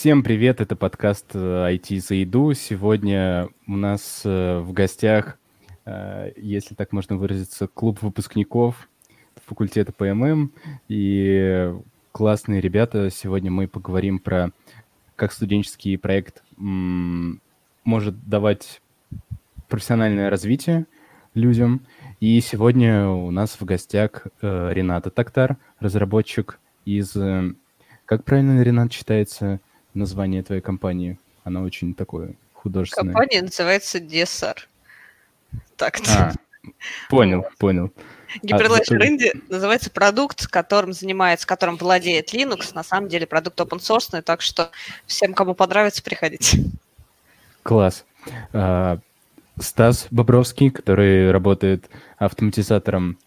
Всем 0.00 0.22
привет, 0.22 0.60
это 0.60 0.76
подкаст 0.76 1.34
IT 1.34 1.96
э, 1.96 1.98
за 1.98 2.14
еду. 2.14 2.52
Сегодня 2.54 3.48
у 3.66 3.74
нас 3.74 4.22
э, 4.24 4.60
в 4.60 4.72
гостях, 4.72 5.40
э, 5.86 6.30
если 6.36 6.76
так 6.76 6.92
можно 6.92 7.16
выразиться, 7.16 7.66
клуб 7.66 8.00
выпускников 8.00 8.88
факультета 9.44 9.90
ПММ. 9.90 10.52
И 10.86 11.74
классные 12.12 12.60
ребята. 12.60 13.10
Сегодня 13.10 13.50
мы 13.50 13.66
поговорим 13.66 14.20
про 14.20 14.52
как 15.16 15.32
студенческий 15.32 15.98
проект 15.98 16.44
может 16.56 18.28
давать 18.28 18.80
профессиональное 19.68 20.30
развитие 20.30 20.86
людям. 21.34 21.84
И 22.20 22.40
сегодня 22.40 23.08
у 23.08 23.32
нас 23.32 23.60
в 23.60 23.64
гостях 23.64 24.28
Рената 24.42 25.10
Тактар, 25.10 25.56
разработчик 25.80 26.60
из... 26.84 27.16
Как 28.04 28.22
правильно, 28.24 28.62
Ренат, 28.62 28.92
читается? 28.92 29.60
Название 29.98 30.42
твоей 30.42 30.62
компании? 30.62 31.18
Она 31.44 31.62
очень 31.62 31.94
такое 31.94 32.34
художественное. 32.52 33.12
Компания 33.12 33.42
называется 33.42 33.98
DSR. 33.98 34.56
Так. 35.76 36.00
А, 36.08 36.32
понял, 37.08 37.44
понял. 37.58 37.92
Гиперлэшер 38.42 39.00
а, 39.00 39.06
Инди 39.06 39.32
называется 39.48 39.90
продукт, 39.90 40.46
которым 40.46 40.92
занимается, 40.92 41.46
которым 41.46 41.76
владеет 41.76 42.34
Linux. 42.34 42.74
На 42.74 42.82
самом 42.82 43.08
деле 43.08 43.26
продукт 43.26 43.58
open 43.60 43.78
source, 43.78 44.20
так 44.22 44.42
что 44.42 44.70
всем, 45.06 45.32
кому 45.34 45.54
понравится, 45.54 46.02
приходите. 46.02 46.64
Класс. 47.62 48.04
А, 48.52 48.98
Стас 49.58 50.06
Бобровский, 50.10 50.70
который 50.70 51.30
работает 51.30 51.88
автоматизатором 52.18 53.18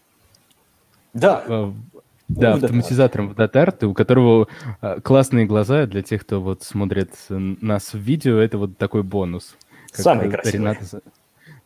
да. 1.12 1.72
Да, 2.36 2.54
автоматизатором 2.54 3.28
в 3.28 3.32
Dart, 3.32 3.84
у 3.84 3.94
которого 3.94 4.48
а, 4.80 5.00
классные 5.00 5.46
глаза. 5.46 5.86
Для 5.86 6.02
тех, 6.02 6.22
кто 6.22 6.40
вот 6.40 6.62
смотрит 6.62 7.10
нас 7.28 7.92
в 7.92 7.98
видео, 7.98 8.38
это 8.38 8.58
вот 8.58 8.78
такой 8.78 9.02
бонус. 9.02 9.56
Самый 9.92 10.30
красивый. 10.30 10.58
Рената, 10.58 11.00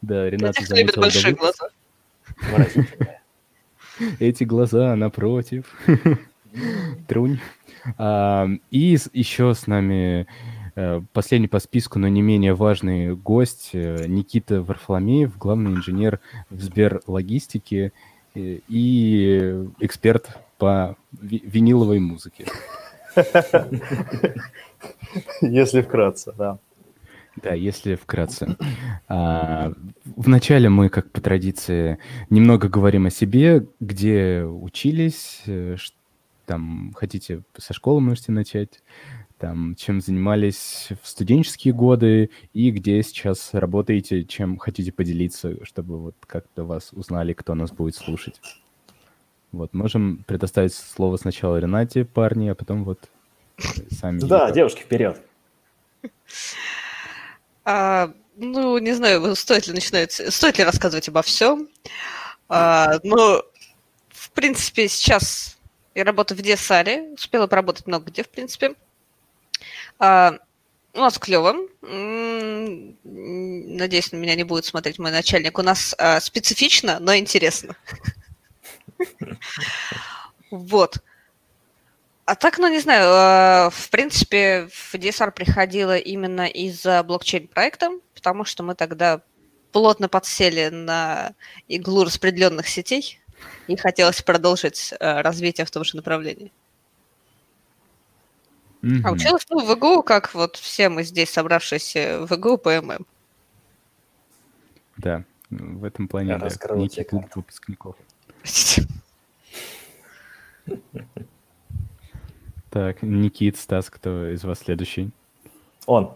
да, 0.02 0.28
Рената 0.28 0.64
Для 0.64 0.76
тех, 0.76 0.90
кто 0.90 1.00
большие 1.00 1.34
глаза. 1.34 1.68
Эти 4.18 4.44
глаза 4.44 4.94
напротив. 4.96 5.64
Трунь. 7.06 7.38
А, 7.98 8.48
и 8.70 8.98
еще 9.12 9.54
с 9.54 9.66
нами 9.66 10.26
э, 10.74 11.00
последний 11.12 11.48
по 11.48 11.60
списку, 11.60 11.98
но 11.98 12.08
не 12.08 12.22
менее 12.22 12.54
важный 12.54 13.14
гость 13.14 13.70
э, 13.72 14.06
Никита 14.08 14.60
Варфоломеев, 14.62 15.38
главный 15.38 15.72
инженер 15.72 16.20
в 16.50 16.60
Сберлогистике 16.60 17.92
и 18.34 19.64
эксперт 19.80 20.36
по 20.58 20.96
виниловой 21.12 21.98
музыке. 21.98 22.46
Если 25.40 25.80
вкратце, 25.80 26.32
да. 26.36 26.58
Да, 27.42 27.52
если 27.52 27.96
вкратце. 27.96 28.56
А, 29.08 29.72
вначале 30.04 30.68
мы, 30.70 30.88
как 30.88 31.10
по 31.10 31.20
традиции, 31.20 31.98
немного 32.30 32.68
говорим 32.68 33.06
о 33.06 33.10
себе, 33.10 33.66
где 33.78 34.42
учились, 34.42 35.42
э, 35.46 35.76
там 36.46 36.92
хотите 36.94 37.42
со 37.58 37.74
школы 37.74 38.00
можете 38.00 38.32
начать, 38.32 38.80
там, 39.38 39.74
чем 39.74 40.00
занимались 40.00 40.88
в 41.02 41.06
студенческие 41.06 41.74
годы 41.74 42.30
и 42.54 42.70
где 42.70 43.02
сейчас 43.02 43.50
работаете, 43.52 44.24
чем 44.24 44.56
хотите 44.56 44.92
поделиться, 44.92 45.62
чтобы 45.64 45.98
вот 45.98 46.16
как-то 46.26 46.64
вас 46.64 46.90
узнали, 46.92 47.34
кто 47.34 47.54
нас 47.54 47.70
будет 47.70 47.96
слушать. 47.96 48.40
Вот, 49.56 49.72
можем 49.72 50.22
предоставить 50.26 50.74
слово 50.74 51.16
сначала 51.16 51.56
Ренате, 51.56 52.04
парни, 52.04 52.48
а 52.48 52.54
потом 52.54 52.84
вот 52.84 53.08
сами. 53.90 54.18
Да, 54.20 54.50
девушки, 54.50 54.82
вперед. 54.82 55.18
А, 57.64 58.12
ну, 58.36 58.76
не 58.76 58.92
знаю, 58.92 59.34
стоит 59.34 59.66
ли 59.66 59.72
начинать, 59.72 60.12
стоит 60.12 60.58
ли 60.58 60.64
рассказывать 60.64 61.08
обо 61.08 61.22
всем. 61.22 61.70
А, 62.50 63.00
но, 63.02 63.42
в 64.10 64.30
принципе, 64.32 64.88
сейчас 64.88 65.58
я 65.94 66.04
работаю 66.04 66.36
в 66.36 66.42
DSR, 66.42 67.14
успела 67.14 67.46
поработать 67.46 67.86
много 67.86 68.10
где, 68.10 68.24
в 68.24 68.28
принципе. 68.28 68.74
А, 69.98 70.34
у 70.92 70.98
нас 70.98 71.18
клево. 71.18 71.54
Надеюсь, 73.02 74.12
на 74.12 74.16
меня 74.16 74.34
не 74.34 74.44
будет 74.44 74.66
смотреть 74.66 74.98
мой 74.98 75.12
начальник. 75.12 75.58
У 75.58 75.62
нас 75.62 75.96
специфично, 76.20 76.98
но 77.00 77.16
интересно. 77.16 77.74
Вот. 80.50 80.98
А 82.24 82.34
так, 82.34 82.58
ну, 82.58 82.68
не 82.68 82.80
знаю, 82.80 83.08
а, 83.08 83.70
в 83.70 83.90
принципе, 83.90 84.68
в 84.70 84.94
DSR 84.94 85.30
приходила 85.30 85.96
именно 85.96 86.46
из-за 86.46 87.02
блокчейн-проекта, 87.04 87.90
потому 88.14 88.44
что 88.44 88.62
мы 88.62 88.74
тогда 88.74 89.22
плотно 89.72 90.08
подсели 90.08 90.68
на 90.68 91.34
иглу 91.68 92.04
распределенных 92.04 92.66
сетей, 92.66 93.20
и 93.68 93.76
хотелось 93.76 94.22
продолжить 94.22 94.92
а, 94.98 95.22
развитие 95.22 95.66
в 95.66 95.70
том 95.70 95.84
же 95.84 95.96
направлении. 95.96 96.52
Mm-hmm. 98.82 99.02
А 99.04 99.12
училась 99.12 99.46
ну, 99.50 99.64
в 99.64 99.72
ИГУ, 99.72 100.02
как 100.02 100.34
вот 100.34 100.56
все 100.56 100.88
мы 100.88 101.02
здесь, 101.02 101.30
собравшиеся 101.30 102.26
в 102.26 102.32
ИГУ 102.32 102.58
по 102.58 102.80
ММ. 102.80 103.06
Да, 104.96 105.24
в 105.50 105.84
этом 105.84 106.08
плане 106.08 106.38
да, 106.38 106.48
некий 106.74 107.04
клуб 107.04 107.26
выпускников. 107.34 107.96
Так, 112.70 113.02
Никит, 113.02 113.56
Стас, 113.56 113.88
кто 113.88 114.28
из 114.30 114.44
вас 114.44 114.58
следующий? 114.58 115.10
Он. 115.86 116.12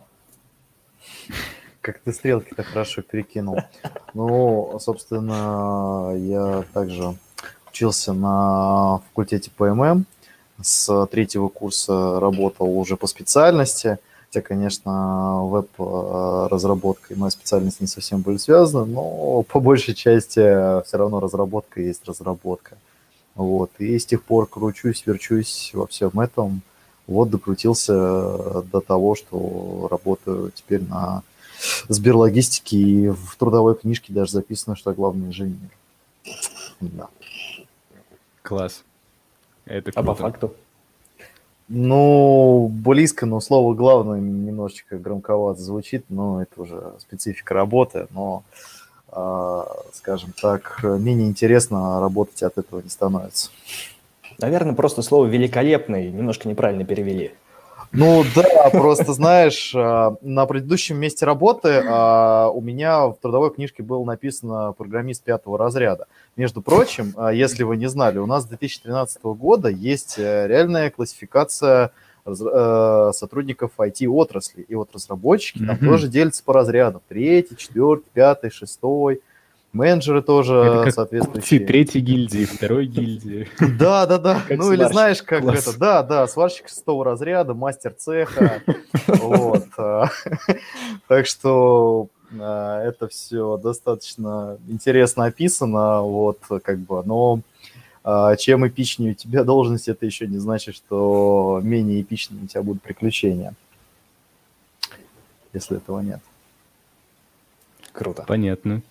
Как 1.81 2.01
ты 2.01 2.13
стрелки-то 2.13 2.63
хорошо 2.63 3.01
перекинул. 3.01 3.61
Ну, 4.13 4.77
собственно, 4.79 6.13
я 6.17 6.65
также 6.75 7.17
учился 7.71 8.13
на 8.13 8.99
факультете 9.09 9.51
ПММ. 9.57 10.05
С 10.61 11.07
третьего 11.07 11.49
курса 11.49 12.21
работал 12.21 12.79
уже 12.79 12.99
по 12.99 13.07
специальности. 13.07 13.99
Хотя, 14.33 14.43
конечно, 14.43 15.41
веб-разработка 15.43 17.13
и 17.13 17.17
моя 17.17 17.31
специальность 17.31 17.81
не 17.81 17.89
совсем 17.89 18.21
были 18.21 18.37
связаны, 18.37 18.85
но 18.85 19.43
по 19.43 19.59
большей 19.59 19.93
части 19.93 20.39
все 20.85 20.97
равно 20.97 21.19
разработка 21.19 21.83
есть 21.83 22.07
разработка. 22.07 22.79
Вот. 23.35 23.73
И 23.81 23.99
с 23.99 24.07
тех 24.07 24.23
пор 24.23 24.47
кручусь, 24.47 25.03
верчусь 25.05 25.73
во 25.75 25.89
всем 25.89 26.21
этом. 26.21 26.63
Вот 27.09 27.29
докрутился 27.29 28.63
до 28.71 28.81
того, 28.81 29.17
что 29.17 29.89
работаю 29.91 30.53
теперь 30.55 30.85
на 30.85 31.25
Сберлогистике, 31.89 32.77
и 32.77 33.09
в 33.09 33.35
трудовой 33.37 33.75
книжке 33.75 34.13
даже 34.13 34.31
записано, 34.31 34.77
что 34.77 34.91
я 34.91 34.95
главный 34.95 35.27
инженер. 35.27 35.59
Да. 36.81 37.09
Класс. 38.43 38.85
Это 39.65 39.91
круто. 39.91 40.01
А 40.01 40.05
по 40.05 40.15
факту? 40.15 40.55
Ну, 41.73 42.69
близко, 42.69 43.27
но 43.27 43.41
слово 43.41 43.75
главное 43.75 44.19
немножечко 44.19 44.99
громковато 44.99 45.61
звучит, 45.61 46.05
но 46.09 46.43
это 46.43 46.63
уже 46.63 46.95
специфика 46.99 47.55
работы, 47.55 48.09
но 48.11 48.43
а, 49.13 49.67
скажем 49.93 50.33
так, 50.43 50.81
менее 50.83 51.29
интересно 51.29 52.01
работать 52.01 52.43
от 52.43 52.59
этого 52.59 52.81
не 52.81 52.89
становится. 52.89 53.51
Наверное, 54.39 54.75
просто 54.75 55.03
слово 55.03 55.27
«великолепный» 55.27 56.11
немножко 56.11 56.49
неправильно 56.49 56.85
перевели. 56.85 57.35
Ну 57.93 58.25
да, 58.37 58.71
просто 58.71 59.13
знаешь, 59.13 59.73
а, 59.75 60.15
на 60.23 60.47
предыдущем 60.47 60.97
месте 60.97 61.27
работы 61.27 61.83
а, 61.87 62.49
у 62.49 62.61
меня 62.61 63.07
в 63.07 63.17
трудовой 63.21 63.53
книжке 63.53 63.83
было 63.83 64.05
написано 64.05 64.73
программист 64.73 65.25
пятого 65.25 65.59
разряда. 65.59 66.07
Между 66.41 66.63
прочим, 66.63 67.15
если 67.33 67.65
вы 67.65 67.77
не 67.77 67.87
знали, 67.87 68.19
у 68.19 68.27
нас 68.27 68.45
с 68.45 68.47
2013 68.47 69.23
года 69.23 69.69
есть 69.69 70.19
э, 70.19 70.47
реальная 70.49 70.91
классификация 70.91 71.93
Э, 72.27 73.11
сотрудников 73.15 73.73
IT-отрасли. 73.79 74.63
И 74.63 74.75
вот 74.75 74.91
разработчики 74.95 75.59
mm-hmm. 75.59 75.67
там 75.67 75.79
тоже 75.79 76.09
делятся 76.09 76.45
по 76.45 76.53
разрядам. 76.53 77.03
Третий, 77.09 77.57
четвертый, 77.57 78.09
пятый, 78.13 78.51
шестой. 78.51 79.21
Менеджеры 79.73 80.21
тоже 80.21 80.55
это 80.55 80.85
как 80.85 80.95
соответствующие. 80.95 81.61
Третьей 81.61 82.01
гильдии, 82.01 82.45
второй 82.45 82.87
гильдии. 82.87 83.49
Да, 83.79 84.05
да, 84.07 84.19
да. 84.19 84.43
Ну 84.49 84.73
или 84.73 84.85
знаешь, 84.85 85.23
как 85.23 85.45
это, 85.45 85.79
да, 85.79 86.03
да, 86.03 86.27
сварщик 86.27 86.69
шестого 86.69 87.05
разряда, 87.05 87.55
мастер 87.55 87.93
цеха. 87.93 88.63
Вот. 89.07 89.67
Так 91.09 91.27
что 91.27 92.09
это 92.33 93.09
все 93.09 93.57
достаточно 93.57 94.59
интересно 94.69 95.25
описано, 95.25 96.03
вот, 96.03 96.39
как 96.63 96.79
бы, 96.79 97.03
но 97.05 97.41
а, 98.03 98.37
чем 98.37 98.67
эпичнее 98.67 99.13
у 99.13 99.15
тебя 99.15 99.45
должность, 99.45 99.89
это 99.89 100.07
еще 100.07 100.27
не 100.27 100.39
значит, 100.39 100.75
что 100.75 101.61
менее 101.63 102.01
эпичными 102.01 102.45
у 102.45 102.47
тебя 102.47 102.63
будут 102.63 102.83
приключения. 102.83 103.55
Если 105.53 105.77
этого 105.77 106.01
нет. 106.01 106.21
Круто. 107.93 108.25
Понятно. 108.27 108.83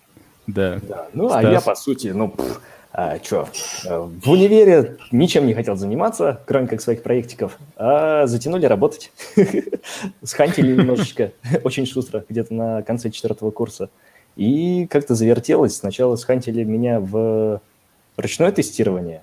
Да. 0.46 0.78
да. 0.82 1.08
Ну, 1.14 1.28
Стас. 1.28 1.44
а 1.44 1.50
я, 1.50 1.60
по 1.60 1.74
сути, 1.74 2.08
ну, 2.08 2.28
пфф, 2.28 2.60
А, 2.92 3.20
чё, 3.20 3.46
в 3.84 4.30
универе 4.30 4.96
ничем 5.12 5.46
не 5.46 5.54
хотел 5.54 5.76
заниматься, 5.76 6.40
кроме 6.46 6.66
как 6.66 6.80
своих 6.80 7.04
проектиков, 7.04 7.56
а 7.76 8.26
затянули 8.26 8.66
работать. 8.66 9.12
Схантили 10.24 10.76
немножечко, 10.76 11.30
очень 11.64 11.86
шустро, 11.86 12.24
где-то 12.28 12.52
на 12.52 12.82
конце 12.82 13.10
четвертого 13.10 13.52
курса. 13.52 13.90
И 14.34 14.88
как-то 14.90 15.14
завертелось. 15.14 15.76
Сначала 15.76 16.16
схантили 16.16 16.64
меня 16.64 16.98
в 16.98 17.60
ручное 18.16 18.50
тестирование, 18.50 19.22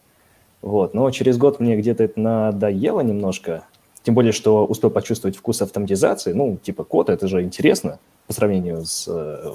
вот, 0.62 0.94
но 0.94 1.12
через 1.12 1.38
год 1.38 1.60
мне 1.60 1.76
где-то 1.76 2.04
это 2.06 2.20
надоело 2.20 3.02
немножко, 3.02 3.66
тем 4.04 4.16
более, 4.16 4.32
что 4.32 4.66
успел 4.66 4.90
почувствовать 4.90 5.36
вкус 5.36 5.62
автоматизации. 5.62 6.32
Ну, 6.32 6.58
типа 6.58 6.86
код, 6.86 7.10
это 7.10 7.28
же 7.28 7.44
интересно 7.44 8.00
по 8.28 8.34
сравнению 8.34 8.86
с 8.86 9.08
э, 9.08 9.12
э, 9.44 9.52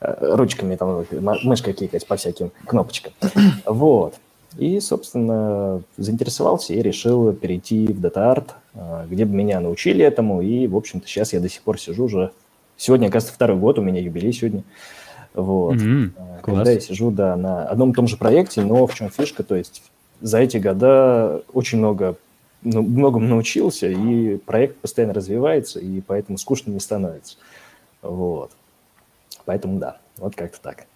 ручками, 0.00 0.76
там, 0.76 1.04
мышкой 1.10 1.74
кликать 1.74 2.06
по 2.06 2.16
всяким 2.16 2.52
кнопочкам. 2.66 3.12
Вот. 3.64 4.14
И, 4.58 4.80
собственно, 4.80 5.82
заинтересовался 5.98 6.72
и 6.72 6.80
решил 6.80 7.32
перейти 7.34 7.86
в 7.88 8.00
DataArt, 8.00 8.52
э, 8.74 9.06
где 9.10 9.26
бы 9.26 9.34
меня 9.34 9.60
научили 9.60 10.02
этому. 10.02 10.40
И, 10.40 10.66
в 10.66 10.76
общем-то, 10.76 11.06
сейчас 11.06 11.34
я 11.34 11.40
до 11.40 11.48
сих 11.48 11.60
пор 11.62 11.78
сижу 11.78 12.04
уже. 12.04 12.30
Сегодня, 12.78 13.08
оказывается, 13.08 13.34
второй 13.34 13.58
год, 13.58 13.78
у 13.78 13.82
меня 13.82 14.00
юбилей 14.00 14.32
сегодня. 14.32 14.64
Вот. 15.34 15.76
Mm-hmm. 15.76 16.40
Когда 16.42 16.70
я 16.70 16.80
сижу, 16.80 17.10
да, 17.10 17.36
на 17.36 17.64
одном 17.64 17.90
и 17.90 17.94
том 17.94 18.08
же 18.08 18.16
проекте, 18.16 18.62
но 18.62 18.86
в 18.86 18.94
чем 18.94 19.10
фишка, 19.10 19.42
то 19.42 19.54
есть 19.54 19.82
за 20.20 20.38
эти 20.38 20.56
года 20.56 21.42
очень 21.52 21.78
много 21.78 22.16
ну, 22.62 22.82
многому 22.82 23.28
научился, 23.28 23.88
и 23.88 24.36
проект 24.38 24.78
постоянно 24.78 25.14
развивается, 25.14 25.78
и 25.78 26.00
поэтому 26.00 26.38
скучно 26.38 26.70
не 26.70 26.80
становится. 26.80 27.36
Вот. 28.02 28.50
Поэтому 29.44 29.78
да, 29.78 29.98
вот 30.18 30.34
как-то 30.34 30.60
так. 30.60 30.86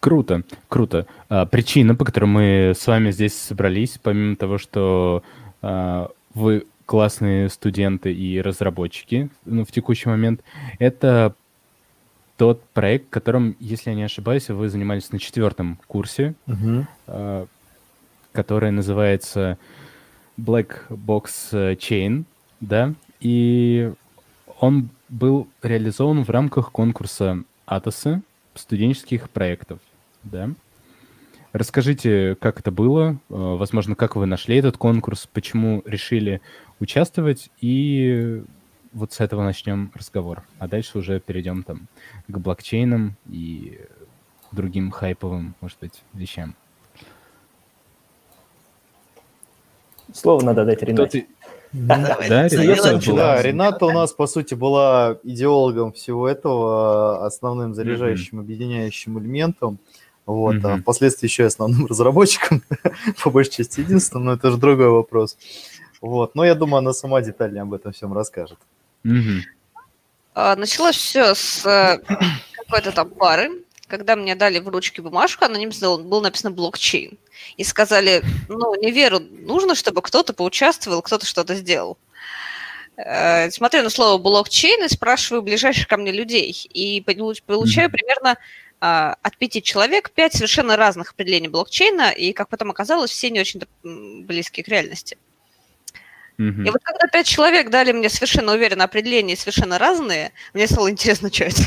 Круто, 0.00 0.42
круто. 0.68 1.06
А, 1.28 1.46
причина, 1.46 1.94
по 1.94 2.04
которой 2.04 2.26
мы 2.26 2.72
с 2.76 2.86
вами 2.86 3.10
здесь 3.10 3.34
собрались, 3.34 3.98
помимо 4.00 4.36
того, 4.36 4.58
что 4.58 5.22
а, 5.60 6.10
вы 6.34 6.66
классные 6.86 7.48
студенты 7.48 8.12
и 8.12 8.40
разработчики 8.40 9.28
ну, 9.44 9.64
в 9.64 9.72
текущий 9.72 10.08
момент, 10.08 10.42
это 10.78 11.34
тот 12.36 12.62
проект, 12.70 13.10
которым, 13.10 13.56
если 13.58 13.90
я 13.90 13.96
не 13.96 14.04
ошибаюсь, 14.04 14.48
вы 14.48 14.68
занимались 14.68 15.10
на 15.10 15.18
четвертом 15.18 15.80
курсе, 15.88 16.34
uh-huh. 16.46 16.86
а, 17.08 17.46
который 18.32 18.70
называется 18.70 19.58
Black 20.38 20.88
Box 20.88 21.26
Chain, 21.76 22.24
да, 22.60 22.94
и 23.18 23.92
он 24.60 24.90
был 25.08 25.48
реализован 25.62 26.24
в 26.24 26.30
рамках 26.30 26.72
конкурса 26.72 27.44
Атоса 27.66 28.22
студенческих 28.54 29.30
проектов, 29.30 29.78
да. 30.24 30.50
Расскажите, 31.52 32.36
как 32.40 32.60
это 32.60 32.70
было, 32.70 33.12
э, 33.12 33.16
возможно, 33.28 33.94
как 33.94 34.16
вы 34.16 34.26
нашли 34.26 34.56
этот 34.56 34.76
конкурс, 34.76 35.26
почему 35.32 35.82
решили 35.86 36.42
участвовать, 36.78 37.50
и 37.60 38.42
вот 38.92 39.12
с 39.12 39.20
этого 39.20 39.42
начнем 39.42 39.90
разговор. 39.94 40.42
А 40.58 40.68
дальше 40.68 40.98
уже 40.98 41.20
перейдем 41.20 41.62
там 41.62 41.88
к 42.26 42.38
блокчейнам 42.38 43.16
и 43.28 43.80
другим 44.52 44.90
хайповым, 44.90 45.54
может 45.60 45.78
быть, 45.80 46.02
вещам. 46.12 46.54
Слово 50.12 50.42
надо 50.42 50.64
дать 50.64 50.82
Ренате. 50.82 51.26
Да, 51.72 52.16
да, 52.28 52.48
Рената, 52.48 53.12
да, 53.14 53.42
Рената 53.42 53.86
у 53.86 53.92
нас, 53.92 54.12
по 54.12 54.26
сути, 54.26 54.54
была 54.54 55.18
идеологом 55.22 55.92
всего 55.92 56.28
этого, 56.28 57.26
основным 57.26 57.74
заряжающим, 57.74 58.40
объединяющим 58.40 59.18
элементом. 59.18 59.78
Вот, 60.24 60.56
mm-hmm. 60.56 60.74
а 60.74 60.78
впоследствии 60.78 61.26
еще 61.26 61.44
и 61.44 61.46
основным 61.46 61.86
разработчиком, 61.90 62.62
по 63.22 63.30
большей 63.30 63.52
части 63.52 63.80
единственным, 63.80 64.26
но 64.26 64.32
это 64.34 64.50
же 64.50 64.58
другой 64.58 64.90
вопрос. 64.90 65.38
Вот, 66.00 66.34
но 66.34 66.44
я 66.44 66.54
думаю, 66.54 66.78
она 66.78 66.92
сама 66.92 67.22
детальнее 67.22 67.62
об 67.62 67.72
этом 67.72 67.92
всем 67.92 68.12
расскажет. 68.12 68.58
Mm-hmm. 69.04 69.40
Началось 70.56 70.96
все 70.96 71.34
с 71.34 71.64
э, 71.66 71.98
какой-то 72.58 72.92
там 72.92 73.10
пары, 73.10 73.64
когда 73.88 74.16
мне 74.16 74.34
дали 74.34 74.58
в 74.58 74.68
ручки 74.68 75.00
бумажку, 75.00 75.46
на 75.48 75.56
нем 75.56 75.70
был 76.08 76.20
написано 76.20 76.50
блокчейн. 76.50 77.18
И 77.56 77.64
сказали, 77.64 78.22
ну, 78.48 78.74
не 78.80 78.90
верю, 78.90 79.20
нужно, 79.20 79.74
чтобы 79.74 80.02
кто-то 80.02 80.32
поучаствовал, 80.32 81.02
кто-то 81.02 81.26
что-то 81.26 81.54
сделал. 81.54 81.98
Э, 82.96 83.50
смотрю 83.50 83.82
на 83.82 83.90
слово 83.90 84.18
блокчейн 84.18 84.84
и 84.84 84.88
спрашиваю 84.88 85.42
ближайших 85.42 85.88
ко 85.88 85.96
мне 85.96 86.12
людей. 86.12 86.50
И 86.72 87.00
получаю 87.00 87.90
примерно 87.90 88.36
а, 88.80 89.16
от 89.22 89.36
пяти 89.36 89.62
человек 89.62 90.10
пять 90.10 90.34
совершенно 90.34 90.76
разных 90.76 91.12
определений 91.12 91.48
блокчейна, 91.48 92.10
и, 92.10 92.32
как 92.32 92.48
потом 92.48 92.70
оказалось, 92.70 93.10
все 93.10 93.30
не 93.30 93.40
очень 93.40 93.62
близкие 93.82 94.64
к 94.64 94.68
реальности. 94.68 95.18
Mm-hmm. 96.38 96.66
И 96.66 96.70
вот 96.70 96.80
когда 96.84 97.08
пять 97.08 97.26
человек 97.26 97.70
дали 97.70 97.90
мне 97.90 98.08
совершенно 98.08 98.52
уверенное 98.52 98.86
определение, 98.86 99.36
совершенно 99.36 99.78
разные, 99.78 100.32
мне 100.54 100.68
стало 100.68 100.90
интересно, 100.90 101.32
что 101.32 101.44
это. 101.44 101.62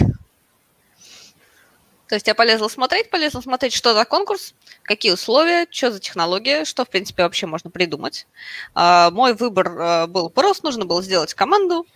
То 2.11 2.15
есть 2.15 2.27
я 2.27 2.35
полезла 2.35 2.67
смотреть, 2.67 3.09
полезла 3.09 3.39
смотреть, 3.39 3.71
что 3.71 3.93
за 3.93 4.03
конкурс, 4.03 4.53
какие 4.83 5.13
условия, 5.13 5.65
что 5.71 5.93
за 5.93 6.01
технология, 6.01 6.65
что, 6.65 6.83
в 6.83 6.89
принципе, 6.89 7.23
вообще 7.23 7.45
можно 7.45 7.69
придумать. 7.69 8.27
А, 8.75 9.11
мой 9.11 9.33
выбор 9.33 9.71
а, 9.79 10.07
был 10.07 10.29
прост, 10.29 10.61
нужно 10.61 10.83
было 10.83 11.01
сделать 11.01 11.33
команду. 11.33 11.87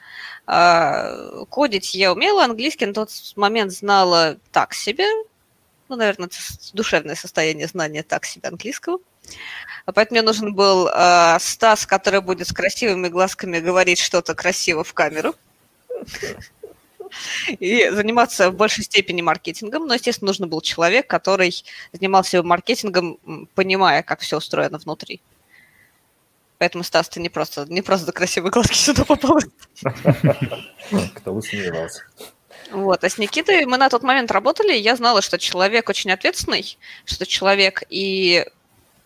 А, 0.47 1.43
кодить 1.49 1.93
я 1.95 2.13
умела, 2.13 2.45
английский 2.45 2.85
на 2.85 2.93
тот 2.93 3.09
момент 3.35 3.73
знала 3.73 4.37
так 4.53 4.73
себе. 4.73 5.03
Ну, 5.89 5.97
наверное, 5.97 6.29
душевное 6.71 7.15
состояние 7.15 7.67
знания 7.67 8.01
так 8.01 8.23
себе 8.23 8.47
английского. 8.47 8.99
Поэтому 9.83 10.11
мне 10.11 10.21
нужен 10.21 10.55
был 10.55 10.89
Стас, 11.39 11.85
который 11.85 12.21
будет 12.21 12.47
с 12.47 12.53
красивыми 12.53 13.09
глазками 13.09 13.59
говорить 13.59 13.99
что-то 13.99 14.33
красиво 14.33 14.85
в 14.85 14.93
камеру 14.93 15.35
и 17.59 17.89
заниматься 17.89 18.51
в 18.51 18.55
большей 18.55 18.83
степени 18.83 19.21
маркетингом. 19.21 19.87
Но, 19.87 19.93
естественно, 19.93 20.27
нужно 20.27 20.47
был 20.47 20.61
человек, 20.61 21.07
который 21.07 21.63
занимался 21.93 22.43
маркетингом, 22.43 23.47
понимая, 23.55 24.03
как 24.03 24.19
все 24.21 24.37
устроено 24.37 24.77
внутри. 24.77 25.21
Поэтому, 26.57 26.83
Стас, 26.83 27.09
ты 27.09 27.19
не 27.19 27.29
просто, 27.29 27.65
не 27.67 27.81
просто 27.81 28.05
за 28.05 28.11
красивые 28.13 28.51
глазки 28.51 28.75
сюда 28.75 29.03
попал. 29.03 29.39
Кто 31.15 31.33
бы 31.33 31.41
сомневался. 31.41 32.03
Вот, 32.71 33.03
а 33.03 33.09
с 33.09 33.17
Никитой 33.17 33.65
мы 33.65 33.77
на 33.77 33.89
тот 33.89 34.03
момент 34.03 34.31
работали, 34.31 34.73
я 34.73 34.95
знала, 34.95 35.21
что 35.21 35.37
человек 35.37 35.87
очень 35.89 36.11
ответственный, 36.11 36.77
что 37.05 37.25
человек 37.25 37.83
и 37.89 38.45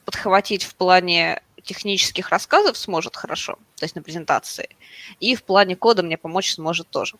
подхватить 0.05 0.63
в 0.63 0.75
плане 0.75 1.41
технических 1.63 2.29
рассказов 2.29 2.77
сможет 2.77 3.15
хорошо, 3.15 3.59
то 3.75 3.85
есть 3.85 3.95
на 3.95 4.01
презентации, 4.01 4.69
и 5.19 5.35
в 5.35 5.43
плане 5.43 5.75
кода 5.75 6.03
мне 6.03 6.17
помочь 6.17 6.53
сможет 6.53 6.89
тоже. 6.89 7.17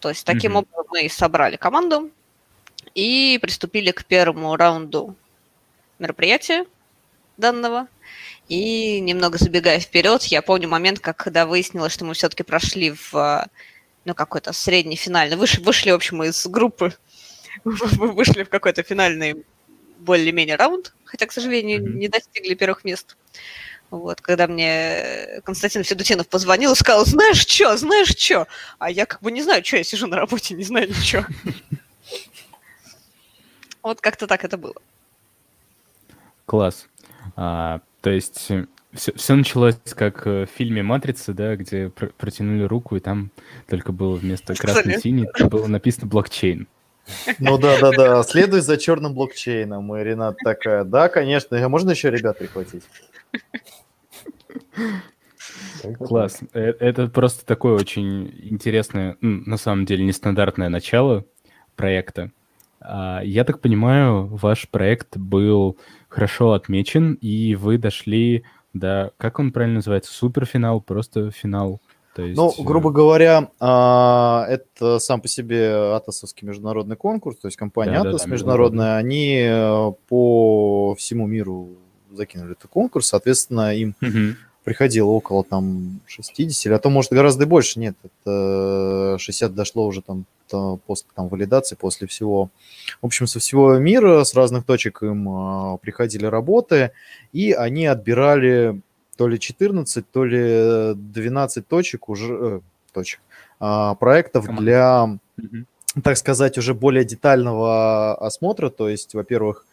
То 0.00 0.08
есть 0.08 0.24
таким 0.24 0.52
mm-hmm. 0.52 0.58
образом 0.58 0.86
мы 0.90 1.08
собрали 1.08 1.56
команду 1.56 2.10
и 2.94 3.38
приступили 3.40 3.90
к 3.90 4.04
первому 4.04 4.56
раунду 4.56 5.14
мероприятия 5.98 6.64
данного. 7.36 7.86
И 8.48 8.98
немного 9.00 9.38
забегая 9.38 9.78
вперед, 9.78 10.24
я 10.24 10.42
помню 10.42 10.68
момент, 10.68 10.98
когда 10.98 11.46
выяснилось, 11.46 11.92
что 11.92 12.04
мы 12.04 12.14
все-таки 12.14 12.42
прошли 12.42 12.90
в 12.90 13.46
ну, 14.04 14.14
какой-то 14.14 14.52
средний 14.52 14.96
финальный. 14.96 15.36
Вышли, 15.36 15.62
вышли, 15.62 15.90
в 15.90 15.94
общем, 15.94 16.22
из 16.24 16.46
группы, 16.46 16.92
вышли 17.64 18.42
в 18.42 18.48
какой-то 18.48 18.82
финальный 18.82 19.44
более-менее 19.98 20.56
раунд, 20.56 20.94
хотя, 21.04 21.26
к 21.26 21.32
сожалению, 21.32 21.80
mm-hmm. 21.80 21.92
не 21.92 22.08
достигли 22.08 22.54
первых 22.54 22.84
мест. 22.84 23.16
Вот, 23.90 24.20
когда 24.20 24.46
мне 24.46 25.40
Константин 25.44 25.82
Федотинов 25.82 26.28
позвонил 26.28 26.72
и 26.72 26.76
сказал, 26.76 27.04
знаешь 27.04 27.38
что, 27.38 27.76
знаешь 27.76 28.14
что? 28.16 28.46
А 28.78 28.90
я 28.90 29.04
как 29.04 29.20
бы 29.20 29.32
не 29.32 29.42
знаю, 29.42 29.64
что 29.64 29.78
я 29.78 29.84
сижу 29.84 30.06
на 30.06 30.16
работе, 30.16 30.54
не 30.54 30.64
знаю 30.64 30.88
ничего. 30.88 31.24
Вот 33.82 34.02
как-то 34.02 34.26
так 34.26 34.44
это 34.44 34.58
было. 34.58 34.74
Класс. 36.44 36.86
А, 37.34 37.80
то 38.02 38.10
есть 38.10 38.50
все, 38.92 39.12
все 39.14 39.34
началось 39.34 39.76
как 39.94 40.26
в 40.26 40.46
фильме 40.46 40.82
«Матрица», 40.82 41.32
да, 41.32 41.56
где 41.56 41.88
пр- 41.88 42.12
протянули 42.18 42.64
руку, 42.64 42.96
и 42.96 43.00
там 43.00 43.30
только 43.68 43.92
было 43.92 44.16
вместо 44.16 44.54
красной-синей 44.54 45.28
было 45.48 45.66
написано 45.66 46.08
«блокчейн». 46.08 46.68
Ну 47.38 47.56
да, 47.58 47.78
да, 47.80 47.90
да. 47.90 48.22
Следуй 48.22 48.60
за 48.60 48.76
черным 48.76 49.14
блокчейном. 49.14 49.96
И 49.96 50.04
Ренат 50.04 50.36
такая, 50.44 50.84
да, 50.84 51.08
конечно. 51.08 51.56
А 51.64 51.68
можно 51.68 51.90
еще 51.90 52.10
ребят 52.10 52.38
прихватить? 52.38 52.84
Класс. 55.98 56.40
Э, 56.52 56.72
это 56.80 57.08
просто 57.08 57.46
такое 57.46 57.74
очень 57.74 58.32
интересное, 58.42 59.16
на 59.20 59.56
самом 59.56 59.86
деле, 59.86 60.04
нестандартное 60.04 60.68
начало 60.68 61.24
проекта. 61.76 62.30
А, 62.80 63.20
я 63.22 63.44
так 63.44 63.60
понимаю, 63.60 64.26
ваш 64.26 64.68
проект 64.68 65.16
был 65.16 65.76
хорошо 66.08 66.52
отмечен, 66.52 67.14
и 67.14 67.54
вы 67.54 67.78
дошли 67.78 68.44
до, 68.72 69.12
как 69.16 69.38
он 69.38 69.52
правильно 69.52 69.76
называется, 69.76 70.12
суперфинал, 70.12 70.80
просто 70.80 71.30
финал. 71.30 71.80
То 72.14 72.22
То 72.22 72.22
есть, 72.22 72.36
Ну, 72.36 72.52
грубо 72.64 72.90
говоря, 72.90 73.50
а, 73.60 74.44
это 74.48 74.98
сам 74.98 75.20
по 75.20 75.28
себе 75.28 75.94
Атосовский 75.94 76.46
международный 76.46 76.96
конкурс, 76.96 77.38
то 77.38 77.46
есть 77.46 77.56
компания 77.56 77.92
Да-да-да, 77.92 78.10
Атос 78.10 78.26
международная, 78.26 78.96
они 78.96 79.40
э, 79.42 79.92
по 80.08 80.94
всему 80.96 81.26
миру 81.26 81.76
закинули 82.12 82.52
этот 82.52 82.70
конкурс, 82.70 83.08
соответственно, 83.08 83.74
им 83.74 83.94
мгм. 84.00 84.36
приходило 84.64 85.08
около 85.08 85.44
там 85.44 86.00
60, 86.06 86.66
или 86.66 86.72
а 86.72 86.78
то, 86.78 86.90
может, 86.90 87.12
гораздо 87.12 87.46
больше, 87.46 87.78
нет, 87.78 87.96
это 88.02 89.16
60 89.18 89.54
дошло 89.54 89.86
уже 89.86 90.02
там 90.02 90.24
после 90.86 91.06
там, 91.14 91.28
валидации, 91.28 91.76
после 91.76 92.08
всего. 92.08 92.50
В 93.00 93.06
общем, 93.06 93.28
со 93.28 93.38
всего 93.38 93.78
мира, 93.78 94.24
с 94.24 94.34
разных 94.34 94.64
точек 94.64 95.02
им 95.02 95.28
а, 95.28 95.76
приходили 95.76 96.26
работы, 96.26 96.90
и 97.32 97.52
они 97.52 97.86
отбирали 97.86 98.80
то 99.16 99.28
ли 99.28 99.38
14, 99.38 100.10
то 100.10 100.24
ли 100.24 100.94
12 100.94 101.68
точек 101.68 102.08
уже, 102.08 102.34
э, 102.34 102.60
точек, 102.92 103.20
а, 103.60 103.94
проектов 103.94 104.48
для 104.56 105.18
так 106.04 106.16
сказать, 106.16 106.56
уже 106.58 106.74
более 106.74 107.04
детального 107.04 108.14
осмотра. 108.14 108.70
То 108.70 108.88
есть, 108.88 109.14
во-первых, 109.14 109.66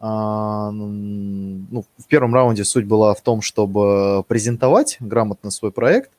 ну, 0.00 1.84
в 1.98 2.06
первом 2.08 2.34
раунде 2.34 2.64
суть 2.64 2.84
была 2.84 3.14
в 3.14 3.20
том, 3.22 3.40
чтобы 3.40 4.24
презентовать 4.28 4.98
грамотно 5.00 5.50
свой 5.50 5.72
проект, 5.72 6.10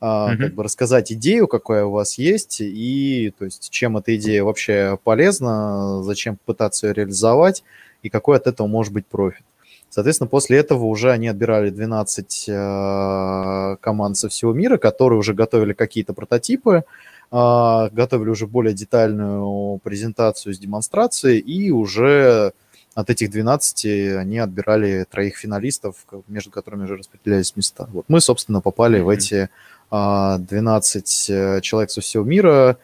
а, 0.00 0.32
Мгм. 0.32 0.38
как 0.38 0.54
бы 0.54 0.62
рассказать 0.62 1.12
идею, 1.12 1.48
какая 1.48 1.84
у 1.84 1.90
вас 1.90 2.18
есть, 2.18 2.60
и 2.60 3.32
то 3.38 3.44
есть 3.44 3.70
чем 3.70 3.96
эта 3.96 4.16
идея 4.16 4.44
вообще 4.44 4.98
полезна, 5.04 6.02
зачем 6.02 6.38
пытаться 6.44 6.86
ее 6.86 6.94
реализовать, 6.94 7.62
и 8.02 8.08
какой 8.08 8.36
от 8.36 8.46
этого 8.46 8.66
может 8.66 8.92
быть 8.92 9.06
профит. 9.06 9.44
Соответственно, 9.88 10.28
после 10.28 10.58
этого 10.58 10.84
уже 10.84 11.10
они 11.12 11.28
отбирали 11.28 11.70
12 11.70 12.46
э, 12.48 13.76
команд 13.80 14.16
со 14.16 14.28
всего 14.28 14.52
мира, 14.52 14.76
которые 14.76 15.18
уже 15.18 15.32
готовили 15.32 15.72
какие-то 15.72 16.12
прототипы, 16.12 16.84
а, 17.30 17.88
готовили 17.90 18.30
уже 18.30 18.46
более 18.46 18.74
детальную 18.74 19.78
презентацию 19.78 20.54
с 20.54 20.58
демонстрацией, 20.58 21.38
и 21.38 21.70
уже 21.70 22.52
от 22.96 23.10
этих 23.10 23.30
12 23.30 24.16
они 24.16 24.38
отбирали 24.38 25.04
троих 25.08 25.36
финалистов, 25.36 25.96
между 26.28 26.50
которыми 26.50 26.84
уже 26.84 26.96
распределялись 26.96 27.54
места. 27.54 27.86
Вот 27.92 28.06
мы, 28.08 28.22
собственно, 28.22 28.62
попали 28.62 29.00
в 29.00 29.02
Мгм. 29.02 29.10
эти 29.10 29.50
а, 29.90 30.38
12 30.38 31.26
э, 31.28 31.60
человек 31.60 31.90
со 31.90 32.00
всего 32.00 32.24
мира. 32.24 32.78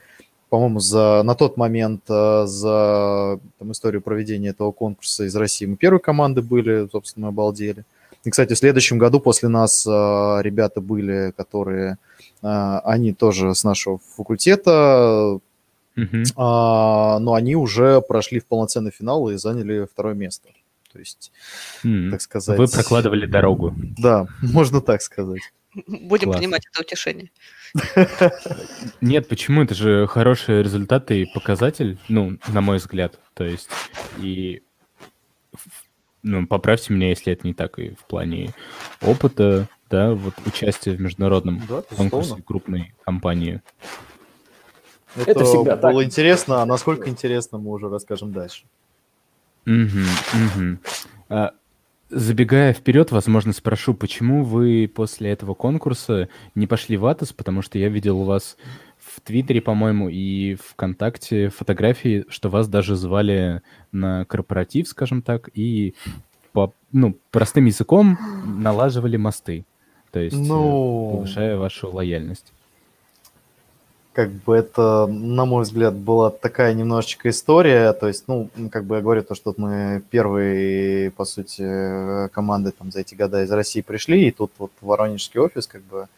По-моему, 0.50 0.80
за, 0.80 1.22
на 1.24 1.34
тот 1.34 1.56
момент 1.56 2.02
э, 2.10 2.44
за 2.46 3.40
там, 3.58 3.72
историю 3.72 4.02
проведения 4.02 4.50
этого 4.50 4.70
конкурса 4.70 5.24
из 5.24 5.34
России 5.34 5.64
мы 5.64 5.76
первой 5.76 5.98
команды 5.98 6.42
были, 6.42 6.86
собственно, 6.92 7.26
мы 7.26 7.28
обалдели. 7.30 7.84
И, 8.24 8.30
кстати, 8.30 8.52
в 8.52 8.58
следующем 8.58 8.98
году 8.98 9.18
после 9.18 9.48
нас 9.48 9.86
э, 9.86 9.90
ребята 10.42 10.82
были, 10.82 11.32
которые, 11.34 11.96
они 12.42 13.12
тоже 13.14 13.54
с 13.54 13.64
нашего 13.64 13.98
факультета, 14.16 15.38
Мгм. 15.94 16.24
а, 16.36 17.18
но 17.18 17.34
они 17.34 17.54
уже 17.56 18.00
прошли 18.00 18.40
в 18.40 18.46
полноценный 18.46 18.90
финал 18.90 19.28
и 19.30 19.36
заняли 19.36 19.86
второе 19.90 20.14
место. 20.14 20.48
То 20.92 20.98
есть, 20.98 21.32
М. 21.84 22.10
так 22.10 22.20
сказать... 22.20 22.58
Вы 22.58 22.66
прокладывали 22.66 23.26
дорогу. 23.26 23.74
Да, 23.98 24.26
можно 24.42 24.80
так 24.80 25.00
сказать. 25.02 25.40
Будем 25.86 26.26
Класс. 26.28 26.38
принимать 26.38 26.66
это 26.70 26.82
утешение. 26.82 27.30
Нет, 29.00 29.28
почему? 29.28 29.62
Это 29.62 29.74
же 29.74 30.06
хороший 30.06 30.62
результат 30.62 31.10
и 31.10 31.24
показатель, 31.32 31.98
ну, 32.08 32.36
на 32.48 32.60
мой 32.60 32.76
взгляд. 32.76 33.18
То 33.34 33.44
есть, 33.44 33.70
и 34.18 34.62
ну, 36.22 36.46
поправьте 36.46 36.92
меня, 36.92 37.08
если 37.08 37.32
это 37.32 37.46
не 37.46 37.54
так, 37.54 37.78
и 37.78 37.90
в 37.94 38.04
плане 38.04 38.52
опыта, 39.00 39.68
да, 39.90 40.12
вот 40.12 40.34
участия 40.46 40.92
в 40.92 41.00
международном 41.00 41.62
Да, 41.68 41.82
конкурсе 41.96 42.36
крупной 42.44 42.94
компании. 43.04 43.62
Это 45.16 45.44
всегда 45.44 45.76
было 45.76 46.02
так. 46.02 46.04
интересно, 46.04 46.62
а 46.62 46.66
насколько 46.66 47.08
интересно, 47.08 47.58
мы 47.58 47.70
уже 47.70 47.88
расскажем 47.88 48.32
дальше. 48.32 48.64
Мгм, 49.64 50.06
мгм. 50.34 50.80
А, 51.28 51.52
Забегая 52.14 52.74
вперед, 52.74 53.10
возможно, 53.10 53.54
спрошу, 53.54 53.94
почему 53.94 54.44
вы 54.44 54.86
после 54.86 55.30
этого 55.30 55.54
конкурса 55.54 56.28
не 56.54 56.66
пошли 56.66 56.98
в 56.98 57.06
Атос, 57.06 57.32
потому 57.32 57.62
что 57.62 57.78
я 57.78 57.88
видел 57.88 58.20
у 58.20 58.24
вас 58.24 58.58
в 58.98 59.22
Твиттере, 59.22 59.62
по-моему, 59.62 60.10
и 60.10 60.56
ВКонтакте 60.56 61.48
фотографии, 61.48 62.26
что 62.28 62.50
вас 62.50 62.68
даже 62.68 62.96
звали 62.96 63.62
на 63.92 64.26
корпоратив, 64.26 64.88
скажем 64.88 65.22
так, 65.22 65.48
и 65.54 65.94
по, 66.52 66.74
ну, 66.92 67.16
простым 67.30 67.64
языком 67.64 68.18
налаживали 68.44 69.16
мосты, 69.16 69.64
то 70.10 70.20
есть 70.20 70.36
э, 70.36 70.38
Ну, 70.38 71.10
повышая 71.12 71.56
вашу 71.56 71.90
лояльность. 71.90 72.52
Как 74.12 74.30
бы 74.30 74.56
это, 74.56 75.06
на 75.06 75.44
мой 75.46 75.62
взгляд, 75.62 75.94
была 75.94 76.30
такая 76.30 76.74
немножечко 76.74 77.30
история. 77.30 77.92
То 77.94 78.08
есть, 78.08 78.24
ну, 78.26 78.50
как 78.70 78.84
бы 78.84 78.96
я 78.96 79.00
говорю, 79.00 79.22
то, 79.22 79.34
что 79.34 79.54
мы 79.56 80.02
первые, 80.10 81.10
по 81.12 81.24
сути, 81.24 82.28
команды 82.30 82.72
там 82.72 82.92
за 82.92 83.00
эти 83.00 83.14
года 83.14 83.42
из 83.42 83.50
России 83.50 83.80
пришли, 83.80 84.28
и 84.28 84.30
тут 84.30 84.52
вот 84.58 84.72
воронежский 84.80 85.40
офис, 85.40 85.66
как 85.66 85.82
бы, 85.82 86.08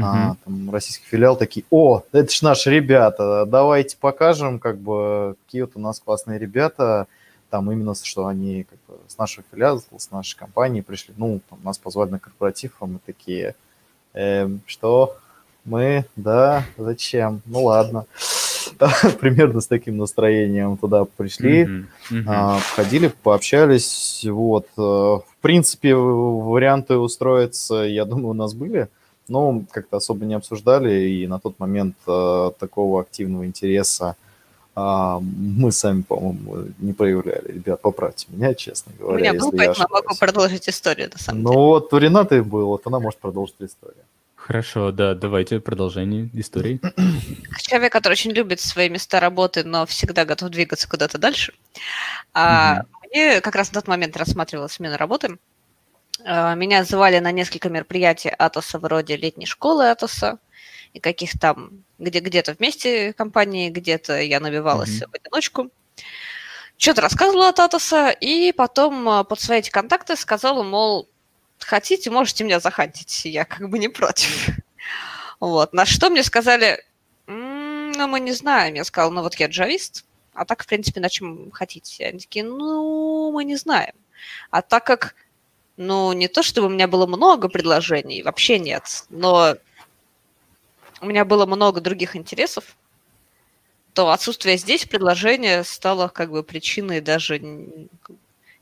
а, 0.00 0.30
Мгм. 0.30 0.36
там, 0.44 0.70
российский 0.70 1.06
филиал 1.06 1.36
такие, 1.36 1.64
о, 1.70 2.02
это 2.12 2.32
ж 2.32 2.42
наши 2.42 2.70
ребята, 2.70 3.44
давайте 3.46 3.96
покажем, 3.98 4.58
как 4.58 4.78
бы, 4.78 5.36
какие 5.44 5.62
вот 5.62 5.72
у 5.74 5.80
нас 5.80 6.00
классные 6.00 6.38
ребята, 6.38 7.06
там 7.50 7.70
именно, 7.70 7.94
что 7.94 8.26
они 8.26 8.64
как 8.64 8.78
бы, 8.88 9.00
с 9.06 9.18
нашего 9.18 9.44
филиала, 9.52 9.80
с 9.98 10.10
нашей 10.10 10.36
компании 10.36 10.80
пришли, 10.80 11.14
ну, 11.16 11.40
там, 11.48 11.60
нас 11.62 11.78
позвали 11.78 12.10
на 12.10 12.18
корпоратив, 12.18 12.72
а 12.80 12.86
мы 12.86 12.98
такие, 13.04 13.54
«Эм, 14.14 14.62
что, 14.66 15.16
мы, 15.64 16.04
да, 16.16 16.64
зачем, 16.76 17.40
ну 17.46 17.64
ладно, 17.64 18.06
примерно 19.20 19.60
с 19.60 19.66
таким 19.66 19.96
настроением 19.98 20.76
туда 20.76 21.04
пришли, 21.04 21.64
мгм. 22.10 22.24
а, 22.28 22.58
Ходили, 22.74 23.12
пообщались. 23.22 24.24
Вот. 24.28 24.66
э, 24.76 24.80
В 24.80 25.24
принципе, 25.40 25.94
варианты 25.94 26.96
устроиться, 26.96 27.74
я 27.76 28.04
думаю, 28.04 28.28
у 28.28 28.34
нас 28.34 28.54
были, 28.54 28.88
но 29.28 29.62
как-то 29.70 29.96
особо 29.98 30.24
не 30.24 30.34
обсуждали, 30.34 31.08
и 31.08 31.26
на 31.26 31.38
тот 31.38 31.58
момент 31.58 31.96
э, 32.06 32.50
такого 32.58 33.00
активного 33.00 33.46
интереса 33.46 34.16
а, 34.76 35.20
мы 35.20 35.70
сами, 35.70 36.02
по-моему, 36.02 36.64
не 36.80 36.92
проявляли. 36.92 37.52
Ребят, 37.52 37.80
поправьте 37.80 38.26
меня, 38.30 38.54
честно 38.54 38.92
У 38.98 39.02
говоря, 39.02 39.18
меня 39.18 39.32
если 39.32 39.40
был, 39.40 39.52
поэтому 39.56 39.86
я 39.88 40.02
могу 40.02 40.14
продолжить 40.18 40.68
историю, 40.68 41.10
на 41.12 41.18
самом 41.18 41.42
Ну 41.42 41.50
деле. 41.50 41.62
вот 41.62 41.92
у 41.92 41.98
Ренаты 41.98 42.42
был, 42.42 42.66
вот 42.66 42.82
она 42.86 42.98
может 42.98 43.20
продолжить 43.20 43.54
историю. 43.60 44.02
Хорошо, 44.46 44.92
да, 44.92 45.14
давайте 45.14 45.58
продолжение 45.58 46.28
истории. 46.34 46.78
Человек, 47.62 47.90
который 47.90 48.12
очень 48.12 48.30
любит 48.32 48.60
свои 48.60 48.90
места 48.90 49.18
работы, 49.18 49.64
но 49.64 49.86
всегда 49.86 50.26
готов 50.26 50.50
двигаться 50.50 50.86
куда-то 50.86 51.16
дальше. 51.16 51.54
А, 52.34 52.82
Мне 53.10 53.40
как 53.40 53.54
раз 53.54 53.72
на 53.72 53.80
тот 53.80 53.88
момент 53.88 54.18
рассматривалась 54.18 54.72
смена 54.72 54.98
работы. 54.98 55.38
А, 56.26 56.54
Меня 56.56 56.84
звали 56.84 57.20
на 57.20 57.32
несколько 57.32 57.70
мероприятий 57.70 58.30
Атоса, 58.38 58.78
вроде 58.78 59.16
летней 59.16 59.46
школы 59.46 59.88
Атоса, 59.88 60.38
и 60.92 61.00
каких 61.00 61.40
там, 61.40 61.82
где 61.98 62.20
где-то 62.20 62.52
вместе 62.52 63.14
компании, 63.14 63.70
где-то 63.70 64.20
я 64.20 64.40
набивалась 64.40 65.00
Мгм. 65.00 65.10
в 65.10 65.14
одиночку. 65.14 65.70
Что-то 66.76 67.00
рассказывала 67.00 67.48
от 67.48 67.60
Атоса, 67.60 68.10
и 68.10 68.52
потом 68.52 69.08
а, 69.08 69.24
под 69.24 69.40
свои 69.40 69.60
эти 69.60 69.70
контакты 69.70 70.16
сказала, 70.16 70.62
мол, 70.62 71.08
хотите, 71.64 72.10
можете 72.10 72.44
меня 72.44 72.60
захантить, 72.60 73.24
я 73.24 73.44
как 73.44 73.68
бы 73.68 73.78
не 73.78 73.88
против. 73.88 74.48
Вот. 75.40 75.72
На 75.72 75.84
что 75.84 76.10
мне 76.10 76.22
сказали, 76.22 76.82
«М, 77.26 77.92
ну, 77.92 78.06
мы 78.08 78.20
не 78.20 78.32
знаем. 78.32 78.74
Я 78.74 78.84
сказала, 78.84 79.12
ну, 79.12 79.22
вот 79.22 79.34
я 79.34 79.46
джавист, 79.46 80.04
а 80.32 80.44
так, 80.44 80.62
в 80.62 80.66
принципе, 80.66 81.00
на 81.00 81.08
чем 81.08 81.50
хотите. 81.50 82.06
Они 82.06 82.18
такие, 82.18 82.44
ну, 82.44 83.30
мы 83.32 83.44
не 83.44 83.56
знаем. 83.56 83.94
А 84.50 84.62
так 84.62 84.84
как, 84.84 85.14
ну, 85.76 86.12
не 86.12 86.28
то, 86.28 86.42
чтобы 86.42 86.68
у 86.68 86.70
меня 86.70 86.88
было 86.88 87.06
много 87.06 87.48
предложений, 87.48 88.22
вообще 88.22 88.58
нет, 88.58 89.04
но 89.10 89.56
у 91.00 91.06
меня 91.06 91.24
было 91.24 91.46
много 91.46 91.80
других 91.80 92.16
интересов, 92.16 92.76
то 93.92 94.10
отсутствие 94.10 94.56
здесь 94.56 94.86
предложения 94.86 95.62
стало 95.62 96.08
как 96.08 96.30
бы 96.30 96.42
причиной 96.42 97.00
даже... 97.00 97.40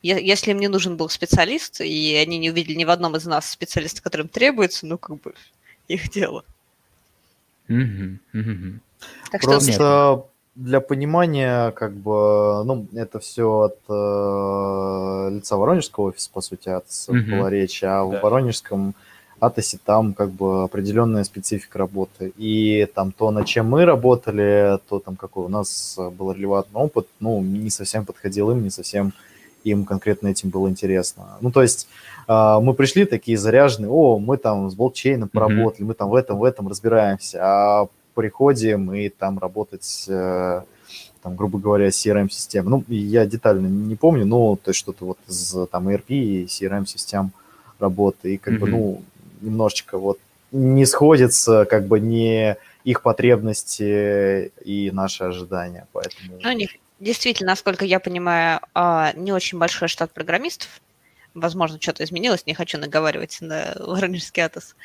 Если 0.03 0.53
мне 0.53 0.69
нужен 0.69 0.97
был 0.97 1.09
специалист, 1.09 1.81
и 1.81 2.15
они 2.17 2.39
не 2.39 2.51
увидели 2.51 2.75
ни 2.75 2.85
в 2.85 2.91
одном 2.91 3.17
из 3.17 3.25
нас 3.25 3.49
специалиста, 3.49 4.03
которым 4.03 4.29
требуется, 4.29 4.87
ну, 4.87 4.99
как 4.99 5.21
бы, 5.21 5.35
их 5.89 6.11
дело. 6.11 6.45
Так 7.69 9.43
что 9.43 9.51
Просто 9.51 10.25
для 10.55 10.81
понимания, 10.81 11.71
как 11.71 11.95
бы, 11.95 12.63
ну, 12.65 12.87
это 12.95 13.21
все 13.21 13.71
от 13.71 13.79
э, 13.89 15.31
лица 15.35 15.57
Воронежского 15.57 16.09
офиса, 16.09 16.31
по 16.33 16.41
сути, 16.41 16.69
от 16.69 16.85
была 17.09 17.49
речь, 17.49 17.83
а 17.83 18.05
Да. 18.05 18.19
в 18.19 18.23
Воронежском 18.23 18.95
Атосе 19.41 19.79
там 19.85 20.15
как 20.15 20.31
бы 20.31 20.63
определенная 20.63 21.25
специфика 21.25 21.79
работы. 21.79 22.33
И 22.37 22.87
там 22.95 23.11
то, 23.13 23.31
над 23.31 23.47
чем 23.47 23.69
мы 23.69 23.85
работали, 23.85 24.79
то 24.89 25.01
там 25.01 25.17
какой 25.17 25.47
у 25.47 25.49
нас 25.49 25.99
был 25.99 26.33
релевантный 26.33 26.81
опыт, 26.81 27.09
ну, 27.19 27.41
не 27.41 27.71
совсем 27.71 28.05
подходил 28.05 28.51
им, 28.53 28.63
не 28.63 28.71
совсем 28.71 29.13
им 29.64 29.85
конкретно 29.85 30.28
этим 30.28 30.50
было 30.50 30.69
интересно. 30.69 31.38
Ну, 31.40 31.50
то 31.50 31.62
есть 31.62 31.88
э, 32.28 32.59
мы 32.61 32.75
пришли 32.75 33.04
такие 33.04 33.38
заряженные, 33.38 33.90
о, 33.90 34.19
мы 34.19 34.37
там 34.37 34.71
с 34.71 34.75
блокчейном 34.75 35.28
поработали, 35.28 35.83
mm-hmm. 35.83 35.88
мы 35.88 35.95
там 35.95 36.11
в 36.11 36.14
этом, 36.14 36.38
в 36.38 36.45
этом 36.45 36.69
разбираемся, 36.69 37.38
а 37.42 37.87
приходим 38.14 38.92
и 38.92 39.09
там 39.09 39.38
работать, 39.38 40.04
э, 40.09 40.62
там, 41.23 41.37
грубо 41.37 41.59
говоря, 41.59 41.88
CRM-систем. 41.88 42.69
Ну, 42.69 42.85
я 42.88 43.26
детально 43.26 43.66
не 43.66 43.97
помню, 43.97 44.26
но 44.26 44.57
то 44.57 44.71
есть 44.71 44.78
что-то 44.78 45.04
вот 45.04 45.19
из 45.28 45.57
там 45.71 45.88
ERP 45.88 46.09
и 46.09 46.45
CRM-систем 46.47 47.33
работы, 47.78 48.35
и 48.35 48.37
как 48.38 48.54
mm-hmm. 48.54 48.59
бы, 48.59 48.66
ну, 48.69 49.02
немножечко 49.40 49.99
вот 49.99 50.19
не 50.52 50.85
сходится, 50.87 51.64
как 51.64 51.87
бы 51.87 52.00
не 52.00 52.57
их 52.85 53.02
потребности 53.02 54.52
и 54.64 54.90
наши 54.92 55.25
ожидания, 55.25 55.87
поэтому... 55.92 56.38
Ну, 56.42 56.52
не, 56.52 56.69
действительно, 57.03 57.51
насколько 57.51 57.85
я 57.85 58.01
понимаю, 58.01 58.61
а, 58.75 59.13
не 59.15 59.33
очень 59.33 59.59
большой 59.59 59.89
штат 59.89 60.13
программистов. 60.13 60.69
Возможно, 61.35 61.81
что-то 61.81 62.05
изменилось, 62.05 62.47
не 62.47 62.55
хочу 62.55 62.79
наговаривать 62.79 63.39
на 63.41 63.75
гранический 63.79 64.45
атос. 64.45 64.77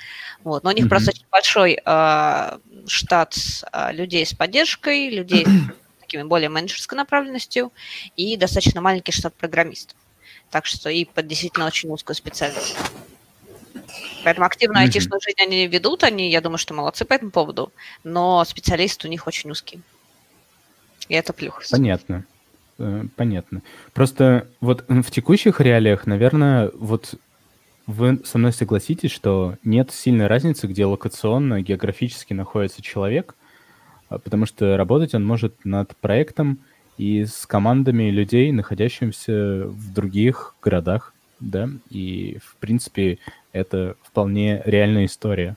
Вот. 0.43 0.63
Но 0.63 0.71
у 0.71 0.73
них 0.73 0.85
mm-hmm. 0.85 0.89
просто 0.89 1.11
очень 1.11 1.25
большой 1.31 1.79
а, 1.85 2.59
штат 2.87 3.35
а, 3.71 3.91
людей 3.91 4.25
с 4.25 4.33
поддержкой, 4.33 5.09
людей 5.09 5.45
с 5.45 5.49
такими 6.01 6.23
более 6.23 6.49
менеджерской 6.49 6.97
направленностью 6.97 7.71
и 8.15 8.35
достаточно 8.35 8.81
маленький 8.81 9.11
штат 9.11 9.33
программистов. 9.35 9.95
Так 10.49 10.65
что 10.65 10.89
и 10.89 11.05
под 11.05 11.27
действительно 11.27 11.67
очень 11.67 11.89
узкую 11.89 12.15
специальность. 12.15 12.75
Поэтому 14.23 14.45
активно 14.45 14.79
айтишную 14.79 15.21
жизнь 15.21 15.39
они 15.39 15.67
ведут, 15.67 16.03
они, 16.03 16.31
я 16.31 16.41
думаю, 16.41 16.57
что 16.57 16.73
молодцы 16.73 17.05
по 17.05 17.13
этому 17.13 17.31
поводу, 17.31 17.71
но 18.03 18.43
специалист 18.45 19.03
у 19.05 19.07
них 19.07 19.27
очень 19.27 19.51
узкий. 19.51 19.81
И 21.09 21.15
это 21.15 21.33
плюс. 21.33 21.69
Понятно. 21.69 22.25
Э, 22.79 23.03
понятно. 23.15 23.61
Просто 23.93 24.47
вот 24.61 24.85
в 24.87 25.11
текущих 25.11 25.61
реалиях, 25.61 26.05
наверное, 26.05 26.71
вот 26.73 27.15
вы 27.87 28.19
со 28.25 28.37
мной 28.37 28.51
согласитесь, 28.51 29.11
что 29.11 29.55
нет 29.63 29.91
сильной 29.91 30.27
разницы, 30.27 30.67
где 30.67 30.85
локационно, 30.85 31.61
географически 31.61 32.33
находится 32.33 32.81
человек, 32.81 33.35
а, 34.09 34.19
потому 34.19 34.45
что 34.45 34.75
работать 34.77 35.15
он 35.15 35.25
может 35.25 35.63
над 35.63 35.95
проектом 35.97 36.59
и 36.97 37.25
с 37.25 37.45
командами 37.45 38.09
людей, 38.09 38.51
находящимися 38.51 39.67
в 39.67 39.93
других 39.93 40.55
городах, 40.61 41.13
да, 41.39 41.69
и, 41.89 42.39
в 42.43 42.55
принципе, 42.57 43.19
это 43.53 43.95
вполне 44.03 44.61
реальная 44.65 45.05
история. 45.05 45.55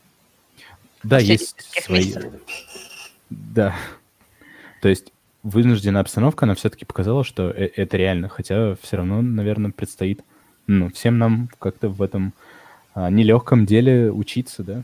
Да, 1.02 1.19
есть 1.19 1.83
свои... 1.83 2.12
Да. 3.30 3.75
То 4.83 4.88
есть 4.88 5.12
вынужденная 5.42 6.00
обстановка, 6.00 6.44
она 6.44 6.54
все-таки 6.54 6.85
показала, 6.85 7.25
что 7.25 7.50
э, 7.50 7.70
это 7.76 7.97
реально, 7.97 8.28
хотя 8.28 8.76
все 8.80 8.97
равно, 8.97 9.23
наверное, 9.23 9.70
предстоит 9.70 10.23
ну, 10.66 10.90
всем 10.90 11.18
нам 11.18 11.49
как-то 11.59 11.88
в 11.88 12.00
этом 12.02 12.32
а, 12.94 13.11
нелегком 13.11 13.66
деле 13.66 14.11
учиться, 14.12 14.62
да? 14.62 14.82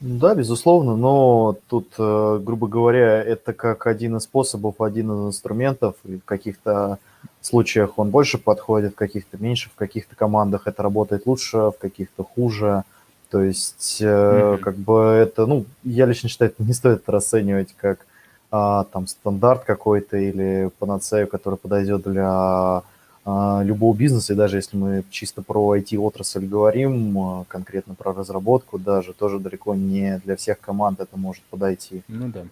Да, 0.00 0.34
безусловно, 0.34 0.96
но 0.96 1.56
тут, 1.68 1.94
э, 1.96 2.40
грубо 2.42 2.66
говоря, 2.66 3.22
это 3.22 3.52
как 3.52 3.86
один 3.86 4.16
из 4.16 4.24
способов, 4.24 4.80
один 4.80 5.12
из 5.12 5.28
инструментов, 5.28 5.94
и 6.04 6.16
в 6.16 6.24
каких-то 6.24 6.98
случаях 7.40 8.00
он 8.00 8.10
больше 8.10 8.36
подходит, 8.38 8.92
в 8.92 8.96
каких-то 8.96 9.38
меньше, 9.38 9.70
в 9.70 9.76
каких-то 9.76 10.16
командах 10.16 10.66
это 10.66 10.82
работает 10.82 11.24
лучше, 11.24 11.56
в 11.56 11.74
каких-то 11.80 12.24
хуже. 12.24 12.82
То 13.30 13.42
есть, 13.42 14.02
mm-hmm. 14.02 14.58
как 14.58 14.76
бы 14.76 14.98
это, 15.02 15.46
ну, 15.46 15.66
я 15.84 16.06
лично 16.06 16.28
считаю, 16.28 16.50
это 16.50 16.64
не 16.64 16.72
стоит 16.72 17.08
расценивать 17.08 17.72
как 17.76 18.04
а, 18.52 18.84
там 18.84 19.06
стандарт 19.06 19.64
какой-то 19.64 20.18
или 20.18 20.70
панацею, 20.78 21.26
который 21.26 21.54
подойдет 21.54 22.02
для 22.02 22.82
а, 23.24 23.62
любого 23.64 23.96
бизнеса, 23.96 24.34
и 24.34 24.36
даже 24.36 24.58
если 24.58 24.76
мы 24.76 25.04
чисто 25.10 25.40
про 25.40 25.74
IT-отрасль 25.78 26.44
говорим, 26.44 27.18
а, 27.18 27.44
конкретно 27.48 27.94
про 27.94 28.12
разработку 28.12 28.78
даже, 28.78 29.14
тоже 29.14 29.38
далеко 29.38 29.74
не 29.74 30.20
для 30.26 30.36
всех 30.36 30.60
команд 30.60 31.00
это 31.00 31.16
может 31.16 31.42
подойти. 31.44 32.02
Ну 32.08 32.28
да. 32.28 32.42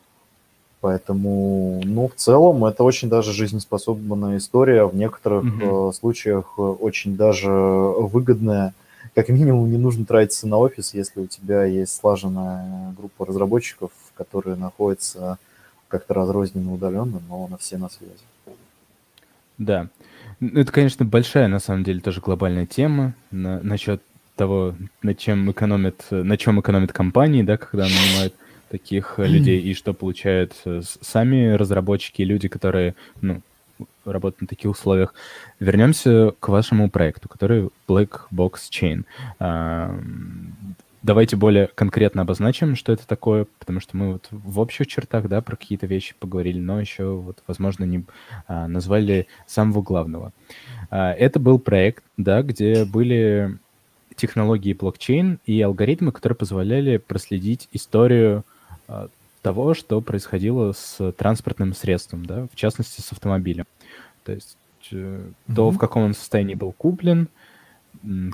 Поэтому, 0.80 1.82
ну, 1.84 2.08
в 2.08 2.14
целом, 2.14 2.64
это 2.64 2.82
очень 2.82 3.10
даже 3.10 3.34
жизнеспособная 3.34 4.38
история, 4.38 4.86
в 4.86 4.96
некоторых 4.96 5.44
угу. 5.44 5.92
случаях 5.92 6.58
очень 6.58 7.14
даже 7.14 7.50
выгодная. 7.50 8.72
Как 9.14 9.28
минимум, 9.28 9.70
не 9.70 9.76
нужно 9.76 10.06
тратиться 10.06 10.48
на 10.48 10.56
офис, 10.56 10.94
если 10.94 11.20
у 11.20 11.26
тебя 11.26 11.64
есть 11.64 11.94
слаженная 11.94 12.94
группа 12.96 13.26
разработчиков, 13.26 13.90
которые 14.16 14.56
находятся 14.56 15.36
как-то 15.90 16.14
разрозненно 16.14 16.72
удаленно, 16.72 17.20
но 17.28 17.46
на 17.48 17.58
все 17.58 17.76
на 17.76 17.90
связи. 17.90 18.24
Да. 19.58 19.88
Ну, 20.40 20.60
это, 20.60 20.72
конечно, 20.72 21.04
большая, 21.04 21.48
на 21.48 21.58
самом 21.58 21.84
деле, 21.84 22.00
тоже 22.00 22.20
глобальная 22.20 22.64
тема 22.64 23.12
на, 23.30 23.60
насчет 23.60 24.00
того, 24.36 24.74
на 25.02 25.14
чем 25.14 25.50
экономят, 25.50 26.06
на 26.10 26.38
чем 26.38 26.60
экономят 26.60 26.94
компании, 26.94 27.42
да, 27.42 27.58
когда 27.58 27.84
нанимают 27.84 28.34
таких 28.70 29.14
людей, 29.18 29.60
и 29.60 29.74
что 29.74 29.92
получают 29.92 30.54
э, 30.64 30.80
сами 31.02 31.50
разработчики, 31.52 32.22
люди, 32.22 32.48
которые, 32.48 32.94
ну, 33.20 33.42
работают 34.04 34.42
на 34.42 34.46
таких 34.46 34.70
условиях. 34.70 35.14
Вернемся 35.58 36.32
к 36.40 36.48
вашему 36.48 36.90
проекту, 36.90 37.28
который 37.28 37.68
Black 37.86 38.22
Box 38.32 38.52
Chain. 38.70 39.04
Давайте 41.02 41.36
более 41.36 41.68
конкретно 41.68 42.22
обозначим, 42.22 42.76
что 42.76 42.92
это 42.92 43.06
такое, 43.06 43.46
потому 43.58 43.80
что 43.80 43.96
мы 43.96 44.12
вот 44.12 44.28
в 44.30 44.60
общих 44.60 44.86
чертах, 44.86 45.28
да, 45.28 45.40
про 45.40 45.56
какие-то 45.56 45.86
вещи 45.86 46.14
поговорили, 46.18 46.58
но 46.58 46.78
еще 46.78 47.14
вот, 47.14 47.42
возможно, 47.46 47.84
не 47.84 48.04
а, 48.46 48.68
назвали 48.68 49.26
самого 49.46 49.80
главного. 49.80 50.32
А, 50.90 51.12
это 51.12 51.40
был 51.40 51.58
проект, 51.58 52.04
да, 52.18 52.42
где 52.42 52.84
были 52.84 53.58
технологии 54.14 54.74
блокчейн 54.74 55.38
и 55.46 55.62
алгоритмы, 55.62 56.12
которые 56.12 56.36
позволяли 56.36 56.98
проследить 56.98 57.68
историю 57.72 58.44
а, 58.86 59.08
того, 59.40 59.72
что 59.72 60.02
происходило 60.02 60.72
с 60.72 61.12
транспортным 61.12 61.72
средством, 61.72 62.26
да, 62.26 62.46
в 62.52 62.56
частности, 62.56 63.00
с 63.00 63.10
автомобилем. 63.10 63.64
То 64.24 64.32
есть 64.32 64.58
mm-hmm. 64.90 65.32
то, 65.56 65.70
в 65.70 65.78
каком 65.78 66.02
он 66.02 66.14
состоянии 66.14 66.54
был 66.54 66.72
куплен, 66.72 67.28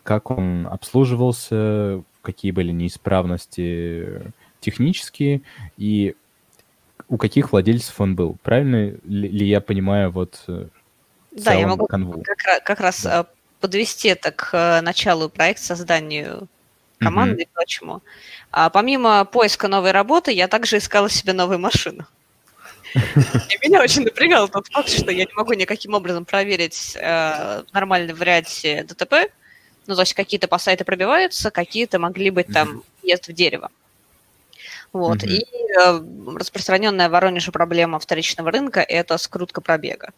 как 0.02 0.30
он 0.30 0.66
обслуживался, 0.66 2.02
какие 2.26 2.50
были 2.50 2.72
неисправности 2.72 4.32
технические 4.60 5.42
и 5.78 6.16
у 7.08 7.18
каких 7.18 7.52
владельцев 7.52 8.00
он 8.00 8.16
был. 8.16 8.36
Правильно 8.42 8.96
ли 9.04 9.46
я 9.46 9.60
понимаю 9.60 10.10
вот 10.10 10.42
э, 10.48 10.66
Да, 11.30 11.52
я 11.52 11.68
могу 11.68 11.86
канву? 11.86 12.24
как, 12.24 12.64
как 12.64 12.80
раз 12.80 13.04
да. 13.04 13.20
Э, 13.20 13.24
подвести 13.60 14.08
это 14.08 14.32
к 14.32 14.50
э, 14.52 14.80
началу 14.80 15.28
проекта, 15.28 15.62
созданию 15.62 16.48
команды 16.98 17.42
mm-hmm. 17.42 17.46
и 17.46 17.48
прочему. 17.54 18.02
А 18.50 18.70
помимо 18.70 19.24
поиска 19.24 19.68
новой 19.68 19.92
работы, 19.92 20.32
я 20.32 20.48
также 20.48 20.78
искала 20.78 21.08
себе 21.08 21.32
новую 21.32 21.60
машину. 21.60 22.04
И 22.94 23.68
меня 23.68 23.82
очень 23.82 24.02
напрягал 24.02 24.48
тот 24.48 24.66
факт, 24.68 24.88
что 24.88 25.12
я 25.12 25.24
не 25.26 25.34
могу 25.36 25.52
никаким 25.52 25.94
образом 25.94 26.24
проверить 26.24 26.96
нормальный 27.72 28.14
варианте 28.14 28.84
ДТП, 28.84 29.30
ну, 29.86 29.94
то 29.94 30.02
есть 30.02 30.14
какие-то 30.14 30.48
по 30.48 30.58
сайту 30.58 30.84
пробиваются, 30.84 31.50
какие-то 31.50 31.98
могли 31.98 32.30
быть 32.30 32.46
там 32.52 32.82
въезд 33.02 33.28
в 33.28 33.32
дерево. 33.32 33.70
Вот. 34.92 35.22
Mm-hmm. 35.22 35.28
И 35.28 35.44
э, 35.78 36.36
распространенная 36.38 37.08
в 37.08 37.12
Воронеже 37.12 37.52
проблема 37.52 37.98
вторичного 37.98 38.50
рынка– 38.50 38.80
это 38.88 39.18
скрутка 39.18 39.60
пробега. 39.60 40.10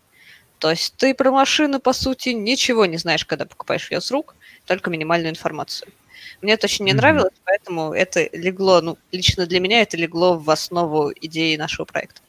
То 0.59 0.71
есть 0.71 0.95
ты 0.97 1.15
про 1.15 1.31
машину, 1.31 1.81
по 1.81 1.93
сути, 1.93 2.31
ничего 2.31 2.87
не 2.87 2.97
знаешь, 2.97 3.25
когда 3.25 3.45
покупаешь 3.45 3.91
ее 3.91 4.01
с 4.01 4.11
рук, 4.11 4.35
только 4.67 4.91
минимальную 4.91 5.31
информацию. 5.31 5.93
Мне 6.43 6.53
это 6.53 6.67
очень 6.67 6.85
не 6.85 6.93
mm-hmm. 6.93 6.95
нравилось, 6.95 7.35
поэтому 7.45 7.93
это 7.93 8.29
легло, 8.33 8.81
ну, 8.81 8.99
лично 9.13 9.47
для 9.47 9.61
меня 9.61 9.83
это 9.83 9.97
легло 9.97 10.39
в 10.39 10.49
основу 10.51 11.13
идеи 11.13 11.57
нашего 11.57 11.85
проекта. 11.85 12.21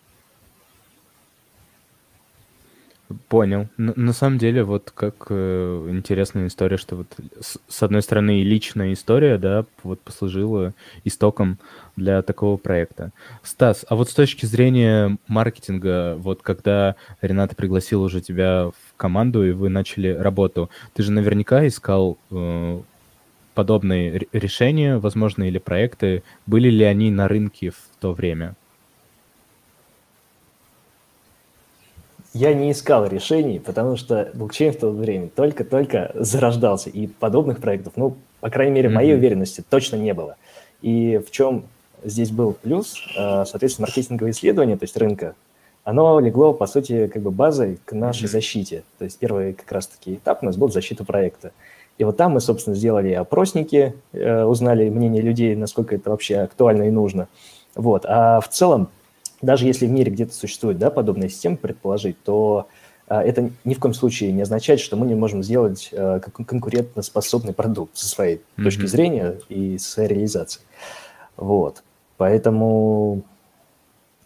Понял. 3.27 3.67
На, 3.77 3.93
на 3.95 4.13
самом 4.13 4.37
деле, 4.37 4.63
вот 4.63 4.91
как 4.91 5.27
э, 5.29 5.87
интересная 5.89 6.45
история, 6.45 6.77
что 6.77 6.95
вот 6.95 7.07
с, 7.39 7.57
с 7.67 7.81
одной 7.81 8.03
стороны 8.03 8.43
личная 8.43 8.93
история, 8.93 9.39
да, 9.39 9.65
вот 9.81 9.99
послужила 10.01 10.75
истоком 11.03 11.57
для 11.95 12.21
такого 12.21 12.57
проекта. 12.57 13.11
Стас, 13.41 13.83
а 13.89 13.95
вот 13.95 14.11
с 14.11 14.13
точки 14.13 14.45
зрения 14.45 15.17
маркетинга, 15.27 16.17
вот 16.17 16.43
когда 16.43 16.95
Рената 17.21 17.55
пригласила 17.55 18.03
уже 18.03 18.21
тебя 18.21 18.67
в 18.67 18.95
команду 18.95 19.43
и 19.43 19.53
вы 19.53 19.69
начали 19.69 20.09
работу, 20.09 20.69
ты 20.93 21.01
же 21.01 21.11
наверняка 21.11 21.65
искал 21.65 22.19
э, 22.29 22.81
подобные 23.55 24.27
решения, 24.31 24.99
возможно, 24.99 25.45
или 25.45 25.57
проекты. 25.57 26.21
Были 26.45 26.69
ли 26.69 26.83
они 26.83 27.09
на 27.09 27.27
рынке 27.27 27.71
в 27.71 27.99
то 27.99 28.13
время? 28.13 28.55
Я 32.33 32.53
не 32.53 32.71
искал 32.71 33.07
решений, 33.07 33.59
потому 33.59 33.95
что 33.95 34.29
блокчейн 34.33 34.71
в 34.71 34.77
то 34.77 34.91
время 34.91 35.29
только-только 35.29 36.11
зарождался, 36.13 36.89
и 36.89 37.07
подобных 37.07 37.59
проектов, 37.59 37.93
ну, 37.95 38.15
по 38.39 38.49
крайней 38.49 38.73
мере, 38.73 38.89
mm-hmm. 38.89 38.93
моей 38.93 39.15
уверенности 39.15 39.63
точно 39.67 39.95
не 39.95 40.13
было. 40.13 40.35
И 40.81 41.19
в 41.25 41.31
чем 41.31 41.65
здесь 42.03 42.29
был 42.29 42.53
плюс, 42.53 42.95
э, 43.17 43.45
соответственно, 43.45 43.87
маркетинговые 43.87 44.31
исследования, 44.31 44.77
то 44.77 44.83
есть 44.83 44.95
рынка, 44.95 45.33
оно 45.83 46.19
легло, 46.19 46.53
по 46.53 46.67
сути, 46.67 47.07
как 47.07 47.23
бы 47.23 47.31
базой 47.31 47.79
к 47.83 47.93
нашей 47.93 48.25
mm-hmm. 48.25 48.27
защите. 48.27 48.83
То 48.99 49.05
есть 49.05 49.17
первый 49.17 49.53
как 49.53 49.71
раз-таки 49.71 50.15
этап 50.15 50.43
у 50.43 50.45
нас 50.45 50.55
был 50.55 50.69
защита 50.69 51.03
проекта. 51.03 51.51
И 51.97 52.03
вот 52.03 52.15
там 52.15 52.33
мы, 52.33 52.41
собственно, 52.41 52.75
сделали 52.75 53.11
опросники, 53.11 53.95
э, 54.13 54.43
узнали 54.43 54.87
мнение 54.89 55.21
людей, 55.21 55.55
насколько 55.55 55.95
это 55.95 56.11
вообще 56.11 56.37
актуально 56.37 56.83
и 56.83 56.91
нужно. 56.91 57.27
Вот. 57.75 58.05
А 58.05 58.39
в 58.39 58.47
целом, 58.49 58.89
даже 59.41 59.65
если 59.65 59.85
в 59.85 59.91
мире 59.91 60.11
где-то 60.11 60.33
существует 60.33 60.77
да, 60.77 60.89
подобная 60.89 61.29
система, 61.29 61.57
предположить, 61.57 62.21
то 62.23 62.67
э, 63.07 63.15
это 63.15 63.51
ни 63.63 63.73
в 63.73 63.79
коем 63.79 63.93
случае 63.93 64.31
не 64.31 64.41
означает, 64.41 64.79
что 64.79 64.97
мы 64.97 65.05
не 65.05 65.15
можем 65.15 65.43
сделать 65.43 65.89
э, 65.91 66.19
конкурентоспособный 66.19 67.53
продукт 67.53 67.97
со 67.97 68.07
своей 68.07 68.37
mm-hmm. 68.37 68.63
точки 68.63 68.85
зрения 68.85 69.39
и 69.49 69.77
своей 69.77 70.09
реализацией. 70.09 70.65
Вот. 71.37 71.83
Поэтому 72.17 73.23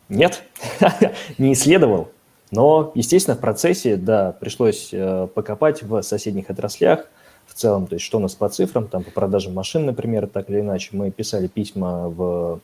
нет, 0.10 0.44
не 1.38 1.54
исследовал. 1.54 2.10
Но, 2.52 2.92
естественно, 2.94 3.36
в 3.36 3.40
процессе, 3.40 3.96
да, 3.96 4.32
пришлось 4.32 4.90
э, 4.92 5.28
покопать 5.34 5.82
в 5.82 6.02
соседних 6.04 6.50
отраслях, 6.50 7.08
в 7.48 7.56
целом, 7.56 7.88
то 7.88 7.96
есть 7.96 8.06
что 8.06 8.20
у 8.20 8.22
нас 8.22 8.36
по 8.36 8.48
цифрам, 8.48 8.88
там 8.88 9.04
по 9.04 9.12
продажам 9.12 9.54
машин, 9.54 9.86
например, 9.86 10.28
так 10.28 10.50
или 10.50 10.62
иначе. 10.62 10.90
Мы 10.94 11.12
писали 11.12 11.48
письма 11.48 12.10
в 12.10 12.62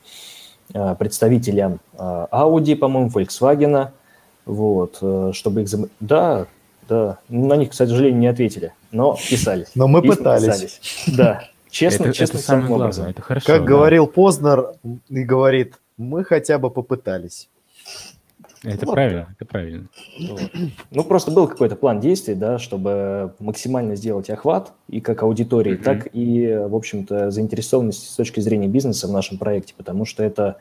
представителям 0.98 1.80
э, 1.94 2.26
Audi, 2.30 2.76
по-моему, 2.76 3.10
Volkswagen, 3.10 3.88
вот, 4.46 4.98
э, 5.02 5.30
чтобы 5.34 5.62
их... 5.62 5.68
Зам... 5.68 5.86
Да, 6.00 6.46
да, 6.88 7.18
на 7.28 7.54
них, 7.54 7.70
к 7.70 7.74
сожалению, 7.74 8.18
не 8.18 8.26
ответили, 8.26 8.72
но 8.90 9.16
писали. 9.28 9.66
Но 9.74 9.86
мы 9.86 10.02
Письма 10.02 10.16
пытались. 10.16 10.46
Писались. 10.46 10.80
Да, 11.16 11.44
честно, 11.70 12.04
это, 12.04 12.12
честно, 12.14 12.38
это 12.38 12.46
самое 12.46 12.66
главное, 12.66 12.86
образом. 12.86 13.06
это 13.06 13.22
хорошо. 13.22 13.46
Как 13.46 13.60
да. 13.60 13.66
говорил 13.66 14.06
Познер 14.06 14.72
и 15.08 15.22
говорит, 15.22 15.74
мы 15.96 16.24
хотя 16.24 16.58
бы 16.58 16.70
попытались. 16.70 17.48
Это 18.62 18.84
вот. 18.84 18.92
правильно, 18.92 19.34
это 19.34 19.46
правильно. 19.46 19.88
Вот. 20.28 20.50
Ну, 20.90 21.04
просто 21.04 21.30
был 21.30 21.48
какой-то 21.48 21.76
план 21.76 21.98
действий, 21.98 22.34
да, 22.34 22.58
чтобы 22.58 23.34
максимально 23.38 23.96
сделать 23.96 24.28
охват 24.28 24.72
и 24.88 25.00
как 25.00 25.22
аудитории, 25.22 25.78
mm-hmm. 25.78 25.82
так 25.82 26.08
и, 26.12 26.66
в 26.68 26.74
общем-то, 26.74 27.30
заинтересованность 27.30 28.10
с 28.10 28.16
точки 28.16 28.40
зрения 28.40 28.68
бизнеса 28.68 29.08
в 29.08 29.12
нашем 29.12 29.38
проекте, 29.38 29.72
потому 29.76 30.04
что 30.04 30.22
это 30.22 30.58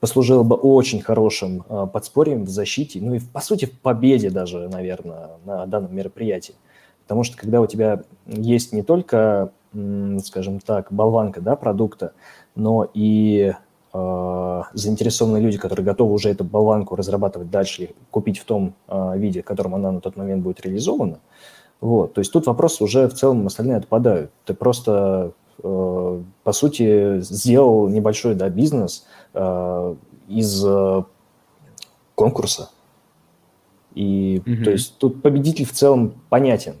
послужило 0.00 0.42
бы 0.42 0.56
очень 0.56 1.00
хорошим 1.00 1.64
э, 1.68 1.86
подспорьем 1.92 2.44
в 2.44 2.48
защите, 2.48 3.00
ну 3.02 3.14
и, 3.14 3.20
по 3.20 3.40
сути, 3.40 3.66
в 3.66 3.78
победе 3.78 4.30
даже, 4.30 4.68
наверное, 4.68 5.32
на 5.44 5.66
данном 5.66 5.94
мероприятии. 5.94 6.54
Потому 7.02 7.22
что 7.22 7.36
когда 7.36 7.60
у 7.60 7.66
тебя 7.66 8.02
есть 8.26 8.72
не 8.72 8.82
только, 8.82 9.52
скажем 10.24 10.60
так, 10.60 10.90
болванка 10.90 11.40
да, 11.40 11.56
продукта, 11.56 12.14
но 12.54 12.88
и 12.94 13.52
э, 13.92 14.62
заинтересованные 14.74 15.42
люди, 15.42 15.58
которые 15.58 15.84
готовы 15.84 16.14
уже 16.14 16.30
эту 16.30 16.44
болванку 16.44 16.96
разрабатывать 16.96 17.50
дальше 17.50 17.84
и 17.84 17.94
купить 18.10 18.38
в 18.38 18.44
том 18.44 18.74
э, 18.88 19.18
виде, 19.18 19.42
в 19.42 19.44
котором 19.44 19.74
она 19.74 19.92
на 19.92 20.00
тот 20.00 20.16
момент 20.16 20.42
будет 20.42 20.60
реализована. 20.60 21.20
Вот. 21.80 22.14
То 22.14 22.20
есть 22.20 22.32
тут 22.32 22.46
вопросы 22.46 22.84
уже 22.84 23.08
в 23.08 23.14
целом 23.14 23.46
остальные 23.46 23.78
отпадают. 23.78 24.30
Ты 24.44 24.54
просто, 24.54 25.32
э, 25.62 26.22
по 26.44 26.52
сути, 26.52 27.20
сделал 27.20 27.88
небольшой 27.88 28.34
да, 28.34 28.48
бизнес 28.48 29.06
э, 29.34 29.96
из 30.28 30.64
э, 30.64 31.02
конкурса. 32.14 32.70
И 33.94 34.42
mm-hmm. 34.44 34.64
то 34.64 34.70
есть 34.70 34.98
тут 34.98 35.22
победитель 35.22 35.66
в 35.66 35.72
целом 35.72 36.22
понятен. 36.30 36.76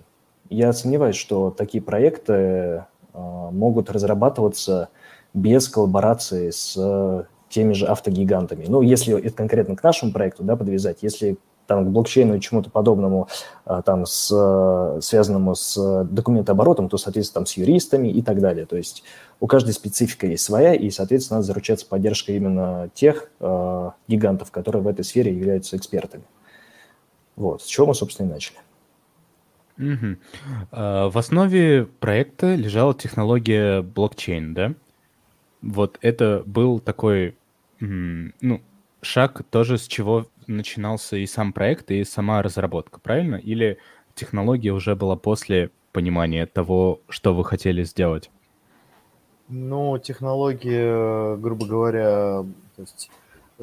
Я 0.48 0.72
сомневаюсь, 0.72 1.16
что 1.16 1.50
такие 1.50 1.82
проекты 1.82 2.32
э, 2.32 2.84
могут 3.12 3.90
разрабатываться 3.90 4.88
без 5.34 5.68
коллаборации 5.68 6.50
с 6.50 6.74
э, 6.76 7.24
теми 7.48 7.72
же 7.72 7.86
автогигантами. 7.86 8.66
Ну, 8.68 8.82
если 8.82 9.18
это 9.18 9.36
конкретно 9.36 9.76
к 9.76 9.82
нашему 9.82 10.12
проекту, 10.12 10.42
да, 10.42 10.56
подвязать, 10.56 10.98
если 11.02 11.38
там 11.66 11.86
к 11.86 11.88
блокчейну 11.90 12.34
и 12.34 12.40
чему-то 12.40 12.70
подобному, 12.70 13.28
э, 13.66 13.82
там, 13.84 14.04
с, 14.04 14.30
э, 14.32 15.00
связанному 15.00 15.54
с 15.54 16.04
документооборотом, 16.04 16.88
то, 16.88 16.98
соответственно, 16.98 17.40
там, 17.40 17.46
с 17.46 17.56
юристами 17.56 18.08
и 18.08 18.22
так 18.22 18.40
далее. 18.40 18.66
То 18.66 18.76
есть 18.76 19.04
у 19.40 19.46
каждой 19.46 19.72
специфика 19.72 20.26
есть 20.26 20.44
своя, 20.44 20.74
и, 20.74 20.90
соответственно, 20.90 21.38
надо 21.38 21.46
заручаться 21.46 21.86
поддержкой 21.86 22.36
именно 22.36 22.90
тех 22.94 23.30
э, 23.40 23.90
гигантов, 24.08 24.50
которые 24.50 24.82
в 24.82 24.88
этой 24.88 25.04
сфере 25.04 25.32
являются 25.32 25.76
экспертами. 25.76 26.24
Вот, 27.36 27.62
с 27.62 27.66
чего 27.66 27.86
мы, 27.86 27.94
собственно, 27.94 28.28
и 28.28 28.30
начали. 28.30 28.58
Угу. 29.78 30.16
В 30.70 31.18
основе 31.18 31.86
проекта 31.86 32.54
лежала 32.54 32.92
технология 32.92 33.80
блокчейн, 33.80 34.52
да? 34.52 34.74
Вот 35.62 35.98
это 36.02 36.42
был 36.44 36.80
такой, 36.80 37.36
ну, 37.80 38.60
шаг 39.00 39.42
тоже, 39.50 39.78
с 39.78 39.86
чего 39.86 40.26
начинался 40.46 41.16
и 41.16 41.26
сам 41.26 41.52
проект, 41.52 41.90
и 41.90 42.04
сама 42.04 42.42
разработка, 42.42 43.00
правильно? 43.00 43.36
Или 43.36 43.78
технология 44.14 44.72
уже 44.72 44.96
была 44.96 45.16
после 45.16 45.70
понимания 45.92 46.46
того, 46.46 47.00
что 47.08 47.34
вы 47.34 47.44
хотели 47.44 47.84
сделать? 47.84 48.30
Ну, 49.48 49.98
технология, 49.98 51.36
грубо 51.36 51.66
говоря, 51.66 52.44
то 52.76 52.82
есть 52.82 53.10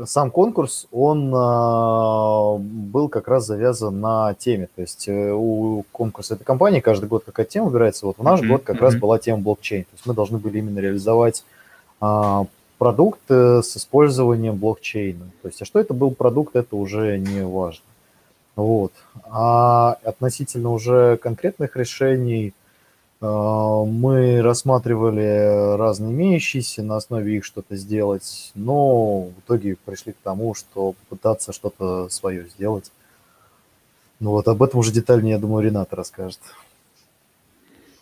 сам 0.06 0.32
конкурс, 0.32 0.88
он 0.92 1.34
э, 1.34 2.58
был 2.60 3.10
как 3.10 3.28
раз 3.28 3.46
завязан 3.46 4.00
на 4.00 4.34
теме. 4.34 4.70
То 4.76 4.82
есть 4.82 5.08
э, 5.08 5.32
у 5.34 5.84
конкурса 5.92 6.36
этой 6.36 6.44
компании 6.44 6.80
каждый 6.80 7.10
год 7.10 7.24
какая-то 7.26 7.52
тема 7.52 7.68
выбирается. 7.68 8.06
Вот 8.06 8.18
в 8.18 8.24
наш 8.24 8.40
mm-hmm. 8.42 8.48
год 8.48 8.64
как 8.64 8.78
mm-hmm. 8.78 8.82
раз 8.82 8.96
была 8.96 9.20
тема 9.20 9.42
блокчейн. 9.42 9.84
То 9.84 9.94
есть 9.94 10.06
мы 10.06 10.14
должны 10.14 10.38
были 10.38 10.60
именно 10.60 10.80
реализовать 10.80 11.44
продукт 12.00 13.22
с 13.30 13.78
использованием 13.78 14.56
блокчейна. 14.56 15.32
То 15.42 15.48
есть, 15.50 15.62
а 15.62 15.66
что 15.66 15.80
это 15.80 15.94
был 15.94 16.12
продукт, 16.12 16.56
это 16.56 16.76
уже 16.76 17.18
не 17.18 17.46
важно. 17.46 17.84
Вот. 18.56 18.92
А 19.30 19.98
относительно 20.04 20.72
уже 20.72 21.18
конкретных 21.18 21.78
решений 21.78 22.54
а, 23.22 23.84
мы 23.84 24.42
рассматривали 24.42 25.78
разные 25.78 26.12
имеющиеся, 26.12 26.84
на 26.84 26.98
основе 26.98 27.38
их 27.38 27.46
что-то 27.46 27.76
сделать, 27.76 28.52
но 28.56 29.24
в 29.24 29.40
итоге 29.46 29.76
пришли 29.86 30.14
к 30.14 30.18
тому, 30.24 30.56
что 30.56 30.94
попытаться 30.94 31.54
что-то 31.54 32.10
свое 32.10 32.48
сделать. 32.50 32.92
Ну 34.20 34.32
вот 34.32 34.48
об 34.48 34.64
этом 34.64 34.80
уже 34.80 34.92
детальнее, 34.92 35.34
я 35.34 35.40
думаю, 35.40 35.66
Ренат 35.66 35.94
расскажет. 35.94 36.40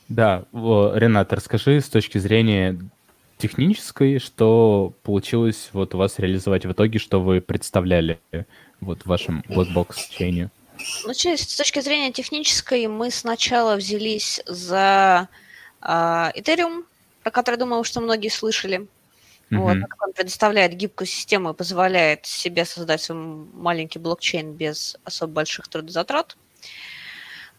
Да, 0.09 0.45
Ренат, 0.53 1.33
расскажи 1.33 1.81
с 1.81 1.89
точки 1.89 2.17
зрения 2.17 2.79
технической, 3.37 4.19
что 4.19 4.93
получилось 5.03 5.69
вот 5.73 5.95
у 5.95 5.97
вас 5.97 6.19
реализовать 6.19 6.65
в 6.65 6.71
итоге, 6.71 6.99
что 6.99 7.21
вы 7.21 7.41
представляли 7.41 8.19
вот 8.81 9.03
в 9.03 9.05
вашем 9.05 9.43
блокбокс-чейне? 9.47 10.49
Ну, 11.05 11.13
с 11.13 11.55
точки 11.55 11.79
зрения 11.79 12.11
технической, 12.11 12.87
мы 12.87 13.09
сначала 13.11 13.75
взялись 13.75 14.41
за 14.45 15.27
э, 15.81 15.85
Ethereum, 15.87 16.83
про 17.23 17.31
который, 17.31 17.55
думаю, 17.55 17.83
что 17.83 18.01
многие 18.01 18.29
слышали. 18.29 18.87
Mm-hmm. 19.49 19.57
Вот, 19.57 19.77
он 20.01 20.13
предоставляет 20.13 20.73
гибкую 20.73 21.07
систему 21.07 21.51
и 21.51 21.53
позволяет 21.53 22.25
себе 22.25 22.65
создать 22.65 23.01
свой 23.01 23.17
маленький 23.17 23.97
блокчейн 23.97 24.53
без 24.53 24.97
особо 25.03 25.33
больших 25.33 25.67
трудозатрат. 25.67 26.37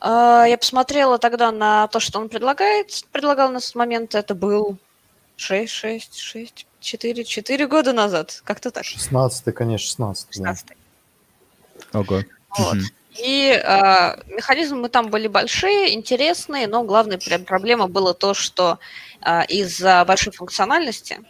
Э, 0.00 0.44
я 0.48 0.56
посмотрела 0.58 1.18
тогда 1.18 1.50
на 1.50 1.88
то, 1.88 1.98
что 1.98 2.20
он 2.20 2.28
предлагает. 2.28 3.04
Предлагал 3.10 3.50
на 3.50 3.60
тот 3.60 3.74
момент, 3.74 4.14
это 4.14 4.34
был 4.34 4.78
6, 5.38 5.72
6, 5.72 6.18
6, 6.18 6.66
4, 6.80 7.24
4 7.24 7.66
года 7.68 7.92
назад. 7.92 8.42
Как-то 8.44 8.70
так. 8.70 8.84
16 8.84 9.54
конечно, 9.54 9.86
16 9.86 10.34
16 10.34 10.66
да. 11.92 11.98
Ого. 12.00 12.24
Вот. 12.58 12.76
Угу. 12.76 12.84
И 13.18 13.50
э, 13.50 14.22
механизмы 14.26 14.88
там 14.88 15.10
были 15.10 15.28
большие, 15.28 15.94
интересные, 15.94 16.66
но 16.66 16.82
главная 16.82 17.18
проблема 17.18 17.88
была 17.88 18.14
то, 18.14 18.34
что 18.34 18.78
э, 19.24 19.46
из-за 19.46 20.04
большой 20.04 20.32
функциональности 20.32 21.20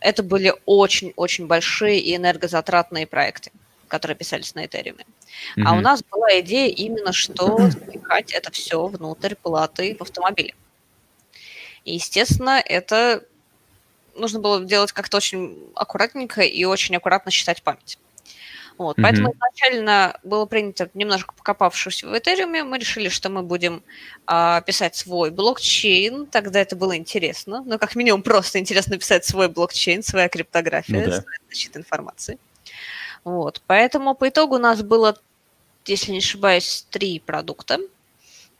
это 0.00 0.22
были 0.22 0.54
очень-очень 0.66 1.46
большие 1.46 2.00
и 2.00 2.14
энергозатратные 2.14 3.06
проекты, 3.06 3.52
которые 3.88 4.16
писались 4.16 4.54
на 4.54 4.64
Ethereum. 4.64 4.98
Mm-hmm. 4.98 5.62
А 5.66 5.72
у 5.74 5.80
нас 5.80 6.02
была 6.02 6.40
идея 6.40 6.68
именно, 6.68 7.12
что 7.12 7.58
запихать 7.70 8.32
это 8.32 8.50
все 8.50 8.86
внутрь 8.86 9.34
платы 9.34 9.96
в 9.98 10.02
автомобиле. 10.02 10.54
И, 11.88 11.94
естественно, 11.94 12.62
это 12.62 13.24
нужно 14.14 14.40
было 14.40 14.62
делать 14.62 14.92
как-то 14.92 15.16
очень 15.16 15.58
аккуратненько 15.74 16.42
и 16.42 16.64
очень 16.64 16.94
аккуратно 16.96 17.30
считать 17.30 17.62
память. 17.62 17.98
Вот, 18.76 18.98
mm-hmm. 18.98 19.02
Поэтому 19.02 19.32
изначально 19.32 20.20
было 20.22 20.44
принято, 20.44 20.90
немножко 20.92 21.34
покопавшись 21.34 22.04
в 22.04 22.12
Ethereum, 22.12 22.62
мы 22.64 22.78
решили, 22.78 23.08
что 23.08 23.30
мы 23.30 23.42
будем 23.42 23.82
а, 24.26 24.60
писать 24.60 24.96
свой 24.96 25.30
блокчейн. 25.30 26.26
Тогда 26.26 26.60
это 26.60 26.76
было 26.76 26.94
интересно. 26.94 27.62
Ну, 27.64 27.78
как 27.78 27.96
минимум, 27.96 28.22
просто 28.22 28.58
интересно 28.58 28.98
писать 28.98 29.24
свой 29.24 29.48
блокчейн, 29.48 30.02
своя 30.02 30.28
криптография, 30.28 31.06
ну, 31.06 31.10
да. 31.10 31.24
защита 31.48 31.78
информации. 31.78 32.38
Вот, 33.24 33.62
поэтому 33.66 34.14
по 34.14 34.28
итогу 34.28 34.56
у 34.56 34.58
нас 34.58 34.82
было, 34.82 35.18
если 35.86 36.12
не 36.12 36.18
ошибаюсь, 36.18 36.86
три 36.90 37.18
продукта. 37.18 37.78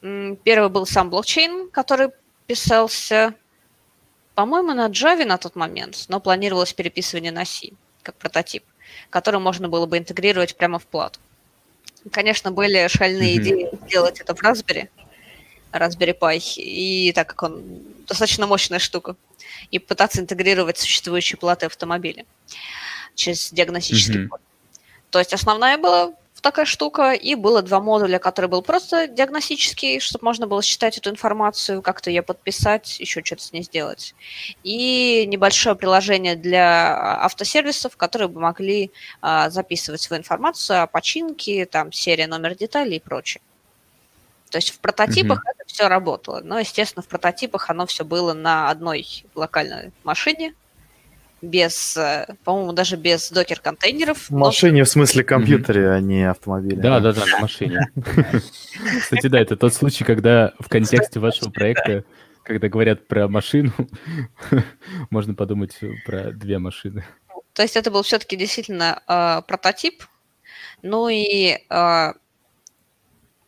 Первый 0.01 0.71
был 0.71 0.87
сам 0.87 1.11
блокчейн, 1.11 1.69
который 1.71 2.11
писался, 2.49 3.35
по-моему, 4.35 4.75
на 4.75 4.89
Java 4.89 5.25
на 5.25 5.39
тот 5.39 5.55
момент, 5.55 6.07
но 6.09 6.19
планировалось 6.19 6.73
переписывание 6.73 7.31
на 7.31 7.45
C 7.45 7.69
как 8.03 8.17
прототип. 8.17 8.65
который 9.11 9.41
можно 9.41 9.69
было 9.69 9.87
бы 9.87 9.99
интегрировать 9.99 10.57
прямо 10.57 10.79
в 10.79 10.87
плату. 10.87 11.21
Конечно, 12.11 12.51
были 12.53 12.89
шальные 12.89 13.37
mm-hmm. 13.37 13.43
идеи 13.43 13.71
сделать 13.87 14.21
это 14.21 14.35
в 14.35 14.43
Raspberry, 14.43 14.89
Raspberry 15.73 16.19
Pi, 16.19 16.39
и 16.57 17.13
так 17.13 17.29
как 17.29 17.43
он 17.43 17.63
достаточно 18.07 18.47
мощная 18.47 18.79
штука, 18.79 19.17
и 19.71 19.79
пытаться 19.79 20.21
интегрировать 20.21 20.79
существующие 20.79 21.37
платы 21.37 21.67
автомобиля 21.67 22.25
через 23.15 23.53
диагностический 23.53 24.25
mm-hmm. 24.25 24.41
То 25.11 25.19
есть 25.19 25.33
основная 25.33 25.79
была 25.79 26.13
такая 26.41 26.67
штука, 26.67 27.13
и 27.13 27.35
было 27.35 27.63
два 27.63 27.81
модуля, 27.81 28.19
который 28.19 28.47
был 28.47 28.63
просто 28.63 29.07
диагностический, 29.07 30.01
чтобы 30.01 30.25
можно 30.25 30.47
было 30.47 30.63
считать 30.63 30.99
эту 30.99 31.11
информацию, 31.11 31.83
как-то 31.83 32.11
ее 32.11 32.23
подписать, 32.23 33.01
еще 33.01 33.25
что-то 33.25 33.43
с 33.43 33.53
ней 33.53 33.63
сделать. 33.63 34.15
И 34.63 35.25
небольшое 35.27 35.77
приложение 35.77 36.37
для 36.37 37.23
автосервисов, 37.25 37.97
которые 37.97 38.29
бы 38.29 38.41
могли 38.41 38.91
а, 39.21 39.51
записывать 39.51 40.01
свою 40.01 40.21
информацию 40.21 40.83
о 40.83 40.87
починке, 40.87 41.67
там, 41.67 41.93
серия, 41.93 42.27
номер 42.27 42.55
деталей 42.55 42.97
и 42.97 43.01
прочее. 43.01 43.41
То 44.51 44.59
есть 44.59 44.71
в 44.71 44.79
прототипах 44.81 45.39
mm-hmm. 45.39 45.53
это 45.55 45.65
все 45.67 45.89
работало. 45.89 46.41
Но, 46.43 46.59
естественно, 46.59 47.03
в 47.03 47.09
прототипах 47.09 47.71
оно 47.71 47.87
все 47.87 48.05
было 48.05 48.33
на 48.33 48.71
одной 48.71 49.07
локальной 49.35 49.93
машине, 50.05 50.55
без, 51.43 51.97
э, 51.97 52.27
по-моему, 52.45 52.73
даже 52.73 52.97
без 52.97 53.31
докер-контейнеров. 53.31 54.29
В 54.29 54.33
машине, 54.33 54.81
но... 54.81 54.85
в 54.85 54.89
смысле 54.89 55.25
компьютере, 55.25 55.83
mm-hmm. 55.83 55.97
а 55.97 56.01
не 56.01 56.31
автомобиле. 56.31 56.77
Да, 56.77 57.01
да, 57.01 57.13
да, 57.13 57.27
на 57.27 57.41
машине. 57.41 57.91
Кстати, 59.01 59.27
да, 59.29 59.41
это 59.41 59.57
тот 59.57 59.75
случай, 59.75 60.05
когда 60.05 60.53
в 60.59 60.69
контексте 60.69 61.21
вашего 61.21 61.51
проекта, 61.51 62.05
когда 62.43 62.69
говорят 62.69 63.07
про 63.07 63.29
машину, 63.29 63.73
можно 65.11 65.35
подумать 65.35 65.79
про 66.05 66.33
две 66.33 66.59
машины. 66.59 67.05
То 67.53 67.63
есть 67.63 67.77
это 67.77 67.91
был 67.91 68.03
все-таки 68.03 68.37
действительно 68.37 69.03
э, 69.07 69.43
прототип. 69.47 70.05
Ну 70.83 71.09
и 71.09 71.59
э, 71.69 72.13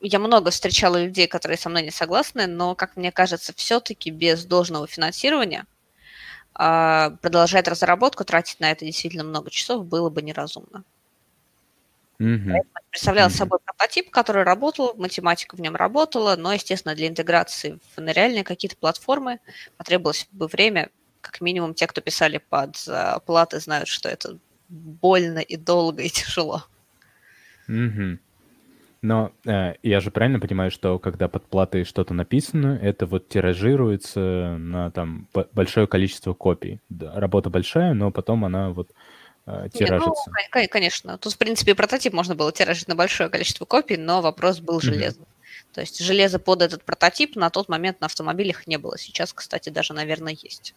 я 0.01 0.19
много 0.19 0.51
встречала 0.51 1.03
людей, 1.03 1.27
которые 1.27 1.59
со 1.59 1.69
мной 1.69 1.83
не 1.83 1.91
согласны, 1.91 2.47
но, 2.47 2.75
как 2.75 2.97
мне 2.97 3.13
кажется, 3.13 3.53
все-таки 3.55 4.11
без 4.11 4.45
должного 4.45 4.87
финансирования 4.87 5.61
а, 5.61 5.67
продолжать 7.23 7.69
разработку, 7.69 8.25
тратить 8.25 8.61
на 8.61 8.71
это 8.71 8.85
действительно 8.85 9.25
много 9.25 9.51
часов 9.51 9.87
было 9.87 10.11
бы 10.11 10.21
неразумно. 10.21 10.85
Mm-hmm. 12.19 12.67
Представлял 12.91 13.29
mm-hmm. 13.29 13.33
собой 13.33 13.61
прототип, 13.65 14.11
который 14.11 14.43
работал, 14.43 14.95
математика 14.97 15.57
в 15.57 15.61
нем 15.61 15.75
работала, 15.75 16.37
но, 16.37 16.53
естественно, 16.53 16.95
для 16.95 17.09
интеграции 17.09 17.79
в 17.97 18.01
на 18.01 18.13
реальные 18.13 18.45
какие-то 18.45 18.77
платформы 18.77 19.41
потребовалось 19.79 20.29
бы 20.33 20.47
время. 20.49 20.91
Как 21.23 21.41
минимум, 21.41 21.73
те, 21.73 21.87
кто 21.87 22.03
писали 22.03 22.39
под 22.39 22.77
платы, 23.25 23.59
знают, 23.61 23.89
что 23.89 24.09
это 24.09 24.39
больно 24.69 25.39
и 25.39 25.57
долго 25.57 26.03
и 26.03 26.11
тяжело. 26.11 26.65
Mm-hmm. 27.69 28.19
Но 29.03 29.33
э, 29.47 29.75
я 29.83 30.01
же 30.01 30.11
правильно 30.11 30.41
понимаю, 30.41 30.71
что 30.71 30.99
когда 30.99 31.29
под 31.29 31.47
платой 31.47 31.85
что-то 31.85 32.13
написано, 32.13 32.79
это 32.83 33.07
вот 33.07 33.29
тиражируется 33.29 34.57
на 34.59 34.91
там 34.91 35.27
большое 35.55 35.87
количество 35.87 36.35
копий. 36.35 36.81
Да, 36.91 37.19
работа 37.19 37.49
большая, 37.49 37.95
но 37.95 38.11
потом 38.11 38.45
она 38.45 38.71
вот 38.71 38.91
э, 39.47 39.69
тиражится. 39.73 40.31
Не, 40.55 40.63
ну, 40.63 40.69
конечно. 40.71 41.17
Тут, 41.17 41.33
в 41.33 41.39
принципе, 41.39 41.75
прототип 41.75 42.13
можно 42.13 42.35
было 42.35 42.53
тиражить 42.53 42.89
на 42.89 42.95
большое 42.95 43.31
количество 43.31 43.65
копий, 43.65 43.97
но 43.97 44.21
вопрос 44.21 44.61
был 44.61 44.81
железный. 44.81 45.25
Mm-hmm. 45.25 45.75
То 45.75 45.81
есть 45.81 46.05
железо 46.05 46.39
под 46.39 46.61
этот 46.61 46.85
прототип 46.85 47.37
на 47.37 47.49
тот 47.49 47.71
момент 47.71 48.03
на 48.03 48.07
автомобилях 48.07 48.67
не 48.67 48.77
было. 48.77 48.99
Сейчас, 48.99 49.33
кстати, 49.33 49.71
даже, 49.71 49.95
наверное, 49.95 50.37
есть. 50.43 50.75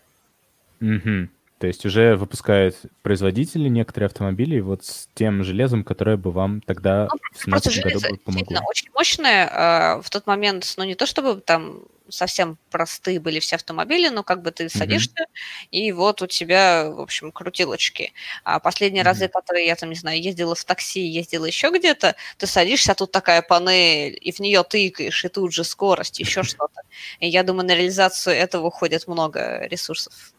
Mm-hmm. 0.80 1.28
То 1.63 1.67
есть 1.67 1.86
уже 1.86 2.17
выпускают 2.17 2.76
производители 3.04 3.69
некоторые 3.69 4.08
автомобили 4.08 4.60
вот 4.60 4.84
с 4.84 5.08
тем 5.13 5.45
железом, 5.45 5.86
которое 5.86 6.17
бы 6.17 6.30
вам 6.30 6.60
тогда 6.60 7.08
ну, 7.10 7.17
в 7.32 7.41
17 7.41 7.84
году 7.86 7.99
бы 8.02 8.17
помогло. 8.17 8.60
очень 8.69 8.89
мощное. 8.93 9.49
А, 9.49 10.02
в 10.02 10.10
тот 10.10 10.28
момент, 10.28 10.73
ну 10.76 10.84
не 10.84 10.95
то 10.95 11.06
чтобы 11.06 11.39
там 11.39 11.84
совсем 12.10 12.58
простые 12.69 13.21
были 13.21 13.39
все 13.39 13.56
автомобили, 13.56 14.10
но 14.10 14.23
как 14.23 14.41
бы 14.41 14.52
ты 14.52 14.67
садишься, 14.67 15.15
mm-hmm. 15.17 15.67
и 15.71 15.91
вот 15.93 16.21
у 16.21 16.28
тебя, 16.28 16.89
в 16.89 16.99
общем, 16.99 17.32
крутилочки. 17.32 18.12
А 18.43 18.60
последние 18.60 19.04
mm-hmm. 19.04 19.06
разы, 19.06 19.28
которые 19.30 19.65
я 19.65 19.78
там, 19.78 19.89
не 19.89 19.95
знаю, 19.95 20.21
ездила 20.21 20.56
в 20.56 20.65
такси, 20.65 20.99
ездила 20.99 21.45
еще 21.45 21.69
где-то, 21.69 22.17
ты 22.38 22.45
садишься, 22.45 22.91
а 22.91 22.95
тут 22.95 23.13
такая 23.13 23.41
панель, 23.41 24.17
и 24.19 24.34
в 24.34 24.39
нее 24.41 24.63
тыкаешь, 24.63 25.23
и 25.23 25.30
тут 25.30 25.54
же 25.54 25.63
скорость, 25.63 26.19
еще 26.19 26.43
что-то. 26.43 26.82
И 27.21 27.30
я 27.30 27.43
думаю, 27.43 27.65
на 27.65 27.73
реализацию 27.73 28.36
этого 28.36 28.67
уходит 28.67 29.08
много 29.08 29.65
ресурсов. 29.67 30.33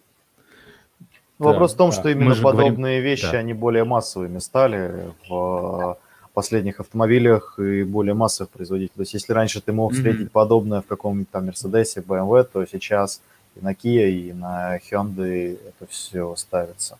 Вопрос 1.39 1.73
да, 1.73 1.75
в 1.75 1.79
том, 1.79 1.91
да. 1.91 1.97
что 1.97 2.09
именно 2.09 2.35
подобные 2.37 3.01
говорим... 3.01 3.03
вещи, 3.03 3.31
да. 3.31 3.39
они 3.39 3.55
более 3.55 3.85
массовыми 3.85 4.39
стали 4.39 5.11
в 5.29 5.99
последних 6.33 6.81
автомобилях 6.81 7.59
и 7.59 7.85
более 7.85 8.15
массовых 8.15 8.51
производителей. 8.51 8.93
То 8.95 9.03
есть 9.03 9.15
если 9.15 9.33
раньше 9.33 9.61
ты 9.61 9.73
мог 9.73 9.93
встретить 9.93 10.27
mm-hmm. 10.27 10.31
подобное 10.31 10.81
в 10.81 10.87
каком-нибудь 10.87 11.31
там 11.31 11.47
Мерседесе, 11.47 12.01
BMW, 12.01 12.45
то 12.45 12.67
сейчас 12.67 13.21
и 13.57 13.65
на 13.65 13.73
Kia, 13.73 14.11
и 14.11 14.33
на 14.33 14.79
Hyundai 14.79 15.59
это 15.67 15.91
все 15.91 16.35
ставится. 16.37 16.99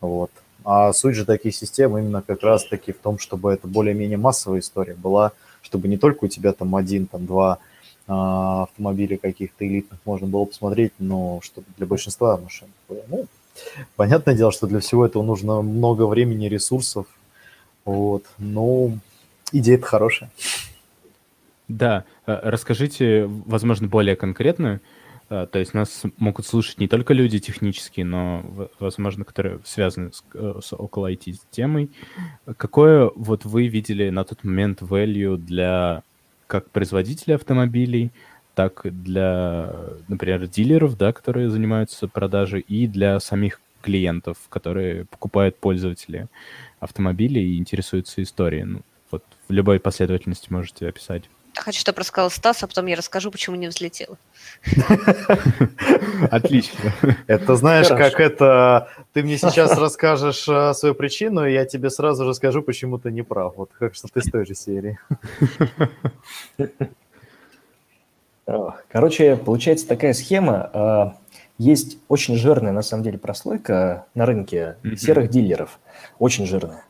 Вот. 0.00 0.30
А 0.64 0.92
суть 0.92 1.14
же 1.14 1.24
таких 1.24 1.54
систем 1.54 1.96
именно 1.96 2.22
как 2.22 2.42
раз-таки 2.42 2.92
в 2.92 2.98
том, 2.98 3.18
чтобы 3.18 3.52
это 3.52 3.68
более-менее 3.68 4.18
массовая 4.18 4.60
история 4.60 4.94
была, 4.94 5.32
чтобы 5.62 5.88
не 5.88 5.96
только 5.96 6.24
у 6.24 6.28
тебя 6.28 6.52
там 6.52 6.74
один, 6.74 7.06
там 7.06 7.26
два 7.26 7.58
а, 8.06 8.64
автомобиля 8.64 9.18
каких-то 9.18 9.66
элитных 9.66 10.00
можно 10.04 10.26
было 10.26 10.46
посмотреть, 10.46 10.92
но 10.98 11.40
чтобы 11.42 11.66
для 11.76 11.86
большинства 11.86 12.36
машин. 12.36 12.68
Ну, 12.88 13.26
Понятное 13.96 14.34
дело, 14.34 14.52
что 14.52 14.66
для 14.66 14.80
всего 14.80 15.06
этого 15.06 15.22
нужно 15.22 15.62
много 15.62 16.06
времени, 16.06 16.46
ресурсов. 16.46 17.06
Вот. 17.84 18.24
Но 18.38 18.92
идея-то 19.52 19.86
хорошая. 19.86 20.30
Да, 21.68 22.04
э, 22.26 22.40
расскажите, 22.42 23.26
возможно, 23.26 23.88
более 23.88 24.16
конкретно. 24.16 24.80
Э, 25.30 25.46
то 25.50 25.58
есть 25.58 25.72
нас 25.72 26.02
могут 26.18 26.46
слушать 26.46 26.78
не 26.78 26.88
только 26.88 27.14
люди 27.14 27.38
технические, 27.38 28.04
но, 28.04 28.68
возможно, 28.78 29.24
которые 29.24 29.60
связаны 29.64 30.12
с, 30.12 30.22
э, 30.34 30.60
с 30.62 30.72
около 30.74 31.10
IT-темой. 31.12 31.90
Какое 32.56 33.10
вот 33.14 33.44
вы 33.44 33.68
видели 33.68 34.10
на 34.10 34.24
тот 34.24 34.44
момент 34.44 34.82
value 34.82 35.36
для 35.36 36.02
как 36.46 36.70
производителя 36.70 37.36
автомобилей, 37.36 38.10
так 38.54 38.82
для, 38.84 39.72
например, 40.08 40.46
дилеров, 40.46 40.96
да, 40.96 41.12
которые 41.12 41.50
занимаются 41.50 42.08
продажей, 42.08 42.60
и 42.60 42.86
для 42.86 43.20
самих 43.20 43.60
клиентов, 43.82 44.38
которые 44.48 45.04
покупают 45.04 45.58
пользователи 45.58 46.28
автомобилей 46.80 47.54
и 47.54 47.58
интересуются 47.58 48.22
историей. 48.22 48.64
Ну, 48.64 48.80
вот 49.10 49.22
в 49.48 49.52
любой 49.52 49.78
последовательности 49.78 50.52
можете 50.52 50.88
описать. 50.88 51.24
Хочу, 51.56 51.78
чтобы 51.78 52.00
рассказал 52.00 52.30
Стас, 52.30 52.62
а 52.64 52.66
потом 52.66 52.86
я 52.86 52.96
расскажу, 52.96 53.30
почему 53.30 53.54
не 53.54 53.68
взлетела. 53.68 54.18
Отлично. 56.30 56.92
Это 57.28 57.54
знаешь, 57.54 57.86
как 57.88 58.18
это... 58.18 58.88
Ты 59.12 59.22
мне 59.22 59.38
сейчас 59.38 59.78
расскажешь 59.78 60.48
э, 60.48 60.74
свою 60.74 60.96
причину, 60.96 61.46
и 61.46 61.52
я 61.52 61.64
тебе 61.64 61.90
сразу 61.90 62.24
же 62.24 62.34
скажу, 62.34 62.60
почему 62.60 62.98
ты 62.98 63.12
не 63.12 63.22
прав. 63.22 63.54
Вот 63.56 63.70
как 63.78 63.94
что 63.94 64.08
ты 64.08 64.18
из 64.18 64.30
той 64.30 64.46
же 64.46 64.54
серии. 64.54 64.98
Короче, 68.46 69.36
получается 69.36 69.88
такая 69.88 70.12
схема. 70.12 70.70
А, 70.72 71.16
есть 71.58 71.98
очень 72.08 72.36
жирная, 72.36 72.72
на 72.72 72.82
самом 72.82 73.02
деле, 73.02 73.18
прослойка 73.18 74.06
на 74.14 74.26
рынке 74.26 74.76
mm-hmm. 74.82 74.96
серых 74.96 75.30
дилеров. 75.30 75.78
Очень 76.18 76.46
жирная. 76.46 76.84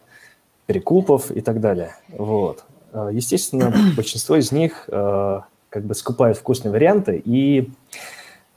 Перекупов 0.66 1.30
и 1.30 1.40
так 1.40 1.60
далее. 1.60 1.94
Вот. 2.08 2.64
А, 2.92 3.08
естественно, 3.10 3.72
большинство 3.96 4.36
из 4.36 4.52
них 4.52 4.88
а, 4.88 5.44
как 5.68 5.84
бы 5.84 5.94
скупают 5.94 6.38
вкусные 6.38 6.72
варианты 6.72 7.22
и 7.24 7.70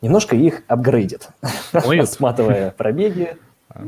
немножко 0.02 0.36
их 0.36 0.64
апгрейдят. 0.68 1.30
Моют? 1.74 2.10
Сматывая 2.10 2.72
пробеги, 2.72 3.38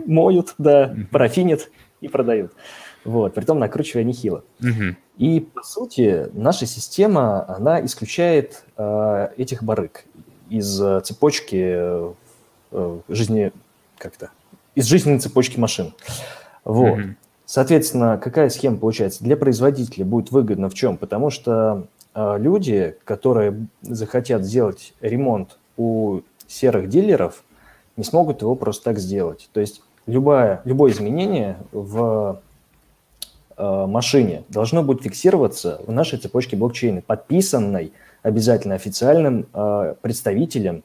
моют, 0.05 0.53
да, 0.57 0.93
парафинят 1.11 1.69
и 2.01 2.07
продают. 2.07 2.51
Вот, 3.05 3.33
притом 3.33 3.59
накручивая 3.59 4.03
нехило. 4.03 4.43
Угу. 4.59 4.95
И, 5.17 5.39
по 5.39 5.63
сути, 5.63 6.29
наша 6.33 6.65
система, 6.65 7.47
она 7.49 7.83
исключает 7.85 8.63
э, 8.77 9.29
этих 9.37 9.63
барыг 9.63 10.05
из 10.49 10.81
э, 10.81 11.01
цепочки 11.01 12.13
э, 12.71 12.99
жизни, 13.07 13.51
как-то, 13.97 14.31
из 14.75 14.85
жизненной 14.85 15.19
цепочки 15.19 15.59
машин. 15.59 15.93
Вот. 16.65 16.99
Угу. 16.99 17.03
Соответственно, 17.45 18.17
какая 18.17 18.49
схема 18.49 18.77
получается? 18.77 19.23
Для 19.23 19.35
производителя 19.35 20.05
будет 20.05 20.31
выгодно 20.31 20.69
в 20.69 20.73
чем? 20.73 20.97
Потому 20.97 21.29
что 21.29 21.87
э, 22.13 22.37
люди, 22.37 22.95
которые 23.05 23.65
захотят 23.81 24.43
сделать 24.43 24.93
ремонт 25.01 25.57
у 25.77 26.21
серых 26.47 26.89
дилеров, 26.89 27.43
не 27.95 28.03
смогут 28.03 28.41
его 28.41 28.55
просто 28.55 28.83
так 28.83 28.99
сделать. 28.99 29.49
То 29.53 29.61
есть 29.61 29.81
любое, 30.05 30.61
любое 30.63 30.91
изменение 30.91 31.57
в 31.71 32.39
Э, 32.39 32.48
машине 33.59 34.43
должно 34.49 34.83
будет 34.83 35.03
фиксироваться 35.03 35.81
в 35.85 35.91
нашей 35.91 36.19
цепочке 36.19 36.55
блокчейна, 36.55 37.01
подписанной 37.01 37.91
обязательно 38.23 38.75
официальным 38.75 39.47
э, 39.53 39.95
представителем 40.01 40.83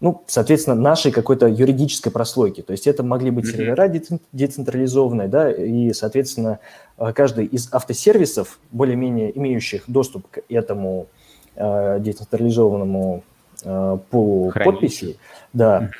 ну, 0.00 0.22
соответственно, 0.26 0.76
нашей 0.76 1.12
какой-то 1.12 1.46
юридической 1.46 2.10
прослойки. 2.10 2.62
То 2.62 2.72
есть 2.72 2.86
это 2.86 3.02
могли 3.02 3.30
быть 3.30 3.46
сервера 3.46 3.86
децентрализованные, 4.32 5.28
да, 5.28 5.52
и, 5.52 5.92
соответственно, 5.92 6.58
э, 6.96 7.12
каждый 7.12 7.44
из 7.44 7.72
автосервисов, 7.72 8.58
более-менее 8.72 9.36
имеющих 9.36 9.84
доступ 9.86 10.26
к 10.30 10.40
этому 10.48 11.06
э, 11.54 11.98
децентрализованному 12.00 13.22
э, 13.62 13.98
пулу 14.10 14.52
подписей, 14.52 15.18
да, 15.52 15.90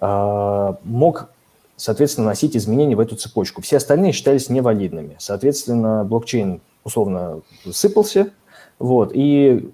э, 0.00 0.74
мог, 0.82 1.30
соответственно, 1.76 2.28
носить 2.28 2.56
изменения 2.56 2.96
в 2.96 3.00
эту 3.00 3.16
цепочку. 3.16 3.62
Все 3.62 3.78
остальные 3.78 4.12
считались 4.12 4.48
невалидными. 4.48 5.16
Соответственно, 5.18 6.04
блокчейн 6.04 6.60
условно 6.84 7.40
сыпался, 7.70 8.30
вот, 8.78 9.12
и 9.14 9.70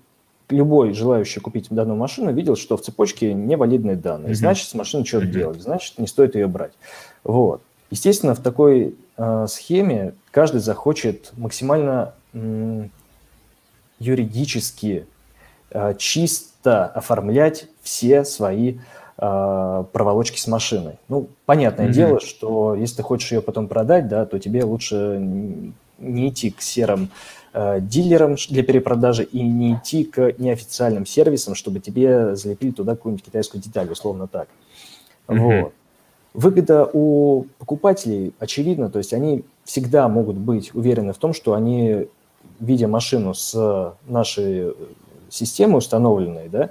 любой 0.48 0.92
желающий 0.92 1.40
купить 1.40 1.68
данную 1.70 1.96
машину 1.96 2.32
видел, 2.32 2.56
что 2.56 2.76
в 2.76 2.82
цепочке 2.82 3.32
невалидные 3.32 3.96
данные. 3.96 4.32
Mm-hmm. 4.32 4.36
Значит, 4.36 4.68
с 4.68 4.74
машиной 4.74 5.04
что-то 5.04 5.26
mm-hmm. 5.26 5.30
делать, 5.30 5.62
значит, 5.62 5.98
не 5.98 6.06
стоит 6.06 6.34
ее 6.34 6.46
брать. 6.46 6.72
Вот. 7.24 7.62
Естественно, 7.90 8.34
в 8.34 8.40
такой 8.40 8.94
э, 9.16 9.46
схеме 9.48 10.14
каждый 10.30 10.60
захочет 10.60 11.32
максимально 11.36 12.14
э, 12.32 12.88
юридически 13.98 15.06
э, 15.70 15.94
чисто 15.98 16.86
оформлять 16.86 17.68
все 17.82 18.24
свои 18.24 18.74
э, 18.74 18.78
проволочки 19.20 20.38
с 20.40 20.46
машиной. 20.46 20.94
Ну, 21.08 21.28
понятное 21.44 21.88
mm-hmm. 21.88 21.92
дело, 21.92 22.20
что 22.20 22.74
если 22.74 22.96
ты 22.96 23.02
хочешь 23.02 23.32
ее 23.32 23.42
потом 23.42 23.68
продать, 23.68 24.08
да, 24.08 24.24
то 24.24 24.38
тебе 24.38 24.64
лучше 24.64 25.18
не 25.98 26.28
идти 26.28 26.50
к 26.50 26.62
серым 26.62 27.10
Э, 27.52 27.80
дилерам 27.80 28.36
для 28.48 28.62
перепродажи 28.62 29.24
и 29.24 29.42
не 29.42 29.74
идти 29.74 30.04
к 30.04 30.34
неофициальным 30.38 31.04
сервисам, 31.04 31.56
чтобы 31.56 31.80
тебе 31.80 32.36
залепили 32.36 32.70
туда 32.70 32.94
какую-нибудь 32.94 33.24
китайскую 33.24 33.60
деталь, 33.60 33.90
условно 33.90 34.28
так. 34.28 34.46
Mm-hmm. 35.26 35.62
Вот. 35.62 35.72
Выгода 36.32 36.88
у 36.92 37.46
покупателей 37.58 38.34
очевидна, 38.38 38.88
то 38.88 38.98
есть 38.98 39.12
они 39.12 39.44
всегда 39.64 40.06
могут 40.06 40.36
быть 40.36 40.72
уверены 40.76 41.12
в 41.12 41.18
том, 41.18 41.34
что 41.34 41.54
они, 41.54 42.06
видя 42.60 42.86
машину 42.86 43.34
с 43.34 43.96
нашей 44.06 44.72
системы 45.28 45.78
установленной, 45.78 46.48
да, 46.48 46.70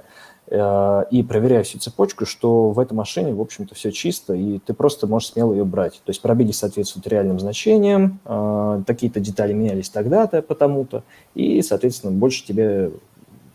и 0.50 1.22
проверяю 1.22 1.62
всю 1.62 1.78
цепочку, 1.78 2.26
что 2.26 2.70
в 2.70 2.80
этой 2.80 2.94
машине, 2.94 3.32
в 3.32 3.40
общем-то, 3.40 3.76
все 3.76 3.92
чисто, 3.92 4.34
и 4.34 4.58
ты 4.58 4.74
просто 4.74 5.06
можешь 5.06 5.30
смело 5.30 5.52
ее 5.52 5.64
брать. 5.64 6.02
То 6.04 6.10
есть 6.10 6.20
пробеги 6.20 6.50
соответствуют 6.50 7.06
реальным 7.06 7.38
значениям, 7.38 8.18
э, 8.24 8.82
какие-то 8.84 9.20
детали 9.20 9.52
менялись 9.52 9.90
тогда-то, 9.90 10.42
потому-то, 10.42 11.04
и, 11.36 11.62
соответственно, 11.62 12.12
больше 12.12 12.44
тебе 12.44 12.90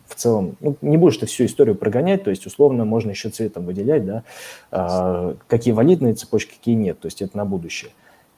в 0.08 0.16
целом, 0.16 0.56
ну, 0.62 0.78
не 0.82 0.96
будешь 0.96 1.18
ты 1.18 1.26
всю 1.26 1.46
историю 1.46 1.76
прогонять, 1.76 2.24
то 2.24 2.30
есть, 2.30 2.46
условно, 2.46 2.86
можно 2.86 3.10
еще 3.10 3.30
цветом 3.30 3.66
выделять, 3.66 4.06
да, 4.06 4.24
э, 4.72 5.36
какие 5.48 5.74
валидные 5.74 6.14
цепочки, 6.14 6.54
какие 6.58 6.76
нет, 6.76 7.00
то 7.00 7.08
есть 7.08 7.22
это 7.22 7.36
на 7.36 7.44
будущее. 7.44 7.92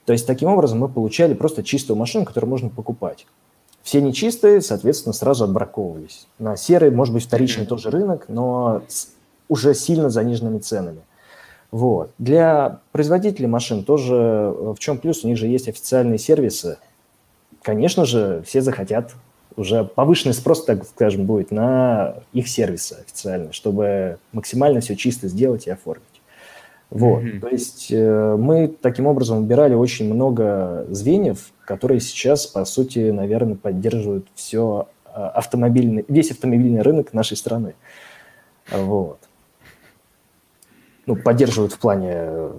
То 0.05 0.13
есть, 0.13 0.25
таким 0.25 0.49
образом 0.49 0.79
мы 0.79 0.89
получали 0.89 1.35
просто 1.35 1.63
чистую 1.63 1.97
машину, 1.97 2.25
которую 2.25 2.49
можно 2.49 2.69
покупать. 2.69 3.27
Все 3.87 4.01
нечистые, 4.01 4.59
соответственно, 4.59 5.13
сразу 5.13 5.45
отбраковывались. 5.45 6.27
На 6.39 6.57
серый, 6.57 6.91
может 6.91 7.13
быть, 7.13 7.23
вторичный 7.23 7.65
тоже 7.65 7.89
рынок, 7.89 8.25
но 8.27 8.81
с 8.89 9.07
уже 9.47 9.73
сильно 9.73 10.09
заниженными 10.09 10.59
ценами. 10.59 10.99
Вот. 11.71 12.11
Для 12.17 12.81
производителей 12.91 13.47
машин 13.47 13.85
тоже 13.85 14.13
э, 14.13 14.73
в 14.75 14.79
чем 14.79 14.97
плюс? 14.97 15.23
У 15.23 15.29
них 15.29 15.37
же 15.37 15.47
есть 15.47 15.69
официальные 15.69 16.17
сервисы. 16.17 16.79
Конечно 17.61 18.03
же, 18.03 18.43
все 18.45 18.59
захотят 18.59 19.13
уже 19.55 19.85
повышенный 19.85 20.33
спрос, 20.33 20.65
так 20.65 20.83
скажем, 20.83 21.25
будет 21.25 21.51
на 21.51 22.15
их 22.33 22.49
сервисы 22.49 22.97
официально, 22.99 23.53
чтобы 23.53 24.17
максимально 24.33 24.81
все 24.81 24.97
чисто 24.97 25.29
сделать 25.29 25.65
и 25.65 25.71
оформить. 25.71 26.03
Вот. 26.89 27.23
Mm-hmm. 27.23 27.39
То 27.39 27.47
есть 27.47 27.87
э, 27.89 28.35
мы 28.37 28.67
таким 28.67 29.07
образом 29.07 29.37
убирали 29.37 29.75
очень 29.75 30.13
много 30.13 30.85
звеньев, 30.89 31.53
которые 31.67 31.99
сейчас, 31.99 32.47
по 32.47 32.63
сути, 32.63 33.11
наверное, 33.11 33.55
поддерживают 33.55 34.25
все 34.35 34.87
э, 35.03 35.09
автомобильный, 35.09 36.05
весь 36.07 36.31
автомобильный 36.31 36.81
рынок 36.81 37.11
нашей 37.11 37.35
страны. 37.35 37.75
Вот. 38.71 39.19
Ну, 41.05 41.17
поддерживают 41.17 41.73
в 41.73 41.79
плане 41.79 42.51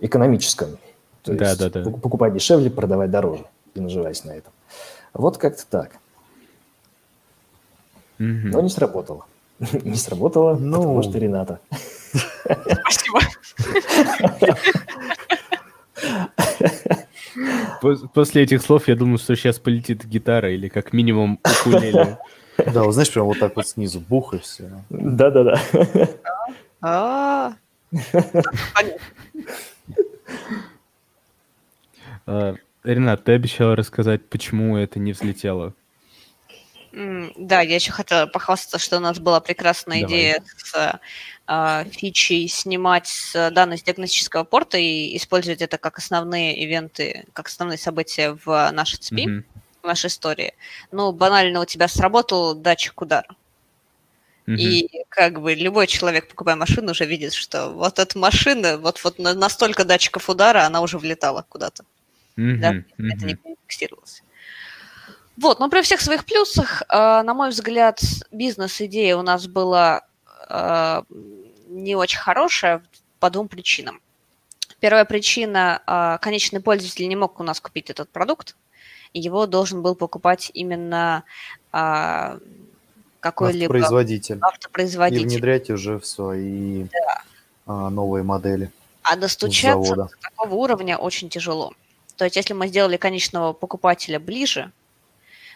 экономическом. 0.00 0.78
То 1.22 1.34
да, 1.34 1.50
есть 1.50 1.60
да, 1.60 1.70
да. 1.70 1.90
покупать 1.90 2.34
дешевле, 2.34 2.68
продавать 2.68 3.10
дороже, 3.12 3.44
и 3.74 3.80
наживаясь 3.80 4.24
на 4.24 4.32
этом. 4.32 4.52
Вот 5.14 5.38
как-то 5.38 5.64
так. 5.64 5.92
Mm-hmm. 8.18 8.50
Но 8.50 8.60
не 8.62 8.68
сработало. 8.68 9.26
не 9.84 9.94
сработало, 9.94 10.56
ну... 10.56 10.78
потому 10.78 11.02
что 11.04 11.18
Рената. 11.18 11.60
Спасибо. 12.42 13.20
После 18.14 18.42
этих 18.42 18.62
слов 18.62 18.88
я 18.88 18.96
думаю, 18.96 19.18
что 19.18 19.36
сейчас 19.36 19.58
полетит 19.58 20.04
гитара 20.04 20.52
или 20.52 20.68
как 20.68 20.92
минимум 20.92 21.40
укулеле. 21.44 22.18
Да, 22.72 22.84
вот 22.84 22.92
знаешь, 22.92 23.12
прям 23.12 23.26
вот 23.26 23.38
так 23.38 23.54
вот 23.54 23.68
снизу 23.68 24.00
бух 24.00 24.32
и 24.32 24.38
все. 24.38 24.82
Да-да-да. 24.88 25.60
А, 26.80 27.52
Ренат, 32.82 33.24
ты 33.24 33.32
обещала 33.32 33.76
рассказать, 33.76 34.26
почему 34.28 34.78
это 34.78 34.98
не 34.98 35.12
взлетело. 35.12 35.74
Да, 36.92 37.60
я 37.60 37.74
еще 37.74 37.92
хотела 37.92 38.26
похвастаться, 38.26 38.78
что 38.78 38.96
у 38.96 39.00
нас 39.00 39.18
была 39.18 39.40
прекрасная 39.40 40.00
Давай. 40.00 40.14
идея 40.14 40.42
с 40.56 41.00
э, 41.48 41.84
фичей 41.90 42.48
снимать 42.48 43.06
с 43.06 43.50
данные 43.50 43.78
с 43.78 43.82
диагностического 43.82 44.44
порта 44.44 44.78
и 44.78 45.16
использовать 45.16 45.62
это 45.62 45.78
как 45.78 45.98
основные 45.98 46.62
ивенты, 46.62 47.26
как 47.32 47.48
основные 47.48 47.78
события 47.78 48.36
в 48.44 48.70
нашей 48.72 48.98
цепи, 48.98 49.26
mm-hmm. 49.26 49.44
в 49.82 49.86
нашей 49.86 50.06
истории. 50.06 50.54
Ну, 50.92 51.12
банально 51.12 51.60
у 51.60 51.64
тебя 51.64 51.88
сработал 51.88 52.54
датчик 52.54 53.00
удара. 53.00 53.28
Mm-hmm. 54.46 54.56
И 54.56 55.04
как 55.08 55.40
бы 55.40 55.54
любой 55.54 55.86
человек, 55.86 56.28
покупая 56.28 56.56
машину, 56.56 56.92
уже 56.92 57.04
видит, 57.04 57.32
что 57.32 57.70
вот 57.70 57.98
эта 57.98 58.16
машина, 58.18 58.78
вот, 58.78 59.02
вот 59.02 59.18
на, 59.18 59.34
на 59.34 59.48
столько 59.48 59.84
датчиков 59.84 60.28
удара 60.30 60.64
она 60.64 60.80
уже 60.80 60.98
влетала 60.98 61.44
куда-то. 61.48 61.84
Mm-hmm. 62.36 62.56
Да? 62.58 62.72
Mm-hmm. 62.72 63.12
Это 63.14 63.26
не 63.26 63.38
фиксировалось. 63.66 64.22
Вот, 65.36 65.60
но 65.60 65.68
при 65.68 65.82
всех 65.82 66.00
своих 66.00 66.24
плюсах, 66.24 66.82
э, 66.88 67.22
на 67.22 67.34
мой 67.34 67.50
взгляд, 67.50 68.00
бизнес-идея 68.30 69.16
у 69.16 69.22
нас 69.22 69.46
была 69.46 70.02
не 70.48 71.96
очень 71.96 72.18
хорошая 72.18 72.82
по 73.18 73.30
двум 73.30 73.48
причинам. 73.48 74.00
Первая 74.80 75.04
причина, 75.04 75.82
э, 75.86 76.18
конечный 76.20 76.60
пользователь 76.60 77.08
не 77.08 77.16
мог 77.16 77.40
у 77.40 77.42
нас 77.42 77.60
купить 77.60 77.90
этот 77.90 78.10
продукт, 78.10 78.56
и 79.12 79.20
его 79.20 79.46
должен 79.46 79.82
был 79.82 79.94
покупать 79.94 80.50
именно 80.54 81.24
какой-либо 83.20 83.74
автопроизводитель. 83.74 84.38
автопроизводитель. 84.40 85.22
И 85.22 85.28
внедрять 85.28 85.70
уже 85.70 85.98
в 85.98 86.06
свои 86.06 86.84
да. 86.84 87.90
новые 87.90 88.22
модели. 88.22 88.70
А 89.02 89.16
достучаться 89.16 89.94
до 89.94 90.08
такого 90.20 90.54
уровня 90.54 90.96
очень 90.98 91.28
тяжело. 91.28 91.72
То 92.16 92.24
есть, 92.24 92.36
если 92.36 92.54
мы 92.54 92.68
сделали 92.68 92.96
конечного 92.96 93.52
покупателя 93.52 94.18
ближе, 94.18 94.70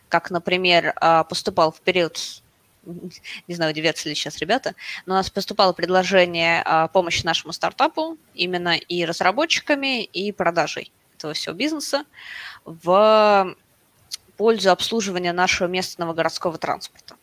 как, 0.08 0.30
например, 0.30 0.94
поступал 1.28 1.72
в 1.72 1.80
период 1.80 2.42
не 3.48 3.54
знаю, 3.54 3.72
удивятся 3.72 4.08
ли 4.08 4.14
сейчас 4.14 4.38
ребята, 4.38 4.74
но 5.06 5.14
у 5.14 5.16
нас 5.16 5.30
поступало 5.30 5.72
предложение 5.72 6.62
а, 6.64 6.88
помощи 6.88 7.24
нашему 7.24 7.52
стартапу 7.52 8.18
именно 8.34 8.76
и 8.76 9.04
разработчиками, 9.04 10.04
и 10.04 10.32
продажей 10.32 10.92
этого 11.16 11.34
всего 11.34 11.54
бизнеса 11.54 12.04
в 12.64 13.54
пользу 14.36 14.70
обслуживания 14.70 15.32
нашего 15.32 15.68
местного 15.68 16.14
городского 16.14 16.56
транспорта. 16.56 17.16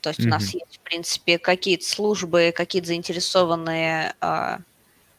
То 0.00 0.10
есть 0.10 0.20
mm-hmm. 0.20 0.26
у 0.26 0.28
нас 0.28 0.54
есть, 0.54 0.76
в 0.76 0.80
принципе, 0.80 1.38
какие-то 1.38 1.84
службы, 1.84 2.52
какие-то 2.54 2.86
заинтересованные 2.88 4.14
а, 4.20 4.60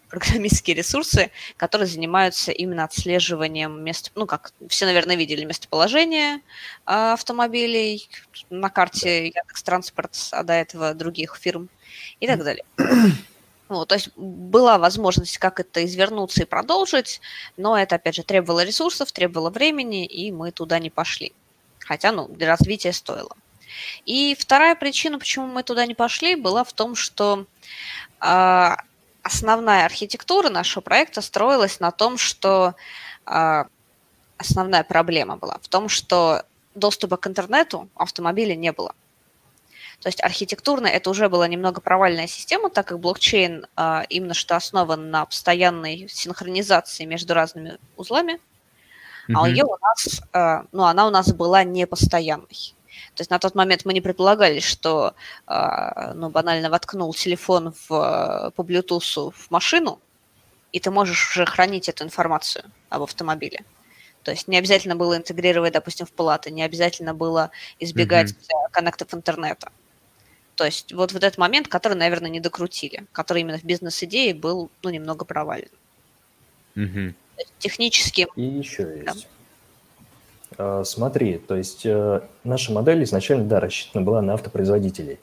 программистские 0.09 0.75
ресурсы, 0.75 1.31
которые 1.57 1.87
занимаются 1.87 2.51
именно 2.51 2.83
отслеживанием 2.83 3.83
мест, 3.83 4.11
ну, 4.15 4.25
как 4.25 4.51
все, 4.67 4.85
наверное, 4.85 5.15
видели, 5.15 5.45
местоположение 5.45 6.41
а, 6.85 7.13
автомобилей 7.13 8.09
на 8.49 8.69
карте 8.69 9.27
Яндекс 9.27 9.63
Транспорт, 9.63 10.17
а 10.31 10.43
до 10.43 10.53
этого 10.53 10.93
других 10.93 11.35
фирм 11.35 11.69
и 12.19 12.27
так 12.27 12.43
далее. 12.43 12.65
Вот, 13.69 13.89
то 13.89 13.93
есть 13.93 14.09
была 14.15 14.79
возможность 14.79 15.37
как 15.37 15.59
это 15.59 15.85
извернуться 15.85 16.41
и 16.41 16.45
продолжить, 16.45 17.21
но 17.55 17.77
это, 17.77 17.97
опять 17.97 18.15
же, 18.15 18.23
требовало 18.23 18.63
ресурсов, 18.63 19.11
требовало 19.11 19.51
времени, 19.51 20.07
и 20.07 20.31
мы 20.31 20.51
туда 20.51 20.79
не 20.79 20.89
пошли. 20.89 21.33
Хотя, 21.77 22.11
ну, 22.11 22.27
для 22.27 22.47
развития 22.47 22.93
стоило. 22.93 23.37
И 24.07 24.35
вторая 24.39 24.73
причина, 24.73 25.19
почему 25.19 25.45
мы 25.45 25.61
туда 25.61 25.85
не 25.85 25.93
пошли, 25.93 26.35
была 26.35 26.63
в 26.63 26.73
том, 26.73 26.95
что 26.95 27.45
а, 28.19 28.77
основная 29.23 29.85
архитектура 29.85 30.49
нашего 30.49 30.81
проекта 30.81 31.21
строилась 31.21 31.79
на 31.79 31.91
том, 31.91 32.17
что 32.17 32.75
э, 33.25 33.63
основная 34.37 34.83
проблема 34.83 35.37
была 35.37 35.57
в 35.61 35.67
том, 35.67 35.89
что 35.89 36.43
доступа 36.75 37.17
к 37.17 37.27
интернету 37.27 37.89
автомобиля 37.95 38.55
не 38.55 38.71
было. 38.71 38.93
То 40.01 40.07
есть 40.07 40.23
архитектурно 40.23 40.87
это 40.87 41.09
уже 41.09 41.27
была 41.27 41.47
немного 41.47 41.81
провальная 41.81 42.27
система, 42.27 42.69
так 42.69 42.87
как 42.87 42.99
блокчейн 42.99 43.65
а, 43.75 44.05
именно 44.07 44.33
что 44.33 44.55
основан 44.55 45.11
на 45.11 45.25
постоянной 45.25 46.07
синхронизации 46.09 47.03
между 47.03 47.33
разными 47.33 47.77
узлами, 47.97 48.39
mm-hmm. 49.27 49.33
а 49.35 49.49
ее 49.49 49.65
у 49.65 49.77
нас, 49.77 50.21
а, 50.31 50.63
ну, 50.71 50.83
она 50.85 51.05
у 51.05 51.09
нас 51.09 51.33
была 51.33 51.65
непостоянной. 51.65 52.75
То 53.15 53.21
есть 53.21 53.31
на 53.31 53.39
тот 53.39 53.55
момент 53.55 53.85
мы 53.85 53.93
не 53.93 54.01
предполагали, 54.01 54.59
что, 54.59 55.13
а, 55.45 56.13
ну, 56.13 56.29
банально 56.29 56.69
воткнул 56.69 57.13
телефон 57.13 57.73
в, 57.87 58.51
по 58.55 58.61
Bluetooth 58.61 59.31
в 59.31 59.51
машину, 59.51 59.99
и 60.71 60.79
ты 60.79 60.91
можешь 60.91 61.31
уже 61.31 61.45
хранить 61.45 61.89
эту 61.89 62.03
информацию 62.03 62.65
об 62.89 63.01
автомобиле. 63.01 63.63
То 64.23 64.31
есть 64.31 64.47
не 64.47 64.57
обязательно 64.57 64.95
было 64.95 65.17
интегрировать, 65.17 65.73
допустим, 65.73 66.05
в 66.05 66.11
платы, 66.11 66.51
не 66.51 66.63
обязательно 66.63 67.13
было 67.13 67.51
избегать 67.79 68.31
mm-hmm. 68.31 68.71
коннектов 68.71 69.13
интернета. 69.13 69.71
То 70.55 70.65
есть 70.65 70.93
вот, 70.93 71.13
вот 71.13 71.23
этот 71.23 71.37
момент, 71.37 71.67
который, 71.67 71.95
наверное, 71.95 72.29
не 72.29 72.41
докрутили, 72.41 73.05
который 73.13 73.41
именно 73.41 73.57
в 73.57 73.63
бизнес-идее 73.63 74.33
был 74.33 74.69
ну, 74.83 74.89
немного 74.89 75.25
провален. 75.25 75.69
Mm-hmm. 76.75 77.15
Технически... 77.59 78.27
И 78.35 78.41
еще 78.41 78.83
есть. 78.83 79.05
Да. 79.05 79.13
Смотри, 80.83 81.37
то 81.37 81.55
есть 81.55 81.85
э, 81.85 82.21
наша 82.43 82.73
модель 82.73 83.03
изначально, 83.03 83.45
да, 83.45 83.59
рассчитана 83.59 84.03
была 84.03 84.21
на 84.21 84.33
автопроизводителей. 84.33 85.19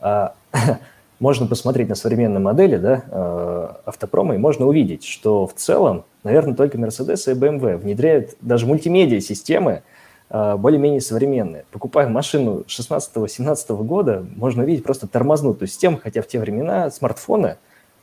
А 0.00 0.34
можно 1.20 1.46
посмотреть 1.46 1.88
на 1.88 1.94
современные 1.94 2.40
модели 2.40 2.76
да, 2.76 3.04
э, 3.08 3.68
автопрома, 3.84 4.34
и 4.34 4.38
можно 4.38 4.66
увидеть, 4.66 5.04
что 5.04 5.46
в 5.46 5.54
целом, 5.54 6.04
наверное, 6.24 6.54
только 6.54 6.78
Mercedes 6.78 7.30
и 7.30 7.38
BMW 7.38 7.76
внедряют 7.76 8.36
даже 8.40 8.66
мультимедиа-системы, 8.66 9.82
э, 10.30 10.56
более-менее 10.56 11.00
современные. 11.00 11.64
Покупая 11.70 12.08
машину 12.08 12.64
16-17 12.66 13.84
года, 13.84 14.26
можно 14.34 14.64
увидеть 14.64 14.82
просто 14.82 15.06
тормознутую 15.06 15.68
систему, 15.68 16.00
хотя 16.02 16.22
в 16.22 16.26
те 16.26 16.40
времена 16.40 16.90
смартфоны 16.90 17.58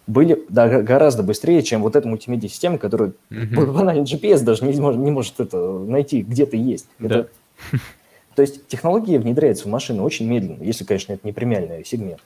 были 0.10 0.44
да, 0.50 0.82
гораздо 0.82 1.24
быстрее, 1.24 1.62
чем 1.62 1.84
вот 1.84 1.96
эта 1.96 2.08
мультимедиа-система, 2.08 2.78
которую 2.78 3.14
mm-hmm. 3.30 3.72
банально 3.72 4.04
GPS 4.04 4.44
даже 4.44 4.66
не, 4.66 4.80
может, 4.80 5.00
не 5.00 5.12
может 5.12 5.40
это 5.40 5.58
найти, 5.58 6.22
где-то 6.22 6.58
есть. 6.58 6.88
Это... 7.00 7.30
То 8.36 8.42
есть 8.42 8.68
технологии 8.68 9.18
внедряются 9.18 9.66
в 9.66 9.72
машины 9.72 10.02
очень 10.02 10.28
медленно, 10.28 10.64
если, 10.64 10.84
конечно, 10.84 11.14
это 11.14 11.26
не 11.28 11.34
премиальный 11.34 11.86
сегмент. 11.86 12.22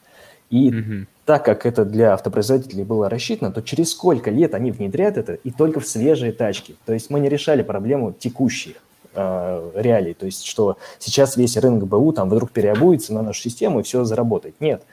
И 0.49 0.69
угу. 0.69 1.07
так 1.25 1.43
как 1.43 1.65
это 1.65 1.83
для 1.83 2.13
автопроизводителей 2.13 2.83
было 2.83 3.09
рассчитано, 3.09 3.51
то 3.51 3.61
через 3.61 3.91
сколько 3.91 4.29
лет 4.29 4.53
они 4.53 4.71
внедрят 4.71 5.17
это 5.17 5.33
и 5.33 5.51
только 5.51 5.79
в 5.79 5.87
свежие 5.87 6.31
тачки. 6.31 6.75
То 6.85 6.93
есть 6.93 7.09
мы 7.09 7.19
не 7.19 7.29
решали 7.29 7.63
проблему 7.63 8.13
текущих 8.13 8.75
э, 9.15 9.71
реалий. 9.75 10.13
То 10.13 10.27
есть 10.27 10.45
что 10.45 10.77
сейчас 10.99 11.37
весь 11.37 11.57
рынок 11.57 11.87
БУ 11.87 12.13
там 12.13 12.29
вдруг 12.29 12.51
переобуется 12.51 13.13
на 13.13 13.23
нашу 13.23 13.41
систему 13.41 13.79
и 13.79 13.83
все 13.83 14.03
заработает. 14.03 14.55
Нет. 14.59 14.83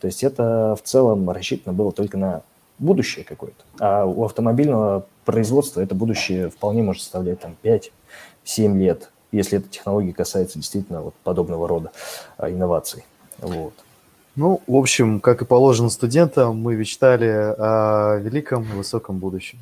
То 0.00 0.06
есть 0.06 0.22
это 0.22 0.76
в 0.76 0.86
целом 0.86 1.28
рассчитано 1.30 1.72
было 1.72 1.92
только 1.92 2.16
на 2.18 2.42
будущее 2.78 3.24
какое-то. 3.24 3.64
А 3.78 4.04
у 4.04 4.24
автомобильного 4.24 5.06
производства 5.24 5.80
это 5.80 5.94
будущее 5.94 6.50
вполне 6.50 6.82
может 6.82 7.02
составлять 7.02 7.40
там 7.40 7.56
5-7 7.62 7.90
лет, 8.78 9.10
если 9.32 9.58
эта 9.58 9.68
технология 9.68 10.12
касается 10.12 10.58
действительно 10.58 11.02
вот 11.02 11.14
подобного 11.24 11.66
рода 11.66 11.92
а, 12.36 12.50
инноваций. 12.50 13.04
Вот. 13.38 13.74
Ну, 14.34 14.60
в 14.66 14.76
общем, 14.76 15.20
как 15.20 15.40
и 15.40 15.46
положено 15.46 15.88
студентам, 15.88 16.58
мы 16.58 16.76
мечтали 16.76 17.26
о 17.26 18.18
великом 18.18 18.64
и 18.64 18.76
высоком 18.76 19.18
будущем. 19.18 19.58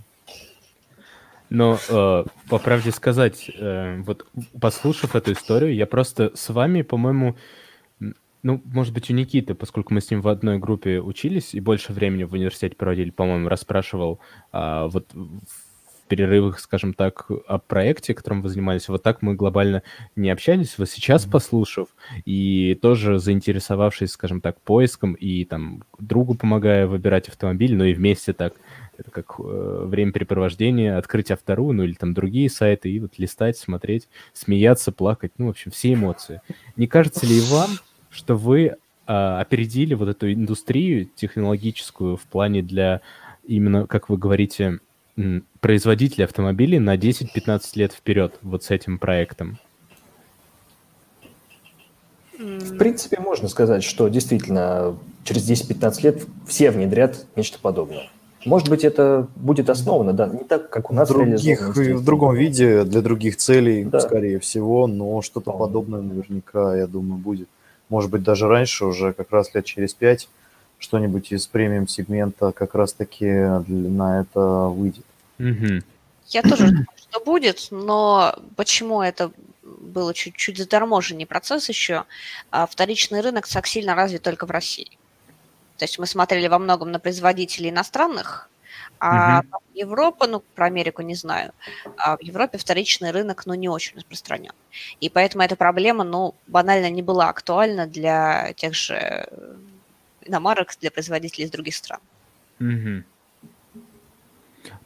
Но, 1.49 1.79
э, 1.89 2.25
по 2.49 2.59
правде 2.59 2.91
сказать, 2.91 3.49
э, 3.57 4.01
вот 4.05 4.27
послушав 4.61 5.15
эту 5.15 5.33
историю, 5.33 5.73
я 5.75 5.87
просто 5.87 6.33
с 6.35 6.49
вами, 6.49 6.83
по-моему, 6.83 7.37
ну, 8.45 8.61
может 8.67 8.93
быть, 8.93 9.11
у 9.11 9.15
Никиты, 9.15 9.55
поскольку 9.55 9.95
мы 9.95 10.01
с 10.03 10.11
ним 10.11 10.21
в 10.21 10.29
одной 10.29 10.59
группе 10.59 11.01
учились 11.01 11.55
и 11.55 11.61
больше 11.61 11.93
времени 11.93 12.25
в 12.25 12.35
университете 12.35 12.77
проводили, 12.77 13.11
по-моему, 13.11 13.49
расспрашивал 13.49 14.21
э, 14.53 14.89
вот 14.93 15.09
перерывах, 16.09 16.61
скажем 16.61 16.93
так, 16.93 17.27
о 17.47 17.59
проекте, 17.59 18.13
которым 18.13 18.43
вы 18.43 18.51
занимались. 18.51 18.89
Вот 18.89 19.03
так 19.03 19.23
мы 19.23 19.35
глобально 19.35 19.83
не 20.15 20.29
общались. 20.29 20.77
Вот 20.77 20.91
сейчас, 20.91 21.25
послушав, 21.25 21.89
и 22.27 22.79
тоже 22.81 23.19
заинтересовавшись, 23.19 24.13
скажем 24.13 24.43
так, 24.43 24.61
поиском 24.61 25.15
и 25.15 25.47
там 25.47 25.83
другу 25.99 26.35
помогая 26.35 26.87
выбирать 26.87 27.29
автомобиль, 27.29 27.75
но 27.75 27.87
и 27.87 27.95
вместе 27.95 28.35
так, 28.35 28.53
это 28.99 29.11
как 29.11 29.37
э, 29.39 29.85
времяпрепровождение, 29.87 30.97
открыть 30.97 31.31
автору, 31.31 31.73
ну 31.73 31.83
или 31.83 31.95
там 31.95 32.13
другие 32.13 32.51
сайты, 32.51 32.91
и 32.91 33.01
вот 33.01 33.19
листать, 33.19 33.57
смотреть, 33.57 34.07
смеяться, 34.35 34.93
плакать, 34.93 35.33
ну, 35.39 35.47
в 35.47 35.51
общем, 35.51 35.71
все 35.71 35.95
эмоции. 35.95 36.43
Не 36.77 36.87
кажется 36.87 37.27
ли 37.27 37.41
вам, 37.41 37.71
что 38.15 38.37
вы 38.37 38.67
э, 38.67 38.77
опередили 39.07 39.95
вот 39.95 40.09
эту 40.09 40.33
индустрию 40.33 41.09
технологическую 41.17 42.17
в 42.17 42.23
плане 42.23 42.63
для 42.63 43.01
именно, 43.45 43.87
как 43.87 44.09
вы 44.09 44.17
говорите, 44.17 44.79
производители 45.61 46.23
автомобилей 46.23 46.79
на 46.79 46.97
10-15 46.97 47.61
лет 47.75 47.93
вперед 47.93 48.39
вот 48.43 48.65
с 48.65 48.71
этим 48.71 48.99
проектом? 48.99 49.59
В 52.39 52.77
принципе, 52.79 53.21
можно 53.21 53.49
сказать, 53.49 53.85
что 53.85 54.09
действительно 54.09 54.97
через 55.23 55.49
10-15 55.49 56.03
лет 56.03 56.27
все 56.47 56.71
внедрят 56.71 57.27
нечто 57.37 57.59
подобное. 57.61 58.11
Может 58.45 58.69
быть, 58.69 58.85
это 58.85 59.29
будет 59.37 59.71
основано, 59.71 60.13
да, 60.13 60.27
не 60.27 60.45
так, 60.45 60.69
как 60.69 60.91
у 60.91 60.95
нас 60.95 61.09
других, 61.09 61.75
в 61.75 62.05
другом 62.05 62.35
виде, 62.35 62.85
для 62.85 63.01
других 63.01 63.37
целей, 63.37 63.85
да. 63.85 64.01
скорее 64.01 64.39
всего, 64.39 64.87
но 64.87 65.23
что-то 65.23 65.53
подобное 65.53 66.03
наверняка, 66.03 66.77
я 66.77 66.87
думаю, 66.87 67.19
будет. 67.19 67.49
Может 67.89 68.11
быть, 68.11 68.23
даже 68.23 68.49
раньше, 68.49 68.87
уже 68.87 69.13
как 69.13 69.31
раз 69.31 69.55
лет 69.55 69.65
через 69.65 69.95
пять, 69.95 70.29
что-нибудь 70.79 71.33
из 71.33 71.47
премиум-сегмента 71.47 72.53
как 72.53 72.75
раз-таки 72.75 73.27
на 73.27 74.21
это 74.21 74.41
выйдет. 74.41 75.05
Угу. 75.39 75.83
Я 76.29 76.43
тоже 76.43 76.69
думаю, 76.69 76.87
что 76.97 77.21
будет, 77.21 77.69
но 77.71 78.35
почему 78.57 79.03
это 79.03 79.31
было 79.63 80.15
чуть-чуть 80.15 80.59
заторможенный 80.59 81.27
процесс 81.27 81.69
еще? 81.69 82.05
А 82.51 82.67
вторичный 82.67 83.21
рынок 83.21 83.47
так 83.47 83.67
сильно 83.67 83.95
развит 83.95 84.23
только 84.23 84.47
в 84.47 84.51
России. 84.51 84.99
То 85.79 85.85
есть 85.85 85.99
мы 85.99 86.07
смотрели 86.07 86.49
во 86.49 86.59
многом 86.59 86.93
на 86.93 86.99
производителей 86.99 87.71
иностранных, 87.71 88.49
а 89.05 89.41
угу. 89.41 89.63
Европа, 89.75 90.27
ну, 90.27 90.43
про 90.55 90.67
Америку 90.67 91.03
не 91.03 91.15
знаю, 91.15 91.53
а 91.97 92.17
в 92.17 92.23
Европе 92.23 92.57
вторичный 92.57 93.11
рынок, 93.11 93.45
ну, 93.47 93.55
не 93.55 93.69
очень 93.69 93.97
распространен. 93.97 94.53
И 95.01 95.11
поэтому 95.11 95.45
эта 95.45 95.57
проблема, 95.57 96.05
ну, 96.05 96.35
банально 96.47 96.89
не 96.91 97.03
была 97.03 97.29
актуальна 97.29 97.87
для 97.87 98.53
тех 98.55 98.75
же 98.75 99.29
иномарок, 100.23 100.75
для 100.81 100.91
производителей 100.91 101.45
из 101.45 101.51
других 101.51 101.75
стран. 101.75 102.01
Угу. 102.61 103.03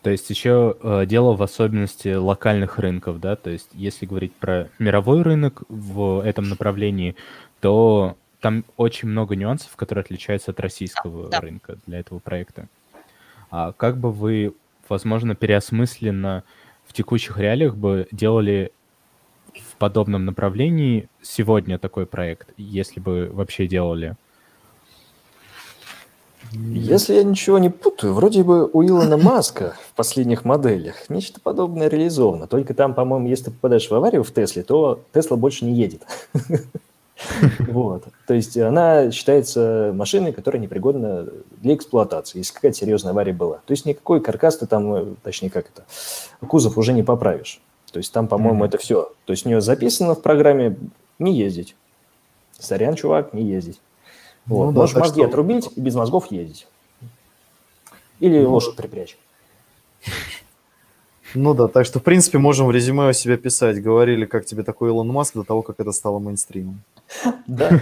То 0.02 0.10
есть 0.10 0.28
еще 0.30 0.76
э, 0.82 1.06
дело 1.06 1.36
в 1.36 1.42
особенности 1.42 2.14
локальных 2.14 2.78
рынков, 2.78 3.20
да, 3.20 3.36
то 3.36 3.50
есть 3.50 3.68
если 3.72 4.06
говорить 4.06 4.34
про 4.34 4.68
мировой 4.80 5.22
рынок 5.22 5.62
в 5.68 6.24
этом 6.24 6.48
направлении, 6.48 7.14
то 7.60 8.16
там 8.40 8.64
очень 8.76 9.08
много 9.08 9.36
нюансов, 9.36 9.76
которые 9.76 10.02
отличаются 10.02 10.50
от 10.50 10.60
российского 10.60 11.28
да. 11.28 11.40
рынка 11.40 11.78
для 11.86 12.00
этого 12.00 12.18
проекта. 12.18 12.68
А 13.50 13.72
как 13.72 13.98
бы 13.98 14.12
вы, 14.12 14.54
возможно, 14.88 15.34
переосмысленно 15.34 16.44
в 16.86 16.92
текущих 16.92 17.38
реалиях 17.38 17.74
бы 17.74 18.08
делали 18.12 18.72
в 19.54 19.76
подобном 19.76 20.24
направлении 20.24 21.08
сегодня 21.22 21.78
такой 21.78 22.06
проект, 22.06 22.48
если 22.56 23.00
бы 23.00 23.30
вообще 23.32 23.66
делали? 23.66 24.16
Если 26.52 27.14
я 27.14 27.24
ничего 27.24 27.58
не 27.58 27.68
путаю, 27.68 28.14
вроде 28.14 28.42
бы 28.42 28.70
у 28.72 28.82
Илона 28.82 29.18
Маска 29.18 29.74
в 29.90 29.94
последних 29.94 30.46
моделях 30.46 31.10
нечто 31.10 31.40
подобное 31.40 31.88
реализовано. 31.88 32.46
Только 32.46 32.72
там, 32.72 32.94
по-моему, 32.94 33.28
если 33.28 33.46
ты 33.46 33.50
попадаешь 33.50 33.90
в 33.90 33.94
аварию 33.94 34.24
в 34.24 34.32
Тесле, 34.32 34.62
то 34.62 35.00
Тесла 35.12 35.36
больше 35.36 35.66
не 35.66 35.74
едет. 35.74 36.06
Вот. 37.60 38.04
То 38.26 38.34
есть 38.34 38.56
она 38.56 39.10
считается 39.10 39.92
машиной, 39.94 40.32
которая 40.32 40.60
непригодна 40.60 41.26
для 41.56 41.74
эксплуатации, 41.74 42.38
если 42.38 42.54
какая-то 42.54 42.78
серьезная 42.78 43.12
авария 43.12 43.32
была. 43.32 43.56
То 43.66 43.72
есть 43.72 43.86
никакой 43.86 44.20
каркас 44.20 44.58
ты 44.58 44.66
там, 44.66 44.94
э, 44.94 45.14
точнее 45.22 45.50
как 45.50 45.66
это, 45.68 45.84
кузов 46.46 46.78
уже 46.78 46.92
не 46.92 47.02
поправишь. 47.02 47.60
То 47.92 47.98
есть 47.98 48.12
там, 48.12 48.28
по-моему, 48.28 48.64
это 48.64 48.78
все. 48.78 49.12
То 49.24 49.32
есть 49.32 49.46
у 49.46 49.48
нее 49.48 49.60
записано 49.60 50.14
в 50.14 50.22
программе 50.22 50.76
не 51.18 51.34
ездить. 51.34 51.74
Сорян, 52.58 52.94
чувак, 52.96 53.32
не 53.32 53.42
ездить. 53.42 53.80
Вот. 54.46 54.66
Ну, 54.66 54.72
Можешь 54.72 54.94
да, 54.94 55.00
мозги 55.00 55.20
что... 55.20 55.28
отрубить 55.28 55.68
и 55.74 55.80
без 55.80 55.94
мозгов 55.94 56.30
ездить. 56.30 56.66
Или 58.20 58.40
ну, 58.40 58.52
лошадь 58.52 58.76
припрячь. 58.76 59.16
Ну 61.34 61.54
да, 61.54 61.68
так 61.68 61.86
что, 61.86 62.00
в 62.00 62.02
принципе, 62.02 62.38
можем 62.38 62.66
в 62.66 62.70
резюме 62.70 63.08
у 63.08 63.12
себя 63.12 63.36
писать. 63.36 63.82
Говорили, 63.82 64.26
как 64.26 64.44
тебе 64.44 64.62
такой 64.62 64.90
Илон 64.90 65.08
Маск 65.08 65.34
до 65.34 65.44
того, 65.44 65.62
как 65.62 65.80
это 65.80 65.92
стало 65.92 66.18
мейнстримом. 66.18 66.82
Да. 67.46 67.80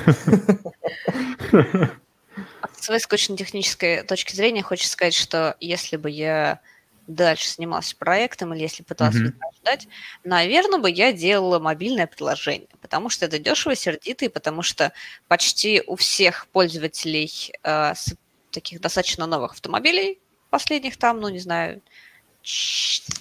С 2.74 2.84
своей 2.86 3.00
скучно-технической 3.00 4.02
точки 4.02 4.34
зрения 4.34 4.62
хочется 4.62 4.92
сказать, 4.92 5.14
что 5.14 5.56
если 5.60 5.96
бы 5.96 6.10
я 6.10 6.60
дальше 7.06 7.50
занималась 7.50 7.94
проектом 7.94 8.52
или 8.52 8.62
если 8.62 8.82
пыталась 8.82 9.14
Мгм. 9.14 9.34
возрождать, 9.40 9.88
наверное, 10.24 10.80
бы 10.80 10.90
я 10.90 11.12
делала 11.12 11.58
мобильное 11.58 12.06
приложение, 12.06 12.68
потому 12.80 13.10
что 13.10 13.26
это 13.26 13.38
дешево, 13.38 13.74
сердито, 13.76 14.24
и 14.24 14.28
потому 14.28 14.62
что 14.62 14.92
почти 15.28 15.82
у 15.86 15.96
всех 15.96 16.48
пользователей 16.48 17.52
э, 17.62 17.94
с 17.94 18.14
таких 18.50 18.80
достаточно 18.80 19.26
новых 19.26 19.52
автомобилей, 19.52 20.18
последних 20.50 20.96
там, 20.96 21.20
ну, 21.20 21.28
не 21.28 21.38
знаю, 21.38 21.80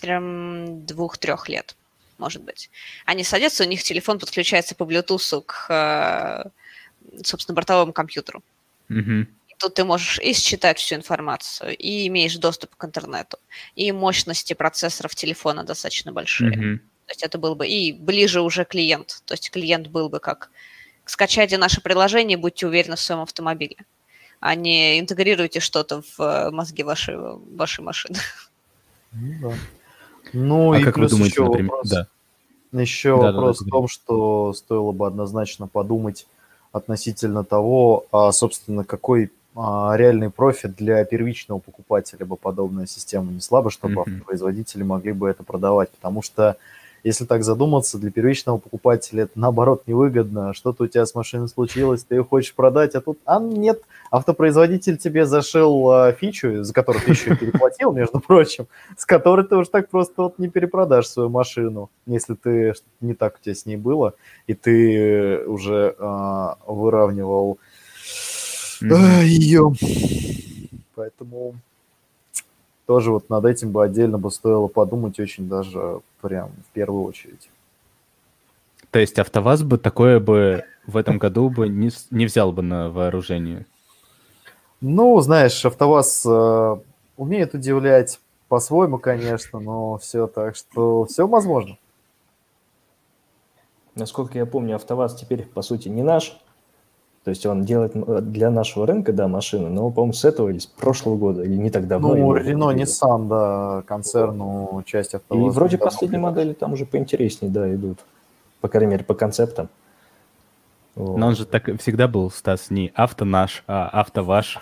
двух-трех 0.02 1.50
лет, 1.50 1.76
может 2.18 2.44
быть. 2.44 2.70
Они 3.06 3.24
садятся, 3.24 3.64
у 3.64 3.68
них 3.68 3.84
телефон 3.84 4.20
подключается 4.20 4.76
по 4.76 4.84
Bluetooth 4.84 5.44
к, 5.46 5.66
э, 5.70 7.22
собственно, 7.24 7.56
бортовому 7.56 7.94
компьютеру. 7.94 8.44
И 9.50 9.56
тут 9.58 9.74
ты 9.76 9.84
можешь 9.84 10.20
и 10.20 10.34
считать 10.34 10.78
всю 10.78 10.96
информацию, 10.96 11.76
и 11.78 12.08
имеешь 12.08 12.36
доступ 12.36 12.76
к 12.76 12.86
интернету, 12.86 13.38
и 13.76 13.92
мощности 13.92 14.54
процессоров 14.54 15.16
телефона 15.16 15.64
достаточно 15.64 16.12
большие. 16.12 16.52
Мгм. 16.52 16.80
То 17.06 17.12
есть 17.12 17.24
это 17.24 17.38
был 17.38 17.56
бы 17.56 17.68
и 17.68 17.94
ближе 17.94 18.42
уже 18.42 18.66
клиент. 18.66 19.22
То 19.26 19.34
есть 19.34 19.52
клиент 19.52 19.88
был 19.88 20.10
бы 20.10 20.20
как 20.20 20.50
скачайте 21.06 21.58
наше 21.58 21.82
приложение, 21.82 22.38
будьте 22.38 22.68
уверены 22.68 22.96
в 22.96 23.00
своем 23.00 23.22
автомобиле, 23.22 23.78
а 24.40 24.56
не 24.56 25.00
интегрируйте 25.00 25.60
что-то 25.60 26.02
в 26.02 26.20
э, 26.20 26.52
мозги 26.52 26.84
вашей, 26.84 27.16
вашей 27.18 27.82
машины. 27.82 28.20
Ну, 29.16 29.34
да. 29.50 29.54
Ну 30.34 30.74
А 30.74 30.80
и 30.80 30.84
как 30.84 30.96
вы 30.98 31.02
плюс 31.02 31.12
думаете, 31.12 31.32
еще 31.34 31.44
например? 31.46 31.72
вопрос, 31.72 31.90
Да. 31.90 32.08
еще 32.74 33.16
Да-да-да, 33.16 33.32
вопрос 33.38 33.58
в 33.58 33.60
говори. 33.62 33.72
том, 33.72 33.88
что 33.88 34.54
стоило 34.54 34.92
бы 34.92 35.08
однозначно 35.08 35.68
подумать 35.68 36.28
относительно 36.72 37.44
того, 37.44 38.06
а, 38.12 38.32
собственно, 38.32 38.84
какой 38.84 39.32
а, 39.56 39.96
реальный 39.96 40.30
профит 40.30 40.76
для 40.76 41.04
первичного 41.06 41.60
покупателя 41.60 42.26
бы 42.26 42.36
подобная 42.36 42.86
система 42.88 43.32
несла 43.32 43.62
бы, 43.62 43.72
чтобы 43.72 43.94
Мгм. 43.94 44.02
автопроизводители 44.02 44.84
могли 44.84 45.14
бы 45.14 45.30
это 45.30 45.44
продавать. 45.44 45.90
Потому 45.92 46.22
что, 46.22 46.58
если 47.06 47.26
так 47.26 47.44
задуматься, 47.44 48.00
для 48.00 48.10
первичного 48.10 48.58
покупателя 48.58 49.24
это 49.24 49.40
наоборот 49.40 49.84
невыгодно. 49.86 50.56
Что-то 50.56 50.86
у 50.86 50.88
тебя 50.88 51.06
с 51.06 51.14
машиной 51.14 51.48
случилось, 51.48 52.04
ты 52.04 52.16
ее 52.16 52.24
хочешь 52.24 52.56
продать, 52.56 52.96
а 52.96 53.02
тут, 53.02 53.20
а 53.26 53.40
нет, 53.40 53.84
автопроизводитель 54.10 54.98
тебе 54.98 55.28
зашил 55.28 55.92
а, 55.92 56.12
фичу, 56.14 56.64
за 56.64 56.74
которую 56.74 57.04
ты 57.04 57.12
еще 57.12 57.34
и 57.34 57.36
переплатил, 57.36 57.92
между 57.94 58.20
прочим, 58.20 58.66
с 58.98 59.06
которой 59.06 59.46
ты 59.46 59.56
уж 59.56 59.68
так 59.68 59.88
просто 59.90 60.24
вот 60.24 60.40
не 60.40 60.50
перепродашь 60.50 61.08
свою 61.08 61.30
машину, 61.30 61.92
если 62.08 62.34
ты 62.34 62.74
не 63.02 63.14
так 63.14 63.38
у 63.40 63.44
тебя 63.44 63.54
с 63.54 63.68
ней 63.68 63.78
было, 63.78 64.16
и 64.48 64.56
ты 64.56 65.46
уже 65.46 65.96
а, 66.00 66.58
выравнивал 66.66 67.60
Мгм. 68.82 69.22
ее. 69.22 69.72
Поэтому 70.96 71.54
тоже 72.86 73.12
вот 73.12 73.30
над 73.30 73.46
этим 73.46 73.72
бы 73.72 73.84
отдельно 73.84 74.18
бы 74.18 74.32
стоило 74.32 74.68
подумать 74.68 75.20
очень 75.20 75.50
даже 75.50 76.02
прям 76.22 76.52
в 76.70 76.74
первую 76.74 77.04
очередь. 77.04 77.50
То 78.92 79.00
есть 79.00 79.20
АвтоВАЗ 79.20 79.64
бы 79.64 79.78
такое 79.78 80.20
бы 80.20 80.64
в 80.88 80.96
этом 80.98 81.18
году 81.18 81.50
бы 81.50 81.68
не, 81.68 81.90
не 82.12 82.26
взял 82.26 82.52
бы 82.52 82.62
на 82.62 82.90
вооружение. 82.90 83.66
Ну, 84.82 85.20
знаешь, 85.20 85.66
АвтоВАЗ 85.66 86.26
э, 86.26 86.76
умеет 87.18 87.54
удивлять 87.54 88.20
по-своему, 88.48 89.00
конечно, 89.00 89.60
но 89.60 89.98
все 89.98 90.28
так, 90.28 90.56
что 90.56 91.06
все 91.06 91.28
возможно. 91.28 91.78
Насколько 93.96 94.38
я 94.38 94.46
помню, 94.46 94.76
АвтоВАЗ 94.76 95.16
теперь, 95.16 95.46
по 95.46 95.62
сути, 95.62 95.88
не 95.88 96.04
наш. 96.04 96.38
То 97.26 97.30
есть 97.30 97.44
он 97.48 97.64
делает 97.66 97.96
м, 97.96 98.32
для 98.32 98.52
нашего 98.52 98.86
рынка, 98.86 99.12
да, 99.12 99.28
машины, 99.28 99.70
но, 99.70 99.90
по-моему, 99.90 100.14
с 100.14 100.24
этого 100.24 100.50
или 100.50 100.60
с 100.60 100.68
прошлого 100.68 101.18
года, 101.18 101.42
или 101.42 101.56
не 101.56 101.72
так 101.72 101.88
давно. 101.88 102.16
Ну, 102.16 102.36
Рено. 102.36 102.72
Nissan, 102.72 103.28
да, 103.28 103.84
концерну 103.88 104.84
часть 104.86 105.16
И 105.16 105.18
АвтоВАЗа. 105.18 105.56
вроде 105.56 105.78
давно 105.78 105.90
последние 105.90 106.22
модели 106.22 106.54
там 106.54 106.74
уже 106.74 106.86
поинтереснее, 106.86 107.52
да, 107.52 107.74
идут. 107.74 107.98
По 108.62 108.68
крайней 108.68 108.92
мере, 108.92 109.04
по 109.04 109.16
концептам. 109.16 109.70
Вот. 110.94 111.18
Но 111.18 111.28
он 111.28 111.36
же 111.36 111.48
так 111.48 111.68
и 111.68 111.76
всегда 111.78 112.08
был, 112.08 112.30
Стас, 112.30 112.70
не 112.70 112.92
авто 112.94 113.26
наш, 113.26 113.64
а 113.66 113.90
авто 113.90 114.24
ваш. 114.24 114.60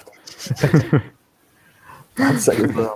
Абсолютно. 2.17 2.91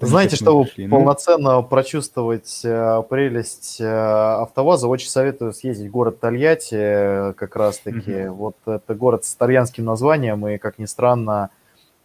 Знаете, 0.00 0.36
чтобы 0.36 0.64
пришли. 0.64 0.86
Ну, 0.86 0.96
полноценно 0.96 1.62
прочувствовать 1.62 2.60
э, 2.64 3.02
прелесть 3.08 3.80
э, 3.80 3.86
АвтоВАЗа, 3.86 4.88
очень 4.88 5.08
советую 5.08 5.52
съездить 5.52 5.88
в 5.88 5.90
город 5.90 6.20
Тольятти, 6.20 6.74
э, 6.74 7.32
как 7.34 7.56
раз-таки. 7.56 8.26
Вот 8.28 8.56
это 8.66 8.94
город 8.94 9.24
с 9.24 9.34
итальянским 9.34 9.84
названием 9.84 10.46
и, 10.46 10.58
как 10.58 10.78
ни 10.78 10.86
странно, 10.86 11.50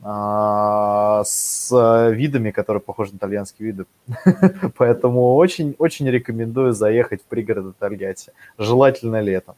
с 0.02 1.70
видами, 2.12 2.52
которые 2.52 2.80
похожи 2.80 3.12
на 3.12 3.18
итальянские 3.18 3.66
виды. 3.68 3.86
Поэтому 4.78 5.36
очень-очень 5.36 6.10
рекомендую 6.10 6.72
заехать 6.72 7.22
в 7.22 7.26
пригороды 7.26 7.74
Тольятти. 7.78 8.32
Желательно 8.58 9.20
летом. 9.20 9.56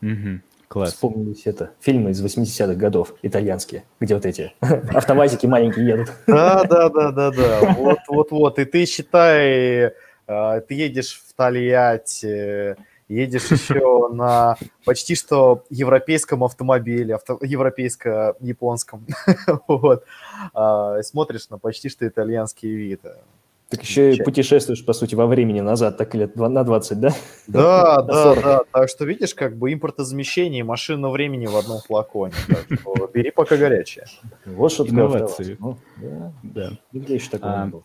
мгм, 0.00 0.42
Класс. 0.72 0.94
Вспомнились 0.94 1.42
это 1.44 1.72
фильмы 1.80 2.12
из 2.12 2.24
80-х 2.24 2.72
годов, 2.76 3.12
итальянские, 3.20 3.84
где 4.00 4.14
вот 4.14 4.24
эти 4.24 4.54
автоматики 4.60 5.44
маленькие 5.44 5.86
едут. 5.86 6.12
Да, 6.26 6.64
да, 6.64 6.88
да, 6.88 7.10
да, 7.10 7.30
да. 7.30 7.74
Вот, 7.76 7.98
вот, 8.08 8.30
вот. 8.30 8.58
И 8.58 8.64
ты 8.64 8.86
считай, 8.86 9.92
э, 10.26 10.60
ты 10.66 10.72
едешь 10.72 11.22
в 11.28 11.34
Тольятти, 11.34 12.76
едешь 13.06 13.50
еще 13.50 14.08
на 14.14 14.56
почти 14.86 15.14
что 15.14 15.62
европейском 15.68 16.42
автомобиле, 16.42 17.16
авто, 17.16 17.38
европейско-японском, 17.42 19.06
вот. 19.68 20.06
А, 20.54 21.02
смотришь 21.02 21.50
на 21.50 21.58
почти 21.58 21.90
что 21.90 22.08
итальянские 22.08 22.72
виды. 22.76 23.16
Так 23.72 23.82
еще 23.82 24.12
и 24.14 24.22
путешествуешь, 24.22 24.84
по 24.84 24.92
сути, 24.92 25.14
во 25.14 25.26
времени 25.26 25.60
назад, 25.60 25.96
так 25.96 26.14
лет 26.14 26.36
на 26.36 26.62
20, 26.62 27.00
да? 27.00 27.08
Да, 27.46 28.02
да, 28.02 28.22
40. 28.24 28.44
да. 28.44 28.60
Так 28.70 28.88
что 28.90 29.06
видишь, 29.06 29.34
как 29.34 29.56
бы 29.56 29.72
импортозамещение 29.72 30.60
и 30.60 30.62
машина 30.62 31.08
времени 31.08 31.46
в 31.46 31.56
одном 31.56 31.80
флаконе. 31.80 32.34
Бери 33.14 33.30
пока 33.30 33.56
горячее. 33.56 34.04
Вот 34.44 34.72
что 34.72 34.84
такое 34.84 35.00
Инновации. 35.06 35.56
Ну, 35.58 35.78
да, 35.96 36.32
Да. 36.42 36.70
нигде 36.92 37.14
еще 37.14 37.30
такого 37.30 37.52
А, 37.54 37.64
не 37.64 37.70
было. 37.70 37.82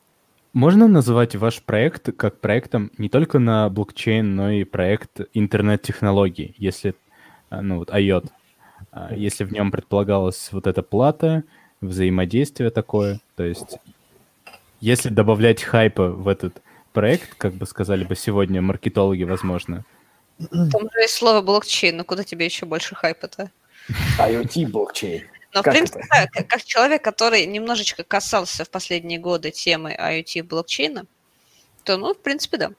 Можно 0.51 0.89
назвать 0.89 1.35
ваш 1.37 1.61
проект 1.61 2.09
как 2.17 2.41
проектом 2.41 2.91
не 2.97 3.07
только 3.07 3.39
на 3.39 3.69
блокчейн, 3.69 4.35
но 4.35 4.51
и 4.51 4.65
проект 4.65 5.21
интернет-технологий, 5.33 6.53
если, 6.57 6.95
а, 7.49 7.61
ну 7.61 7.77
вот, 7.77 7.91
IOT, 7.91 8.27
а, 8.91 9.13
если 9.13 9.45
в 9.45 9.53
нем 9.53 9.71
предполагалась 9.71 10.49
вот 10.51 10.67
эта 10.67 10.83
плата, 10.83 11.43
взаимодействие 11.79 12.71
такое, 12.71 13.19
то 13.35 13.43
есть 13.43 13.77
если 14.79 15.09
добавлять 15.09 15.63
хайпа 15.63 16.09
в 16.09 16.27
этот 16.27 16.61
проект, 16.93 17.35
как 17.35 17.53
бы 17.53 17.65
сказали 17.65 18.03
бы 18.03 18.15
сегодня 18.15 18.61
маркетологи, 18.61 19.23
возможно, 19.23 19.85
Там 20.39 20.89
же 20.93 20.99
есть 21.01 21.15
слово 21.15 21.41
блокчейн, 21.41 21.97
ну 21.97 22.03
куда 22.03 22.23
тебе 22.23 22.45
еще 22.45 22.65
больше 22.65 22.95
хайпа-то? 22.95 23.51
IoT 24.19 24.67
блокчейн. 24.67 25.23
Но, 25.53 25.61
в 25.61 25.63
Как 25.63 25.73
принципе, 25.73 25.99
это? 25.99 26.07
да, 26.11 26.27
как, 26.27 26.47
как 26.47 26.63
человек, 26.63 27.03
который 27.03 27.45
немножечко 27.45 28.03
касался 28.03 28.65
в 28.65 28.69
последние 28.69 29.17
годы 29.17 29.51
темы 29.51 29.95
IoT 29.97 30.43
блокчейна, 30.43 31.05
то, 31.83 31.97
ну, 31.97 32.13
в 32.13 32.19
принципе, 32.19 32.57
да. 32.57 32.71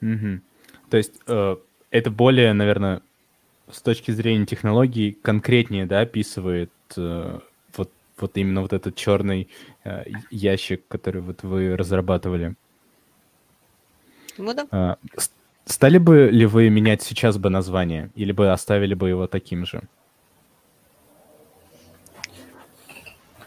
Мгм. 0.00 0.42
То 0.90 0.96
есть 0.96 1.12
э, 1.26 1.56
это 1.90 2.10
более, 2.10 2.52
наверное, 2.52 3.02
с 3.70 3.80
точки 3.82 4.10
зрения 4.10 4.46
технологий 4.46 5.12
конкретнее, 5.12 5.86
да, 5.86 6.00
описывает 6.00 6.72
э, 6.96 7.40
вот, 8.18 8.36
именно 8.36 8.62
вот 8.62 8.72
этот 8.72 8.94
черный 8.96 9.48
э, 9.84 10.04
ящик, 10.30 10.82
который 10.88 11.20
вот 11.20 11.42
вы 11.42 11.76
разрабатывали. 11.76 12.54
Ну 14.38 14.52
да. 14.54 14.66
А, 14.70 14.96
стали 15.64 15.98
бы 15.98 16.28
ли 16.30 16.46
вы 16.46 16.68
менять 16.70 17.02
сейчас 17.02 17.38
бы 17.38 17.50
название, 17.50 18.10
или 18.14 18.32
бы 18.32 18.50
оставили 18.52 18.94
бы 18.94 19.08
его 19.08 19.26
таким 19.26 19.66
же? 19.66 19.82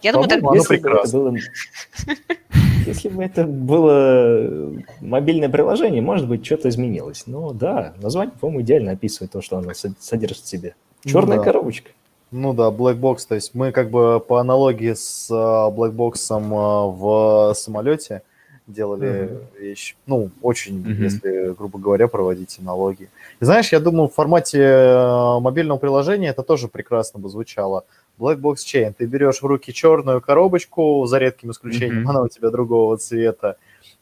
Я 0.01 0.13
думаю, 0.13 0.29
так 0.29 0.41
Если 0.41 0.49
бы 0.49 0.57
это 0.57 0.67
прекрасно. 0.67 1.19
было- 1.19 1.37
Если 2.85 3.09
бы 3.09 3.23
это 3.23 3.43
было 3.45 4.71
мобильное 5.01 5.49
приложение, 5.49 6.01
может 6.01 6.27
быть, 6.27 6.45
что-то 6.45 6.69
изменилось. 6.69 7.27
Но 7.27 7.51
да, 7.51 7.93
название, 8.01 8.33
по-моему, 8.39 8.61
идеально 8.61 8.91
описывает 8.93 9.31
то, 9.33 9.41
что 9.41 9.57
оно 9.57 9.73
со- 9.73 9.93
содержит 9.99 10.37
в 10.37 10.47
себе. 10.47 10.75
Ну 11.03 11.11
Черная 11.11 11.37
да. 11.37 11.43
коробочка. 11.43 11.91
Ну 12.31 12.53
да, 12.53 12.69
Black 12.69 12.99
Box, 12.99 13.25
то 13.27 13.35
есть 13.35 13.55
мы 13.55 13.71
как 13.71 13.89
бы 13.89 14.19
по 14.19 14.37
аналогии 14.39 14.93
с 14.93 15.29
а, 15.31 15.69
Black 15.71 15.93
Box 15.93 16.13
а, 16.29 16.85
в 16.87 17.53
самолете 17.55 18.21
делали 18.67 19.39
вещь. 19.59 19.95
Ну, 20.05 20.29
очень, 20.43 20.79
Мгм. 20.79 21.01
если, 21.03 21.53
грубо 21.53 21.79
говоря, 21.79 22.07
проводить 22.07 22.59
аналогии. 22.59 23.09
И 23.39 23.45
знаешь, 23.45 23.71
я 23.71 23.79
думаю, 23.79 24.09
в 24.09 24.13
формате 24.13 24.59
э, 24.61 25.39
мобильного 25.39 25.79
приложения 25.79 26.27
это 26.29 26.43
тоже 26.43 26.67
прекрасно 26.67 27.19
бы 27.19 27.29
звучало. 27.29 27.85
Black 28.19 28.37
Box 28.37 28.57
Chain. 28.57 28.93
Ты 28.95 29.05
берешь 29.07 29.41
в 29.41 29.45
руки 29.45 29.73
черную 29.73 30.21
коробочку, 30.21 31.03
за 31.07 31.17
редким 31.17 31.49
исключением, 31.49 32.01
Мгм. 32.01 32.09
она 32.11 32.21
у 32.21 32.27
тебя 32.27 32.51
другого 32.51 32.97
цвета, 32.97 33.55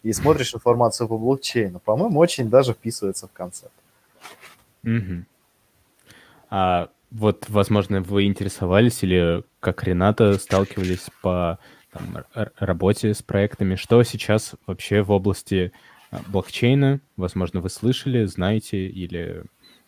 и 0.03 0.11
смотришь 0.11 0.53
информацию 0.53 1.07
по 1.07 1.17
блокчейну. 1.17 1.79
По-моему, 1.79 2.19
очень 2.19 2.49
даже 2.49 2.73
вписывается 2.73 3.27
в 3.27 3.31
концепт. 3.31 3.71
Мгм. 4.83 5.25
А 6.49 6.89
вот, 7.11 7.45
возможно, 7.47 8.01
вы 8.01 8.25
интересовались 8.25 9.03
или, 9.03 9.43
как 9.59 9.83
Рената, 9.83 10.37
сталкивались 10.37 11.07
по 11.21 11.59
там, 11.91 12.25
работе 12.57 13.13
с 13.13 13.21
проектами. 13.21 13.75
Что 13.75 14.03
сейчас 14.03 14.55
вообще 14.65 15.01
в 15.01 15.11
области 15.11 15.71
а, 16.11 16.19
блокчейна? 16.27 16.99
Возможно, 17.15 17.61
вы 17.61 17.69
слышали, 17.69 18.25
знаете 18.25 18.87
или 18.87 19.43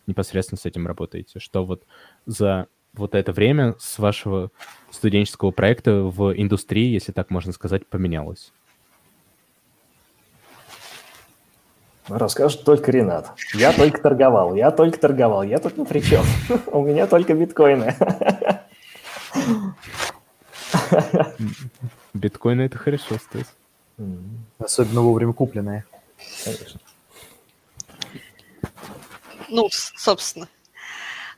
непосредственно 0.06 0.58
с 0.58 0.66
этим 0.66 0.86
работаете? 0.86 1.40
Что 1.40 1.64
вот 1.64 1.84
за 2.26 2.68
вот 2.94 3.14
это 3.14 3.32
время 3.32 3.74
с 3.78 3.98
вашего 3.98 4.50
студенческого 4.90 5.50
проекта 5.50 6.02
в 6.02 6.32
индустрии, 6.34 6.92
если 6.92 7.12
так 7.12 7.30
можно 7.30 7.52
сказать, 7.52 7.86
поменялось? 7.86 8.52
Расскажет 12.08 12.64
только 12.64 12.90
Ренат. 12.90 13.32
Я 13.54 13.72
только 13.72 14.00
торговал, 14.00 14.54
я 14.54 14.70
только 14.70 14.98
торговал, 14.98 15.42
я 15.42 15.58
тут 15.58 15.76
ни 15.76 15.84
при 15.84 16.00
чем. 16.00 16.24
У 16.66 16.82
меня 16.82 17.06
только 17.06 17.34
биткоины. 17.34 17.96
Биткоины 22.14 22.62
это 22.62 22.78
хорошо, 22.78 23.16
Стас. 23.16 23.54
Особенно 24.58 25.02
вовремя 25.02 25.32
купленные. 25.32 25.84
Конечно. 26.44 26.80
Ну, 29.48 29.68
собственно. 29.70 30.48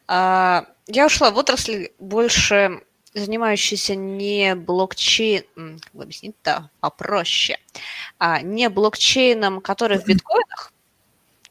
А, 0.07 0.67
я 0.87 1.07
ушла 1.07 1.31
в 1.31 1.39
отрасль 1.39 1.91
больше 1.99 2.83
занимающийся 3.15 3.95
не 3.95 4.55
блокчейн, 4.55 5.79
как 5.81 5.93
бы 5.93 6.03
объяснить-то 6.03 6.71
попроще, 6.81 7.59
а 8.19 8.41
не 8.41 8.69
блокчейном, 8.69 9.61
который 9.61 9.99
в 9.99 10.07
биткоинах, 10.07 10.73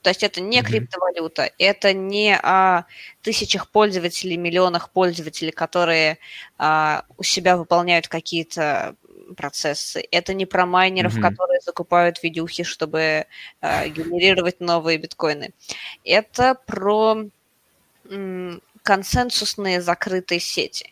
то 0.01 0.09
есть 0.09 0.23
это 0.23 0.41
не 0.41 0.63
криптовалюта, 0.63 1.51
это 1.59 1.93
не 1.93 2.35
о 2.35 2.85
тысячах 3.21 3.69
пользователей, 3.69 4.35
миллионах 4.35 4.89
пользователей, 4.89 5.51
которые 5.51 6.17
а, 6.57 7.05
у 7.17 7.23
себя 7.23 7.55
выполняют 7.55 8.07
какие-то 8.07 8.95
процессы. 9.37 10.03
Это 10.11 10.33
не 10.33 10.45
про 10.45 10.65
майнеров, 10.65 11.17
mm-hmm. 11.17 11.21
которые 11.21 11.61
закупают 11.61 12.23
видюхи, 12.23 12.63
чтобы 12.63 13.27
а, 13.61 13.87
генерировать 13.87 14.59
новые 14.59 14.97
биткоины. 14.97 15.53
Это 16.03 16.55
про 16.65 17.25
м, 18.09 18.61
консенсусные 18.81 19.81
закрытые 19.81 20.39
сети. 20.39 20.91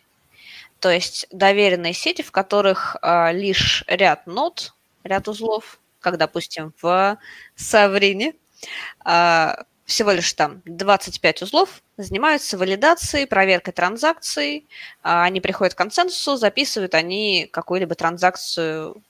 То 0.80 0.90
есть 0.90 1.28
доверенные 1.32 1.94
сети, 1.94 2.22
в 2.22 2.32
которых 2.32 2.96
а, 3.02 3.32
лишь 3.32 3.84
ряд 3.88 4.28
нод, 4.28 4.74
ряд 5.04 5.28
узлов, 5.28 5.80
как, 6.00 6.18
допустим, 6.18 6.74
в 6.82 7.18
Саврине, 7.56 8.34
а, 9.04 9.64
всего 9.86 10.12
лишь 10.12 10.34
там 10.34 10.62
25 10.66 11.42
узлов 11.44 11.82
занимаются 11.98 12.58
валидацией, 12.58 13.28
проверкой 13.28 13.74
транзакций. 13.74 14.68
А, 15.02 15.24
они 15.24 15.42
приходят 15.42 15.74
к 15.74 15.78
консенсусу, 15.78 16.38
записывают 16.38 16.94
они 16.94 17.50
какую-либо 17.52 17.96
транзакцию, 17.96 19.02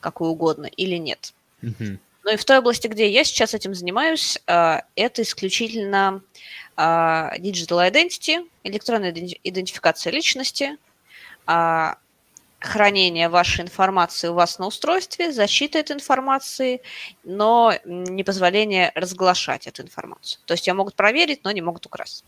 какую 0.00 0.30
угодно, 0.32 0.66
или 0.66 0.96
нет. 0.96 1.32
Mm-hmm. 1.62 1.98
Ну 2.24 2.32
и 2.32 2.36
в 2.36 2.44
той 2.44 2.58
области, 2.58 2.88
где 2.88 3.08
я 3.08 3.22
сейчас 3.22 3.54
этим 3.54 3.74
занимаюсь, 3.74 4.38
а, 4.46 4.84
это 4.96 5.22
исключительно 5.22 6.22
digital 6.76 7.90
identity, 7.90 8.46
электронная 8.62 9.10
идентификация 9.44 10.12
личности, 10.12 10.76
а, 11.46 11.96
хранение 12.60 13.28
вашей 13.28 13.62
информации 13.62 14.28
у 14.28 14.34
вас 14.34 14.58
на 14.58 14.66
устройстве, 14.66 15.32
защита 15.32 15.78
этой 15.78 15.92
информации, 15.92 16.82
но 17.24 17.74
не 17.84 18.24
позволение 18.24 18.92
разглашать 18.94 19.66
эту 19.66 19.82
информацию. 19.82 20.40
То 20.46 20.54
есть 20.54 20.66
ее 20.66 20.74
могут 20.74 20.94
проверить, 20.94 21.44
но 21.44 21.50
не 21.52 21.62
могут 21.62 21.86
украсть. 21.86 22.24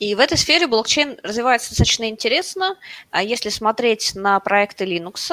И 0.00 0.14
в 0.16 0.20
этой 0.20 0.36
сфере 0.36 0.66
блокчейн 0.66 1.18
развивается 1.22 1.70
достаточно 1.70 2.08
интересно. 2.08 2.76
А 3.10 3.22
если 3.22 3.48
смотреть 3.48 4.14
на 4.16 4.40
проекты 4.40 4.84
Linux, 4.84 5.30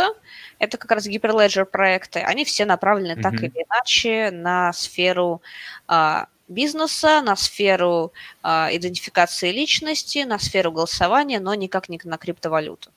это 0.59 0.78
как 0.78 0.91
раз 0.91 1.07
Hyperledger 1.07 1.66
проекты, 1.66 2.20
они 2.20 2.45
все 2.45 2.66
направлены 2.66 3.18
mm-hmm. 3.18 3.24
так 3.24 3.34
или 3.34 3.66
иначе 3.66 4.30
на 4.32 4.72
сферу 4.74 5.41
а, 5.88 6.28
бизнеса, 6.51 7.21
на 7.21 7.35
сферу 7.35 8.11
а, 8.43 8.69
идентификации 8.71 9.51
личности, 9.51 10.19
на 10.19 10.37
сферу 10.37 10.71
голосования, 10.71 11.39
но 11.39 11.53
никак 11.55 11.89
не 11.89 11.99
на 12.03 12.17
криптовалюту. 12.17 12.91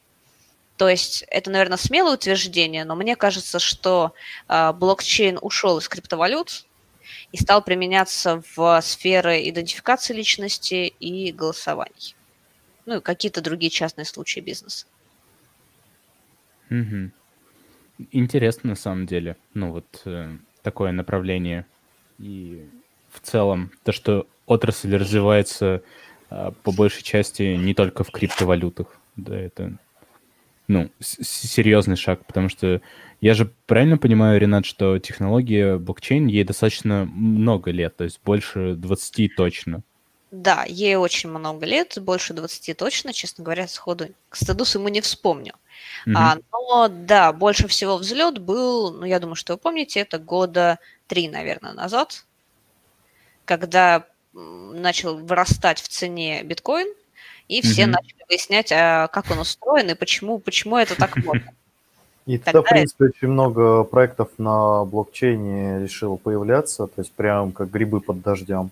То 0.77 0.89
есть 0.89 1.25
это, 1.29 1.51
наверное, 1.51 1.79
смелое 1.79 2.15
утверждение, 2.15 2.85
но 2.85 2.97
мне 2.97 3.17
кажется, 3.17 3.59
что 3.59 4.15
а, 4.49 4.73
блокчейн 4.73 5.39
ушел 5.41 5.79
из 5.79 5.89
криптовалют 5.89 6.67
и 7.33 7.37
стал 7.37 7.63
применяться 7.63 8.43
в 8.57 8.81
сферы 8.83 9.49
идентификации 9.49 10.15
личности 10.15 10.93
и 11.01 11.33
голосований. 11.33 12.17
Ну 12.87 12.99
и 12.99 13.01
какие-то 13.01 13.41
другие 13.41 13.71
частные 13.71 14.05
случаи 14.05 14.41
бизнеса. 14.41 14.87
Угу. 16.71 17.11
Интересно 18.11 18.71
на 18.71 18.77
самом 18.77 19.07
деле. 19.07 19.37
Ну 19.55 19.73
вот 19.73 20.03
э, 20.05 20.37
такое 20.63 20.93
направление. 20.93 21.67
И 22.19 22.69
в 23.15 23.21
целом 23.21 23.71
то, 23.85 23.93
что 23.93 24.27
отрасль 24.47 24.95
развивается 24.97 25.83
э, 26.31 26.51
по 26.63 26.73
большей 26.73 27.03
части 27.03 27.57
не 27.57 27.75
только 27.75 28.05
в 28.05 28.11
криптовалютах. 28.11 28.89
Да, 29.17 29.37
это 29.39 29.79
ну, 30.67 30.91
серьезный 31.01 31.97
шаг, 31.97 32.25
потому 32.27 32.49
что 32.49 32.81
я 33.21 33.35
же 33.35 33.51
правильно 33.67 33.99
понимаю, 33.99 34.41
Ренат, 34.41 34.65
что 34.65 34.99
технология 34.99 35.77
блокчейн, 35.77 36.27
ей 36.27 36.45
достаточно 36.45 37.05
много 37.05 37.71
лет, 37.71 37.97
то 37.97 38.05
есть 38.05 38.21
больше 38.25 38.75
20 38.75 39.37
точно. 39.37 39.83
Да, 40.31 40.65
ей 40.65 40.97
очень 40.97 41.31
много 41.31 41.65
лет, 41.65 41.97
больше 42.01 42.35
20 42.35 42.77
точно, 42.77 43.13
честно 43.13 43.45
говоря, 43.45 43.69
сходу 43.69 44.09
к 44.29 44.37
стыду 44.37 44.65
ему 44.75 44.89
не 44.89 45.01
вспомню. 45.01 45.55
Mm-hmm. 46.07 46.13
А, 46.17 46.37
но 46.51 46.89
да, 46.89 47.33
больше 47.33 47.69
всего 47.69 47.97
взлет 47.99 48.39
был, 48.39 48.93
ну, 48.93 49.05
я 49.05 49.21
думаю, 49.21 49.37
что 49.37 49.53
вы 49.53 49.59
помните, 49.59 50.01
это 50.01 50.19
года 50.19 50.79
три, 51.07 51.29
наверное, 51.29 51.73
назад, 51.73 52.25
когда 53.45 54.05
начал 54.35 55.17
вырастать 55.19 55.81
в 55.81 55.89
цене 55.89 56.43
биткоин, 56.43 56.89
и 57.49 57.61
все 57.63 57.83
mm-hmm. 57.83 57.87
начали 57.87 58.25
выяснять, 58.29 58.73
а 58.73 59.09
как 59.09 59.31
он 59.31 59.39
устроен 59.39 59.91
и 59.91 59.95
почему, 59.95 60.39
почему 60.39 60.77
это 60.79 60.97
так 60.97 61.17
модно. 61.17 61.53
И 62.27 62.39
тогда, 62.39 62.63
в 62.63 62.65
принципе, 62.65 63.05
очень 63.05 63.29
много 63.29 63.85
проектов 63.85 64.31
на 64.39 64.85
блокчейне 64.87 65.81
решило 65.81 66.17
появляться, 66.17 66.87
то 66.87 67.03
есть 67.03 67.13
прям 67.13 67.53
как 67.53 67.71
грибы 67.71 68.01
под 68.01 68.23
дождем. 68.23 68.71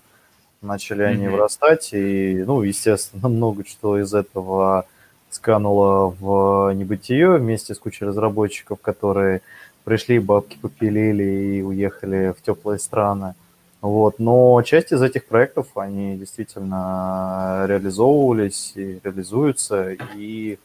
Начали 0.62 1.02
они 1.02 1.26
mm-hmm. 1.26 1.30
вырастать, 1.30 1.90
и, 1.92 2.44
ну, 2.46 2.62
естественно, 2.62 3.28
много 3.28 3.64
что 3.66 3.98
из 3.98 4.14
этого 4.14 4.86
скануло 5.30 6.14
в 6.18 6.72
небытие 6.72 7.36
вместе 7.36 7.74
с 7.74 7.78
кучей 7.78 8.06
разработчиков, 8.06 8.80
которые 8.80 9.42
пришли, 9.84 10.18
бабки 10.18 10.56
попилили 10.60 11.56
и 11.56 11.62
уехали 11.62 12.34
в 12.38 12.42
теплые 12.42 12.78
страны. 12.78 13.34
Вот. 13.82 14.20
Но 14.20 14.62
часть 14.62 14.92
из 14.92 15.02
этих 15.02 15.26
проектов, 15.26 15.76
они 15.76 16.16
действительно 16.16 17.64
реализовывались 17.68 18.72
и 18.76 19.00
реализуются, 19.02 19.90
и 20.16 20.58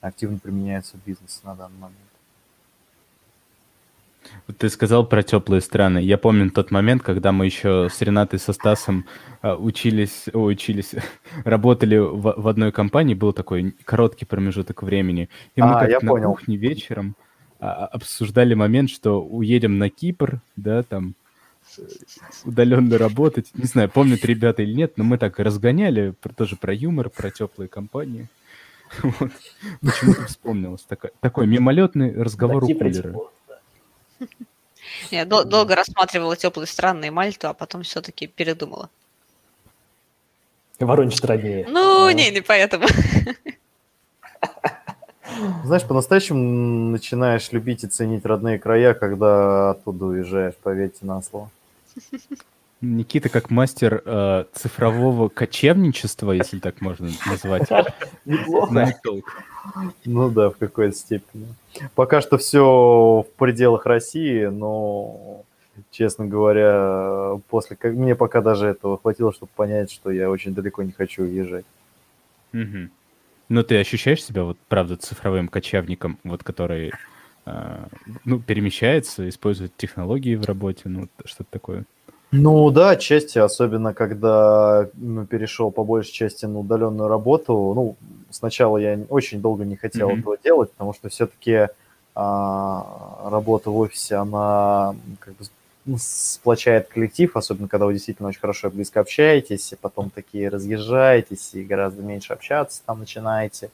активно 0.00 0.38
применяются 0.38 0.96
в 0.96 1.06
бизнесе 1.06 1.40
на 1.44 1.54
данный 1.54 1.78
момент. 1.78 1.98
Ты 4.58 4.70
сказал 4.70 5.06
про 5.06 5.22
теплые 5.22 5.60
страны. 5.60 5.98
Я 5.98 6.16
помню 6.16 6.50
тот 6.50 6.70
момент, 6.70 7.02
когда 7.02 7.30
мы 7.30 7.44
еще 7.44 7.88
с 7.92 8.00
Ренатой, 8.00 8.38
со 8.38 8.54
Стасом 8.54 9.04
а, 9.42 9.54
учились, 9.56 10.24
о, 10.32 10.44
учились, 10.44 10.94
работали 11.44 11.98
в, 11.98 12.34
в 12.36 12.48
одной 12.48 12.72
компании, 12.72 13.14
был 13.14 13.34
такой 13.34 13.74
короткий 13.84 14.24
промежуток 14.24 14.82
времени. 14.82 15.28
И 15.56 15.60
мы 15.60 15.72
а, 15.72 15.86
как 15.86 16.02
на 16.02 16.08
понял. 16.08 16.30
кухне 16.30 16.56
вечером 16.56 17.16
а, 17.60 17.86
обсуждали 17.86 18.54
момент, 18.54 18.88
что 18.88 19.22
уедем 19.22 19.76
на 19.76 19.90
Кипр, 19.90 20.40
да, 20.56 20.82
там 20.82 21.14
удаленно 22.44 22.98
работать. 22.98 23.50
Не 23.54 23.64
знаю, 23.64 23.90
помнят 23.90 24.24
ребята 24.24 24.62
или 24.62 24.74
нет, 24.74 24.96
но 24.96 25.04
мы 25.04 25.18
так 25.18 25.38
разгоняли 25.38 26.14
тоже 26.36 26.56
про 26.56 26.72
юмор, 26.72 27.10
про 27.10 27.30
теплые 27.30 27.68
компании. 27.68 28.28
Вот. 29.02 29.32
Почему-то 29.80 30.26
вспомнилось. 30.26 30.82
Такой, 30.82 31.12
такой 31.20 31.46
мимолетный 31.46 32.14
разговор 32.14 32.62
у 32.62 32.66
кулера. 32.66 33.14
Я 35.10 35.24
дол- 35.24 35.44
долго 35.44 35.74
рассматривала 35.74 36.36
теплые 36.36 36.66
страны 36.66 37.06
и 37.06 37.10
Мальту, 37.10 37.48
а 37.48 37.54
потом 37.54 37.84
все-таки 37.84 38.26
передумала. 38.26 38.90
Воронеж 40.78 41.18
труднее. 41.20 41.66
Ну, 41.68 42.06
а. 42.06 42.12
не, 42.12 42.30
не 42.30 42.40
поэтому. 42.40 42.86
Знаешь, 45.64 45.84
по-настоящему 45.84 46.90
начинаешь 46.90 47.52
любить 47.52 47.84
и 47.84 47.86
ценить 47.86 48.24
родные 48.24 48.58
края, 48.58 48.94
когда 48.94 49.70
оттуда 49.70 50.06
уезжаешь, 50.06 50.54
поверьте 50.62 51.06
на 51.06 51.22
слово. 51.22 51.50
Никита 52.82 53.28
как 53.28 53.48
мастер 53.50 54.02
э, 54.04 54.44
цифрового 54.54 55.28
кочевничества, 55.28 56.32
если 56.32 56.58
так 56.58 56.80
можно 56.80 57.10
назвать. 57.26 57.70
Неплохо. 58.24 59.44
Ну 60.04 60.30
да, 60.30 60.50
в 60.50 60.56
какой-то 60.56 60.96
степени. 60.96 61.46
Пока 61.94 62.20
что 62.20 62.38
все 62.38 63.24
в 63.24 63.38
пределах 63.38 63.86
России, 63.86 64.46
но, 64.46 65.44
честно 65.92 66.26
говоря, 66.26 67.38
после 67.48 67.76
как 67.76 67.94
мне 67.94 68.16
пока 68.16 68.40
даже 68.40 68.66
этого 68.66 68.98
хватило, 68.98 69.32
чтобы 69.32 69.52
понять, 69.54 69.92
что 69.92 70.10
я 70.10 70.28
очень 70.28 70.52
далеко 70.52 70.82
не 70.82 70.90
хочу 70.90 71.22
уезжать. 71.22 71.64
Угу. 72.52 72.88
Но 73.48 73.62
ты 73.62 73.78
ощущаешь 73.78 74.24
себя 74.24 74.42
вот, 74.42 74.58
правда, 74.68 74.96
цифровым 74.96 75.46
кочевником, 75.46 76.18
вот 76.24 76.42
который 76.42 76.92
ну, 77.44 78.38
перемещается, 78.40 79.28
использует 79.28 79.76
технологии 79.76 80.36
в 80.36 80.44
работе, 80.44 80.82
ну, 80.84 81.08
что-то 81.24 81.50
такое? 81.50 81.84
Ну 82.32 82.70
да, 82.70 82.90
отчасти, 82.90 83.38
особенно 83.38 83.92
когда 83.92 84.88
ну, 84.94 85.26
перешел 85.26 85.70
по 85.70 85.84
большей 85.84 86.12
части 86.12 86.46
на 86.46 86.60
удаленную 86.60 87.08
работу. 87.08 87.52
Ну, 87.74 87.96
сначала 88.30 88.78
я 88.78 88.98
очень 89.10 89.42
долго 89.42 89.64
не 89.64 89.76
хотел 89.76 90.08
mm-hmm. 90.08 90.20
этого 90.20 90.38
делать, 90.42 90.72
потому 90.72 90.94
что 90.94 91.10
все-таки 91.10 91.68
а, 92.14 93.28
работа 93.30 93.70
в 93.70 93.76
офисе, 93.76 94.16
она 94.16 94.94
как 95.20 95.36
бы 95.36 95.44
ну, 95.84 95.96
сплочает 95.98 96.88
коллектив, 96.88 97.36
особенно 97.36 97.68
когда 97.68 97.84
вы 97.84 97.92
действительно 97.92 98.28
очень 98.28 98.40
хорошо 98.40 98.68
и 98.68 98.70
близко 98.70 99.00
общаетесь, 99.00 99.72
и 99.72 99.76
потом 99.76 100.08
такие 100.08 100.48
разъезжаетесь, 100.48 101.50
и 101.52 101.64
гораздо 101.64 102.02
меньше 102.02 102.32
общаться 102.32 102.82
там 102.86 103.00
начинаете. 103.00 103.70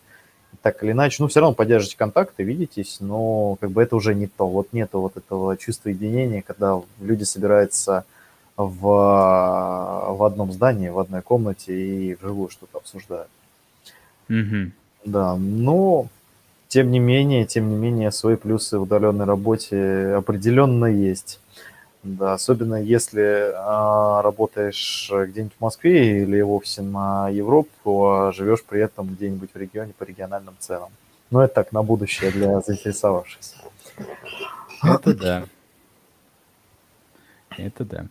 Так 0.62 0.82
или 0.82 0.92
иначе, 0.92 1.22
ну, 1.22 1.28
все 1.28 1.40
равно 1.40 1.54
поддерживаете 1.54 1.96
контакты, 1.96 2.42
видитесь, 2.42 2.98
но 3.00 3.56
как 3.60 3.70
бы 3.70 3.82
это 3.82 3.96
уже 3.96 4.14
не 4.14 4.26
то. 4.26 4.46
Вот 4.48 4.72
нету 4.72 5.00
вот 5.00 5.16
этого 5.16 5.56
чувства 5.56 5.90
единения, 5.90 6.42
когда 6.42 6.80
люди 7.00 7.22
собираются 7.22 8.04
в, 8.56 8.80
в 8.80 10.24
одном 10.24 10.52
здании, 10.52 10.88
в 10.88 10.98
одной 10.98 11.22
комнате 11.22 11.72
и 11.72 12.14
вживую 12.14 12.50
что-то 12.50 12.78
обсуждают. 12.78 13.28
Mm-hmm. 14.28 14.70
Да, 15.04 15.36
но 15.36 16.08
тем 16.68 16.90
не 16.90 16.98
менее, 16.98 17.46
тем 17.46 17.70
не 17.70 17.76
менее, 17.76 18.12
свои 18.12 18.36
плюсы 18.36 18.78
в 18.78 18.82
удаленной 18.82 19.24
работе 19.24 20.14
определенно 20.16 20.86
есть. 20.86 21.40
Да, 22.02 22.34
особенно 22.34 22.76
если 22.76 23.52
а, 23.56 24.22
работаешь 24.22 25.10
где-нибудь 25.10 25.56
в 25.58 25.60
Москве 25.60 26.22
или 26.22 26.40
вовсе 26.40 26.82
на 26.82 27.28
Европу, 27.28 28.08
а 28.08 28.32
живешь 28.32 28.62
при 28.64 28.80
этом 28.80 29.08
где-нибудь 29.14 29.50
в 29.52 29.56
регионе 29.56 29.92
по 29.98 30.04
региональным 30.04 30.54
ценам. 30.60 30.90
Но 31.30 31.42
это 31.42 31.54
так, 31.54 31.72
на 31.72 31.82
будущее 31.82 32.30
для 32.30 32.60
заинтересовавшихся. 32.60 33.56
Это 34.82 35.14
да. 35.14 35.44
Это 37.56 37.84
да. 37.84 38.06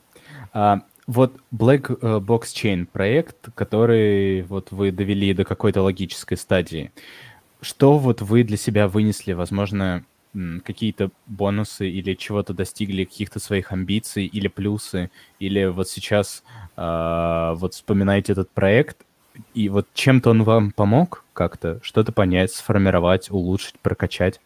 А, 0.53 0.81
вот 1.07 1.39
Black 1.53 1.97
э, 2.01 2.19
Box 2.19 2.41
Chain 2.53 2.85
проект, 2.85 3.37
который 3.55 4.41
вот 4.43 4.71
вы 4.71 4.91
довели 4.91 5.33
до 5.33 5.45
какой-то 5.45 5.81
логической 5.81 6.37
стадии. 6.37 6.91
Что 7.61 7.97
вот 7.97 8.21
вы 8.21 8.43
для 8.43 8.57
себя 8.57 8.87
вынесли, 8.87 9.31
возможно, 9.31 10.03
какие-то 10.63 11.09
бонусы 11.25 11.89
или 11.89 12.13
чего-то 12.13 12.53
достигли, 12.53 13.05
каких-то 13.05 13.39
своих 13.39 13.71
амбиций 13.71 14.25
или 14.25 14.47
плюсы, 14.47 15.09
или 15.39 15.65
вот 15.65 15.89
сейчас 15.89 16.43
э, 16.75 17.53
вот 17.55 17.73
вспоминаете 17.73 18.33
этот 18.33 18.49
проект, 18.51 18.97
и 19.53 19.69
вот 19.69 19.87
чем-то 19.93 20.31
он 20.31 20.43
вам 20.43 20.71
помог 20.71 21.23
как-то, 21.33 21.79
что-то 21.81 22.11
понять, 22.11 22.51
сформировать, 22.51 23.31
улучшить, 23.31 23.79
прокачать? 23.79 24.39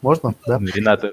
Можно? 0.00 0.34
Да. 0.46 0.58
Рената, 0.58 1.12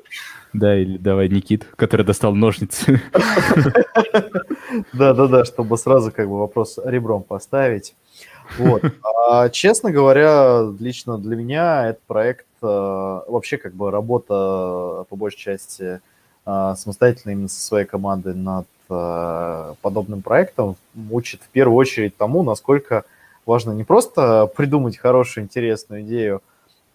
да, 0.54 0.80
или 0.80 0.98
давай 0.98 1.28
Никит, 1.28 1.66
который 1.76 2.06
достал 2.06 2.34
ножницы. 2.36 3.02
Да-да-да, 4.94 5.44
чтобы 5.44 5.78
сразу 5.78 6.12
как 6.12 6.30
бы 6.30 6.40
вопрос 6.40 6.80
ребром 6.84 7.24
поставить. 7.24 7.96
Вот. 8.58 8.84
А, 9.28 9.50
честно 9.50 9.92
говоря, 9.92 10.62
лично 10.80 11.18
для 11.18 11.36
меня 11.36 11.90
этот 11.90 12.04
проект 12.04 12.46
э, 12.62 12.66
вообще 12.66 13.58
как 13.58 13.74
бы 13.74 13.92
работа 13.92 15.06
по 15.10 15.16
большей 15.16 15.40
части 15.40 16.00
э, 16.46 16.74
самостоятельно 16.78 17.32
именно 17.32 17.48
со 17.48 17.60
своей 17.60 17.86
командой 17.86 18.36
над 18.36 18.68
э, 18.90 19.74
подобным 19.82 20.22
проектом 20.22 20.76
учит 21.10 21.42
в 21.42 21.50
первую 21.50 21.76
очередь 21.76 22.16
тому, 22.18 22.44
насколько 22.44 23.04
важно 23.46 23.72
не 23.72 23.84
просто 23.84 24.48
придумать 24.56 24.98
хорошую, 24.98 25.46
интересную 25.46 26.02
идею, 26.02 26.42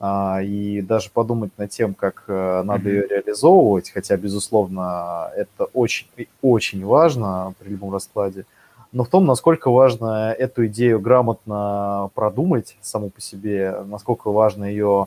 а, 0.02 0.40
и 0.42 0.80
даже 0.80 1.10
подумать 1.10 1.50
над 1.58 1.70
тем, 1.70 1.92
как 1.94 2.24
надо 2.26 2.88
ее 2.88 3.06
реализовывать, 3.06 3.90
хотя, 3.90 4.16
безусловно, 4.16 5.30
это 5.36 5.64
очень, 5.74 6.06
очень 6.40 6.84
важно 6.84 7.54
при 7.58 7.68
любом 7.68 7.92
раскладе, 7.92 8.46
но 8.92 9.04
в 9.04 9.08
том, 9.08 9.24
насколько 9.24 9.70
важно 9.70 10.32
эту 10.32 10.66
идею 10.66 11.00
грамотно 11.00 12.10
продумать 12.14 12.76
саму 12.80 13.10
по 13.10 13.20
себе, 13.20 13.84
насколько 13.86 14.30
важно 14.30 14.64
ее 14.64 15.06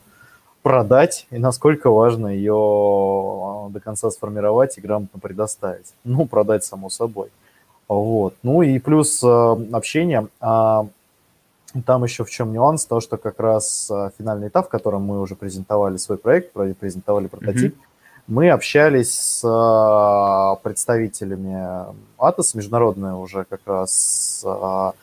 продать 0.61 1.27
и 1.29 1.37
насколько 1.37 1.89
важно 1.89 2.27
ее 2.27 2.53
а, 2.55 3.69
до 3.69 3.81
конца 3.81 4.09
сформировать 4.09 4.77
и 4.77 4.81
грамотно 4.81 5.19
предоставить. 5.19 5.93
Ну, 6.05 6.25
продать, 6.25 6.63
само 6.63 6.89
собой. 6.89 7.29
Вот. 7.89 8.35
Ну 8.43 8.61
и 8.61 8.79
плюс 8.79 9.21
э, 9.21 9.55
общение. 9.73 10.27
А, 10.39 10.87
там 11.85 12.05
еще 12.05 12.23
в 12.23 12.29
чем 12.29 12.53
нюанс, 12.53 12.85
то, 12.85 13.01
что 13.01 13.17
как 13.17 13.41
раз 13.41 13.91
э, 13.91 14.11
финальный 14.17 14.47
этап, 14.47 14.67
в 14.67 14.69
котором 14.69 15.03
мы 15.03 15.19
уже 15.19 15.35
презентовали 15.35 15.97
свой 15.97 16.17
проект, 16.17 16.53
презентовали 16.53 17.27
прототип, 17.27 17.75
mm-hmm 17.75 17.92
мы 18.27 18.49
общались 18.49 19.11
с 19.11 19.41
а, 19.45 20.55
представителями 20.63 21.93
АТОС, 22.17 22.55
международные 22.55 23.15
уже 23.15 23.43
как 23.43 23.61
раз 23.65 24.43
а, 24.45 24.93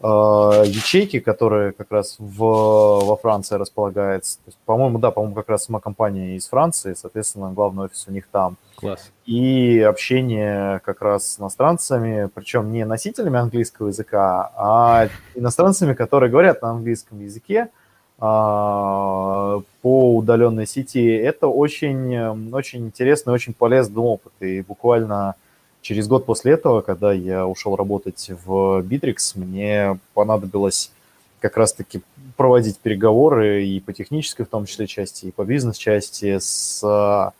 а, 0.00 0.62
ячейки, 0.64 1.18
которые 1.18 1.72
как 1.72 1.90
раз 1.90 2.16
в, 2.18 2.38
во 2.38 3.16
Франции 3.16 3.56
располагается. 3.56 4.38
по-моему, 4.64 4.98
да, 4.98 5.10
по-моему, 5.10 5.34
как 5.34 5.48
раз 5.48 5.64
сама 5.64 5.80
компания 5.80 6.36
из 6.36 6.48
Франции, 6.48 6.94
соответственно, 6.94 7.50
главный 7.50 7.86
офис 7.86 8.06
у 8.06 8.12
них 8.12 8.28
там. 8.30 8.56
Класс. 8.76 9.10
И 9.26 9.80
общение 9.80 10.80
как 10.84 11.02
раз 11.02 11.32
с 11.32 11.40
иностранцами, 11.40 12.30
причем 12.32 12.70
не 12.70 12.84
носителями 12.84 13.38
английского 13.38 13.88
языка, 13.88 14.52
а 14.56 15.08
иностранцами, 15.34 15.94
которые 15.94 16.30
говорят 16.30 16.62
на 16.62 16.70
английском 16.70 17.18
языке, 17.20 17.70
по 18.18 19.62
удаленной 19.82 20.66
сети, 20.66 21.06
это 21.06 21.46
очень, 21.46 22.12
эм, 22.14 22.52
очень 22.52 22.86
интересный, 22.86 23.32
очень 23.32 23.54
полезный 23.54 24.02
опыт. 24.02 24.32
И 24.40 24.60
буквально 24.62 25.36
через 25.82 26.08
год 26.08 26.26
после 26.26 26.54
этого, 26.54 26.80
когда 26.80 27.12
я 27.12 27.46
ушел 27.46 27.76
работать 27.76 28.30
в 28.44 28.80
Bittrex, 28.80 29.38
мне 29.38 29.98
понадобилось 30.14 30.90
как 31.38 31.56
раз-таки 31.56 32.02
проводить 32.36 32.78
переговоры 32.78 33.64
и 33.64 33.78
по 33.78 33.92
технической, 33.92 34.44
в 34.44 34.48
том 34.48 34.66
числе, 34.66 34.88
части, 34.88 35.26
и 35.26 35.30
по 35.30 35.44
бизнес-части 35.44 36.38
с 36.40 37.32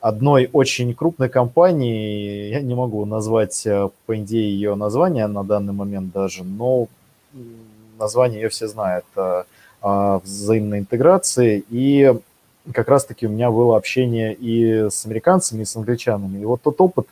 одной 0.00 0.50
очень 0.52 0.94
крупной 0.94 1.30
компанией. 1.30 2.50
Я 2.50 2.60
не 2.60 2.74
могу 2.74 3.06
назвать, 3.06 3.66
э, 3.66 3.88
по 4.04 4.18
идее, 4.18 4.52
ее 4.52 4.74
название 4.74 5.26
на 5.26 5.42
данный 5.42 5.72
момент 5.72 6.12
даже, 6.12 6.44
но 6.44 6.86
название 7.98 8.42
ее 8.42 8.48
все 8.50 8.68
знают– 8.68 9.06
а, 9.16 9.44
взаимной 9.82 10.80
интеграции. 10.80 11.64
И 11.70 12.14
как 12.72 12.88
раз-таки 12.88 13.26
у 13.26 13.30
меня 13.30 13.50
было 13.50 13.76
общение 13.76 14.34
и 14.34 14.90
с 14.90 15.06
американцами, 15.06 15.62
и 15.62 15.64
с 15.64 15.76
англичанами. 15.76 16.40
И 16.40 16.44
вот 16.44 16.62
тот 16.62 16.80
опыт 16.80 17.06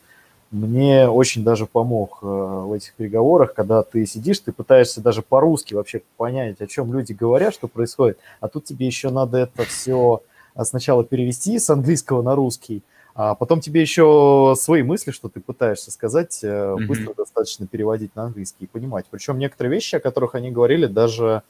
мне 0.51 1.09
очень 1.09 1.43
даже 1.45 1.67
помог 1.67 2.19
э, 2.23 2.27
в 2.27 2.73
этих 2.73 2.95
переговорах, 2.95 3.53
когда 3.53 3.83
ты 3.83 4.07
сидишь, 4.07 4.39
ты 4.39 4.53
пытаешься 4.53 5.01
даже 5.01 5.23
по-русски 5.23 5.75
вообще 5.75 6.03
понять, 6.17 6.61
о 6.61 6.67
чем 6.67 6.93
люди 6.93 7.13
говорят, 7.13 7.53
что 7.53 7.67
происходит, 7.67 8.19
а 8.41 8.49
тут 8.49 8.65
тебе 8.65 8.87
еще 8.87 9.11
надо 9.11 9.39
это 9.39 9.65
все 9.65 10.23
сначала 10.63 11.05
перевести 11.05 11.59
с 11.59 11.69
английского 11.69 12.23
на 12.23 12.35
русский, 12.35 12.83
а 13.15 13.35
потом 13.35 13.61
тебе 13.61 13.81
еще 13.81 14.55
свои 14.59 14.83
мысли, 14.83 15.11
что 15.11 15.29
ты 15.29 15.41
пытаешься 15.41 15.91
сказать, 15.91 16.41
mm-hmm. 16.43 16.87
быстро 16.87 17.15
достаточно 17.15 17.67
переводить 17.67 18.15
на 18.15 18.25
английский 18.25 18.65
и 18.65 18.69
понимать. 18.69 19.07
Причем 19.11 19.39
некоторые 19.39 19.75
вещи, 19.75 19.97
о 19.97 20.01
которых 20.01 20.35
они 20.35 20.51
говорили, 20.51 20.87
даже 20.87 21.43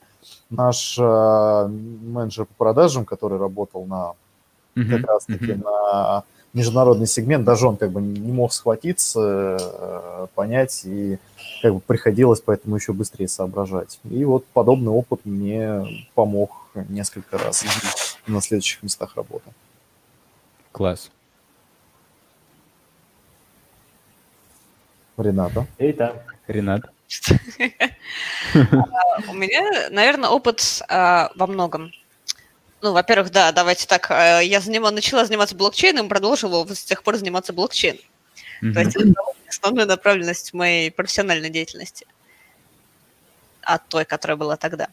наш 0.49 0.97
э, 0.97 1.67
менеджер 1.67 2.45
по 2.45 2.53
продажам, 2.53 3.05
который 3.05 3.37
работал 3.37 3.85
на 3.85 4.13
uh-huh, 4.75 4.97
как 4.97 5.07
раз-таки 5.07 5.45
uh-huh. 5.45 5.63
на 5.63 6.23
международный 6.53 7.07
сегмент, 7.07 7.43
даже 7.43 7.67
он 7.67 7.77
как 7.77 7.91
бы 7.91 8.01
не 8.01 8.31
мог 8.31 8.51
схватиться, 8.53 9.57
э, 9.59 10.27
понять, 10.33 10.81
и 10.85 11.19
как 11.61 11.73
бы 11.75 11.79
приходилось 11.79 12.41
поэтому 12.41 12.75
еще 12.75 12.93
быстрее 12.93 13.27
соображать. 13.27 13.99
И 14.09 14.23
вот 14.25 14.45
подобный 14.47 14.91
опыт 14.91 15.21
мне 15.25 16.07
помог 16.15 16.51
несколько 16.89 17.37
раз 17.37 17.63
на 18.27 18.41
следующих 18.41 18.83
местах 18.83 19.15
работы. 19.15 19.51
Класс. 20.71 21.11
Рената. 25.17 25.65
Эй, 25.79 25.97
Ренат. 26.47 26.91
У 29.29 29.33
меня, 29.33 29.89
наверное, 29.89 30.29
опыт 30.29 30.81
а, 30.89 31.31
во 31.35 31.47
многом. 31.47 31.91
Ну, 32.81 32.93
во-первых, 32.93 33.31
да, 33.31 33.51
давайте 33.51 33.87
так. 33.87 34.11
А, 34.11 34.39
я 34.39 34.59
занима, 34.59 34.91
начала 34.91 35.25
заниматься 35.25 35.55
блокчейном, 35.55 36.09
продолжила 36.09 36.65
с 36.67 36.83
тех 36.83 37.03
пор 37.03 37.15
заниматься 37.17 37.53
блокчейном. 37.53 38.03
То 38.59 38.79
есть 38.79 38.95
это 38.95 39.13
основная 39.47 39.85
направленность 39.85 40.53
моей 40.53 40.91
профессиональной 40.91 41.49
деятельности 41.49 42.05
от 43.61 43.87
той, 43.87 44.05
которая 44.05 44.37
была 44.37 44.57
тогда. 44.57 44.89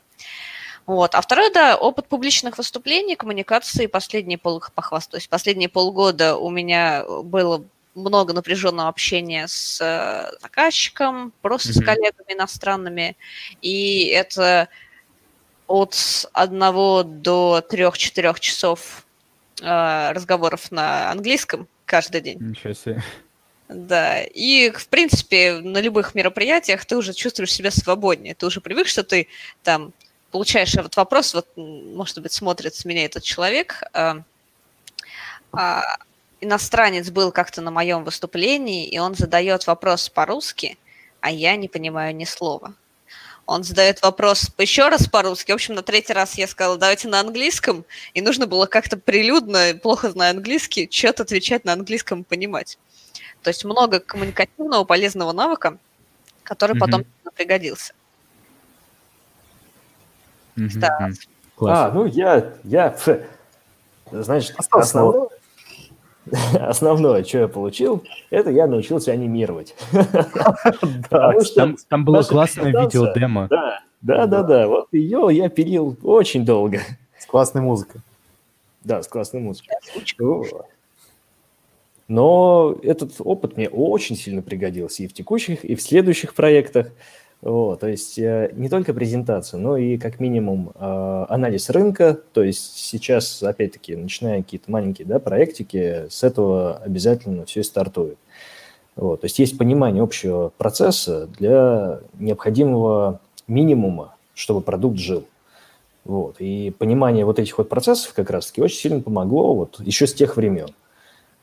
Вот. 0.86 1.14
А 1.14 1.20
второе, 1.22 1.50
да, 1.50 1.76
опыт 1.76 2.08
публичных 2.08 2.58
выступлений, 2.58 3.16
коммуникации. 3.16 3.86
Последние 3.86 4.36
пол, 4.36 4.62
похвастаюсь, 4.74 5.26
последние 5.26 5.68
полгода 5.68 6.36
у 6.36 6.50
меня 6.50 7.04
было 7.22 7.64
много 7.95 8.32
напряженного 8.32 8.88
общения 8.88 9.47
с 9.49 9.80
э, 9.80 10.36
заказчиком, 10.40 11.32
просто 11.42 11.70
mm-hmm. 11.70 11.82
с 11.82 11.84
коллегами 11.84 12.32
иностранными, 12.32 13.16
и 13.62 14.07
это 14.07 14.68
от 15.66 16.28
одного 16.32 17.03
до 17.03 17.61
трех-четырех 17.61 18.40
часов 18.40 19.07
э, 19.61 20.12
разговоров 20.12 20.70
на 20.70 21.11
английском 21.11 21.68
каждый 21.86 22.20
день. 22.20 22.38
Ничего 22.40 22.72
себе. 22.72 23.03
Да, 23.68 24.22
и, 24.22 24.70
в 24.70 24.88
принципе, 24.88 25.55
на 25.55 25.80
любых 25.80 26.14
мероприятиях 26.14 26.84
ты 26.84 26.97
уже 26.97 27.14
чувствуешь 27.14 27.53
себя 27.53 27.70
свободнее. 27.70 28.34
Ты 28.34 28.47
уже 28.47 28.61
привык, 28.61 28.88
что 28.88 29.03
ты 29.03 29.28
там 29.62 29.95
получаешь 30.30 30.74
этот 30.74 30.97
вопрос, 30.97 31.32
вот, 31.32 31.47
может 31.57 32.20
быть, 32.20 32.32
смотрит 32.32 32.74
с 32.74 32.84
меня 32.84 33.05
этот 33.05 33.22
человек. 33.22 33.82
А, 33.92 34.22
а, 35.53 35.82
иностранец 36.45 37.11
был 37.11 37.32
как-то 37.32 37.61
на 37.61 37.70
моем 37.70 38.05
выступлении, 38.05 38.86
и 38.86 38.99
он 38.99 39.14
задает 39.14 39.66
вопрос 39.66 40.09
по-русски, 40.09 40.78
а 41.20 41.30
я 41.30 41.57
не 41.57 41.68
понимаю 41.68 42.14
ни 42.14 42.24
слова. 42.24 42.74
Он 43.47 43.62
задает 43.62 44.01
вопрос 44.03 44.51
еще 44.57 44.88
раз 44.88 45.07
по-русски. 45.07 45.53
В 45.53 45.55
общем, 45.55 45.74
на 45.74 45.82
третий 45.82 46.14
раз 46.14 46.38
я 46.38 46.47
сказала, 46.47 46.78
давайте 46.78 47.09
на 47.09 47.20
английском. 47.20 47.84
И 48.14 48.22
нужно 48.22 48.47
было 48.47 48.64
как-то 48.66 48.97
прилюдно, 48.97 49.74
плохо 49.82 50.11
зная 50.11 50.30
английский, 50.30 50.88
что-то 50.90 51.24
отвечать 51.24 51.64
на 51.64 51.74
английском 51.74 52.24
понимать. 52.24 52.78
То 53.42 53.49
есть 53.49 53.64
много 53.64 54.01
коммуникативного 54.01 54.84
полезного 54.84 55.32
навыка, 55.32 55.76
который 56.42 56.76
mm-hmm. 56.76 56.78
потом 56.78 57.05
пригодился. 57.34 57.92
Mm-hmm. 60.57 60.78
Да. 60.78 61.11
А, 61.61 61.90
ну 61.90 62.07
я, 62.07 62.55
я, 62.64 62.97
значит, 64.11 64.57
основное, 64.59 65.28
основное, 66.58 67.24
что 67.24 67.38
я 67.38 67.48
получил, 67.48 68.02
это 68.30 68.50
я 68.50 68.66
научился 68.66 69.12
анимировать. 69.12 69.74
Там 71.88 72.04
было 72.04 72.22
классное 72.22 72.72
видео-демо. 72.72 73.48
Да, 73.48 73.80
да, 74.00 74.26
да, 74.26 74.42
да. 74.42 74.68
Вот 74.68 74.88
ее 74.92 75.28
я 75.30 75.48
пилил 75.48 75.96
очень 76.02 76.44
долго. 76.44 76.80
С 77.18 77.26
классной 77.26 77.62
музыкой. 77.62 78.00
Да, 78.82 79.02
с 79.02 79.08
классной 79.08 79.40
музыкой. 79.40 79.76
Но 82.06 82.78
этот 82.82 83.14
опыт 83.18 83.56
мне 83.56 83.68
очень 83.68 84.14
сильно 84.14 84.42
пригодился 84.42 85.02
и 85.02 85.06
в 85.06 85.14
текущих, 85.14 85.64
и 85.64 85.74
в 85.74 85.80
следующих 85.80 86.34
проектах. 86.34 86.88
Вот, 87.45 87.80
то 87.80 87.88
есть 87.88 88.18
э, 88.18 88.51
не 88.55 88.68
только 88.68 88.95
презентация, 88.95 89.61
но 89.61 89.76
и 89.76 89.99
как 89.99 90.18
минимум 90.18 90.72
э, 90.74 91.26
анализ 91.28 91.68
рынка. 91.70 92.18
То 92.32 92.42
есть 92.42 92.78
сейчас, 92.78 93.42
опять-таки, 93.42 93.95
начиная 93.95 94.42
какие-то 94.42 94.70
маленькие 94.70 95.07
да, 95.07 95.18
проектики, 95.18 96.07
с 96.09 96.24
этого 96.24 96.78
обязательно 96.78 97.45
все 97.45 97.61
и 97.61 97.62
стартует. 97.62 98.18
Вот, 98.97 99.20
то 99.20 99.26
есть 99.26 99.38
есть 99.38 99.59
понимание 99.59 100.03
общего 100.03 100.53
процесса 100.57 101.28
для 101.38 102.01
необходимого 102.18 103.20
минимума, 103.47 104.16
чтобы 104.34 104.62
продукт 104.62 104.99
жил. 104.99 105.24
Вот, 106.05 106.36
и 106.38 106.70
понимание 106.70 107.24
вот 107.26 107.38
этих 107.38 107.59
вот 107.59 107.68
процессов 107.68 108.14
как 108.14 108.30
раз-таки 108.30 108.62
очень 108.62 108.78
сильно 108.78 109.01
помогло 109.01 109.55
вот 109.55 109.80
еще 109.80 110.07
с 110.07 110.14
тех 110.14 110.36
времен 110.36 110.70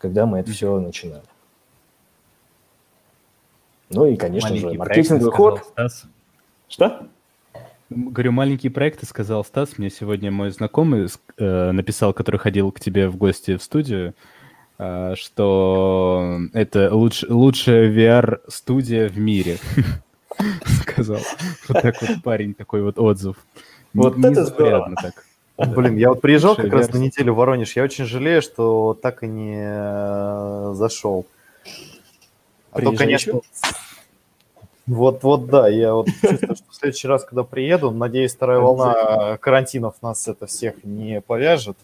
когда 0.02 0.26
мы 0.26 0.39
это 0.39 0.52
все 0.52 0.80
начинали. 0.80 1.22
Ну 3.94 4.06
и, 4.06 4.16
конечно 4.16 4.50
Маленький 4.50 4.72
же, 4.72 4.78
маркетинговый 4.78 5.32
ход. 5.32 5.64
Стас. 5.74 6.04
Что? 6.68 7.08
Говорю, 7.89 8.32
маленькие 8.32 8.72
проекты, 8.72 9.06
сказал 9.06 9.44
Стас. 9.44 9.78
Мне 9.78 9.89
сегодня 9.89 10.32
мой 10.32 10.52
знакомый 10.52 11.08
э, 11.38 11.72
написал, 11.72 12.14
который 12.14 12.38
ходил 12.38 12.72
к 12.72 12.80
тебе 12.80 13.10
в 13.10 13.18
гости 13.18 13.58
в 13.58 13.64
студию, 13.64 14.14
э, 14.80 15.16
что 15.18 16.39
это 16.54 16.94
луч, 16.96 17.24
лучшая 17.28 17.92
VR-студия 17.92 19.10
в 19.10 19.18
мире. 19.18 19.58
Сказал. 20.82 21.20
Вот 21.68 21.82
так 21.82 22.02
вот 22.02 22.24
парень, 22.24 22.54
такой 22.54 22.82
вот 22.82 22.98
отзыв. 22.98 23.36
Вот 23.94 24.18
это 24.24 24.46
здорово. 24.46 24.96
так. 25.02 25.26
Блин, 25.76 25.98
я 25.98 26.10
вот 26.10 26.22
приезжал 26.22 26.56
как 26.56 26.72
раз 26.72 26.92
на 26.94 26.98
неделю 26.98 27.34
в 27.34 27.38
Воронеж. 27.38 27.76
Я 27.76 27.84
очень 27.84 28.06
жалею, 28.06 28.42
что 28.42 28.98
так 29.00 29.24
и 29.24 29.28
не 29.28 29.62
э, 29.62 30.72
зашел. 30.76 31.26
А 32.72 32.82
то, 32.82 32.91
конечно, 32.93 33.41
вот, 34.88 35.24
вот, 35.24 35.47
да, 35.47 35.69
я 35.69 35.93
вот 35.93 36.07
чувствую, 36.07 36.55
что 36.55 36.65
в 36.69 36.76
следующий 36.76 37.07
раз, 37.07 37.24
когда 37.24 37.43
приеду, 37.43 37.91
надеюсь, 37.91 38.34
вторая 38.34 38.59
волна 38.59 39.38
карантинов 39.38 39.95
нас 40.01 40.28
это 40.28 40.47
всех 40.47 40.84
не 40.84 41.22
повяжет. 41.22 41.78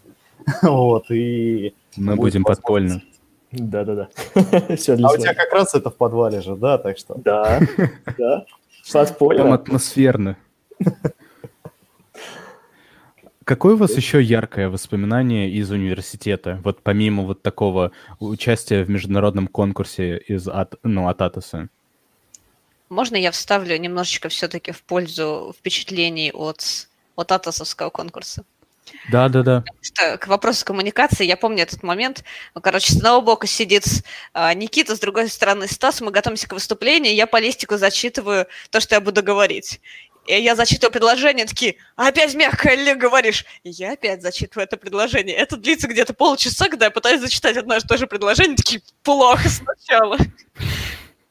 Вот, 0.62 1.10
и... 1.10 1.74
Мы 1.96 2.16
будем 2.16 2.44
подпольно. 2.44 3.02
Да-да-да. 3.50 4.08
А 4.34 5.12
у 5.12 5.16
тебя 5.16 5.34
как 5.34 5.52
раз 5.52 5.74
это 5.74 5.90
в 5.90 5.96
подвале 5.96 6.40
же, 6.40 6.54
да, 6.56 6.78
так 6.78 6.98
что... 6.98 7.14
Да, 7.16 7.60
да. 8.16 8.44
Подпольно. 8.92 9.42
Там 9.44 9.52
атмосферно. 9.52 10.36
Какое 13.48 13.76
у 13.76 13.78
вас 13.78 13.96
еще 13.96 14.22
яркое 14.22 14.68
воспоминание 14.68 15.48
из 15.48 15.70
университета? 15.70 16.60
Вот 16.64 16.82
помимо 16.82 17.22
вот 17.22 17.40
такого 17.40 17.92
участия 18.20 18.84
в 18.84 18.90
международном 18.90 19.48
конкурсе 19.48 20.18
из 20.18 20.48
от, 20.48 20.74
ну, 20.82 21.08
от 21.08 21.22
Атоса? 21.22 21.70
Можно 22.90 23.16
я 23.16 23.30
вставлю 23.30 23.74
немножечко 23.78 24.28
все-таки 24.28 24.72
в 24.72 24.82
пользу 24.82 25.54
впечатлений 25.58 26.30
от, 26.30 26.88
от 27.16 27.32
Атосовского 27.32 27.88
конкурса? 27.88 28.44
Да, 29.10 29.28
да, 29.28 29.42
да. 29.42 29.64
Что, 29.80 30.18
к 30.18 30.26
вопросу 30.28 30.64
коммуникации, 30.64 31.24
я 31.24 31.36
помню 31.36 31.62
этот 31.62 31.82
момент. 31.82 32.24
Ну, 32.54 32.60
короче, 32.60 32.92
с 32.92 32.96
одного 32.96 33.22
бока 33.22 33.46
сидит 33.46 33.84
а, 34.32 34.52
Никита, 34.54 34.94
с 34.94 35.00
другой 35.00 35.28
стороны 35.28 35.68
Стас, 35.68 36.00
мы 36.00 36.10
готовимся 36.10 36.48
к 36.48 36.52
выступлению, 36.52 37.14
я 37.14 37.26
по 37.26 37.40
листику 37.40 37.76
зачитываю 37.76 38.46
то, 38.70 38.80
что 38.80 38.94
я 38.94 39.00
буду 39.00 39.22
говорить. 39.22 39.80
И 40.28 40.42
я 40.42 40.54
зачитываю 40.54 40.92
предложение, 40.92 41.46
такие, 41.46 41.76
опять 41.96 42.34
мягко 42.34 42.74
ли 42.74 42.92
говоришь? 42.92 43.46
И 43.64 43.70
я 43.70 43.92
опять 43.92 44.20
зачитываю 44.20 44.64
это 44.64 44.76
предложение. 44.76 45.34
Это 45.34 45.56
длится 45.56 45.88
где-то 45.88 46.12
полчаса, 46.12 46.68
когда 46.68 46.84
я 46.84 46.90
пытаюсь 46.90 47.22
зачитать 47.22 47.56
одно 47.56 47.76
и 47.76 47.80
то 47.80 47.96
же 47.96 48.06
предложение, 48.06 48.54
такие, 48.54 48.82
плохо 49.02 49.48
сначала. 49.48 50.18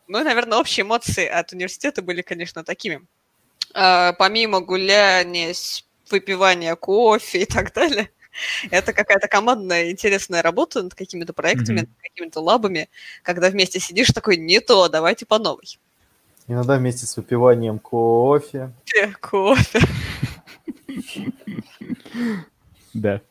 Ну 0.08 0.20
и, 0.20 0.24
наверное, 0.24 0.58
общие 0.58 0.84
эмоции 0.84 1.28
от 1.28 1.54
университета 1.54 2.02
были, 2.02 2.24
конечно, 2.24 2.64
такими. 2.64 3.06
А, 3.76 4.14
помимо 4.14 4.62
гуляния, 4.62 5.54
выпивания 6.10 6.76
кофе 6.76 7.44
и 7.44 7.46
так 7.46 7.74
далее, 7.74 8.10
это 8.72 8.94
какая-то 8.94 9.28
командная 9.28 9.92
интересная 9.92 10.42
работа 10.42 10.82
над 10.82 10.96
какими-то 10.96 11.34
проектами, 11.34 11.82
mm-hmm. 11.82 12.02
какими-то 12.02 12.40
лабами, 12.40 12.90
когда 13.22 13.52
вместе 13.52 13.80
сидишь 13.80 14.10
такой, 14.10 14.38
не 14.38 14.60
то, 14.60 14.88
давайте 14.88 15.28
по 15.28 15.38
новой. 15.38 15.78
Иногда 16.48 16.78
вместе 16.78 17.06
с 17.06 17.18
выпиванием 17.18 17.78
кофе. 17.78 18.72
Кофе. 19.20 19.80
Да. 22.94 23.22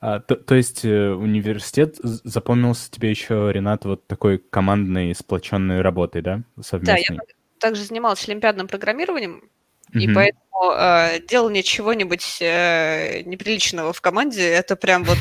А, 0.00 0.20
то, 0.20 0.36
то 0.36 0.54
есть 0.54 0.84
э, 0.84 1.10
университет 1.10 1.96
запомнился 2.02 2.88
тебе 2.90 3.10
еще, 3.10 3.50
Ренат, 3.52 3.84
вот 3.84 4.06
такой 4.06 4.38
командной, 4.38 5.12
сплоченной 5.14 5.80
работой, 5.80 6.22
да, 6.22 6.42
совместной? 6.60 7.04
Да, 7.08 7.14
я 7.14 7.20
также 7.58 7.82
занималась 7.82 8.26
олимпиадным 8.28 8.68
программированием, 8.68 9.50
mm-hmm. 9.92 9.98
и 10.00 10.14
поэтому 10.14 10.72
э, 10.72 11.20
делание 11.26 11.64
чего-нибудь 11.64 12.38
э, 12.40 13.22
неприличного 13.22 13.92
в 13.92 14.00
команде– 14.00 14.48
это 14.48 14.76
прям 14.76 15.02
вот 15.02 15.18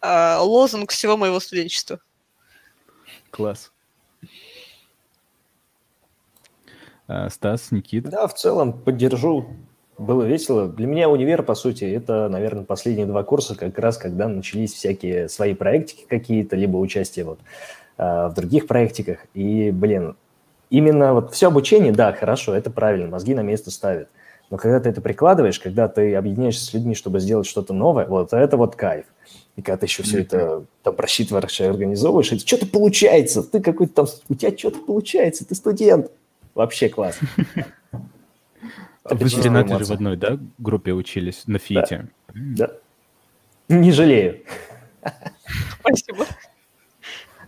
э, 0.00 0.36
лозунг 0.38 0.92
всего 0.92 1.16
моего 1.16 1.40
студенчества. 1.40 1.98
Класс. 3.30 3.72
А, 4.22 4.28
Стас, 7.28 7.70
Никит? 7.70 8.04
Да, 8.04 8.26
в 8.26 8.34
целом 8.34 8.72
поддержу. 8.72 9.46
Было 9.96 10.24
весело. 10.24 10.66
Для 10.66 10.86
меня 10.86 11.08
универ, 11.08 11.42
по 11.42 11.54
сути, 11.54 11.84
это, 11.84 12.28
наверное, 12.28 12.64
последние 12.64 13.06
два 13.06 13.22
курса, 13.22 13.54
как 13.54 13.78
раз 13.78 13.96
когда 13.96 14.26
начались 14.26 14.72
всякие 14.72 15.28
свои 15.28 15.54
проектики 15.54 16.04
какие-то, 16.08 16.56
либо 16.56 16.78
участие 16.78 17.24
вот 17.24 17.38
а, 17.96 18.28
в 18.28 18.34
других 18.34 18.66
проектиках. 18.66 19.18
И, 19.34 19.70
блин, 19.70 20.16
именно 20.70 21.14
вот 21.14 21.32
все 21.32 21.46
обучение, 21.48 21.92
да, 21.92 22.12
хорошо, 22.12 22.54
это 22.54 22.70
правильно, 22.70 23.08
мозги 23.08 23.34
на 23.34 23.42
место 23.42 23.70
ставят. 23.70 24.08
Но 24.50 24.56
когда 24.56 24.80
ты 24.80 24.88
это 24.88 25.00
прикладываешь, 25.00 25.60
когда 25.60 25.88
ты 25.88 26.14
объединяешься 26.14 26.64
с 26.64 26.74
людьми, 26.74 26.94
чтобы 26.94 27.20
сделать 27.20 27.46
что-то 27.46 27.72
новое, 27.72 28.06
вот 28.06 28.32
это 28.32 28.56
вот 28.56 28.74
кайф. 28.76 29.06
И 29.56 29.62
когда 29.62 29.76
ты 29.78 29.86
еще 29.86 30.02
все 30.02 30.22
это 30.22 30.64
там 30.82 30.96
просчитываешь 30.96 31.60
и 31.60 31.64
организовываешь, 31.64 32.32
это 32.32 32.46
что-то 32.46 32.66
получается, 32.66 33.42
ты 33.42 33.60
какой-то 33.60 33.94
там, 33.94 34.06
у 34.28 34.34
тебя 34.34 34.56
что-то 34.56 34.80
получается, 34.80 35.46
ты 35.46 35.54
студент. 35.54 36.10
Вообще 36.54 36.88
класс. 36.88 37.18
Вы 39.04 39.28
с 39.28 39.38
Ренатой 39.38 39.78
же 39.78 39.84
в 39.84 39.90
одной, 39.90 40.16
да, 40.16 40.38
группе 40.58 40.92
учились 40.92 41.46
на 41.46 41.58
ФИТе? 41.58 42.08
Да. 42.32 42.70
Не 43.68 43.92
жалею. 43.92 44.42
Спасибо. 45.80 46.26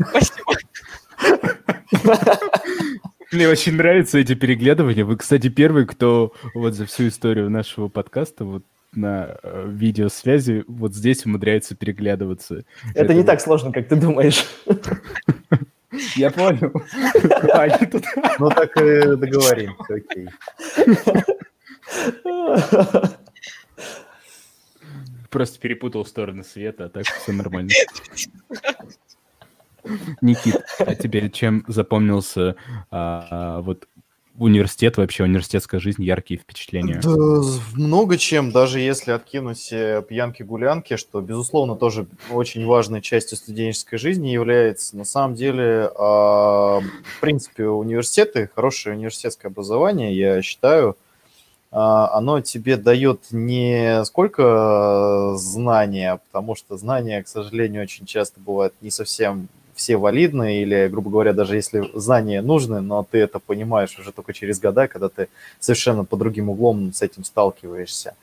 Спасибо. 0.01 0.55
Мне 3.33 3.49
очень 3.49 3.75
нравятся 3.75 4.19
эти 4.19 4.35
переглядывания. 4.35 5.05
Вы, 5.05 5.17
кстати, 5.17 5.49
первый, 5.49 5.87
кто 5.87 6.33
вот 6.55 6.75
за 6.75 6.87
всю 6.87 7.09
историю 7.09 7.51
нашего 7.51 7.89
подкаста 7.89 8.45
вот 8.45 8.63
на 8.93 9.37
э, 9.43 9.69
видеосвязи 9.69 10.65
вот 10.69 10.95
здесь 10.95 11.27
умудряются 11.27 11.75
переглядываться. 11.75 12.65
Это, 12.91 13.05
Это 13.05 13.15
не 13.15 13.25
так 13.25 13.41
сложно, 13.41 13.73
как 13.73 13.89
ты 13.89 13.97
думаешь. 13.97 14.45
Я 16.17 16.31
понял. 16.31 16.73
Ну 18.39 18.51
так 18.51 18.77
и 18.77 19.17
договоримся, 19.17 19.95
окей. 19.95 20.29
Просто 25.31 25.59
перепутал 25.59 26.05
стороны 26.07 26.45
света, 26.45 26.87
а 26.87 26.89
так 26.89 27.07
все 27.07 27.33
нормально. 27.33 27.71
Никит, 30.21 30.57
а 30.79 30.95
тебе 30.95 31.31
чем 31.31 31.65
запомнился 31.69 32.57
а, 32.91 33.61
вот 33.61 33.89
университет, 34.39 34.97
вообще 34.97 35.25
университетская 35.25 35.81
жизнь, 35.81 36.03
яркие 36.03 36.39
впечатления? 36.41 37.01
Да, 37.03 37.43
много 37.75 38.19
чем, 38.19 38.53
даже 38.53 38.81
если 38.81 39.11
откинуть 39.13 39.69
пьянки-гулянки, 39.71 40.97
что, 40.97 41.21
безусловно, 41.21 41.77
тоже 41.77 42.07
очень 42.31 42.65
важной 42.67 43.01
частью 43.01 43.39
студенческой 43.39 43.99
жизни 43.99 44.29
является. 44.29 44.97
На 44.97 45.05
самом 45.05 45.35
деле, 45.35 45.91
а, 45.99 46.81
в 46.81 47.21
принципе, 47.21 47.67
университеты, 47.67 48.51
хорошее 48.55 48.97
университетское 48.97 49.51
образование, 49.51 50.17
я 50.17 50.43
считаю, 50.43 50.97
а, 51.73 52.11
оно 52.17 52.41
тебе 52.41 52.77
дает 52.77 53.21
не 53.31 54.05
сколько 54.05 55.35
знания, 55.37 56.21
потому 56.31 56.55
что 56.55 56.77
знания, 56.77 57.23
к 57.23 57.29
сожалению, 57.29 57.83
очень 57.83 58.07
часто 58.07 58.41
бывают 58.41 58.75
не 58.81 58.91
совсем 58.91 59.49
все 59.77 59.97
валидны, 59.97 60.63
или, 60.63 60.89
грубо 60.89 61.11
говоря, 61.11 61.33
даже 61.33 61.55
если 61.55 61.89
знания 61.95 62.43
нужны, 62.43 62.81
но 62.81 63.07
ты 63.09 63.19
это 63.19 63.39
понимаешь 63.39 63.97
уже 63.99 64.11
только 64.11 64.33
через 64.33 64.59
года, 64.59 64.89
когда 64.89 65.09
ты 65.09 65.29
совершенно 65.61 66.05
по 66.05 66.17
другим 66.17 66.49
углом 66.49 66.93
с 66.93 67.03
этим 67.03 67.23
сталкиваешься. 67.23 68.15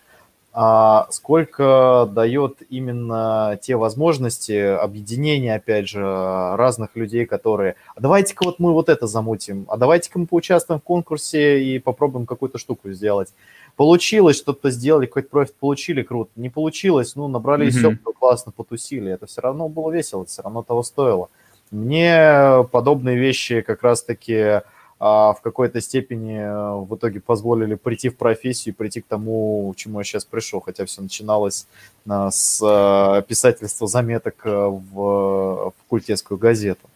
А 0.56 1.08
сколько 1.10 2.08
дает 2.14 2.58
именно 2.70 3.58
те 3.60 3.76
возможности 3.76 4.52
объединения, 4.52 5.56
опять 5.56 5.88
же, 5.88 6.00
разных 6.02 6.96
людей, 6.96 7.26
которые, 7.26 7.76
а 7.96 8.02
давайте-ка 8.02 8.44
вот 8.46 8.60
мы 8.60 8.72
вот 8.72 8.88
это 8.88 9.08
замутим, 9.08 9.66
а 9.68 9.78
давайте-ка 9.78 10.20
мы 10.20 10.28
поучаствуем 10.28 10.80
в 10.80 10.84
конкурсе 10.84 11.64
и 11.64 11.80
попробуем 11.80 12.28
какую-то 12.28 12.60
штуку 12.60 12.92
сделать. 12.92 13.34
Получилось, 13.76 14.38
что-то 14.38 14.70
сделали, 14.70 15.08
какой-то 15.08 15.30
профит 15.30 15.56
получили, 15.56 16.04
круто. 16.04 16.30
Не 16.36 16.50
получилось, 16.50 17.16
ну, 17.16 17.28
набрали 17.28 17.68
mm-hmm. 17.68 17.98
все, 17.98 18.14
классно 18.20 18.52
потусили. 18.52 19.12
Это 19.12 19.26
все 19.26 19.42
равно 19.42 19.68
было 19.70 19.90
весело, 19.90 20.22
это 20.22 20.30
все 20.30 20.44
равно 20.44 20.62
того 20.62 20.84
стоило. 20.84 21.30
Мне 21.74 22.64
подобные 22.72 23.18
вещи 23.18 23.62
как 23.62 23.82
раз-таки 23.82 24.62
а, 25.00 25.34
в 25.34 25.42
какой-то 25.42 25.82
степени 25.82 26.38
э, 26.38 26.76
в 26.86 26.96
итоге 26.96 27.20
позволили 27.20 27.74
прийти 27.76 28.10
в 28.10 28.16
профессию, 28.16 28.76
прийти 28.76 29.02
к 29.02 29.06
тому, 29.06 29.74
к 29.74 29.76
чему 29.76 30.00
я 30.00 30.06
сейчас 30.06 30.24
пришел, 30.24 30.62
хотя 30.62 30.86
все 30.86 31.02
начиналось 31.02 31.68
а, 32.08 32.30
с 32.32 32.62
а, 32.64 33.22
писательства 33.24 33.88
заметок 33.88 34.36
э, 34.46 34.50
в 34.50 35.74
факультетскую 35.82 36.38
газету. 36.38 36.88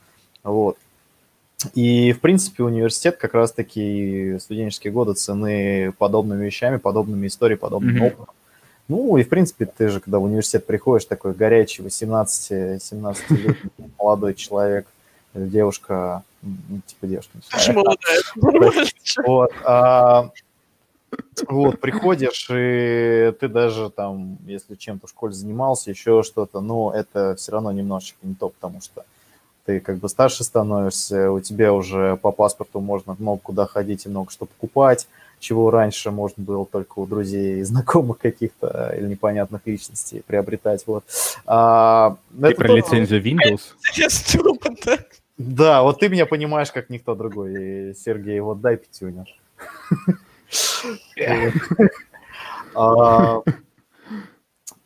Вот. 0.44 0.78
И, 1.74 2.14
в 2.14 2.22
принципе, 2.22 2.64
университет 2.64 3.18
как 3.18 3.34
раз-таки 3.34 4.38
студенческие 4.40 4.94
годы 4.94 5.14
цены 5.16 5.92
подобными 5.98 6.46
вещами, 6.46 6.78
подобными 6.78 7.26
историями, 7.26 7.60
подобным 7.60 7.98
mm-hmm. 7.98 8.08
опытом. 8.08 8.36
Ну, 8.88 9.18
и, 9.18 9.24
в 9.24 9.30
принципе, 9.30 9.66
ты 9.66 9.90
же, 9.90 10.00
когда 10.00 10.20
в 10.20 10.24
университет 10.24 10.66
приходишь, 10.66 11.06
такой 11.06 11.34
горячий, 11.34 11.84
18-17-летний 11.84 13.92
молодой 14.00 14.34
человек, 14.34 14.88
девушка, 15.34 16.24
ну, 16.42 16.82
типа 16.86 17.08
девушка. 17.08 17.38
Вот, 19.26 19.52
а, 19.66 20.30
вот, 21.48 21.80
приходишь, 21.80 22.48
и 22.50 23.34
ты 23.40 23.48
даже 23.48 23.90
там, 23.90 24.38
если 24.46 24.76
чем-то 24.76 25.08
в 25.08 25.10
школе 25.10 25.34
занимался, 25.34 25.90
еще 25.90 26.24
что-то, 26.24 26.60
но 26.60 26.92
это 26.94 27.36
все 27.36 27.54
равно 27.54 27.72
немножечко 27.72 28.18
не 28.24 28.36
то, 28.36 28.50
потому 28.50 28.82
что 28.82 29.06
ты 29.66 29.80
как 29.80 29.98
бы 29.98 30.10
старше 30.10 30.44
становишься, 30.44 31.32
у 31.32 31.40
тебя 31.40 31.74
уже 31.74 32.18
по 32.18 32.32
паспорту 32.32 32.80
можно 32.80 33.16
много 33.20 33.40
куда 33.42 33.66
ходить 33.66 34.06
и 34.06 34.10
много 34.10 34.32
что 34.32 34.46
покупать, 34.46 35.08
чего 35.40 35.72
раньше 35.72 36.12
можно 36.12 36.44
было 36.44 36.66
только 36.66 37.00
у 37.00 37.06
друзей 37.06 37.60
и 37.60 37.64
знакомых 37.64 38.18
каких-то 38.20 38.94
или 38.98 39.08
непонятных 39.08 39.62
личностей 39.66 40.24
приобретать. 40.26 40.86
Вот. 40.88 41.04
А, 41.46 42.18
ты 42.40 42.56
про 42.56 42.68
тоже... 42.68 42.78
лицензию 42.78 43.24
Windows? 43.24 43.62
Да, 45.38 45.84
вот 45.84 46.00
ты 46.00 46.10
меня 46.10 46.26
понимаешь, 46.26 46.72
как 46.72 46.90
никто 46.90 47.14
другой, 47.14 47.96
Сергей, 47.96 48.40
вот 48.40 48.62
дай 48.62 48.78
пятюню. 48.78 49.26
А, 52.80 53.42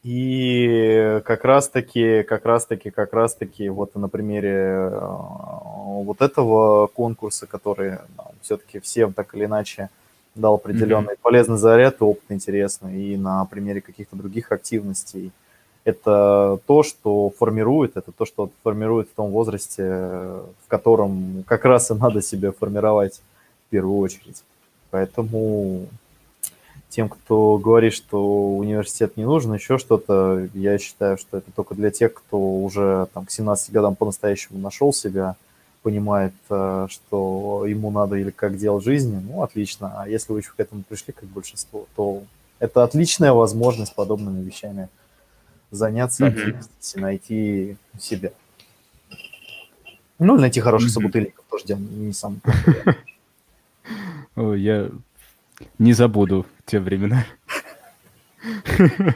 и 0.04 1.22
как 1.26 1.46
раз-таки, 1.46 2.24
как 2.24 2.46
раз-таки, 2.46 2.90
как 2.90 3.14
раз-таки 3.14 3.70
вот 3.70 3.96
на 3.96 4.08
примере 4.08 4.50
э, 4.50 4.90
вот 4.90 6.22
этого 6.22 6.88
конкурса, 6.88 7.46
который 7.46 7.98
все-таки 8.42 8.80
всем 8.80 9.14
так 9.14 9.36
или 9.36 9.46
иначе 9.46 9.90
дал 10.36 10.56
определенный 10.56 11.14
mm-hmm. 11.14 11.22
полезный 11.22 11.58
заряд, 11.58 12.02
опыт 12.02 12.24
интересный, 12.30 13.02
и 13.02 13.18
на 13.18 13.46
примере 13.46 13.82
каких-то 13.82 14.16
других 14.16 14.52
активностей. 14.52 15.32
Это 15.84 16.60
то, 16.68 16.84
что 16.84 17.32
формирует, 17.38 17.98
это 17.98 18.12
то, 18.12 18.26
что 18.26 18.52
формирует 18.64 19.10
в 19.10 19.14
том 19.14 19.32
возрасте, 19.32 19.84
в 19.84 20.68
котором 20.68 21.44
как 21.48 21.66
раз 21.66 21.90
и 21.92 21.96
надо 21.96 22.22
себя 22.22 22.52
формировать 22.52 23.22
в 23.68 23.72
первую 23.72 23.98
очередь. 23.98 24.44
Поэтому 24.92 25.88
тем, 26.90 27.10
кто 27.10 27.58
говорит, 27.58 27.94
что 27.94 28.56
университет 28.58 29.18
не 29.18 29.26
нужен, 29.26 29.54
еще 29.54 29.78
что-то, 29.78 30.48
я 30.54 30.78
считаю, 30.78 31.18
что 31.18 31.38
это 31.38 31.52
только 31.56 31.74
для 31.74 31.90
тех, 31.90 32.14
кто 32.14 32.38
уже 32.38 33.08
там, 33.14 33.26
к 33.26 33.32
17 33.32 33.72
годам 33.72 33.96
по-настоящему 33.96 34.60
нашел 34.60 34.94
себя– 34.94 35.36
понимает, 35.82 36.34
э, 36.50 36.88
что 36.90 37.66
ему 37.66 37.92
надо 37.92 38.16
или 38.16 38.30
как 38.30 38.58
делать 38.58 38.84
жизни, 38.84 39.20
ну, 39.20 39.42
отлично. 39.42 39.94
А 40.02 40.08
если 40.08 40.32
вы 40.34 40.40
еще 40.40 40.52
к 40.56 40.60
этому 40.60 40.84
пришли, 40.84 41.14
как 41.14 41.28
большинство, 41.30 41.88
то 41.96 42.24
это 42.60 42.84
отличная 42.84 43.34
возможность 43.34 43.96
подобными 43.96 44.44
вещами 44.44 44.90
заняться, 45.72 46.28
mm-hmm. 46.28 47.00
найти 47.00 47.78
себя. 48.00 48.32
Ну, 50.20 50.36
или 50.36 50.42
найти 50.42 50.60
хороших 50.60 50.90
mm-hmm. 50.90 50.94
собутыльников 50.94 51.46
тоже 51.50 51.66
дело 51.66 51.80
не 51.80 52.14
сам. 52.14 52.42
Я 54.36 54.92
не 55.80 55.94
забуду 55.94 56.46
те 56.66 56.80
времена. 56.80 57.26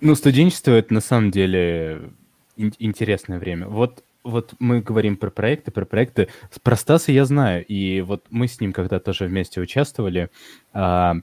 Ну, 0.00 0.16
студенчество— 0.16 0.72
это 0.72 0.92
на 0.92 1.00
самом 1.00 1.30
деле 1.30 2.10
интересное 2.56 3.38
время. 3.38 3.68
Вот 3.68 4.02
вот 4.24 4.54
мы 4.58 4.80
говорим 4.80 5.16
про 5.16 5.30
проекты, 5.30 5.70
про 5.70 5.84
проекты. 5.84 6.28
Про 6.62 6.76
Стаса 6.76 7.12
я 7.12 7.24
знаю, 7.24 7.64
и 7.66 8.00
вот 8.02 8.24
мы 8.30 8.46
с 8.48 8.60
ним 8.60 8.72
когда 8.72 9.00
тоже 9.00 9.26
вместе 9.26 9.60
участвовали 9.60 10.30
а, 10.72 11.16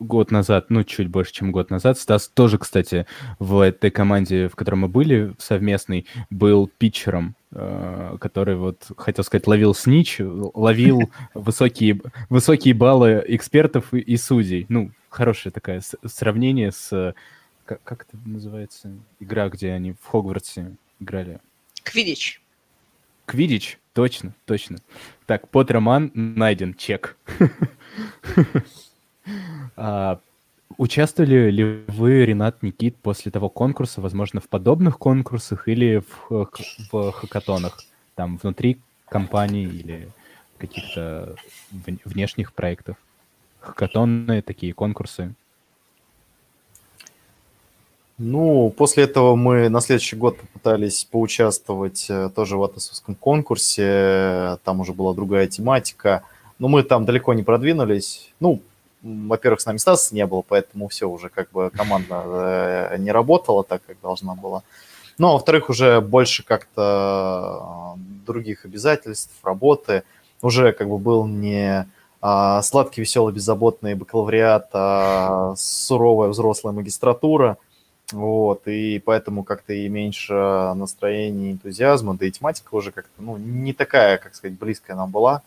год 0.00 0.30
назад, 0.30 0.66
ну, 0.70 0.84
чуть 0.84 1.08
больше, 1.08 1.32
чем 1.32 1.52
год 1.52 1.70
назад. 1.70 1.98
Стас 1.98 2.28
тоже, 2.28 2.58
кстати, 2.58 3.06
в 3.38 3.60
этой 3.60 3.90
команде, 3.90 4.48
в 4.48 4.56
которой 4.56 4.76
мы 4.76 4.88
были, 4.88 5.34
совместный, 5.38 6.06
был 6.30 6.70
питчером, 6.78 7.34
а, 7.52 8.16
который 8.18 8.56
вот, 8.56 8.90
хотел 8.96 9.24
сказать, 9.24 9.46
ловил 9.46 9.74
снич, 9.74 10.18
ловил 10.20 11.10
высокие, 11.34 12.00
высокие 12.28 12.74
баллы 12.74 13.24
экспертов 13.26 13.92
и, 13.94 13.98
и 13.98 14.16
судей. 14.16 14.66
Ну, 14.68 14.90
хорошее 15.08 15.52
такое 15.52 15.82
сравнение 16.04 16.72
с... 16.72 17.14
Как, 17.64 17.82
как 17.82 18.06
это 18.08 18.16
называется? 18.26 18.90
Игра, 19.20 19.48
где 19.48 19.72
они 19.72 19.92
в 19.92 20.06
Хогвартсе 20.06 20.76
играли. 21.00 21.40
Квидич. 21.90 22.42
Квидич? 23.24 23.78
Точно, 23.94 24.34
точно. 24.44 24.78
Так, 25.26 25.48
под 25.48 25.70
найден, 25.70 26.74
чек. 26.74 27.16
а, 29.76 30.20
участвовали 30.76 31.50
ли 31.50 31.84
вы, 31.88 32.26
Ренат, 32.26 32.62
Никит, 32.62 32.96
после 32.96 33.32
того 33.32 33.48
конкурса, 33.48 34.02
возможно, 34.02 34.40
в 34.40 34.48
подобных 34.48 34.98
конкурсах 34.98 35.66
или 35.66 36.02
в, 36.28 36.50
в 36.92 37.12
хакатонах, 37.12 37.82
там, 38.14 38.36
внутри 38.36 38.78
компании 39.08 39.64
или 39.64 40.10
каких-то 40.58 41.36
внешних 42.04 42.52
проектов? 42.52 42.96
Хакатоны, 43.60 44.42
такие 44.42 44.74
конкурсы. 44.74 45.34
Ну, 48.18 48.74
после 48.76 49.04
этого 49.04 49.36
мы 49.36 49.68
на 49.68 49.80
следующий 49.80 50.16
год 50.16 50.38
попытались 50.38 51.04
поучаствовать 51.04 52.06
э, 52.10 52.30
тоже 52.34 52.56
в 52.56 52.64
атосовском 52.64 53.14
конкурсе. 53.14 54.58
Там 54.64 54.80
уже 54.80 54.92
была 54.92 55.14
другая 55.14 55.46
тематика. 55.46 56.24
Но 56.58 56.66
мы 56.66 56.82
там 56.82 57.04
далеко 57.04 57.32
не 57.34 57.44
продвинулись. 57.44 58.32
Ну, 58.40 58.60
во-первых, 59.02 59.60
с 59.60 59.66
нами 59.66 59.76
Стас 59.76 60.10
не 60.10 60.26
было, 60.26 60.42
поэтому 60.42 60.88
все 60.88 61.08
уже 61.08 61.28
как 61.28 61.52
бы 61.52 61.70
команда 61.70 62.22
э, 62.26 62.96
не 62.98 63.12
работала 63.12 63.62
так, 63.62 63.82
как 63.86 64.00
должна 64.02 64.34
была. 64.34 64.64
Ну, 65.18 65.28
а 65.28 65.32
во-вторых, 65.34 65.68
уже 65.68 66.00
больше 66.00 66.44
как-то 66.44 67.94
э, 67.96 68.00
других 68.26 68.64
обязательств, 68.64 69.32
работы. 69.44 70.02
Уже 70.42 70.72
как 70.72 70.88
бы 70.88 70.98
был 70.98 71.26
не 71.26 71.86
а, 72.20 72.62
сладкий, 72.62 73.00
веселый, 73.00 73.32
беззаботный 73.32 73.94
бакалавриат, 73.94 74.68
а, 74.72 75.54
суровая 75.56 76.28
взрослая 76.28 76.72
магистратура, 76.72 77.58
вот, 78.12 78.66
и 78.66 78.98
поэтому 79.04 79.44
как-то 79.44 79.74
и 79.74 79.88
меньше 79.88 80.32
настроения, 80.32 81.52
энтузиазма, 81.52 82.16
да 82.16 82.26
и 82.26 82.30
тематика 82.30 82.74
уже 82.74 82.90
как-то, 82.90 83.22
ну, 83.22 83.36
не 83.36 83.74
такая, 83.74 84.16
как 84.16 84.34
сказать, 84.34 84.58
близкая 84.58 84.96
нам 84.96 85.10
была, 85.10 85.42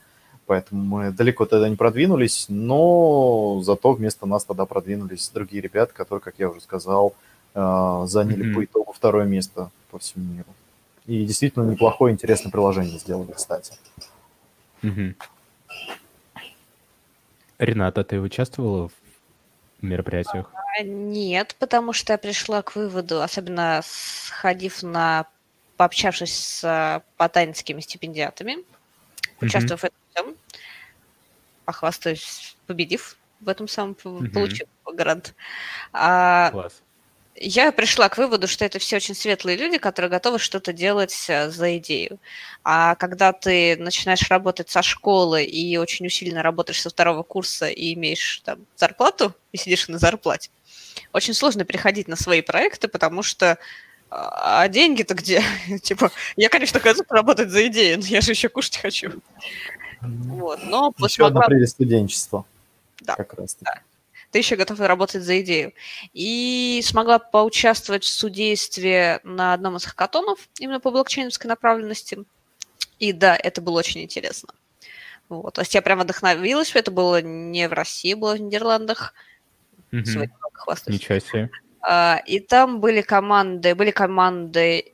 поэтому 0.46 0.84
мы 0.84 1.12
далеко 1.12 1.46
тогда 1.46 1.70
не 1.70 1.76
продвинулись, 1.76 2.46
но 2.50 3.62
зато 3.64 3.94
вместо 3.94 4.28
нас 4.28 4.46
тогда 4.46 4.66
продвинулись 4.66 5.32
другие 5.34 5.62
ребята, 5.62 5.94
которые, 5.94 6.22
как 6.22 6.36
я 6.38 6.50
уже 6.50 6.62
сказал, 6.62 7.16
а, 7.56 8.06
заняли 8.06 8.46
mm-hmm. 8.46 8.54
по 8.54 8.66
итогу 8.66 8.94
второе 8.94 9.26
место 9.26 9.72
по 9.90 9.98
всему 9.98 10.26
миру. 10.26 10.50
И 11.08 11.26
действительно 11.26 11.70
неплохое, 11.70 12.14
интересное 12.14 12.52
приложение 12.52 13.00
сделали, 13.00 13.32
кстати. 13.32 13.74
Mm-hmm. 14.84 15.16
Рената, 17.58 18.04
ты 18.04 18.20
участвовала 18.20 18.90
в 18.90 19.01
мероприятиях? 19.82 20.50
А, 20.54 20.84
нет, 20.84 21.56
потому 21.60 21.94
что 21.94 22.14
я 22.14 22.18
пришла 22.18 22.62
к 22.62 22.76
выводу, 22.76 23.22
особенно 23.22 23.82
сходив 23.84 24.84
на, 24.84 25.26
пообщавшись 25.78 26.34
с 26.34 27.04
потанинскими 27.18 27.82
стипендиатами, 27.82 28.54
mm-hmm. 28.54 29.46
участвовав 29.46 29.82
в 29.82 29.86
этом 29.86 30.00
всем, 30.12 30.36
похвастаюсь, 31.66 32.56
победив 32.68 33.18
в 33.40 33.50
этом 33.50 33.68
самом, 33.68 33.94
mm-hmm. 33.94 34.30
получив 34.32 34.68
грант. 34.94 35.34
А, 35.94 36.52
Класс 36.52 36.82
я 37.36 37.72
пришла 37.72 38.10
к 38.10 38.18
выводу, 38.18 38.48
что 38.48 38.66
это 38.66 38.80
все 38.80 38.98
очень 38.98 39.16
светлые 39.16 39.58
люди, 39.58 39.78
которые 39.78 40.10
готовы 40.10 40.40
что-то 40.40 40.74
делать 40.74 41.26
э, 41.28 41.50
за 41.50 41.78
идею. 41.78 42.20
А 42.64 42.96
когда 42.96 43.34
ты 43.34 43.78
начинаешь 43.78 44.30
работать 44.30 44.70
со 44.70 44.82
школы 44.82 45.44
и 45.44 45.78
очень 45.78 46.06
усиленно 46.06 46.44
работаешь 46.44 46.82
со 46.82 46.90
второго 46.90 47.24
курса 47.24 47.68
и 47.68 47.94
имеешь 47.94 48.42
там 48.44 48.60
зарплату, 48.76 49.34
и 49.52 49.58
сидишь 49.58 49.88
на 49.88 49.98
зарплате, 49.98 50.50
очень 51.14 51.34
сложно 51.34 51.64
переходить 51.64 52.08
на 52.08 52.16
свои 52.16 52.42
проекты, 52.42 52.88
потому 52.88 53.24
что 53.24 53.58
а, 54.10 54.64
а 54.64 54.68
деньги-то 54.68 55.14
где? 55.14 55.44
типа, 55.82 56.12
я, 56.36 56.50
конечно, 56.50 56.80
готов 56.80 57.10
работать 57.10 57.50
за 57.50 57.68
идею, 57.68 58.00
но 58.00 58.06
я 58.06 58.22
же 58.22 58.32
еще 58.32 58.50
кушать 58.50 58.78
хочу. 58.78 59.12
Вот, 60.02 60.64
но 60.66 60.94
Еще 61.00 61.26
одна 61.26 61.42
прелесть 61.42 61.74
студенчества. 61.74 62.46
Да. 63.02 63.16
Как 63.16 63.34
раз. 63.36 63.58
Да 63.62 63.82
ты 64.32 64.40
еще 64.40 64.56
готова 64.56 64.88
работать 64.88 65.24
за 65.24 65.42
идею. 65.42 65.74
И 66.14 66.82
смогла 66.84 67.20
поучаствовать 67.20 68.04
в 68.04 68.10
судействе 68.10 69.20
на 69.24 69.54
одном 69.54 69.78
из 69.78 69.86
хакатонов, 69.86 70.40
именно 70.60 70.80
по 70.80 70.92
блокчейновской 70.92 71.50
направленности. 71.50 72.20
И 73.00 73.14
да, 73.14 73.36
это 73.36 73.62
было 73.62 73.80
очень 73.80 74.02
интересно. 74.02 74.54
Вот. 75.30 75.56
То 75.56 75.62
есть 75.62 75.76
я 75.76 75.82
прям 75.82 76.00
вдохновилась, 76.00 76.76
это 76.76 76.92
было 76.92 77.22
не 77.22 77.68
в 77.68 77.74
России, 77.74 78.14
было 78.14 78.36
в 78.36 78.42
Нидерландах. 78.42 79.14
Сегодня 79.92 80.32
Ничего 80.94 81.20
себе. 81.20 81.50
А, 81.82 82.22
и 82.26 82.40
там 82.40 82.80
были 82.80 83.02
команды, 83.02 83.76
были 83.76 83.92
команды 83.92 84.94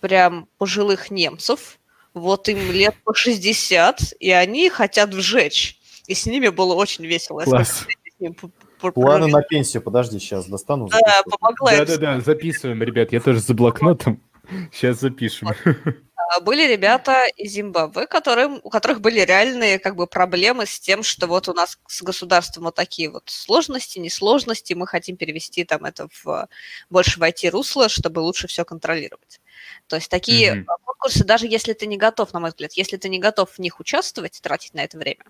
прям 0.00 0.48
пожилых 0.58 1.10
немцев, 1.10 1.78
вот 2.14 2.48
им 2.48 2.70
лет 2.70 2.94
по 3.04 3.14
60, 3.14 4.14
и 4.18 4.30
они 4.30 4.70
хотят 4.70 5.12
вжечь. 5.12 5.78
И 6.06 6.14
с 6.14 6.26
ними 6.26 6.48
было 6.48 6.74
очень 6.74 7.06
весело. 7.06 7.42
Класс. 7.42 7.86
Я 8.18 8.32
Планы 8.80 9.26
на 9.28 9.42
пенсию, 9.42 9.82
подожди, 9.82 10.18
сейчас 10.18 10.46
достану. 10.46 10.88
Да, 10.88 11.22
помогла. 11.28 11.76
Да-да-да, 11.76 12.20
записываем, 12.20 12.82
ребят, 12.82 13.12
я 13.12 13.20
тоже 13.20 13.40
за 13.40 13.54
блокнотом. 13.54 14.22
Сейчас 14.72 15.00
запишем. 15.00 15.48
А, 16.32 16.38
были 16.40 16.70
ребята 16.70 17.26
из 17.36 17.52
Зимбабве, 17.52 18.06
которые, 18.06 18.60
у 18.62 18.70
которых 18.70 19.00
были 19.00 19.18
реальные 19.18 19.80
как 19.80 19.96
бы 19.96 20.06
проблемы 20.06 20.64
с 20.64 20.78
тем, 20.78 21.02
что 21.02 21.26
вот 21.26 21.48
у 21.48 21.54
нас 21.54 21.76
с 21.88 22.02
государством 22.02 22.64
вот 22.64 22.76
такие 22.76 23.10
вот 23.10 23.24
сложности, 23.26 23.98
несложности, 23.98 24.74
мы 24.74 24.86
хотим 24.86 25.16
перевести 25.16 25.64
там 25.64 25.84
это 25.84 26.08
в 26.22 26.48
больше 26.88 27.18
в 27.18 27.22
IT-русло, 27.24 27.88
чтобы 27.88 28.20
лучше 28.20 28.46
все 28.46 28.64
контролировать. 28.64 29.40
То 29.88 29.96
есть 29.96 30.08
такие 30.08 30.54
mm-hmm. 30.54 30.64
конкурсы, 30.84 31.24
даже 31.24 31.48
если 31.48 31.72
ты 31.72 31.86
не 31.86 31.96
готов, 31.96 32.32
на 32.32 32.38
мой 32.38 32.50
взгляд, 32.50 32.74
если 32.74 32.96
ты 32.96 33.08
не 33.08 33.18
готов 33.18 33.50
в 33.50 33.58
них 33.58 33.80
участвовать, 33.80 34.38
тратить 34.40 34.74
на 34.74 34.84
это 34.84 34.98
время, 34.98 35.24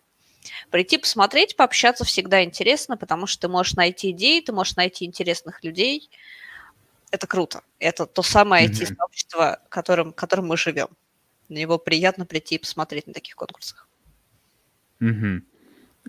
Прийти 0.71 0.99
посмотреть, 0.99 1.57
пообщаться 1.57 2.05
всегда 2.05 2.43
интересно, 2.45 2.97
потому 2.97 3.27
что 3.27 3.43
ты 3.43 3.49
можешь 3.49 3.75
найти 3.75 4.11
идеи, 4.11 4.41
ты 4.41 4.53
можешь 4.53 4.77
найти 4.77 5.05
интересных 5.05 5.63
людей. 5.65 6.11
Это 7.11 7.27
круто. 7.27 7.63
Это 7.79 8.07
то 8.07 8.23
самое 8.23 8.69
IT-сообщество, 8.69 9.61
которым, 9.69 10.13
которым 10.13 10.47
мы 10.47 10.57
живем. 10.57 10.89
На 11.49 11.59
него 11.59 11.79
приятно 11.79 12.25
прийти 12.25 12.55
и 12.55 12.59
посмотреть 12.59 13.07
на 13.07 13.13
таких 13.13 13.35
конкурсах. 13.35 13.89
Угу. 15.01 15.43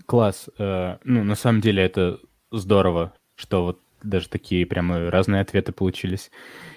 Класс. 0.06 0.48
Э, 0.58 0.98
ну, 1.04 1.24
на 1.24 1.34
самом 1.34 1.60
деле 1.60 1.82
это 1.82 2.20
здорово, 2.50 3.12
что 3.34 3.64
вот 3.64 3.80
даже 4.02 4.28
такие 4.28 4.66
прямо 4.66 5.10
разные 5.10 5.42
ответы 5.42 5.72
получились. 5.72 6.30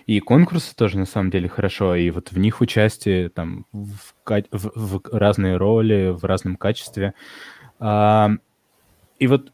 И 0.05 0.19
конкурсы 0.19 0.75
тоже 0.75 0.97
на 0.97 1.05
самом 1.05 1.31
деле 1.31 1.49
хорошо, 1.49 1.95
и 1.95 2.09
вот 2.11 2.31
в 2.31 2.37
них 2.37 2.61
участие 2.61 3.29
там 3.29 3.65
в, 3.71 4.13
в, 4.51 4.71
в 4.75 5.01
разные 5.11 5.57
роли, 5.57 6.09
в 6.09 6.23
разном 6.25 6.55
качестве. 6.55 7.13
А, 7.79 8.31
и 9.19 9.27
вот, 9.27 9.51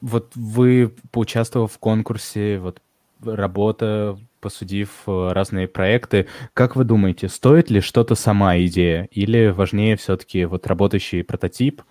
вот 0.00 0.32
вы, 0.34 0.94
поучаствовав 1.10 1.72
в 1.72 1.78
конкурсе, 1.78 2.58
вот 2.58 2.80
работа, 3.22 4.18
посудив 4.40 4.90
э, 5.06 5.32
разные 5.32 5.66
проекты, 5.66 6.26
как 6.52 6.76
вы 6.76 6.84
думаете, 6.84 7.28
стоит 7.28 7.70
ли 7.70 7.80
что-то 7.80 8.14
сама 8.14 8.58
идея, 8.58 9.08
или 9.10 9.48
важнее 9.48 9.96
все-таки 9.96 10.44
вот 10.44 10.66
работающий 10.66 11.24
прототип, 11.24 11.82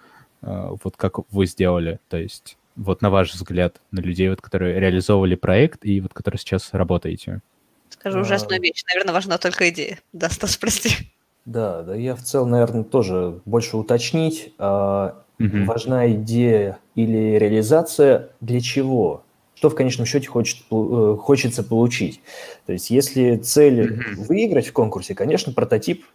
э, 0.44 0.70
вот 0.84 0.96
как 0.96 1.32
вы 1.32 1.48
сделали, 1.48 2.00
то 2.10 2.18
есть 2.18 2.58
вот 2.76 3.02
на 3.02 3.10
ваш 3.10 3.34
взгляд, 3.34 3.82
на 3.92 4.00
людей, 4.00 4.30
вот, 4.30 4.42
которые 4.42 4.80
реализовывали 4.80 5.36
проект 5.36 5.86
и 5.86 6.02
вот 6.02 6.14
которые 6.14 6.40
сейчас 6.40 6.70
работаете? 6.72 7.42
Скажу 7.90 8.20
ужасную 8.20 8.60
а. 8.60 8.62
вещь. 8.62 8.84
Наверное, 8.94 9.14
важна 9.14 9.38
только 9.38 9.70
идея. 9.70 10.00
Да, 10.14 10.30
Стас, 10.30 10.58
прости. 10.58 11.14
Да, 11.46 11.84
да, 11.84 11.96
я 11.96 12.16
в 12.16 12.24
целом, 12.24 12.52
наверное, 12.52 12.84
тоже 12.84 13.40
больше 13.46 13.78
уточнить. 13.78 14.54
А, 14.58 15.24
угу. 15.40 15.66
Важна 15.66 16.12
идея 16.12 16.80
или 16.96 17.38
реализация 17.38 18.30
для 18.42 18.62
чего? 18.62 19.24
Что 19.56 19.70
в 19.70 19.76
конечном 19.76 20.06
счете 20.06 20.28
хочет, 20.28 20.64
э, 20.72 21.18
хочется 21.22 21.64
получить? 21.64 22.22
То 22.66 22.74
есть, 22.74 22.90
если 22.90 23.38
цель 23.38 23.94
угу. 23.94 24.24
выиграть 24.24 24.68
в 24.68 24.74
конкурсе, 24.74 25.16
конечно, 25.16 25.54
прототип 25.54 26.06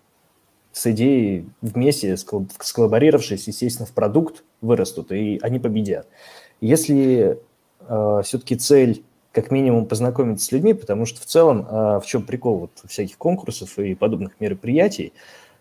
с 0.72 0.90
идеей 0.90 1.46
вместе, 1.61 2.16
сколлаборировавшись, 2.16 3.46
естественно, 3.48 3.86
в 3.86 3.92
продукт 3.92 4.44
вырастут, 4.61 5.12
и 5.12 5.38
они 5.42 5.59
победят. 5.59 6.06
Если 6.61 7.38
э, 7.80 8.20
все-таки 8.24 8.56
цель 8.56 9.02
как 9.32 9.50
минимум 9.50 9.86
познакомиться 9.86 10.46
с 10.46 10.52
людьми, 10.52 10.74
потому 10.74 11.06
что 11.06 11.20
в 11.20 11.26
целом 11.26 11.66
э, 11.68 12.00
в 12.00 12.02
чем 12.06 12.22
прикол 12.22 12.59
вот 12.59 12.70
всяких 12.86 13.16
конкурсов 13.18 13.78
и 13.78 13.94
подобных 13.94 14.40
мероприятий, 14.40 15.12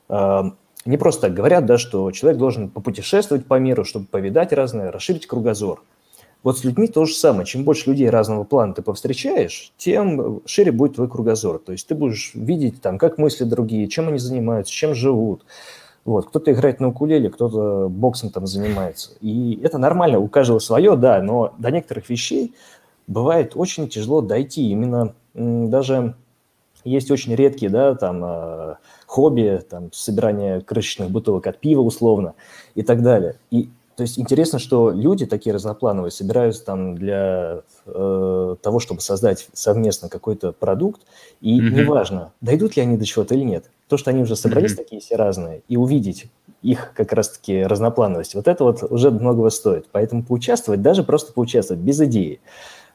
э, 0.10 0.44
не 0.86 0.98
просто 0.98 1.24
так 1.24 1.34
говорят, 1.34 1.66
да, 1.66 1.78
что 1.78 2.12
человек 2.12 2.40
должен 2.40 2.70
попутешествовать 2.70 3.46
по 3.46 3.60
миру, 3.60 3.84
чтобы 3.84 4.06
повидать 4.06 4.54
разное, 4.54 4.92
расширить 4.92 5.28
кругозор. 5.28 5.84
Вот 6.44 6.60
с 6.60 6.64
людьми 6.64 6.88
то 6.88 7.06
же 7.06 7.14
самое. 7.14 7.46
Чем 7.46 7.64
больше 7.64 7.90
людей 7.90 8.10
разного 8.10 8.44
плана 8.44 8.74
ты 8.74 8.82
повстречаешь, 8.82 9.74
тем 9.78 10.42
шире 10.46 10.72
будет 10.72 10.96
твой 10.96 11.10
кругозор. 11.10 11.60
То 11.60 11.72
есть 11.72 11.88
ты 11.88 11.96
будешь 11.96 12.32
видеть, 12.36 12.82
там, 12.82 12.98
как 12.98 13.18
мыслят 13.18 13.50
другие, 13.50 13.88
чем 13.88 14.08
они 14.08 14.18
занимаются, 14.18 14.72
чем 14.72 14.96
живут. 14.96 15.44
Вот. 16.08 16.30
Кто-то 16.30 16.54
играет 16.54 16.80
на 16.80 16.88
укулеле, 16.88 17.30
кто-то 17.30 17.90
боксом 17.90 18.30
там 18.30 18.48
занимается. 18.48 19.12
И 19.20 19.60
это 19.62 19.78
нормально, 19.78 20.20
у 20.20 20.30
каждого 20.30 20.60
свое, 20.60 20.96
да, 20.96 21.22
но 21.22 21.54
до 21.58 21.70
некоторых 21.70 22.10
вещей 22.10 22.56
бывает 23.08 23.52
очень 23.56 23.90
тяжело 23.90 24.22
дойти. 24.22 24.70
Именно 24.70 25.14
даже 25.34 26.16
есть 26.86 27.12
очень 27.12 27.36
редкие, 27.36 27.70
да, 27.70 27.94
там, 27.94 28.24
э, 28.24 28.76
хобби, 29.06 29.62
там, 29.70 29.92
собирание 29.92 30.62
крышечных 30.62 31.12
бутылок 31.12 31.46
от 31.46 31.60
пива 31.60 31.82
условно 31.82 32.36
и 32.74 32.84
так 32.84 33.04
далее. 33.04 33.36
И 33.52 33.70
то 33.98 34.04
есть 34.04 34.20
интересно, 34.20 34.60
что 34.60 34.92
люди 34.92 35.26
такие 35.26 35.56
разноплановые 35.56 36.12
собираются 36.12 36.64
там 36.64 36.94
для 36.94 37.64
э, 37.88 38.56
того, 38.62 38.80
чтобы 38.80 39.02
создать 39.02 39.50
совместно 39.54 40.08
какой-то 40.08 40.52
продукт, 40.52 41.02
и 41.42 41.60
mm-hmm. 41.60 41.72
неважно, 41.72 42.32
дойдут 42.40 42.76
ли 42.76 42.84
они 42.84 42.96
до 42.96 43.06
чего-то 43.06 43.34
или 43.34 43.44
нет. 43.44 43.72
То, 43.88 43.98
что 43.98 44.12
они 44.12 44.22
уже 44.22 44.36
собрались 44.36 44.74
mm-hmm. 44.74 44.78
такие 44.78 45.02
все 45.02 45.16
разные, 45.16 45.64
и 45.68 45.78
увидеть 45.78 46.28
их 46.62 46.94
как 46.94 47.12
раз-таки 47.12 47.64
разноплановость, 47.64 48.36
вот 48.36 48.48
это 48.48 48.64
вот 48.64 48.84
уже 48.84 49.10
многого 49.10 49.50
стоит. 49.50 49.88
Поэтому 49.92 50.24
поучаствовать, 50.24 50.84
даже 50.84 51.02
просто 51.02 51.34
поучаствовать 51.34 51.82
без 51.82 52.00
идеи, 52.00 52.40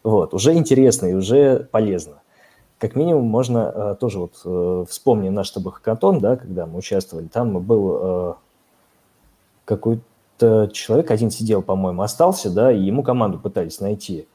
вот, 0.04 0.34
уже 0.34 0.54
интересно 0.54 1.06
и 1.06 1.14
уже 1.14 1.66
полезно. 1.72 2.22
Как 2.78 2.94
минимум 2.94 3.24
можно 3.24 3.72
э, 3.74 3.96
тоже 3.98 4.20
вот 4.20 4.40
э, 4.44 4.84
вспомним 4.88 5.34
наш 5.34 5.50
тобой 5.50 5.72
хакатон, 5.72 6.20
да, 6.20 6.36
когда 6.36 6.64
мы 6.66 6.78
участвовали, 6.78 7.26
там 7.26 7.58
был 7.58 7.98
э, 8.00 8.34
какой-то 9.64 10.02
человек 10.72 11.10
один 11.10 11.30
сидел, 11.30 11.62
по-моему, 11.62 12.02
остался, 12.02 12.50
да, 12.50 12.72
и 12.72 12.80
ему 12.80 13.02
команду 13.02 13.38
пытались 13.38 13.80
найти. 13.80 14.26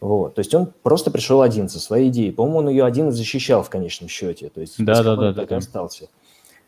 Вот. 0.00 0.34
То 0.34 0.40
есть 0.40 0.54
он 0.54 0.72
просто 0.82 1.10
пришел 1.10 1.42
один 1.42 1.68
со 1.68 1.80
своей 1.80 2.10
идеей. 2.10 2.32
По-моему, 2.32 2.58
он 2.58 2.68
ее 2.68 2.84
один 2.84 3.10
защищал 3.10 3.62
в 3.62 3.70
конечном 3.70 4.08
счете. 4.08 4.50
То 4.50 4.60
есть 4.60 4.74
да, 4.78 5.02
да, 5.02 5.16
да, 5.16 5.32
да, 5.32 5.46
да. 5.46 5.56
остался. 5.56 6.08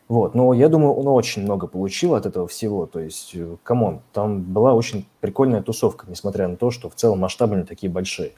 Вот, 0.07 0.33
но 0.33 0.53
я 0.53 0.69
думаю, 0.69 0.93
он 0.93 1.07
очень 1.07 1.43
много 1.43 1.67
получил 1.67 2.15
от 2.15 2.25
этого 2.25 2.47
всего. 2.47 2.87
То 2.87 2.99
есть, 2.99 3.31
э, 3.35 3.57
come 3.61 3.84
on, 3.84 4.01
там 4.11 4.41
была 4.41 4.73
очень 4.73 5.05
прикольная 5.19 5.61
тусовка, 5.61 6.07
несмотря 6.09 6.47
на 6.47 6.55
то, 6.55 6.71
что 6.71 6.89
в 6.89 6.95
целом 6.95 7.19
масштабы 7.19 7.57
не 7.57 7.63
такие 7.63 7.91
большие. 7.91 8.31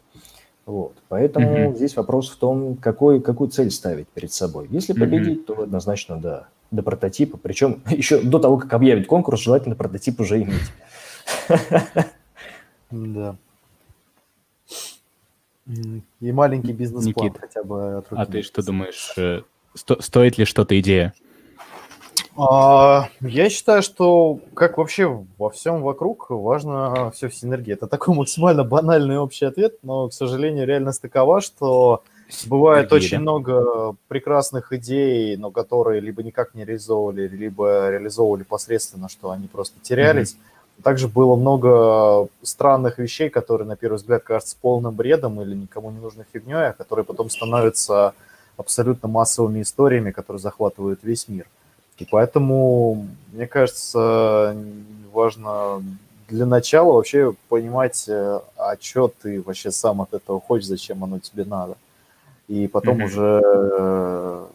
Вот, 0.65 0.93
поэтому 1.07 1.47
mm-hmm. 1.47 1.75
здесь 1.75 1.95
вопрос 1.95 2.29
в 2.29 2.35
том, 2.35 2.75
какой, 2.75 3.21
какую 3.21 3.49
цель 3.49 3.71
ставить 3.71 4.09
перед 4.09 4.33
собой. 4.33 4.67
Если 4.69 4.91
победить, 4.91 5.39
mm-hmm. 5.39 5.55
то 5.55 5.63
однозначно 5.63 6.19
да, 6.19 6.49
до 6.71 6.83
прототипа. 6.83 7.37
Причем 7.37 7.83
еще 7.89 8.21
до 8.21 8.39
того, 8.39 8.57
как 8.57 8.73
объявить 8.73 9.07
конкурс, 9.07 9.41
желательно 9.41 9.75
прототип 9.75 10.19
уже 10.19 10.41
иметь. 10.41 10.71
Да. 12.89 13.35
И 16.19 16.31
маленький 16.31 16.73
бизнес-план 16.73 17.33
хотя 17.39 17.63
бы. 17.63 18.03
А 18.09 18.25
ты 18.25 18.41
что 18.41 18.63
думаешь, 18.63 19.13
э, 19.15 19.41
стоит 19.75 20.37
ли 20.37 20.45
что-то 20.45 20.77
идея? 20.79 21.13
А, 22.37 23.09
я 23.21 23.49
считаю, 23.49 23.81
что 23.81 24.39
как 24.53 24.77
вообще 24.77 25.25
во 25.37 25.49
всем 25.49 25.81
вокруг 25.81 26.29
важно 26.29 27.11
все 27.11 27.29
в 27.29 27.35
синергии. 27.35 27.73
Это 27.73 27.87
такой 27.87 28.15
максимально 28.15 28.63
банальный 28.63 29.17
общий 29.17 29.45
ответ, 29.45 29.77
но, 29.83 30.09
к 30.09 30.13
сожалению, 30.13 30.65
реальность 30.65 31.01
такова, 31.01 31.41
что 31.41 32.03
бывает 32.45 32.89
Синергия, 32.89 33.07
очень 33.07 33.17
да? 33.17 33.21
много 33.21 33.95
прекрасных 34.07 34.73
идей, 34.73 35.37
но 35.37 35.51
которые 35.51 36.01
либо 36.01 36.23
никак 36.23 36.53
не 36.55 36.65
реализовывали, 36.65 37.27
либо 37.27 37.89
реализовывали 37.89 38.43
посредственно, 38.43 39.09
что 39.09 39.31
они 39.31 39.47
просто 39.47 39.79
терялись. 39.81 40.33
Mm-hmm. 40.33 40.83
Также 40.83 41.07
было 41.07 41.35
много 41.35 42.27
странных 42.41 42.97
вещей, 42.97 43.29
которые, 43.29 43.67
на 43.67 43.75
первый 43.75 43.97
взгляд, 43.97 44.23
кажутся 44.23 44.55
полным 44.59 44.95
бредом 44.95 45.41
или 45.41 45.55
никому 45.55 45.91
не 45.91 45.99
нужной 45.99 46.25
фигней, 46.31 46.69
а 46.69 46.73
которые 46.73 47.05
потом 47.05 47.29
становятся 47.29 48.13
абсолютно 48.57 49.07
массовыми 49.07 49.61
историями, 49.61 50.11
которые 50.11 50.39
захватывают 50.39 51.01
весь 51.03 51.27
мир. 51.27 51.45
И 51.97 52.05
поэтому, 52.09 53.07
мне 53.31 53.45
кажется, 53.45 54.55
важно 55.13 55.83
для 56.29 56.45
начала 56.45 56.93
вообще 56.93 57.33
понимать, 57.49 58.05
э, 58.07 58.39
а 58.57 58.75
что 58.79 59.11
ты 59.21 59.41
вообще 59.41 59.69
сам 59.69 60.01
от 60.01 60.13
этого 60.13 60.39
хочешь, 60.39 60.67
зачем 60.67 61.03
оно 61.03 61.19
тебе 61.19 61.43
надо. 61.45 61.75
И 62.51 62.67
потом 62.67 62.99
mm-hmm. 62.99 63.05
уже 63.05 63.41
э, 63.43 64.45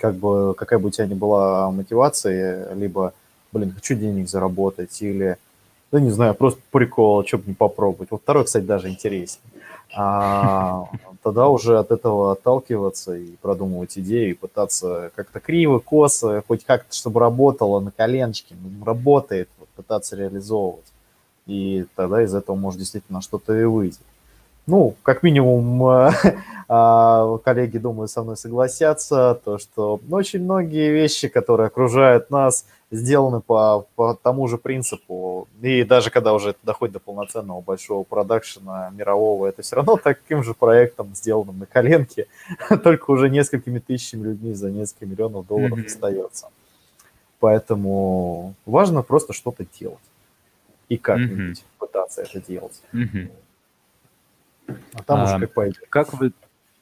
как 0.00 0.14
бы 0.16 0.54
какая 0.54 0.78
бы 0.78 0.88
у 0.88 0.90
тебя 0.90 1.06
ни 1.06 1.14
была 1.14 1.70
мотивация, 1.70 2.74
либо, 2.74 3.12
блин, 3.52 3.72
хочу 3.72 3.94
денег 3.94 4.28
заработать, 4.28 5.00
или, 5.00 5.36
да 5.92 6.00
не 6.00 6.10
знаю, 6.10 6.34
просто 6.34 6.60
прикол, 6.72 7.24
что 7.24 7.38
бы 7.38 7.44
не 7.46 7.54
попробовать. 7.54 8.10
Вот 8.10 8.22
второй, 8.22 8.44
кстати, 8.44 8.64
даже 8.64 8.88
интереснее 8.88 9.60
а 9.94 10.88
тогда 11.22 11.48
уже 11.48 11.78
от 11.78 11.90
этого 11.90 12.32
отталкиваться 12.32 13.16
и 13.16 13.36
продумывать 13.36 13.98
идеи, 13.98 14.30
и 14.30 14.34
пытаться 14.34 15.10
как-то 15.14 15.40
криво, 15.40 15.78
косо, 15.78 16.42
хоть 16.46 16.64
как-то, 16.64 16.94
чтобы 16.94 17.20
работало 17.20 17.80
на 17.80 17.90
коленочке, 17.90 18.54
ну, 18.60 18.84
работает, 18.84 19.48
вот, 19.58 19.68
пытаться 19.70 20.16
реализовывать. 20.16 20.84
И 21.46 21.86
тогда 21.96 22.22
из 22.22 22.34
этого 22.34 22.54
может 22.56 22.78
действительно 22.78 23.20
что-то 23.20 23.58
и 23.58 23.64
выйти. 23.64 23.98
Ну, 24.70 24.94
как 25.02 25.22
минимум, 25.22 25.84
а, 26.68 27.38
коллеги, 27.38 27.78
думаю, 27.78 28.08
со 28.08 28.22
мной 28.22 28.36
согласятся, 28.36 29.40
то, 29.44 29.58
что 29.58 30.00
очень 30.10 30.42
многие 30.42 30.90
вещи, 30.92 31.28
которые 31.28 31.66
окружают 31.66 32.30
нас– 32.30 32.64
сделаны 32.90 33.40
по, 33.40 33.86
по 33.94 34.14
тому 34.14 34.48
же 34.48 34.58
принципу. 34.58 35.48
И 35.62 35.84
даже 35.84 36.10
когда 36.10 36.32
уже 36.32 36.50
это 36.50 36.58
доходит 36.62 36.94
до 36.94 37.00
полноценного 37.00 37.60
большого 37.60 38.02
продакшена 38.02 38.90
мирового, 38.90 39.46
это 39.46 39.62
все 39.62 39.76
равно 39.76 39.96
таким 39.96 40.42
же 40.42 40.54
проектом, 40.54 41.14
сделанным 41.14 41.58
на 41.60 41.66
коленке, 41.66 42.26
только 42.82 43.10
уже 43.10 43.30
несколькими 43.30 43.78
тысячами 43.78 44.24
людьми 44.24 44.54
за 44.54 44.70
несколько 44.70 45.06
миллионов 45.06 45.46
долларов 45.46 45.78
mm-hmm. 45.78 45.86
остается. 45.86 46.48
Поэтому 47.38 48.54
важно 48.66 49.02
просто 49.02 49.32
что-то 49.32 49.64
делать. 49.78 49.98
И 50.88 50.96
как-нибудь 50.96 51.58
mm-hmm. 51.58 51.78
пытаться 51.78 52.22
это 52.22 52.40
делать. 52.40 52.82
Mm-hmm. 52.92 53.30
А 54.94 55.02
там 55.02 55.20
а, 55.20 55.24
уже 55.24 55.46
как 55.46 55.54
пойдет. 55.54 55.84
Как 55.88 56.12
вы, 56.14 56.32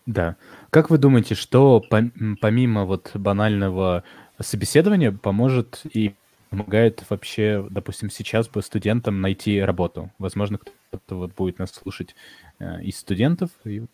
да. 0.06 0.36
Как 0.70 0.90
вы 0.90 0.98
думаете, 0.98 1.34
что 1.34 1.82
помимо 1.88 2.84
вот 2.84 3.10
банального 3.14 4.04
собеседование 4.40 5.12
поможет 5.12 5.82
и 5.92 6.14
помогает 6.50 7.04
вообще, 7.10 7.66
допустим, 7.70 8.10
сейчас 8.10 8.48
бы 8.48 8.62
студентам 8.62 9.20
найти 9.20 9.60
работу. 9.60 10.10
Возможно, 10.18 10.58
кто-то 10.58 11.14
вот 11.16 11.34
будет 11.34 11.58
нас 11.58 11.72
слушать 11.72 12.14
э, 12.58 12.82
из 12.82 12.98
студентов, 12.98 13.50
и 13.64 13.84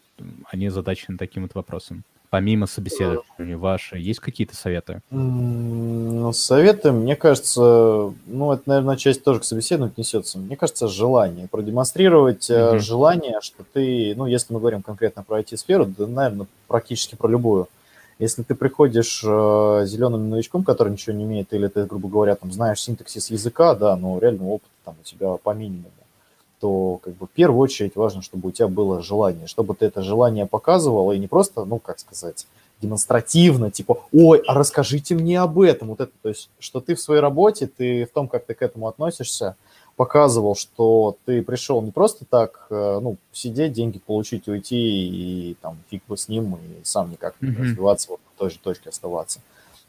они 0.52 0.68
задачены 0.68 1.18
таким 1.18 1.42
вот 1.42 1.54
вопросом. 1.54 2.04
Помимо 2.34 2.66
собеседования 2.66 3.56
ваши, 3.56 3.96
есть 3.96 4.18
какие-то 4.18 4.56
советы? 4.56 5.02
Ну, 5.12 6.32
советы, 6.32 6.90
мне 6.90 7.14
кажется, 7.14 8.12
ну, 8.26 8.52
это, 8.52 8.62
наверное, 8.66 8.96
часть 8.96 9.22
тоже 9.22 9.38
к 9.38 9.44
собеседованию 9.44 9.94
несется. 9.96 10.38
Мне 10.38 10.56
кажется, 10.56 10.88
желание. 10.88 11.46
Продемонстрировать 11.46 12.50
mm-hmm. 12.50 12.78
желание, 12.80 13.38
что 13.40 13.62
ты, 13.72 14.14
ну, 14.16 14.26
если 14.26 14.52
мы 14.52 14.58
говорим 14.58 14.82
конкретно 14.82 15.22
про 15.22 15.42
IT-сферу, 15.42 15.86
да, 15.86 16.08
наверное, 16.08 16.48
практически 16.66 17.14
про 17.14 17.28
любую, 17.28 17.68
если 18.18 18.42
ты 18.42 18.56
приходишь 18.56 19.22
э, 19.24 19.82
зеленым 19.86 20.28
новичком, 20.28 20.64
который 20.64 20.90
ничего 20.90 21.14
не 21.14 21.22
имеет, 21.22 21.52
или 21.52 21.68
ты, 21.68 21.84
грубо 21.84 22.08
говоря, 22.08 22.34
там 22.34 22.50
знаешь 22.50 22.80
синтаксис 22.80 23.30
языка, 23.30 23.76
да, 23.76 23.94
но 23.94 24.18
реально 24.18 24.48
опыт 24.48 24.70
там 24.84 24.96
у 25.00 25.04
тебя 25.04 25.36
по 25.36 25.54
минимуму, 25.54 25.92
то 26.64 26.98
как 27.04 27.14
бы 27.16 27.26
в 27.26 27.30
первую 27.30 27.60
очередь 27.60 27.94
важно, 27.94 28.22
чтобы 28.22 28.48
у 28.48 28.50
тебя 28.50 28.68
было 28.68 29.02
желание, 29.02 29.46
чтобы 29.46 29.74
ты 29.74 29.84
это 29.84 30.00
желание 30.00 30.46
показывал, 30.46 31.12
и 31.12 31.18
не 31.18 31.26
просто, 31.26 31.66
ну, 31.66 31.78
как 31.78 31.98
сказать, 31.98 32.46
демонстративно, 32.80 33.70
типа, 33.70 33.98
ой, 34.14 34.42
а 34.46 34.54
расскажите 34.54 35.14
мне 35.14 35.38
об 35.40 35.60
этом, 35.60 35.88
вот 35.88 36.00
это, 36.00 36.12
то 36.22 36.30
есть, 36.30 36.48
что 36.58 36.80
ты 36.80 36.94
в 36.94 37.00
своей 37.02 37.20
работе, 37.20 37.66
ты 37.66 38.06
в 38.06 38.12
том, 38.14 38.28
как 38.28 38.46
ты 38.46 38.54
к 38.54 38.62
этому 38.62 38.88
относишься, 38.88 39.56
показывал, 39.96 40.56
что 40.56 41.18
ты 41.26 41.42
пришел 41.42 41.82
не 41.82 41.90
просто 41.90 42.24
так, 42.24 42.66
э, 42.70 42.98
ну, 43.02 43.18
сидеть, 43.30 43.74
деньги 43.74 43.98
получить, 43.98 44.48
уйти 44.48 45.50
и 45.50 45.56
там 45.60 45.76
фиг 45.90 46.02
бы 46.08 46.16
с 46.16 46.28
ним, 46.28 46.54
и 46.54 46.82
сам 46.82 47.10
никак 47.10 47.34
не 47.42 47.50
mm-hmm. 47.50 47.60
развиваться, 47.60 48.08
вот 48.08 48.20
в 48.34 48.38
той 48.38 48.48
же 48.48 48.58
точке 48.58 48.88
оставаться. 48.88 49.40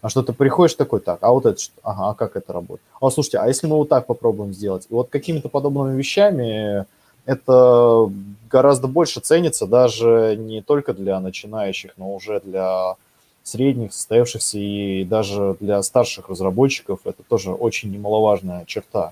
А 0.05 0.09
что 0.09 0.21
ты 0.21 0.33
приходишь 0.33 0.75
такой, 0.75 0.99
так, 0.99 1.17
а 1.21 1.31
вот 1.31 1.47
это 1.47 1.59
что? 1.59 1.73
Ага, 1.81 2.09
а 2.09 2.13
как 2.13 2.35
это 2.35 2.53
работает? 2.53 2.85
А 3.01 3.09
слушайте, 3.09 3.39
а 3.39 3.47
если 3.47 3.65
мы 3.65 3.75
вот 3.75 3.89
так 3.89 4.05
попробуем 4.05 4.53
сделать? 4.53 4.85
И 4.87 4.93
вот 4.93 5.09
какими-то 5.09 5.49
подобными 5.49 5.97
вещами 5.97 6.85
это 7.25 8.11
гораздо 8.47 8.87
больше 8.87 9.19
ценится 9.19 9.65
даже 9.65 10.35
не 10.37 10.61
только 10.61 10.93
для 10.93 11.19
начинающих, 11.19 11.93
но 11.97 12.13
уже 12.13 12.39
для 12.41 12.97
средних, 13.41 13.93
состоявшихся 13.93 14.59
и 14.59 15.05
даже 15.05 15.57
для 15.59 15.81
старших 15.81 16.29
разработчиков. 16.29 16.99
Это 17.03 17.23
тоже 17.27 17.51
очень 17.53 17.91
немаловажная 17.91 18.63
черта. 18.65 19.11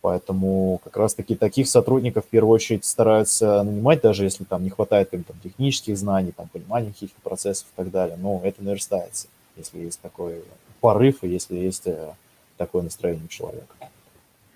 Поэтому 0.00 0.80
как 0.84 0.96
раз-таки 0.96 1.34
таких 1.34 1.66
сотрудников 1.66 2.26
в 2.26 2.28
первую 2.28 2.54
очередь 2.54 2.84
стараются 2.84 3.64
нанимать, 3.64 4.00
даже 4.00 4.22
если 4.22 4.44
там 4.44 4.62
не 4.62 4.70
хватает 4.70 5.10
там, 5.10 5.24
технических 5.42 5.98
знаний, 5.98 6.30
там, 6.30 6.46
понимания 6.46 6.92
каких-то 6.92 7.20
процессов 7.20 7.66
и 7.74 7.76
так 7.76 7.90
далее. 7.90 8.16
Но 8.16 8.40
это 8.44 8.62
наверстается, 8.62 9.26
если 9.56 9.78
есть 9.80 10.00
такой 10.00 10.42
порыв 10.80 11.22
и 11.22 11.28
если 11.28 11.56
есть 11.56 11.86
э, 11.86 12.14
такое 12.56 12.82
настроение 12.82 13.28
человека. 13.28 13.74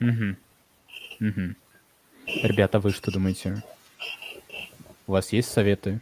Угу. 0.00 1.26
Угу. 1.28 1.54
Ребята, 2.42 2.80
вы 2.80 2.90
что 2.90 3.10
думаете? 3.10 3.62
У 5.06 5.12
вас 5.12 5.32
есть 5.32 5.50
советы? 5.50 6.00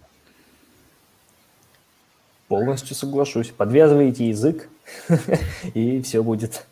Полностью 2.48 2.94
соглашусь. 2.94 3.48
Подвязывайте 3.50 4.28
язык, 4.28 4.68
и 5.74 6.00
все 6.02 6.22
будет 6.22 6.66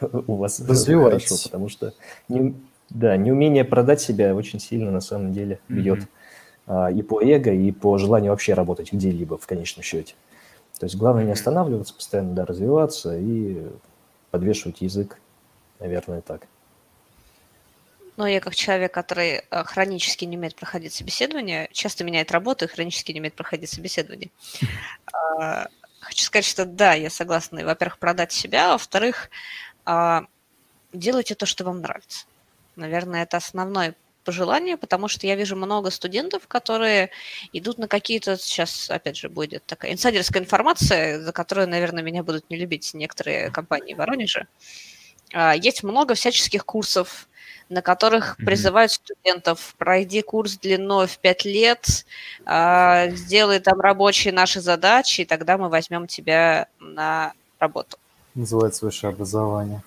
у 0.00 0.36
вас 0.36 0.62
хорошо, 0.66 1.36
потому 1.44 1.68
что 1.68 1.94
не, 2.28 2.54
да, 2.90 3.16
неумение 3.16 3.64
продать 3.64 4.00
себя 4.00 4.34
очень 4.34 4.60
сильно 4.60 4.90
на 4.90 5.00
самом 5.00 5.32
деле 5.32 5.60
бьет 5.68 6.00
mm-hmm. 6.00 6.06
а, 6.66 6.90
и 6.90 7.02
по 7.02 7.22
эго, 7.22 7.52
и 7.52 7.72
по 7.72 7.96
желанию 7.98 8.32
вообще 8.32 8.54
работать 8.54 8.92
где-либо 8.92 9.38
в 9.38 9.46
конечном 9.46 9.82
счете. 9.82 10.14
То 10.84 10.86
есть 10.86 10.96
главное 10.96 11.24
не 11.24 11.32
останавливаться, 11.32 11.94
постоянно 11.94 12.34
да, 12.34 12.44
развиваться 12.44 13.16
и 13.16 13.70
подвешивать 14.30 14.82
язык, 14.82 15.18
наверное, 15.80 16.20
так. 16.20 16.46
Но 18.18 18.26
я 18.26 18.38
как 18.38 18.54
человек, 18.54 18.92
который 18.92 19.44
э, 19.50 19.64
хронически 19.64 20.26
не 20.26 20.36
умеет 20.36 20.54
проходить 20.54 20.92
собеседование, 20.92 21.70
часто 21.72 22.04
меняет 22.04 22.32
работу 22.32 22.66
и 22.66 22.68
хронически 22.68 23.12
не 23.12 23.20
умеет 23.20 23.34
проходить 23.34 23.70
собеседование. 23.70 24.30
А, 25.40 25.68
хочу 26.00 26.26
сказать, 26.26 26.44
что 26.44 26.66
да, 26.66 26.92
я 26.92 27.08
согласна, 27.08 27.64
во-первых, 27.64 27.98
продать 27.98 28.32
себя, 28.32 28.68
а 28.68 28.72
во-вторых, 28.72 29.30
а, 29.86 30.26
делайте 30.92 31.34
то, 31.34 31.46
что 31.46 31.64
вам 31.64 31.80
нравится. 31.80 32.26
Наверное, 32.76 33.22
это 33.22 33.38
основное 33.38 33.94
пожелание, 34.24 34.76
потому 34.76 35.08
что 35.08 35.26
я 35.26 35.36
вижу 35.36 35.56
много 35.56 35.90
студентов, 35.90 36.48
которые 36.48 37.10
идут 37.52 37.78
на 37.78 37.88
какие-то, 37.88 38.36
сейчас, 38.36 38.90
опять 38.90 39.16
же, 39.16 39.28
будет 39.28 39.64
такая 39.66 39.92
инсайдерская 39.92 40.42
информация, 40.42 41.20
за 41.20 41.32
которую, 41.32 41.68
наверное, 41.68 42.02
меня 42.02 42.22
будут 42.22 42.48
не 42.50 42.56
любить 42.56 42.92
некоторые 42.94 43.50
компании 43.50 43.94
в 43.94 43.98
Воронеже. 43.98 44.46
А, 45.32 45.54
есть 45.54 45.82
много 45.82 46.14
всяческих 46.14 46.64
курсов, 46.64 47.28
на 47.68 47.82
которых 47.82 48.36
mm-hmm. 48.38 48.44
призывают 48.44 48.92
студентов, 48.92 49.74
пройди 49.78 50.22
курс 50.22 50.56
длиной 50.58 51.06
в 51.06 51.18
5 51.18 51.44
лет, 51.44 52.06
а, 52.44 53.08
сделай 53.10 53.60
там 53.60 53.80
рабочие 53.80 54.32
наши 54.32 54.60
задачи, 54.60 55.22
и 55.22 55.24
тогда 55.24 55.58
мы 55.58 55.68
возьмем 55.68 56.06
тебя 56.06 56.68
на 56.78 57.32
работу. 57.58 57.96
Называется 58.34 58.84
высшее 58.84 59.12
образование. 59.12 59.82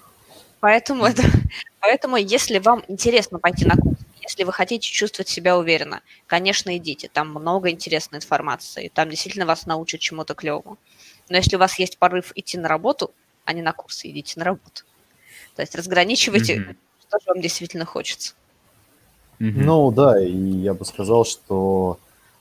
Поэтому, 0.60 1.06
это, 1.06 1.24
поэтому, 1.80 2.18
если 2.18 2.60
вам 2.60 2.84
интересно 2.88 3.40
пойти 3.40 3.66
на 3.66 3.76
курс, 3.76 3.98
если 4.28 4.44
вы 4.44 4.52
хотите 4.52 4.90
чувствовать 4.92 5.30
себя 5.30 5.58
уверенно, 5.58 6.02
конечно, 6.26 6.76
идите. 6.76 7.10
Там 7.12 7.30
много 7.30 7.70
интересной 7.70 8.18
информации. 8.18 8.92
Там 8.94 9.10
действительно 9.10 9.46
вас 9.46 9.66
научат 9.66 10.02
чему-то 10.02 10.36
клевому. 10.36 10.78
Но 11.30 11.38
если 11.38 11.56
у 11.56 11.60
вас 11.60 11.80
есть 11.80 11.98
порыв 11.98 12.34
идти 12.36 12.58
на 12.58 12.68
работу, 12.68 13.12
а 13.46 13.54
не 13.54 13.62
на 13.62 13.72
курсы, 13.72 14.10
идите 14.10 14.34
на 14.38 14.46
работу. 14.46 14.84
То 15.56 15.62
есть 15.62 15.76
разграничивайте, 15.76 16.58
mm-hmm. 16.58 16.76
что 17.08 17.20
же 17.20 17.26
вам 17.28 17.42
действительно 17.42 17.86
хочется. 17.86 18.34
Mm-hmm. 19.40 19.54
Ну 19.56 19.92
да, 19.92 20.22
и 20.22 20.32
я 20.32 20.74
бы 20.74 20.84
сказал, 20.84 21.24
что 21.24 21.98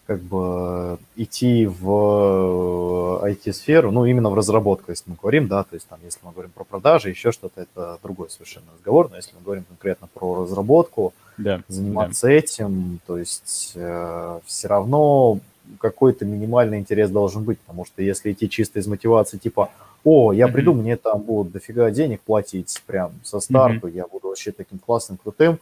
как 0.06 0.20
бы 0.20 0.98
идти 1.16 1.66
в 1.66 3.20
IT-сферу, 3.24 3.90
ну, 3.90 4.06
именно 4.06 4.30
в 4.30 4.34
разработку, 4.34 4.92
если 4.92 5.10
мы 5.10 5.16
говорим, 5.20 5.48
да, 5.48 5.64
то 5.64 5.74
есть 5.74 5.88
там, 5.88 5.98
если 6.04 6.20
мы 6.22 6.32
говорим 6.32 6.52
про 6.52 6.64
продажи, 6.64 7.10
еще 7.10 7.32
что-то, 7.32 7.60
это 7.60 7.98
другой 8.02 8.30
совершенно 8.30 8.66
разговор, 8.74 9.10
но 9.10 9.16
если 9.16 9.34
мы 9.34 9.42
говорим 9.42 9.64
конкретно 9.64 10.08
про 10.12 10.42
разработку, 10.42 11.12
да, 11.38 11.62
заниматься 11.68 12.26
да. 12.26 12.32
этим, 12.32 13.00
то 13.06 13.18
есть 13.18 13.72
э, 13.74 14.40
все 14.46 14.68
равно 14.68 15.40
какой-то 15.80 16.24
минимальный 16.24 16.78
интерес 16.78 17.10
должен 17.10 17.44
быть, 17.44 17.58
потому 17.60 17.84
что 17.84 18.02
если 18.02 18.32
идти 18.32 18.48
чисто 18.48 18.78
из 18.78 18.86
мотивации, 18.86 19.38
типа, 19.38 19.70
о, 20.04 20.32
я 20.32 20.48
приду, 20.48 20.72
mm-hmm. 20.72 20.80
мне 20.80 20.96
там 20.96 21.20
будут 21.22 21.52
дофига 21.52 21.90
денег 21.90 22.20
платить 22.20 22.82
прям 22.86 23.12
со 23.24 23.40
старту, 23.40 23.88
mm-hmm. 23.88 23.96
я 23.96 24.06
буду 24.06 24.28
вообще 24.28 24.52
таким 24.52 24.78
классным, 24.78 25.18
крутым, 25.18 25.58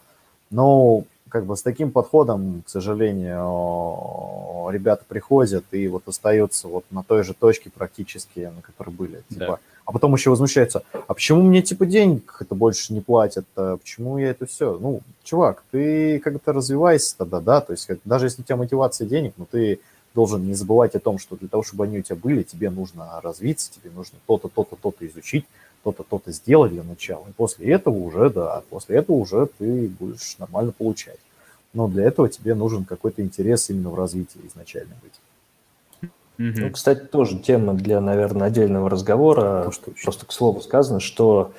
но 0.50 1.04
как 1.34 1.46
бы 1.46 1.56
с 1.56 1.62
таким 1.62 1.90
подходом, 1.90 2.62
к 2.64 2.70
сожалению, 2.70 4.70
ребята 4.70 5.04
приходят 5.08 5.64
и 5.72 5.88
вот 5.88 6.06
остаются 6.06 6.68
вот 6.68 6.84
на 6.92 7.02
той 7.02 7.24
же 7.24 7.34
точке 7.34 7.70
практически, 7.70 8.52
на 8.54 8.62
которой 8.62 8.90
были. 8.90 9.24
Типа, 9.28 9.46
да. 9.46 9.58
А 9.84 9.90
потом 9.90 10.14
еще 10.14 10.30
возмущаются, 10.30 10.84
а 10.92 11.12
почему 11.12 11.42
мне 11.42 11.60
типа 11.60 11.86
денег 11.86 12.36
это 12.38 12.54
больше 12.54 12.92
не 12.92 13.00
платят, 13.00 13.46
а 13.56 13.78
почему 13.78 14.16
я 14.18 14.30
это 14.30 14.46
все? 14.46 14.78
Ну, 14.78 15.00
чувак, 15.24 15.64
ты 15.72 16.20
как-то 16.20 16.52
развивайся 16.52 17.16
тогда, 17.18 17.40
да, 17.40 17.60
то 17.60 17.72
есть 17.72 17.86
как, 17.86 17.98
даже 18.04 18.26
если 18.26 18.42
у 18.42 18.44
тебя 18.44 18.56
мотивация 18.56 19.08
денег, 19.08 19.32
ну 19.36 19.44
ты 19.50 19.80
должен 20.14 20.46
не 20.46 20.54
забывать 20.54 20.94
о 20.94 21.00
том, 21.00 21.18
что 21.18 21.34
для 21.34 21.48
того, 21.48 21.64
чтобы 21.64 21.82
они 21.82 21.98
у 21.98 22.02
тебя 22.02 22.14
были, 22.14 22.44
тебе 22.44 22.70
нужно 22.70 23.20
развиться, 23.24 23.72
тебе 23.74 23.90
нужно 23.90 24.18
то-то, 24.28 24.46
то-то, 24.46 24.76
то-то 24.76 25.04
изучить, 25.04 25.46
то-то, 25.84 26.02
то-то 26.02 26.32
сделать 26.32 26.72
для 26.72 26.82
начала. 26.82 27.24
И 27.28 27.32
после 27.32 27.72
этого 27.72 27.96
уже, 27.96 28.30
да, 28.30 28.62
после 28.70 28.96
этого 28.96 29.16
уже 29.16 29.48
ты 29.58 29.88
будешь 29.88 30.36
нормально 30.38 30.72
получать. 30.72 31.18
Но 31.74 31.88
для 31.88 32.04
этого 32.04 32.28
тебе 32.28 32.54
нужен 32.54 32.84
какой-то 32.84 33.22
интерес 33.22 33.68
именно 33.68 33.90
в 33.90 33.94
развитии 33.94 34.40
изначально 34.46 34.94
быть. 35.02 36.10
Mm-hmm. 36.38 36.60
Ну, 36.62 36.70
кстати, 36.70 37.00
тоже 37.00 37.38
тема 37.38 37.74
для, 37.74 38.00
наверное, 38.00 38.48
отдельного 38.48 38.90
разговора. 38.90 39.64
То, 39.64 39.72
что 39.72 39.92
Просто 40.02 40.26
к 40.26 40.32
слову 40.32 40.60
сказано, 40.62 41.00
что 41.00 41.52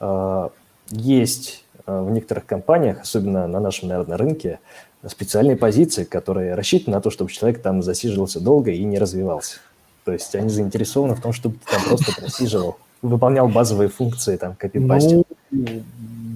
э, 0.00 0.48
есть 0.90 1.64
э, 1.86 2.00
в 2.00 2.10
некоторых 2.10 2.46
компаниях, 2.46 3.00
особенно 3.00 3.46
на 3.46 3.60
нашем, 3.60 3.88
наверное, 3.88 4.16
рынке, 4.16 4.60
специальные 5.06 5.56
позиции, 5.56 6.04
которые 6.04 6.54
рассчитаны 6.54 6.96
на 6.96 7.02
то, 7.02 7.10
чтобы 7.10 7.30
человек 7.30 7.60
там 7.60 7.82
засиживался 7.82 8.40
долго 8.40 8.70
и 8.70 8.82
не 8.84 8.98
развивался. 8.98 9.58
То 10.04 10.12
есть 10.12 10.34
они 10.34 10.48
заинтересованы 10.48 11.14
в 11.14 11.20
том, 11.20 11.32
чтобы 11.32 11.56
ты 11.56 11.72
там 11.72 11.82
просто 11.84 12.12
просиживал 12.18 12.78
выполнял 13.08 13.48
базовые 13.48 13.88
функции, 13.88 14.36
там, 14.36 14.54
копипастил. 14.54 15.24
Ну, 15.50 15.82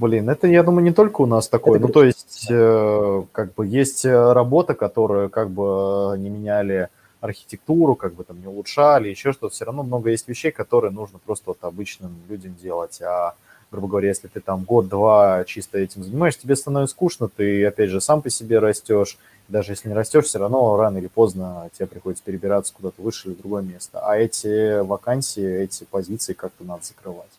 блин, 0.00 0.28
это, 0.28 0.46
я 0.46 0.62
думаю, 0.62 0.84
не 0.84 0.92
только 0.92 1.22
у 1.22 1.26
нас 1.26 1.48
такое. 1.48 1.78
Это 1.78 1.86
ну, 1.86 1.92
то 1.92 2.04
есть, 2.04 2.46
э, 2.50 3.22
как 3.32 3.54
бы, 3.54 3.66
есть 3.66 4.04
э, 4.04 4.32
работа, 4.32 4.74
которую, 4.74 5.30
как 5.30 5.50
бы, 5.50 6.14
не 6.18 6.28
меняли 6.28 6.88
архитектуру, 7.20 7.96
как 7.96 8.14
бы 8.14 8.24
там 8.24 8.40
не 8.40 8.46
улучшали, 8.46 9.08
еще 9.08 9.32
что-то. 9.32 9.54
Все 9.54 9.64
равно 9.64 9.82
много 9.82 10.10
есть 10.10 10.28
вещей, 10.28 10.52
которые 10.52 10.92
нужно 10.92 11.18
просто 11.18 11.44
вот 11.46 11.58
обычным 11.62 12.12
людям 12.28 12.54
делать. 12.62 13.00
А, 13.02 13.34
грубо 13.72 13.88
говоря, 13.88 14.08
если 14.08 14.28
ты 14.28 14.40
там 14.40 14.64
год-два 14.64 15.44
чисто 15.44 15.78
этим 15.78 16.04
занимаешься, 16.04 16.42
тебе 16.42 16.54
становится 16.54 16.94
скучно, 16.94 17.28
ты, 17.28 17.64
опять 17.66 17.90
же, 17.90 18.00
сам 18.00 18.22
по 18.22 18.30
себе 18.30 18.58
растешь, 18.58 19.18
даже 19.48 19.72
если 19.72 19.88
не 19.88 19.94
растешь, 19.94 20.26
все 20.26 20.38
равно 20.38 20.76
рано 20.76 20.98
или 20.98 21.06
поздно 21.06 21.70
тебе 21.72 21.86
приходится 21.86 22.22
перебираться 22.24 22.74
куда-то 22.74 23.00
выше 23.00 23.28
или 23.28 23.34
в 23.34 23.38
другое 23.38 23.62
место. 23.62 24.00
А 24.00 24.16
эти 24.16 24.80
вакансии, 24.80 25.62
эти 25.62 25.84
позиции 25.84 26.34
как-то 26.34 26.64
надо 26.64 26.84
закрывать. 26.84 27.30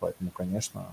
Поэтому, 0.00 0.30
конечно... 0.30 0.86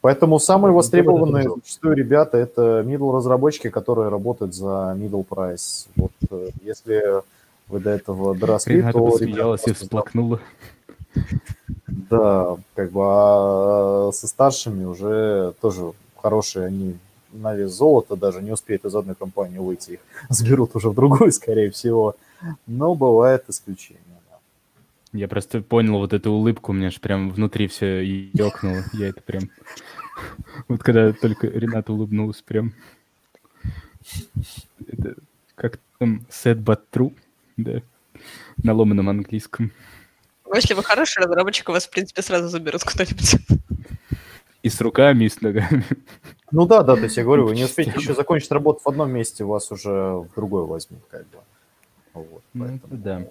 Поэтому 0.00 0.40
самые 0.40 0.72
востребованные 0.72 1.48
зачастую 1.48 1.94
ребята– 1.94 2.36
это 2.38 2.82
middle 2.84 3.16
разработчики, 3.16 3.70
которые 3.70 4.08
работают 4.08 4.52
за 4.52 4.96
middle 4.98 5.24
price. 5.24 5.86
Вот 5.94 6.10
э, 6.28 6.48
если 6.64 7.22
вы 7.68 7.78
до 7.78 7.90
этого 7.90 8.34
доросли, 8.34 8.78
Рената 8.78 8.98
то... 8.98 9.06
посмеялась 9.12 9.64
и 9.68 9.72
всплакнула. 9.72 10.40
Да, 11.86 12.56
как 12.74 12.90
бы 12.90 13.00
а 13.04 14.10
со 14.12 14.26
старшими 14.26 14.84
уже 14.84 15.54
тоже 15.60 15.92
хорошие 16.16 16.66
они 16.66 16.98
на 17.32 17.54
вес 17.54 17.72
золота, 17.72 18.16
даже 18.16 18.42
не 18.42 18.52
успеют 18.52 18.84
из 18.84 18.94
одной 18.94 19.14
компании 19.14 19.58
выйти, 19.58 19.92
их 19.92 20.00
сберут 20.28 20.74
уже 20.74 20.90
в 20.90 20.94
другую, 20.94 21.32
скорее 21.32 21.70
всего. 21.70 22.16
Но 22.66 22.94
бывает 22.94 23.44
исключение. 23.48 24.02
Да. 24.30 24.38
Я 25.18 25.28
просто 25.28 25.60
понял 25.62 25.98
вот 25.98 26.12
эту 26.12 26.30
улыбку, 26.30 26.72
у 26.72 26.74
меня 26.74 26.90
же 26.90 27.00
прям 27.00 27.30
внутри 27.30 27.68
все 27.68 28.04
ёкнуло. 28.04 28.84
Я 28.92 29.08
это 29.08 29.20
прям... 29.22 29.50
Вот 30.68 30.82
когда 30.82 31.12
только 31.12 31.46
Рената 31.46 31.92
улыбнулась, 31.92 32.42
прям... 32.42 32.74
Это 34.86 35.14
как 35.54 35.78
там 35.98 36.26
set 36.28 36.62
but 36.62 36.80
true, 36.92 37.14
да, 37.56 37.82
на 38.62 38.74
ломаном 38.74 39.08
английском. 39.08 39.72
Ну, 40.44 40.54
если 40.54 40.74
вы 40.74 40.82
хороший 40.82 41.24
разработчик, 41.24 41.68
вас, 41.68 41.86
в 41.86 41.90
принципе, 41.90 42.20
сразу 42.20 42.48
заберут 42.48 42.84
куда-нибудь. 42.84 43.36
И 44.62 44.68
с 44.68 44.80
руками, 44.80 45.24
и 45.24 45.28
с 45.28 45.40
ногами. 45.40 45.84
Ну 46.50 46.66
да, 46.66 46.82
да, 46.82 46.94
то 46.96 47.02
есть 47.02 47.16
я 47.16 47.24
говорю, 47.24 47.46
вы 47.46 47.54
не 47.56 47.64
успеете 47.64 47.92
еще 47.96 48.14
закончить 48.14 48.50
работу 48.52 48.80
в 48.84 48.88
одном 48.88 49.10
месте, 49.10 49.44
вас 49.44 49.70
уже 49.72 49.90
в 49.90 50.28
другое 50.36 50.64
возьмут, 50.64 51.02
как 51.10 51.26
бы. 51.28 51.38
Вот, 52.14 52.42
ну, 52.52 52.64
поэтому... 52.64 52.94
ну, 52.94 52.96
да. 53.02 53.26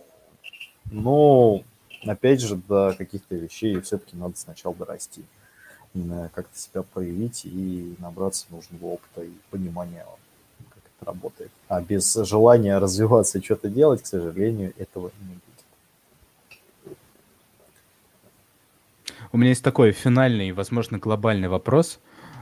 Ну, 0.91 1.63
опять 2.05 2.41
же, 2.41 2.55
до 2.55 2.93
каких-то 2.97 3.35
вещей 3.35 3.79
все-таки 3.81 4.17
надо 4.17 4.37
сначала 4.37 4.75
дорасти. 4.75 5.23
Как-то 6.33 6.57
себя 6.57 6.83
проявить 6.83 7.45
и 7.45 7.95
набраться 7.99 8.47
нужного 8.49 8.93
опыта 8.93 9.23
и 9.23 9.31
понимания, 9.51 10.05
как 10.69 10.83
это 10.97 11.05
работает. 11.05 11.51
А 11.67 11.81
без 11.81 12.13
желания 12.13 12.77
развиваться 12.77 13.37
и 13.39 13.43
что-то 13.43 13.69
делать, 13.69 14.01
к 14.01 14.07
сожалению, 14.07 14.73
этого 14.77 15.11
не 15.21 15.35
будет. 15.35 15.50
У 19.31 19.37
меня 19.37 19.49
есть 19.49 19.63
такой 19.63 19.91
финальный, 19.91 20.51
возможно, 20.51 20.97
глобальный 20.97 21.47
вопрос. 21.47 21.99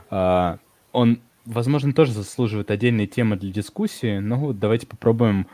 А, 0.09 0.59
он, 0.91 1.19
возможно, 1.45 1.93
тоже 1.93 2.13
заслуживает 2.13 2.71
отдельной 2.71 3.07
темы 3.07 3.35
для 3.35 3.51
дискуссии, 3.51 4.19
но 4.19 4.37
вот 4.37 4.59
давайте 4.59 4.87
попробуем, 4.87 5.47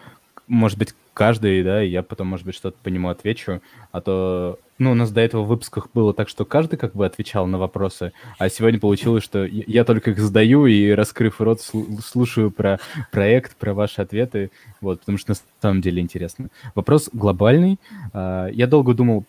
может 0.48 0.78
быть, 0.78 0.96
каждый, 1.16 1.64
да, 1.64 1.82
и 1.82 1.90
я 1.90 2.04
потом, 2.04 2.28
может 2.28 2.46
быть, 2.46 2.56
что-то 2.56 2.78
по 2.84 2.90
нему 2.90 3.10
отвечу, 3.10 3.62
а 3.92 4.02
то 4.02 4.60
ну, 4.78 4.92
у 4.92 4.94
нас 4.94 5.12
до 5.12 5.22
этого 5.22 5.44
в 5.44 5.48
выпусках 5.48 5.88
было 5.94 6.14
так, 6.14 6.28
что 6.28 6.44
каждый 6.44 6.76
как 6.76 6.94
бы 6.94 7.06
отвечал 7.06 7.48
на 7.48 7.58
вопросы, 7.58 8.12
а 8.38 8.50
сегодня 8.50 8.78
получилось, 8.78 9.24
что 9.24 9.46
я 9.46 9.86
только 9.86 10.12
их 10.12 10.20
задаю 10.20 10.66
и, 10.66 10.92
раскрыв 10.92 11.40
рот, 11.40 11.62
слушаю 12.04 12.52
про 12.52 12.80
проект, 13.12 13.56
про 13.56 13.74
ваши 13.74 14.02
ответы, 14.02 14.52
вот, 14.82 15.00
потому 15.00 15.18
что 15.18 15.32
на 15.32 15.38
самом 15.62 15.82
деле 15.82 16.02
интересно. 16.02 16.50
Вопрос 16.76 17.10
глобальный. 17.14 17.80
А, 18.12 18.48
я 18.48 18.68
долго 18.68 18.94
думал, 18.94 19.26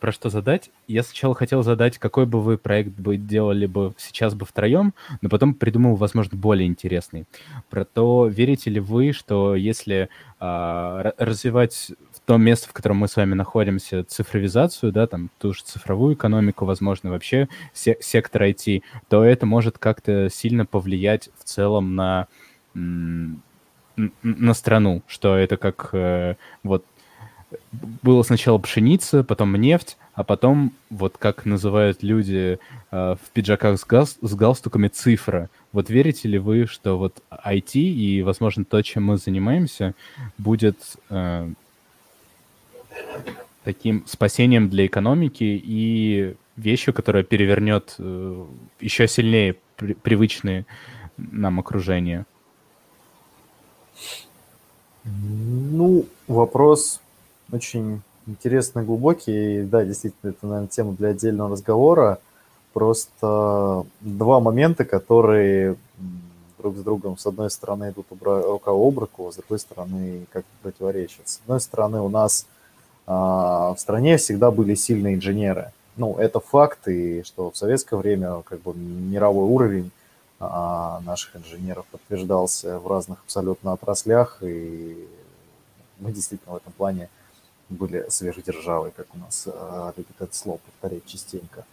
про 0.00 0.12
что 0.12 0.28
задать. 0.28 0.70
Я 0.88 1.04
сначала 1.04 1.34
хотел 1.34 1.62
задать, 1.62 1.98
какой 1.98 2.26
бы 2.26 2.40
вы 2.40 2.58
проект 2.58 2.98
бы 2.98 3.16
делали 3.16 3.66
бы 3.66 3.94
сейчас 3.96 4.34
бы 4.34 4.44
втроем, 4.44 4.92
но 5.20 5.28
потом 5.28 5.54
придумал, 5.54 5.94
возможно, 5.94 6.36
более 6.36 6.66
интересный. 6.66 7.26
Про 7.70 7.84
то, 7.84 8.26
верите 8.26 8.70
ли 8.70 8.80
вы, 8.80 9.12
что 9.12 9.54
если 9.54 10.08
а, 10.40 10.87
развивать 11.18 11.92
то 12.26 12.36
место, 12.36 12.68
в 12.68 12.72
котором 12.74 12.98
мы 12.98 13.08
с 13.08 13.16
вами 13.16 13.34
находимся, 13.34 14.04
цифровизацию, 14.04 14.92
да, 14.92 15.06
там 15.06 15.30
ту 15.38 15.54
же 15.54 15.62
цифровую 15.62 16.14
экономику, 16.14 16.66
возможно, 16.66 17.10
вообще 17.10 17.48
се- 17.72 17.96
сектор 18.00 18.42
IT, 18.42 18.82
то 19.08 19.24
это 19.24 19.46
может 19.46 19.78
как-то 19.78 20.28
сильно 20.28 20.66
повлиять 20.66 21.30
в 21.38 21.44
целом 21.44 21.94
на, 21.94 22.26
на 22.74 24.54
страну, 24.54 25.02
что 25.06 25.36
это 25.36 25.56
как 25.56 25.90
э, 25.92 26.34
вот 26.62 26.84
было 28.02 28.22
сначала 28.22 28.58
пшеница, 28.58 29.24
потом 29.24 29.54
нефть, 29.56 29.96
а 30.14 30.24
потом, 30.24 30.72
вот 30.90 31.16
как 31.18 31.44
называют 31.46 32.02
люди 32.02 32.58
э, 32.90 33.14
в 33.14 33.30
пиджаках 33.32 33.78
с, 33.78 33.84
газ, 33.84 34.18
с 34.20 34.34
галстуками, 34.34 34.88
цифра. 34.88 35.48
Вот 35.72 35.90
верите 35.90 36.28
ли 36.28 36.38
вы, 36.38 36.66
что 36.66 36.96
вот 36.96 37.22
IT 37.30 37.78
и, 37.78 38.22
возможно, 38.22 38.64
то, 38.64 38.82
чем 38.82 39.04
мы 39.04 39.18
занимаемся, 39.18 39.94
будет 40.38 40.78
э, 41.10 41.50
таким 43.64 44.06
спасением 44.06 44.70
для 44.70 44.86
экономики 44.86 45.44
и 45.44 46.34
вещью, 46.56 46.94
которая 46.94 47.22
перевернет 47.22 47.94
э, 47.98 48.44
еще 48.80 49.06
сильнее 49.06 49.56
при, 49.76 49.92
привычные 49.92 50.64
нам 51.16 51.60
окружения? 51.60 52.24
Ну, 55.04 56.06
вопрос 56.26 57.00
очень 57.52 58.02
интересный, 58.26 58.84
глубокий. 58.84 59.62
Да, 59.64 59.84
действительно, 59.84 60.30
это, 60.30 60.46
наверное, 60.46 60.68
тема 60.68 60.92
для 60.94 61.08
отдельного 61.08 61.50
разговора. 61.50 62.20
Просто 62.78 63.86
два 64.00 64.38
момента, 64.38 64.84
которые 64.84 65.74
друг 66.58 66.76
с 66.76 66.80
другом, 66.80 67.18
с 67.18 67.26
одной 67.26 67.50
стороны, 67.50 67.90
идут 67.90 68.06
рука 68.20 68.70
об 68.70 69.00
руку, 69.00 69.26
а 69.26 69.32
с 69.32 69.34
другой 69.34 69.58
стороны, 69.58 70.26
как 70.30 70.44
противоречат. 70.62 71.28
С 71.28 71.40
одной 71.42 71.60
стороны, 71.60 72.00
у 72.00 72.08
нас 72.08 72.46
а, 73.04 73.74
в 73.74 73.80
стране 73.80 74.16
всегда 74.16 74.52
были 74.52 74.76
сильные 74.76 75.16
инженеры. 75.16 75.72
Ну, 75.96 76.14
это 76.18 76.38
факт, 76.38 76.86
и 76.86 77.24
что 77.24 77.50
в 77.50 77.56
советское 77.56 77.96
время 77.96 78.42
как 78.42 78.62
бы 78.62 78.72
мировой 78.76 79.48
уровень 79.48 79.90
а, 80.38 81.00
наших 81.04 81.34
инженеров 81.34 81.84
подтверждался 81.90 82.78
в 82.78 82.86
разных 82.86 83.18
абсолютно 83.24 83.72
отраслях, 83.72 84.38
и 84.42 85.04
мы 85.98 86.12
действительно 86.12 86.54
в 86.54 86.56
этом 86.58 86.72
плане 86.74 87.08
были 87.70 88.06
свежедержавой, 88.08 88.92
как 88.92 89.08
у 89.16 89.18
нас 89.18 89.48
а, 89.52 89.92
любит 89.96 90.14
это 90.20 90.36
слово 90.36 90.58
повторять 90.58 91.06
частенько. 91.06 91.64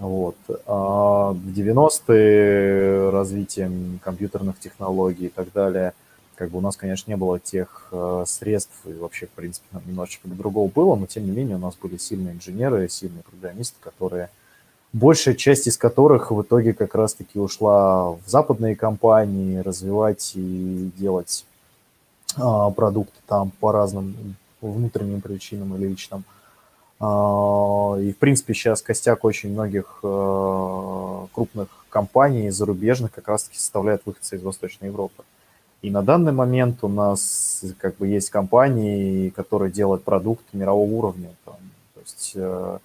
Вот. 0.00 0.36
А 0.66 1.32
в 1.32 1.48
90-е 1.48 3.10
развитием 3.10 4.00
компьютерных 4.02 4.58
технологий 4.58 5.26
и 5.26 5.28
так 5.28 5.52
далее, 5.52 5.92
как 6.36 6.50
бы 6.50 6.58
у 6.58 6.62
нас, 6.62 6.78
конечно, 6.78 7.10
не 7.10 7.18
было 7.18 7.38
тех 7.38 7.88
э, 7.92 8.24
средств, 8.26 8.72
и 8.86 8.94
вообще, 8.94 9.26
в 9.26 9.30
принципе, 9.30 9.66
нам 9.72 9.82
немножечко 9.86 10.26
другого 10.26 10.70
было, 10.70 10.96
но 10.96 11.04
тем 11.04 11.26
не 11.26 11.32
менее 11.32 11.56
у 11.56 11.60
нас 11.60 11.76
были 11.76 11.98
сильные 11.98 12.32
инженеры, 12.34 12.88
сильные 12.88 13.22
программисты, 13.22 13.76
которые, 13.78 14.30
большая 14.94 15.34
часть 15.34 15.66
из 15.66 15.76
которых 15.76 16.30
в 16.30 16.40
итоге 16.40 16.72
как 16.72 16.94
раз-таки 16.94 17.38
ушла 17.38 18.12
в 18.12 18.22
западные 18.24 18.76
компании 18.76 19.58
развивать 19.58 20.32
и 20.34 20.90
делать 20.96 21.44
а, 22.38 22.70
продукты 22.70 23.20
там 23.26 23.50
по 23.60 23.70
разным 23.70 24.36
внутренним 24.62 25.20
причинам 25.20 25.76
и 25.76 25.78
личным. 25.78 26.24
А, 26.24 26.39
и, 27.00 28.12
в 28.12 28.16
принципе, 28.18 28.52
сейчас 28.52 28.82
костяк 28.82 29.24
очень 29.24 29.52
многих 29.52 30.00
э, 30.02 31.26
крупных 31.32 31.68
компаний 31.88 32.50
зарубежных 32.50 33.12
как 33.12 33.28
раз-таки 33.28 33.58
составляет 33.58 34.02
выходцы 34.04 34.36
из 34.36 34.42
Восточной 34.42 34.88
Европы. 34.88 35.22
И 35.80 35.90
на 35.90 36.02
данный 36.02 36.32
момент 36.32 36.84
у 36.84 36.88
нас 36.88 37.64
как 37.78 37.96
бы 37.96 38.06
есть 38.06 38.28
компании, 38.28 39.30
которые 39.30 39.72
делают 39.72 40.04
продукт 40.04 40.44
мирового 40.52 40.90
уровня. 40.90 41.30
То 41.46 41.56
есть 42.00 42.32
э, 42.34 42.78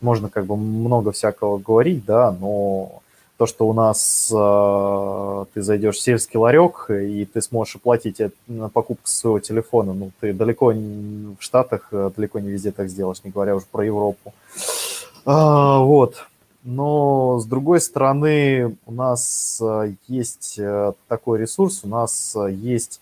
можно 0.00 0.28
как 0.28 0.46
бы 0.46 0.56
много 0.56 1.12
всякого 1.12 1.58
говорить, 1.58 2.04
да, 2.04 2.32
но 2.32 3.02
то, 3.40 3.46
что 3.46 3.66
у 3.66 3.72
нас 3.72 4.30
э, 4.30 5.44
ты 5.54 5.62
зайдешь 5.62 5.96
в 5.96 6.02
сельский 6.02 6.38
ларек, 6.38 6.90
и 6.90 7.24
ты 7.24 7.40
сможешь 7.40 7.76
оплатить 7.76 8.20
на 8.46 8.68
покупку 8.68 9.08
своего 9.08 9.40
телефона, 9.40 9.94
ну, 9.94 10.10
ты 10.20 10.34
далеко 10.34 10.74
в 10.74 11.36
Штатах, 11.38 11.88
э, 11.90 12.10
далеко 12.14 12.38
не 12.38 12.50
везде 12.50 12.70
так 12.70 12.90
сделаешь, 12.90 13.24
не 13.24 13.30
говоря 13.30 13.56
уже 13.56 13.64
про 13.64 13.82
Европу. 13.82 14.34
А, 15.24 15.78
вот. 15.78 16.16
Но, 16.64 17.38
с 17.38 17.46
другой 17.46 17.80
стороны, 17.80 18.76
у 18.84 18.92
нас 18.92 19.58
э, 19.62 19.94
есть 20.06 20.56
э, 20.58 20.92
такой 21.08 21.38
ресурс, 21.38 21.80
у 21.82 21.88
нас 21.88 22.36
есть, 22.50 23.00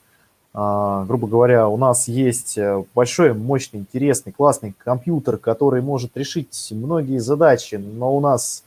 грубо 0.54 1.26
говоря, 1.26 1.68
у 1.68 1.76
нас 1.76 2.06
есть 2.06 2.56
большой, 2.94 3.34
мощный, 3.34 3.80
интересный, 3.80 4.32
классный 4.32 4.72
компьютер, 4.78 5.36
который 5.36 5.82
может 5.82 6.16
решить 6.16 6.68
многие 6.70 7.18
задачи, 7.18 7.74
но 7.74 8.16
у 8.16 8.20
нас 8.20 8.62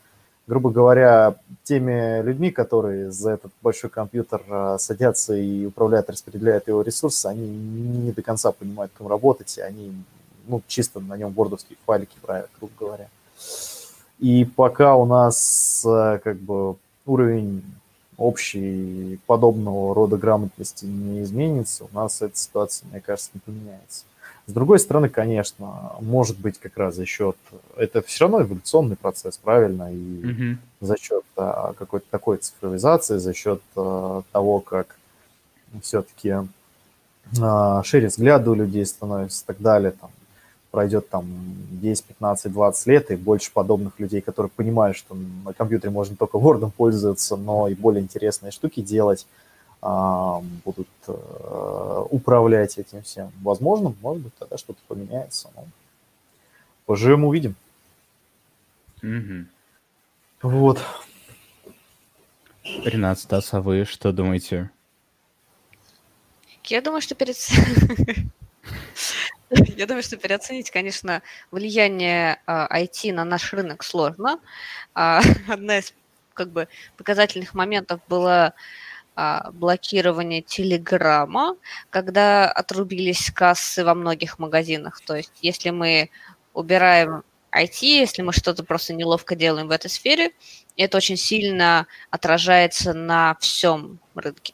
грубо 0.47 0.69
говоря, 0.69 1.35
теми 1.63 2.21
людьми, 2.21 2.51
которые 2.51 3.11
за 3.11 3.31
этот 3.31 3.51
большой 3.61 3.89
компьютер 3.89 4.41
а, 4.49 4.77
садятся 4.77 5.35
и 5.35 5.65
управляют, 5.65 6.09
распределяют 6.09 6.67
его 6.67 6.81
ресурсы, 6.81 7.25
они 7.27 7.47
не 7.47 8.11
до 8.11 8.21
конца 8.21 8.51
понимают, 8.51 8.91
как 8.97 9.07
работать, 9.07 9.57
и 9.57 9.61
они 9.61 9.93
ну, 10.47 10.61
чисто 10.67 10.99
на 10.99 11.15
нем 11.17 11.31
вордовские 11.31 11.77
файлики 11.85 12.15
правят, 12.21 12.49
грубо 12.59 12.73
говоря. 12.79 13.07
И 14.19 14.45
пока 14.45 14.95
у 14.95 15.05
нас 15.05 15.83
а, 15.85 16.17
как 16.19 16.37
бы 16.37 16.75
уровень 17.05 17.63
общий 18.17 19.19
подобного 19.25 19.95
рода 19.95 20.17
грамотности 20.17 20.85
не 20.85 21.23
изменится, 21.23 21.85
у 21.85 21.95
нас 21.95 22.21
эта 22.21 22.37
ситуация, 22.37 22.87
мне 22.89 23.01
кажется, 23.01 23.31
не 23.33 23.39
поменяется. 23.39 24.05
С 24.47 24.53
другой 24.53 24.79
стороны, 24.79 25.07
конечно, 25.09 25.93
может 26.01 26.39
быть 26.39 26.59
как 26.59 26.77
раз 26.77 26.95
за 26.95 27.05
счет... 27.05 27.37
Это 27.77 28.01
все 28.01 28.25
равно 28.25 28.41
эволюционный 28.41 28.95
процесс, 28.95 29.37
правильно? 29.37 29.93
И 29.93 30.31
угу. 30.31 30.57
за 30.81 30.97
счет 30.97 31.23
а, 31.37 31.73
какой-то 31.73 32.05
такой 32.09 32.37
цифровизации, 32.37 33.17
за 33.17 33.33
счет 33.33 33.61
а, 33.75 34.23
того, 34.31 34.59
как 34.59 34.97
все-таки 35.81 36.35
а, 37.41 37.83
шире 37.83 38.07
взгляды 38.07 38.49
у 38.49 38.55
людей 38.55 38.85
становятся 38.85 39.43
и 39.43 39.45
так 39.47 39.59
далее, 39.59 39.91
там, 39.91 40.09
пройдет 40.71 41.09
там 41.09 41.25
10, 41.71 42.05
15, 42.05 42.51
20 42.51 42.87
лет, 42.87 43.11
и 43.11 43.15
больше 43.15 43.51
подобных 43.53 43.99
людей, 43.99 44.21
которые 44.21 44.49
понимают, 44.49 44.97
что 44.97 45.15
на 45.45 45.53
компьютере 45.53 45.91
можно 45.91 46.15
только 46.15 46.37
Word 46.37 46.69
пользоваться, 46.71 47.35
но 47.35 47.67
и 47.67 47.75
более 47.75 48.01
интересные 48.01 48.51
штуки 48.51 48.81
делать, 48.81 49.27
будут 49.81 50.87
э, 51.07 52.05
управлять 52.11 52.77
этим 52.77 53.01
всем. 53.01 53.31
Возможно, 53.41 53.95
может 54.01 54.23
быть, 54.23 54.35
тогда 54.35 54.57
что-то 54.57 54.79
поменяется. 54.87 55.49
Но 55.55 55.65
поживем, 56.85 57.25
увидим. 57.25 57.55
Угу. 59.01 59.45
Вот. 60.43 60.79
Ренат, 62.63 63.19
Стас, 63.19 63.53
а 63.53 63.61
вы 63.61 63.85
что 63.85 64.11
думаете? 64.11 64.69
Я 66.65 66.81
думаю, 66.81 67.01
что 67.01 67.15
перед... 67.15 67.35
Я 69.49 69.85
думаю, 69.85 70.03
что 70.03 70.15
переоценить, 70.15 70.71
конечно, 70.71 71.21
влияние 71.49 72.39
IT 72.47 73.11
а, 73.11 73.13
на 73.13 73.25
наш 73.25 73.51
рынок 73.51 73.83
сложно. 73.83 74.39
А, 74.93 75.21
одна 75.49 75.79
из 75.79 75.93
как 76.33 76.51
бы 76.51 76.67
показательных 76.97 77.53
моментов 77.53 77.99
была 78.07 78.53
блокирование 79.53 80.41
Телеграма, 80.41 81.55
когда 81.89 82.49
отрубились 82.49 83.31
кассы 83.31 83.83
во 83.83 83.93
многих 83.93 84.39
магазинах. 84.39 85.01
То 85.01 85.15
есть 85.15 85.33
если 85.41 85.69
мы 85.69 86.09
убираем 86.53 87.23
IT, 87.51 87.81
если 87.81 88.21
мы 88.21 88.33
что-то 88.33 88.63
просто 88.63 88.93
неловко 88.93 89.35
делаем 89.35 89.67
в 89.67 89.71
этой 89.71 89.89
сфере, 89.89 90.31
это 90.77 90.97
очень 90.97 91.17
сильно 91.17 91.87
отражается 92.09 92.93
на 92.93 93.35
всем 93.39 93.99
рынке. 94.15 94.53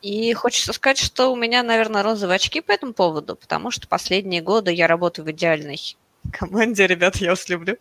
И 0.00 0.32
хочется 0.32 0.72
сказать, 0.72 0.98
что 0.98 1.32
у 1.32 1.36
меня, 1.36 1.62
наверное, 1.62 2.02
розовые 2.02 2.36
очки 2.36 2.60
по 2.60 2.72
этому 2.72 2.94
поводу, 2.94 3.36
потому 3.36 3.70
что 3.70 3.86
последние 3.86 4.40
годы 4.40 4.72
я 4.72 4.86
работаю 4.86 5.26
в 5.26 5.30
идеальной 5.30 5.78
команде, 6.32 6.86
ребят, 6.86 7.16
я 7.16 7.30
вас 7.30 7.48
люблю, 7.48 7.76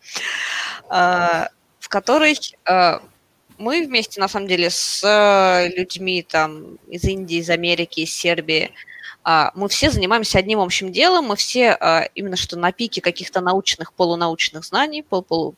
а, 0.89 1.49
в 1.80 1.88
которой 1.88 2.38
а, 2.65 3.01
мы 3.60 3.86
вместе, 3.86 4.19
на 4.19 4.27
самом 4.27 4.48
деле, 4.48 4.69
с 4.69 5.03
э, 5.03 5.69
людьми 5.76 6.23
там 6.23 6.77
из 6.88 7.03
Индии, 7.03 7.38
из 7.38 7.49
Америки, 7.49 8.02
из 8.02 8.14
Сербии, 8.14 8.72
а, 9.23 9.52
мы 9.53 9.68
все 9.68 9.91
занимаемся 9.91 10.40
одним 10.40 10.60
общим 10.60 10.91
делом, 10.91 11.26
мы 11.26 11.36
все 11.36 11.72
а, 11.72 12.10
именно 12.15 12.38
что 12.38 12.57
на 12.57 12.72
пике 12.72 13.02
каких-то 13.02 13.41
научных, 13.41 13.94
полунаучных 13.94 14.65
знаний, 14.65 15.03
пол, 15.03 15.23
полу, 15.23 15.56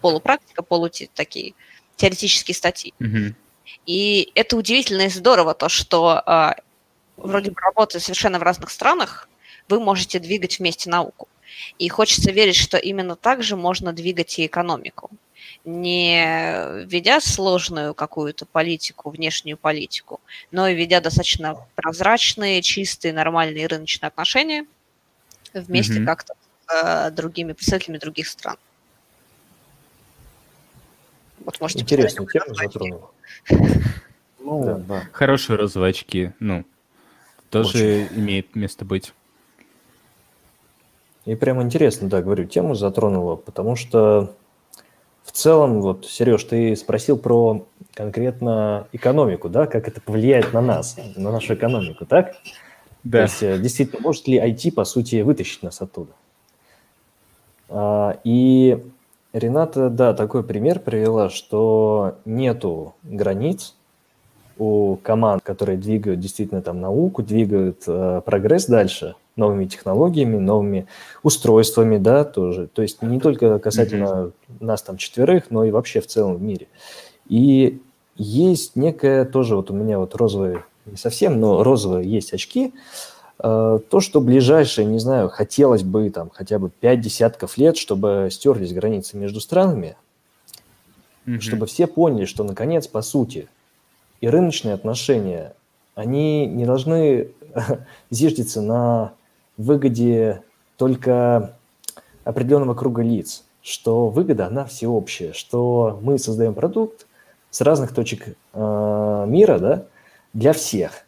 полупрактика, 0.00 0.62
полу 0.62 0.90
такие 1.14 1.54
теоретические 1.96 2.54
статьи. 2.54 2.94
Mm-hmm. 2.98 3.34
И 3.86 4.32
это 4.34 4.56
удивительно 4.56 5.02
и 5.02 5.08
здорово, 5.10 5.54
то, 5.54 5.68
что 5.68 6.22
а, 6.24 6.56
вроде 7.18 7.50
бы 7.50 7.60
работая 7.60 8.00
совершенно 8.00 8.38
в 8.38 8.42
разных 8.42 8.70
странах, 8.70 9.28
вы 9.68 9.80
можете 9.80 10.18
двигать 10.18 10.58
вместе 10.58 10.88
науку. 10.88 11.28
И 11.78 11.88
хочется 11.88 12.32
верить, 12.32 12.56
что 12.56 12.78
именно 12.78 13.16
так 13.16 13.42
же 13.42 13.54
можно 13.54 13.92
двигать 13.92 14.38
и 14.38 14.46
экономику 14.46 15.10
не 15.64 16.84
ведя 16.84 17.20
сложную 17.20 17.94
какую-то 17.94 18.44
политику, 18.46 19.10
внешнюю 19.10 19.56
политику, 19.56 20.20
но 20.50 20.68
и 20.68 20.74
ведя 20.74 21.00
достаточно 21.00 21.56
прозрачные, 21.74 22.60
чистые, 22.62 23.14
нормальные 23.14 23.66
рыночные 23.66 24.08
отношения 24.08 24.66
вместе 25.54 26.00
mm-hmm. 26.00 26.04
как-то 26.04 26.34
с 26.66 27.08
э, 27.08 27.10
другими 27.12 27.52
представителями 27.52 27.98
других 27.98 28.28
стран. 28.28 28.56
Вот 31.44 31.60
можете 31.60 31.82
Интересную 31.82 32.28
тему 32.28 32.54
затронул. 32.54 33.10
Ну, 34.40 34.64
да. 34.64 34.74
да. 34.74 35.08
Хорошие 35.12 35.56
розовые 35.56 35.90
очки, 35.90 36.32
ну, 36.38 36.64
тоже 37.48 38.08
Очень. 38.10 38.20
имеет 38.20 38.54
место 38.54 38.84
быть. 38.84 39.14
И 41.24 41.34
прямо 41.34 41.62
интересно, 41.62 42.08
да, 42.08 42.20
говорю, 42.20 42.44
тему 42.44 42.74
затронула, 42.74 43.36
потому 43.36 43.76
что 43.76 44.34
в 45.24 45.32
целом, 45.32 45.80
вот, 45.80 46.06
Сереж, 46.06 46.44
ты 46.44 46.76
спросил 46.76 47.16
про 47.16 47.66
конкретно 47.94 48.86
экономику, 48.92 49.48
да, 49.48 49.66
как 49.66 49.88
это 49.88 50.00
повлияет 50.00 50.52
на 50.52 50.60
нас, 50.60 50.96
на 51.16 51.32
нашу 51.32 51.54
экономику, 51.54 52.04
так? 52.06 52.34
Да. 53.02 53.18
То 53.18 53.22
есть, 53.22 53.42
э, 53.42 53.58
действительно, 53.58 54.02
может 54.02 54.28
ли 54.28 54.38
IT, 54.38 54.72
по 54.72 54.84
сути, 54.84 55.22
вытащить 55.22 55.62
нас 55.62 55.80
оттуда? 55.80 56.12
А, 57.68 58.18
и 58.22 58.82
Рената, 59.32 59.90
да, 59.90 60.14
такой 60.14 60.44
пример 60.44 60.78
привела, 60.78 61.28
что 61.28 62.18
нету 62.24 62.94
границ 63.02 63.74
у 64.58 64.96
команд, 65.02 65.42
которые 65.42 65.76
двигают 65.76 66.20
действительно 66.20 66.62
там 66.62 66.80
науку, 66.80 67.22
двигают 67.22 67.82
э, 67.86 68.22
прогресс 68.24 68.66
дальше. 68.66 69.16
Новыми 69.36 69.66
технологиями, 69.66 70.38
новыми 70.38 70.86
устройствами, 71.22 71.98
да, 71.98 72.24
тоже. 72.24 72.68
То 72.68 72.82
есть 72.82 73.02
не 73.02 73.18
только 73.20 73.58
касательно 73.58 74.04
mm-hmm. 74.04 74.32
нас 74.60 74.82
там 74.82 74.96
четверых, 74.96 75.50
но 75.50 75.64
и 75.64 75.70
вообще 75.70 76.00
в 76.00 76.06
целом 76.06 76.36
в 76.36 76.42
мире. 76.42 76.68
И 77.28 77.80
есть 78.16 78.76
некая 78.76 79.24
тоже 79.24 79.56
вот 79.56 79.70
у 79.70 79.74
меня 79.74 79.98
вот 79.98 80.14
розовые, 80.14 80.64
не 80.86 80.96
совсем, 80.96 81.40
но 81.40 81.62
розовые 81.64 82.08
есть 82.08 82.32
очки, 82.32 82.72
э, 83.40 83.78
то, 83.90 84.00
что 84.00 84.20
ближайшие, 84.20 84.86
не 84.86 85.00
знаю, 85.00 85.28
хотелось 85.30 85.82
бы 85.82 86.08
там 86.10 86.30
хотя 86.32 86.58
бы 86.58 86.70
пять 86.70 87.00
десятков 87.00 87.58
лет, 87.58 87.76
чтобы 87.76 88.28
стерлись 88.30 88.72
границы 88.72 89.16
между 89.16 89.40
странами, 89.40 89.96
mm-hmm. 91.26 91.40
чтобы 91.40 91.66
все 91.66 91.88
поняли, 91.88 92.24
что 92.24 92.44
наконец, 92.44 92.86
по 92.86 93.02
сути, 93.02 93.48
и 94.20 94.28
рыночные 94.28 94.74
отношения, 94.74 95.54
они 95.96 96.46
не 96.46 96.66
должны 96.66 97.28
зиждиться 98.10 98.62
на 98.62 99.12
выгоде 99.56 100.42
только 100.76 101.56
определенного 102.24 102.74
круга 102.74 103.02
лиц, 103.02 103.44
что 103.62 104.08
выгода, 104.08 104.46
она 104.46 104.64
всеобщая, 104.64 105.32
что 105.32 105.98
мы 106.02 106.18
создаем 106.18 106.54
продукт 106.54 107.06
с 107.50 107.60
разных 107.60 107.94
точек 107.94 108.36
э, 108.52 109.24
мира, 109.28 109.58
да, 109.58 109.84
для 110.32 110.52
всех. 110.52 111.04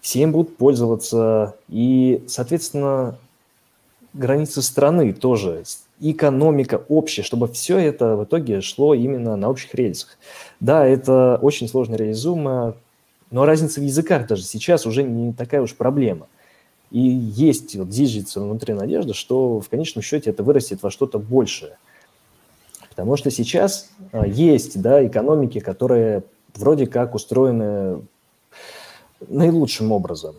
Все 0.00 0.22
им 0.22 0.32
будут 0.32 0.56
пользоваться, 0.56 1.56
и, 1.68 2.24
соответственно, 2.28 3.18
границы 4.12 4.62
страны 4.62 5.12
тоже, 5.12 5.64
экономика 6.00 6.82
общая, 6.88 7.22
чтобы 7.22 7.48
все 7.48 7.78
это 7.78 8.16
в 8.16 8.24
итоге 8.24 8.60
шло 8.60 8.94
именно 8.94 9.36
на 9.36 9.48
общих 9.48 9.74
рельсах. 9.74 10.18
Да, 10.60 10.86
это 10.86 11.38
очень 11.42 11.68
сложно 11.68 11.96
реализуемо, 11.96 12.76
но 13.30 13.44
разница 13.44 13.80
в 13.80 13.84
языках 13.84 14.26
даже 14.26 14.42
сейчас 14.42 14.86
уже 14.86 15.02
не 15.02 15.32
такая 15.32 15.60
уж 15.60 15.74
проблема. 15.74 16.28
И 16.90 17.00
есть, 17.00 17.76
вот 17.76 17.90
зиждется 17.90 18.40
внутри 18.40 18.74
надежда, 18.74 19.14
что 19.14 19.60
в 19.60 19.68
конечном 19.68 20.02
счете 20.02 20.30
это 20.30 20.42
вырастет 20.42 20.82
во 20.82 20.90
что-то 20.90 21.18
большее. 21.18 21.78
Потому 22.88 23.16
что 23.16 23.30
сейчас 23.30 23.90
а, 24.12 24.26
есть 24.26 24.80
да, 24.80 25.06
экономики, 25.06 25.60
которые 25.60 26.24
вроде 26.54 26.86
как 26.86 27.14
устроены 27.14 28.02
наилучшим 29.28 29.92
образом. 29.92 30.36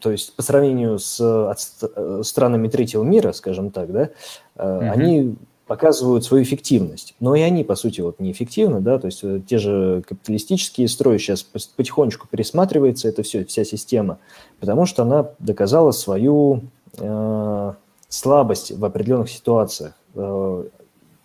То 0.00 0.10
есть 0.10 0.34
по 0.36 0.42
сравнению 0.42 0.98
с 0.98 1.18
э, 1.20 2.22
странами 2.22 2.68
третьего 2.68 3.02
мира, 3.02 3.32
скажем 3.32 3.70
так, 3.70 3.92
да, 3.92 4.10
mm-hmm. 4.56 4.90
они 4.90 5.36
показывают 5.66 6.24
свою 6.24 6.44
эффективность. 6.44 7.14
Но 7.20 7.34
и 7.34 7.40
они, 7.40 7.64
по 7.64 7.74
сути, 7.74 8.00
вот 8.00 8.20
неэффективны, 8.20 8.80
да, 8.80 8.98
то 8.98 9.06
есть 9.06 9.20
э, 9.22 9.40
те 9.46 9.58
же 9.58 10.02
капиталистические 10.06 10.88
строи 10.88 11.18
сейчас 11.18 11.42
потихонечку 11.42 12.28
пересматривается 12.28 13.08
это 13.08 13.22
все, 13.22 13.44
вся 13.44 13.64
система, 13.64 14.18
потому 14.60 14.86
что 14.86 15.02
она 15.02 15.30
доказала 15.38 15.90
свою 15.90 16.62
э, 16.98 17.72
слабость 18.08 18.70
в 18.70 18.84
определенных 18.84 19.30
ситуациях, 19.30 19.94
э, 20.14 20.64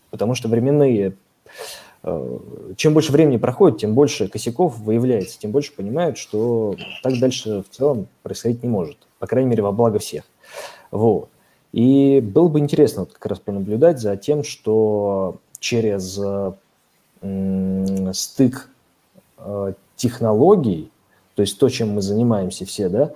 потому 0.09 0.35
что 0.35 0.47
временные 0.47 1.15
Э, 2.03 2.37
чем 2.77 2.93
больше 2.93 3.11
времени 3.11 3.37
проходит, 3.37 3.79
тем 3.79 3.93
больше 3.93 4.27
косяков 4.27 4.79
выявляется, 4.79 5.39
тем 5.39 5.51
больше 5.51 5.73
понимают, 5.73 6.17
что 6.17 6.75
так 7.03 7.19
дальше 7.19 7.63
в 7.63 7.75
целом 7.75 8.07
происходить 8.23 8.63
не 8.63 8.69
может, 8.69 8.97
по 9.19 9.27
крайней 9.27 9.49
мере, 9.49 9.63
во 9.63 9.71
благо 9.71 9.99
всех. 9.99 10.23
Вот. 10.89 11.29
И 11.71 12.19
было 12.21 12.47
бы 12.47 12.59
интересно 12.59 13.01
вот 13.03 13.13
как 13.13 13.25
раз 13.27 13.39
понаблюдать 13.39 13.99
за 13.99 14.17
тем, 14.17 14.43
что 14.43 15.37
через 15.59 16.19
стык 18.13 18.69
э, 19.37 19.73
технологий, 19.95 20.91
то 21.35 21.41
есть 21.41 21.59
то, 21.59 21.69
чем 21.69 21.91
мы 21.91 22.01
занимаемся 22.01 22.65
все, 22.65 22.89
да, 22.89 23.11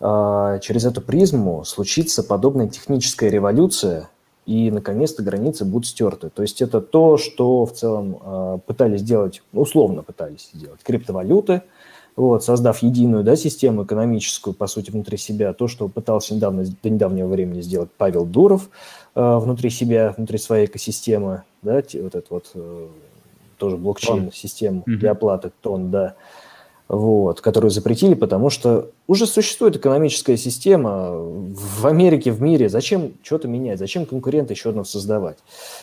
э, 0.00 0.60
через 0.60 0.84
эту 0.84 1.00
призму 1.00 1.64
случится 1.64 2.22
подобная 2.22 2.68
техническая 2.68 3.30
революция, 3.30 4.08
и, 4.44 4.72
наконец-то, 4.72 5.22
границы 5.22 5.64
будут 5.64 5.86
стерты. 5.86 6.28
То 6.28 6.42
есть 6.42 6.62
это 6.62 6.80
то, 6.80 7.16
что 7.16 7.64
в 7.64 7.72
целом 7.72 8.18
э, 8.20 8.58
пытались 8.66 9.00
сделать, 9.00 9.42
условно 9.52 10.02
пытались 10.02 10.50
сделать 10.52 10.80
криптовалюты, 10.82 11.62
вот, 12.16 12.44
создав 12.44 12.82
единую 12.82 13.24
да, 13.24 13.36
систему 13.36 13.84
экономическую, 13.84 14.54
по 14.54 14.66
сути, 14.66 14.90
внутри 14.90 15.16
себя, 15.16 15.52
то, 15.52 15.68
что 15.68 15.88
пытался 15.88 16.34
недавно, 16.34 16.64
до 16.82 16.90
недавнего 16.90 17.28
времени 17.28 17.60
сделать 17.60 17.90
Павел 17.96 18.24
Дуров 18.24 18.68
э, 19.14 19.36
внутри 19.38 19.70
себя, 19.70 20.14
внутри 20.16 20.38
своей 20.38 20.66
экосистемы, 20.66 21.42
да, 21.62 21.74
вот 21.76 22.14
это 22.14 22.26
вот 22.28 22.50
э, 22.54 22.86
тоже 23.56 23.76
блокчейн-систему 23.76 24.80
mm-hmm. 24.80 24.96
для 24.96 25.12
оплаты 25.12 25.52
тон, 25.60 25.90
да, 25.90 26.14
вот, 26.88 27.40
которую 27.40 27.70
запретили, 27.70 28.12
потому 28.12 28.50
что 28.50 28.90
уже 29.06 29.26
существует 29.26 29.76
экономическая 29.76 30.36
система 30.36 31.12
в 31.12 31.86
Америке, 31.86 32.32
в 32.32 32.42
мире. 32.42 32.68
Зачем 32.68 33.14
что-то 33.22 33.48
менять? 33.48 33.78
Зачем 33.78 34.04
конкурента 34.04 34.52
еще 34.52 34.68
одного 34.68 34.84
создавать? 34.84 35.38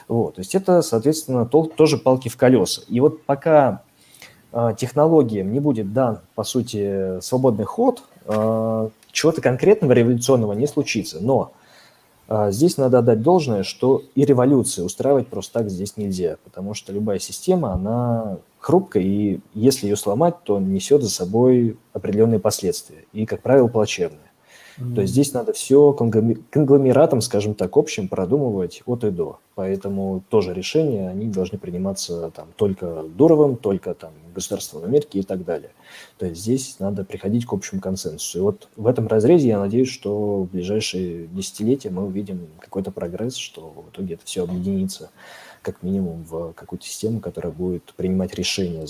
Вот, 0.07 0.35
то 0.35 0.41
есть 0.41 0.53
это, 0.53 0.83
соответственно, 0.83 1.47
то, 1.47 1.63
тоже 1.63 1.97
палки 1.97 2.29
в 2.29 2.37
колеса. 2.37 2.83
И 2.87 2.99
вот 2.99 3.23
пока 3.23 3.81
технологиям 4.77 5.51
не 5.51 5.59
будет 5.59 5.93
дан, 5.93 6.19
по 6.35 6.43
сути, 6.43 7.19
свободный 7.21 7.65
ход, 7.65 8.03
э, 8.25 8.89
чего-то 9.11 9.41
конкретного 9.41 9.93
революционного 9.93 10.53
не 10.53 10.67
случится. 10.67 11.19
Но 11.19 11.51
а, 12.31 12.51
здесь 12.51 12.77
надо 12.77 12.99
отдать 12.99 13.23
должное, 13.23 13.63
что 13.63 14.03
и 14.13 14.23
революции 14.23 14.83
устраивать 14.83 15.27
просто 15.27 15.53
так 15.53 15.69
здесь 15.69 15.97
нельзя, 15.97 16.37
потому 16.43 16.75
что 16.75 16.93
любая 16.93 17.17
система, 17.17 17.73
она 17.73 18.37
хрупкая, 18.59 19.01
и 19.01 19.39
если 19.55 19.87
ее 19.87 19.95
сломать, 19.95 20.35
то 20.43 20.59
несет 20.59 21.01
за 21.01 21.09
собой 21.09 21.77
определенные 21.93 22.39
последствия, 22.39 23.05
и, 23.13 23.25
как 23.25 23.41
правило, 23.41 23.67
плачевные. 23.67 24.28
То 24.95 25.01
есть 25.01 25.13
здесь 25.13 25.33
надо 25.33 25.51
все 25.53 25.91
конгломератом, 25.93 27.21
скажем 27.21 27.53
так, 27.53 27.75
общим 27.75 28.07
продумывать 28.07 28.81
от 28.85 29.03
и 29.03 29.11
до. 29.11 29.39
Поэтому 29.55 30.23
тоже 30.29 30.53
решения, 30.53 31.09
они 31.09 31.27
должны 31.27 31.57
приниматься 31.57 32.31
там 32.31 32.47
только 32.55 33.03
Дуровым, 33.03 33.57
только 33.57 33.93
там 33.93 34.11
государством 34.33 34.85
Америки 34.85 35.17
и 35.17 35.23
так 35.23 35.43
далее. 35.43 35.71
То 36.17 36.27
есть 36.27 36.41
здесь 36.41 36.77
надо 36.79 37.03
приходить 37.03 37.45
к 37.45 37.51
общему 37.51 37.81
консенсусу. 37.81 38.37
И 38.37 38.41
вот 38.41 38.69
в 38.77 38.87
этом 38.87 39.07
разрезе 39.07 39.49
я 39.49 39.59
надеюсь, 39.59 39.89
что 39.89 40.43
в 40.43 40.51
ближайшие 40.51 41.27
десятилетия 41.27 41.89
мы 41.89 42.05
увидим 42.05 42.47
какой-то 42.59 42.91
прогресс, 42.91 43.35
что 43.35 43.61
в 43.61 43.89
итоге 43.93 44.13
это 44.13 44.25
все 44.25 44.43
объединится 44.43 45.09
как 45.61 45.83
минимум 45.83 46.23
в 46.23 46.53
какую-то 46.53 46.85
систему, 46.85 47.19
которая 47.19 47.51
будет 47.51 47.93
принимать 47.97 48.33
решения 48.35 48.85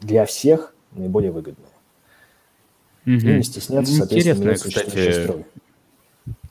для 0.00 0.24
всех 0.26 0.74
наиболее 0.92 1.32
выгодные. 1.32 1.66
Угу. 3.06 3.14
И 3.14 3.36
не 3.36 3.42
стесняться, 3.42 3.92
соответственно, 3.94 4.54
кстати, 4.54 5.44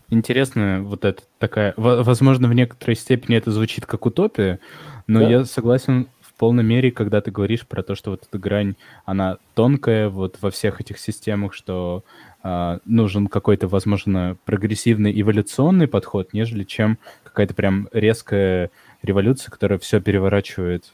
интересно 0.10 0.82
вот 0.84 1.06
это 1.06 1.24
такая... 1.38 1.74
Возможно, 1.78 2.48
в 2.48 2.54
некоторой 2.54 2.96
степени 2.96 3.38
это 3.38 3.52
звучит 3.52 3.86
как 3.86 4.06
утопия, 4.06 4.60
но 5.08 5.20
да. 5.20 5.30
я 5.30 5.46
согласен 5.46 6.08
в 6.22 6.34
полной 6.34 6.64
мере, 6.64 6.92
когда 6.92 7.22
ты 7.22 7.32
говоришь 7.32 7.68
про 7.68 7.84
то, 7.84 7.96
что 7.96 8.12
вот 8.12 8.24
эта 8.28 8.38
грань, 8.40 8.76
она 9.06 9.38
тонкая 9.56 10.10
вот 10.10 10.38
во 10.42 10.52
всех 10.52 10.80
этих 10.82 10.98
системах, 10.98 11.54
что 11.54 12.04
э, 12.44 12.80
нужен 12.86 13.28
какой-то, 13.28 13.68
возможно, 13.68 14.38
прогрессивный 14.46 15.20
эволюционный 15.20 15.88
подход, 15.88 16.34
нежели 16.34 16.64
чем 16.64 16.98
какая-то 17.24 17.54
прям 17.54 17.90
резкая 17.92 18.72
революция, 19.02 19.52
которая 19.52 19.80
все 19.80 20.00
переворачивает 20.00 20.86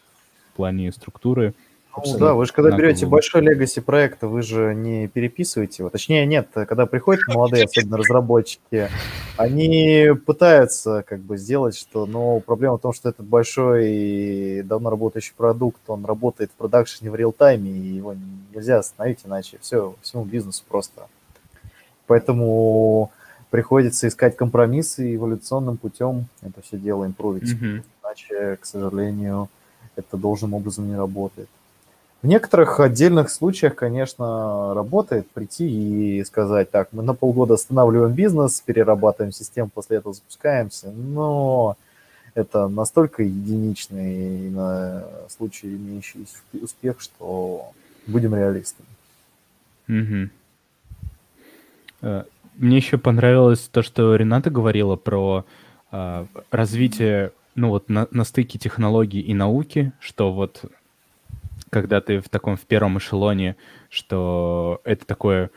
в 0.52 0.56
плане 0.56 0.92
структуры. 0.92 1.54
Ну 2.04 2.18
да, 2.18 2.34
вы 2.34 2.46
же 2.46 2.54
когда 2.54 2.76
берете 2.76 3.06
большой 3.06 3.42
легаси 3.42 3.80
проекта, 3.80 4.28
вы 4.28 4.42
же 4.42 4.74
не 4.76 5.08
переписываете 5.08 5.84
его. 5.84 5.90
Точнее, 5.90 6.26
нет, 6.26 6.50
когда 6.54 6.86
приходят 6.86 7.28
молодые, 7.28 7.66
особенно 7.66 7.98
разработчики, 7.98 8.90
они 9.38 10.10
пытаются 10.26 11.04
как 11.08 11.20
бы 11.20 11.38
сделать, 11.38 11.78
что, 11.78 12.06
но 12.06 12.40
проблема 12.40 12.78
в 12.78 12.82
том, 12.82 12.94
что 12.94 13.10
этот 13.10 13.26
большой 13.26 13.90
и 13.90 14.62
давно 14.64 14.90
работающий 14.90 15.34
продукт, 15.36 15.82
он 15.88 16.06
работает 16.06 16.52
в 16.52 16.56
продакшене 16.56 17.12
в 17.12 17.16
реал-тайме, 17.16 17.72
и 17.72 17.96
его 17.96 18.16
нельзя 18.54 18.80
остановить, 18.80 19.20
иначе 19.26 19.58
все, 19.62 19.96
всему 20.02 20.26
бизнесу 20.26 20.64
просто. 20.68 21.08
Поэтому 22.08 23.12
приходится 23.50 24.08
искать 24.08 24.36
компромиссы 24.36 25.16
эволюционным 25.16 25.78
путем 25.78 26.28
это 26.42 26.62
все 26.62 26.78
дело 26.78 27.06
импровить. 27.06 27.54
Mm-hmm. 27.54 27.84
Иначе, 28.04 28.58
к 28.58 28.66
сожалению, 28.66 29.50
это 29.96 30.18
должным 30.18 30.54
образом 30.54 30.88
не 30.88 30.96
работает. 30.96 31.48
В 32.26 32.28
некоторых 32.28 32.80
отдельных 32.80 33.30
случаях, 33.30 33.76
конечно, 33.76 34.74
работает 34.74 35.30
прийти 35.30 36.18
и 36.18 36.24
сказать, 36.24 36.72
так, 36.72 36.90
мы 36.92 37.04
на 37.04 37.14
полгода 37.14 37.54
останавливаем 37.54 38.14
бизнес, 38.14 38.64
перерабатываем 38.66 39.32
систему, 39.32 39.70
после 39.72 39.98
этого 39.98 40.16
запускаемся, 40.16 40.90
но 40.90 41.78
это 42.34 42.68
настолько 42.68 43.22
единичный 43.22 44.50
на 44.50 45.04
случай 45.30 45.68
имеющий 45.68 46.26
успех, 46.60 47.00
что 47.00 47.74
будем 48.08 48.34
реалистами. 48.34 48.90
Угу. 49.88 50.30
Мне 52.56 52.78
еще 52.78 52.98
понравилось 52.98 53.70
то, 53.72 53.84
что 53.84 54.16
Рената 54.16 54.50
говорила 54.50 54.96
про 54.96 55.46
э, 55.92 56.26
развитие, 56.50 57.34
ну 57.54 57.70
вот 57.70 57.88
на, 57.88 58.08
на 58.10 58.24
стыке 58.24 58.58
технологий 58.58 59.22
и 59.22 59.36
науки, 59.36 59.92
что 60.00 60.34
вот 60.34 60.66
когда 61.70 62.02
ты 62.02 62.20
в 62.20 62.30
таком 62.30 62.58
в 62.58 62.62
первом 62.62 62.98
эшелоне, 62.98 63.56
что 63.90 64.82
это 64.84 65.06
такое 65.06 65.52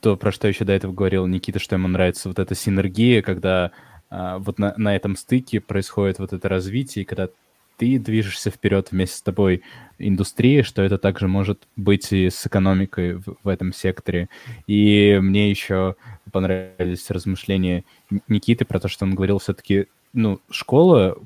то, 0.00 0.16
про 0.16 0.32
что 0.32 0.48
еще 0.48 0.64
до 0.64 0.72
этого 0.72 0.92
говорил 0.92 1.26
Никита, 1.26 1.58
что 1.58 1.76
ему 1.76 1.88
нравится 1.88 2.28
вот 2.28 2.38
эта 2.38 2.54
синергия, 2.54 3.22
когда 3.22 3.72
а, 4.08 4.38
вот 4.38 4.58
на, 4.58 4.74
на 4.76 4.96
этом 4.96 5.16
стыке 5.16 5.60
происходит 5.60 6.18
вот 6.18 6.32
это 6.32 6.48
развитие, 6.48 7.04
когда 7.04 7.28
ты 7.76 7.98
движешься 7.98 8.50
вперед 8.50 8.88
вместе 8.90 9.16
с 9.16 9.22
тобой 9.22 9.62
индустрия, 9.98 10.62
что 10.62 10.82
это 10.82 10.98
также 10.98 11.28
может 11.28 11.66
быть 11.76 12.12
и 12.12 12.28
с 12.28 12.46
экономикой 12.46 13.14
в, 13.14 13.36
в 13.42 13.48
этом 13.48 13.72
секторе. 13.72 14.28
И 14.66 15.18
мне 15.22 15.48
еще 15.48 15.96
понравились 16.30 17.10
размышления 17.10 17.84
Никиты 18.28 18.66
про 18.66 18.80
то, 18.80 18.88
что 18.88 19.06
он 19.06 19.14
говорил 19.14 19.38
все-таки 19.38 19.86
ну, 20.12 20.40
школа 20.50 21.16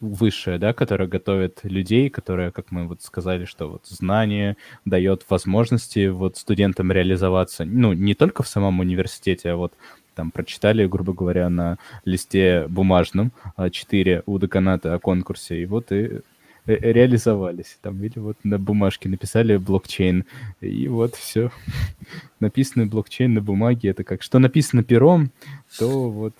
высшая, 0.00 0.58
да, 0.58 0.72
которая 0.72 1.08
готовит 1.08 1.60
людей, 1.62 2.10
которая, 2.10 2.50
как 2.50 2.70
мы 2.70 2.86
вот 2.86 3.02
сказали, 3.02 3.44
что 3.44 3.68
вот 3.68 3.86
знание 3.86 4.56
дает 4.84 5.24
возможности 5.28 6.08
вот 6.08 6.36
студентам 6.36 6.90
реализоваться, 6.90 7.64
ну, 7.64 7.92
не 7.92 8.14
только 8.14 8.42
в 8.42 8.48
самом 8.48 8.80
университете, 8.80 9.50
а 9.50 9.56
вот 9.56 9.72
там 10.14 10.30
прочитали, 10.30 10.86
грубо 10.86 11.12
говоря, 11.12 11.48
на 11.48 11.78
листе 12.04 12.66
бумажном 12.68 13.32
а, 13.56 13.70
четыре 13.70 14.22
у 14.26 14.38
деканата 14.38 14.94
о 14.94 14.98
конкурсе, 14.98 15.62
и 15.62 15.66
вот 15.66 15.92
и 15.92 16.20
реализовались. 16.66 17.78
Там, 17.82 18.02
или 18.02 18.18
вот 18.18 18.36
на 18.42 18.58
бумажке 18.58 19.08
написали 19.08 19.56
блокчейн, 19.56 20.24
и 20.60 20.88
вот 20.88 21.14
все. 21.14 21.50
Написано 22.40 22.86
блокчейн 22.86 23.34
на 23.34 23.40
бумаге, 23.40 23.90
это 23.90 24.04
как, 24.04 24.22
что 24.22 24.38
написано 24.38 24.82
пером, 24.82 25.30
то 25.78 26.10
вот 26.10 26.34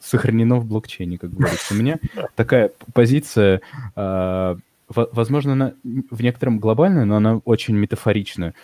сохранено 0.00 0.56
в 0.56 0.66
блокчейне, 0.66 1.18
как 1.18 1.32
говорится. 1.32 1.74
У 1.74 1.76
меня 1.76 1.98
такая 2.34 2.72
позиция, 2.94 3.60
а, 3.94 4.58
возможно, 4.88 5.52
она 5.52 5.74
в 6.10 6.22
некотором 6.22 6.58
глобальная, 6.58 7.04
но 7.04 7.16
она 7.16 7.36
очень 7.44 7.74
метафорична. 7.74 8.54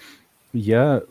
Я 0.52 1.02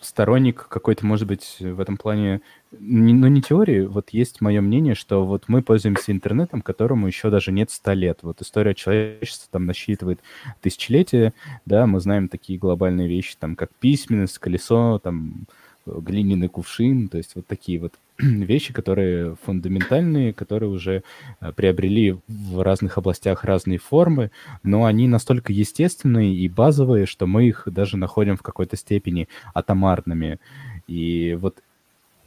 сторонник 0.00 0.68
какой-то, 0.68 1.06
может 1.06 1.26
быть, 1.26 1.56
в 1.58 1.80
этом 1.80 1.96
плане, 1.96 2.42
ну, 2.80 3.28
не 3.28 3.42
теории, 3.42 3.82
вот 3.82 4.10
есть 4.10 4.40
мое 4.40 4.60
мнение, 4.60 4.94
что 4.94 5.24
вот 5.24 5.44
мы 5.48 5.62
пользуемся 5.62 6.12
интернетом, 6.12 6.62
которому 6.62 7.06
еще 7.06 7.30
даже 7.30 7.52
нет 7.52 7.70
100 7.70 7.92
лет. 7.92 8.18
Вот 8.22 8.40
история 8.40 8.74
человечества 8.74 9.48
там 9.50 9.66
насчитывает 9.66 10.20
тысячелетия, 10.60 11.32
да, 11.66 11.86
мы 11.86 12.00
знаем 12.00 12.28
такие 12.28 12.58
глобальные 12.58 13.08
вещи, 13.08 13.36
там, 13.38 13.56
как 13.56 13.70
письменность, 13.74 14.38
колесо, 14.38 14.98
там, 15.02 15.46
глиняный 15.86 16.48
кувшин, 16.48 17.08
то 17.08 17.18
есть 17.18 17.34
вот 17.34 17.46
такие 17.46 17.78
вот 17.78 17.94
вещи, 18.18 18.72
которые 18.72 19.36
фундаментальные, 19.42 20.32
которые 20.32 20.70
уже 20.70 21.02
э, 21.40 21.52
приобрели 21.52 22.16
в 22.28 22.62
разных 22.62 22.98
областях 22.98 23.44
разные 23.44 23.78
формы, 23.78 24.30
но 24.62 24.84
они 24.84 25.08
настолько 25.08 25.52
естественные 25.52 26.34
и 26.34 26.48
базовые, 26.48 27.06
что 27.06 27.26
мы 27.26 27.48
их 27.48 27.64
даже 27.66 27.96
находим 27.96 28.36
в 28.36 28.42
какой-то 28.42 28.76
степени 28.76 29.28
атомарными. 29.52 30.38
И 30.86 31.36
вот 31.40 31.62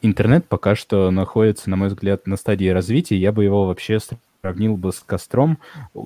интернет 0.02 0.48
пока 0.48 0.76
что 0.76 1.12
находится, 1.12 1.70
на 1.70 1.76
мой 1.76 1.90
взгляд, 1.90 2.28
на 2.28 2.38
стадии 2.38 2.70
развития. 2.70 3.18
Я 3.18 3.32
бы 3.32 3.44
его 3.44 3.66
вообще 3.66 4.00
сравнил 4.42 4.78
бы 4.78 4.92
с 4.94 5.00
костром, 5.00 5.58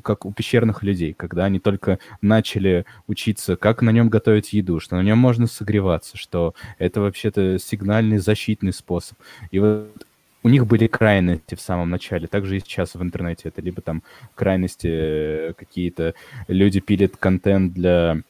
как 0.03 0.25
у 0.25 0.31
пещерных 0.31 0.83
людей, 0.83 1.13
когда 1.13 1.45
они 1.45 1.59
только 1.59 1.99
начали 2.21 2.85
учиться, 3.07 3.55
как 3.55 3.81
на 3.81 3.91
нем 3.91 4.09
готовить 4.09 4.53
еду, 4.53 4.79
что 4.79 4.95
на 4.95 5.01
нем 5.01 5.17
можно 5.17 5.47
согреваться, 5.47 6.17
что 6.17 6.55
это 6.79 7.01
вообще-то 7.01 7.59
сигнальный 7.59 8.17
защитный 8.17 8.73
способ. 8.73 9.17
И 9.51 9.59
вот 9.59 10.05
у 10.43 10.49
них 10.49 10.65
были 10.65 10.87
крайности 10.87 11.55
в 11.55 11.61
самом 11.61 11.89
начале, 11.89 12.27
также 12.27 12.57
и 12.57 12.59
сейчас 12.59 12.95
в 12.95 13.01
интернете. 13.01 13.49
Это 13.49 13.61
либо 13.61 13.81
там 13.81 14.01
крайности 14.33 14.87
э, 14.89 15.53
какие-то, 15.55 16.15
люди 16.47 16.79
пилят 16.79 17.15
контент 17.17 17.73
для 17.73 18.21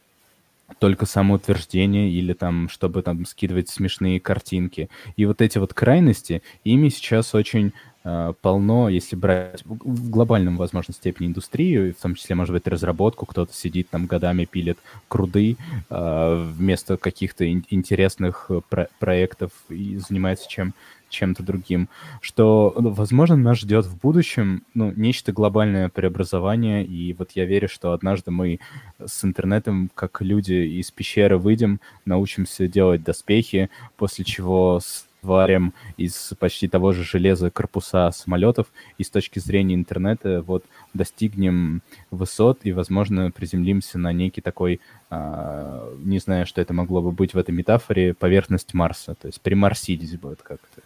только 0.79 1.05
самоутверждение 1.05 2.09
или 2.11 2.33
там, 2.33 2.69
чтобы 2.69 3.01
там 3.01 3.25
скидывать 3.25 3.69
смешные 3.69 4.19
картинки. 4.19 4.89
И 5.15 5.25
вот 5.25 5.41
эти 5.41 5.57
вот 5.57 5.73
крайности, 5.73 6.41
ими 6.63 6.89
сейчас 6.89 7.33
очень 7.35 7.73
полно, 8.03 8.89
если 8.89 9.15
брать 9.15 9.63
в 9.65 10.09
глобальном, 10.09 10.57
возможно, 10.57 10.93
степени 10.93 11.27
индустрию, 11.27 11.93
в 11.93 12.01
том 12.01 12.15
числе, 12.15 12.35
может 12.35 12.53
быть, 12.53 12.67
разработку, 12.67 13.25
кто-то 13.25 13.53
сидит 13.53 13.89
там 13.89 14.07
годами 14.07 14.45
пилит 14.45 14.79
круды 15.07 15.57
э, 15.89 16.51
вместо 16.55 16.97
каких-то 16.97 17.45
ин- 17.45 17.65
интересных 17.69 18.49
про- 18.69 18.89
проектов 18.99 19.51
и 19.69 19.97
занимается 19.97 20.49
чем 20.49 20.73
чем-то 21.11 21.43
другим, 21.43 21.89
что, 22.21 22.73
ну, 22.79 22.89
возможно, 22.89 23.35
нас 23.35 23.59
ждет 23.59 23.85
в 23.85 23.99
будущем 23.99 24.63
ну, 24.73 24.91
нечто 24.95 25.31
глобальное 25.31 25.89
преобразование, 25.89 26.83
и 26.83 27.13
вот 27.13 27.31
я 27.35 27.45
верю, 27.45 27.67
что 27.69 27.91
однажды 27.91 28.31
мы 28.31 28.59
с 29.05 29.23
интернетом, 29.23 29.91
как 29.93 30.21
люди 30.21 30.53
из 30.53 30.89
пещеры, 30.89 31.37
выйдем, 31.37 31.79
научимся 32.05 32.67
делать 32.67 33.03
доспехи, 33.03 33.69
после 33.97 34.25
чего 34.25 34.79
сварим 35.21 35.73
из 35.97 36.33
почти 36.39 36.67
того 36.67 36.91
же 36.91 37.03
железа 37.03 37.51
корпуса 37.51 38.11
самолетов, 38.11 38.67
и 38.97 39.03
с 39.03 39.09
точки 39.09 39.39
зрения 39.39 39.75
интернета 39.75 40.41
вот 40.41 40.63
достигнем 40.93 41.81
высот 42.09 42.59
и, 42.63 42.71
возможно, 42.71 43.31
приземлимся 43.31 43.97
на 43.99 44.11
некий 44.13 44.41
такой 44.41 44.79
а, 45.09 45.93
не 45.99 46.19
знаю, 46.19 46.45
что 46.45 46.61
это 46.61 46.73
могло 46.73 47.01
бы 47.01 47.11
быть 47.11 47.33
в 47.33 47.37
этой 47.37 47.51
метафоре, 47.51 48.13
поверхность 48.13 48.73
Марса. 48.73 49.15
То 49.15 49.27
есть 49.27 49.41
примарсились 49.41 50.17
бы, 50.17 50.29
вот 50.29 50.41
как-то, 50.41 50.81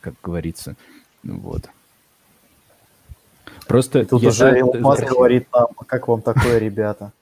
как 0.00 0.14
говорится. 0.22 0.76
Ну 1.22 1.38
вот. 1.40 1.68
Просто 3.66 4.00
и 4.00 4.04
тут 4.04 4.22
уже 4.24 4.58
Илон 4.58 4.80
Маск 4.80 5.04
говорит 5.04 5.48
нам, 5.52 5.68
«А 5.76 5.84
как 5.84 6.08
вам 6.08 6.22
такое, 6.22 6.58
ребята? 6.58 7.12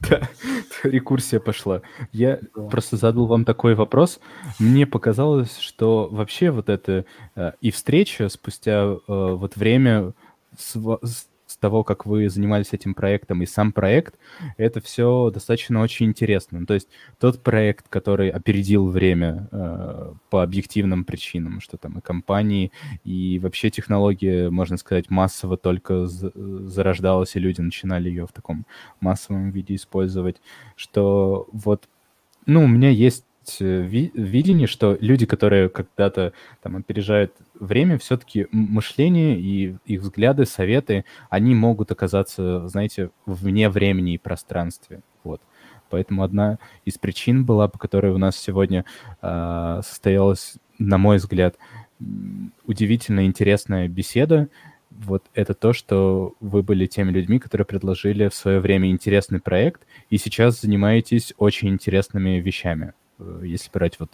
Да, 0.00 0.28
рекурсия 0.82 1.40
пошла. 1.40 1.82
Я 2.12 2.38
да. 2.54 2.62
просто 2.68 2.96
задал 2.96 3.26
вам 3.26 3.44
такой 3.44 3.74
вопрос. 3.74 4.20
Мне 4.58 4.86
показалось, 4.86 5.58
что 5.58 6.08
вообще 6.10 6.50
вот 6.50 6.68
это 6.68 7.04
э, 7.34 7.52
и 7.60 7.70
встреча 7.70 8.28
спустя 8.28 8.84
э, 8.84 8.98
вот 9.06 9.56
время 9.56 10.12
с, 10.56 10.76
с 11.02 11.27
того, 11.60 11.84
как 11.84 12.06
вы 12.06 12.28
занимались 12.28 12.72
этим 12.72 12.94
проектом, 12.94 13.42
и 13.42 13.46
сам 13.46 13.72
проект, 13.72 14.18
это 14.56 14.80
все 14.80 15.30
достаточно 15.30 15.80
очень 15.80 16.06
интересно. 16.06 16.64
То 16.66 16.74
есть 16.74 16.88
тот 17.18 17.42
проект, 17.42 17.88
который 17.88 18.30
опередил 18.30 18.88
время 18.88 19.48
э, 19.50 20.12
по 20.30 20.42
объективным 20.42 21.04
причинам, 21.04 21.60
что 21.60 21.76
там 21.76 21.98
и 21.98 22.00
компании, 22.00 22.72
и 23.04 23.38
вообще 23.38 23.70
технология, 23.70 24.50
можно 24.50 24.76
сказать, 24.76 25.10
массово 25.10 25.56
только 25.56 26.06
зарождалась, 26.06 27.36
и 27.36 27.40
люди 27.40 27.60
начинали 27.60 28.08
ее 28.08 28.26
в 28.26 28.32
таком 28.32 28.66
массовом 29.00 29.50
виде 29.50 29.74
использовать, 29.74 30.36
что 30.76 31.48
вот, 31.52 31.88
ну, 32.46 32.64
у 32.64 32.68
меня 32.68 32.90
есть 32.90 33.24
Э, 33.60 33.82
видение, 33.82 34.66
что 34.66 34.96
люди, 35.00 35.26
которые 35.26 35.68
когда-то 35.68 36.32
там 36.62 36.76
опережают 36.76 37.34
время, 37.58 37.98
все-таки 37.98 38.46
мышление 38.52 39.38
и 39.40 39.76
их 39.84 40.02
взгляды, 40.02 40.44
советы, 40.46 41.04
они 41.30 41.54
могут 41.54 41.90
оказаться, 41.90 42.66
знаете, 42.68 43.10
вне 43.26 43.68
времени 43.68 44.14
и 44.14 44.18
пространстве. 44.18 45.02
Вот. 45.24 45.40
Поэтому 45.90 46.22
одна 46.22 46.58
из 46.84 46.98
причин 46.98 47.44
была, 47.44 47.68
по 47.68 47.78
которой 47.78 48.12
у 48.12 48.18
нас 48.18 48.36
сегодня 48.36 48.84
э, 49.22 49.80
состоялась, 49.84 50.56
на 50.78 50.98
мой 50.98 51.16
взгляд, 51.16 51.56
удивительно 52.64 53.26
интересная 53.26 53.88
беседа. 53.88 54.48
Вот 54.90 55.24
это 55.34 55.54
то, 55.54 55.72
что 55.72 56.34
вы 56.40 56.62
были 56.62 56.86
теми 56.86 57.10
людьми, 57.10 57.38
которые 57.38 57.66
предложили 57.66 58.28
в 58.28 58.34
свое 58.34 58.60
время 58.60 58.90
интересный 58.90 59.40
проект, 59.40 59.82
и 60.10 60.18
сейчас 60.18 60.60
занимаетесь 60.60 61.34
очень 61.38 61.68
интересными 61.68 62.40
вещами. 62.40 62.92
Э, 63.18 63.40
если 63.44 63.70
брать 63.70 63.98
вот 64.00 64.10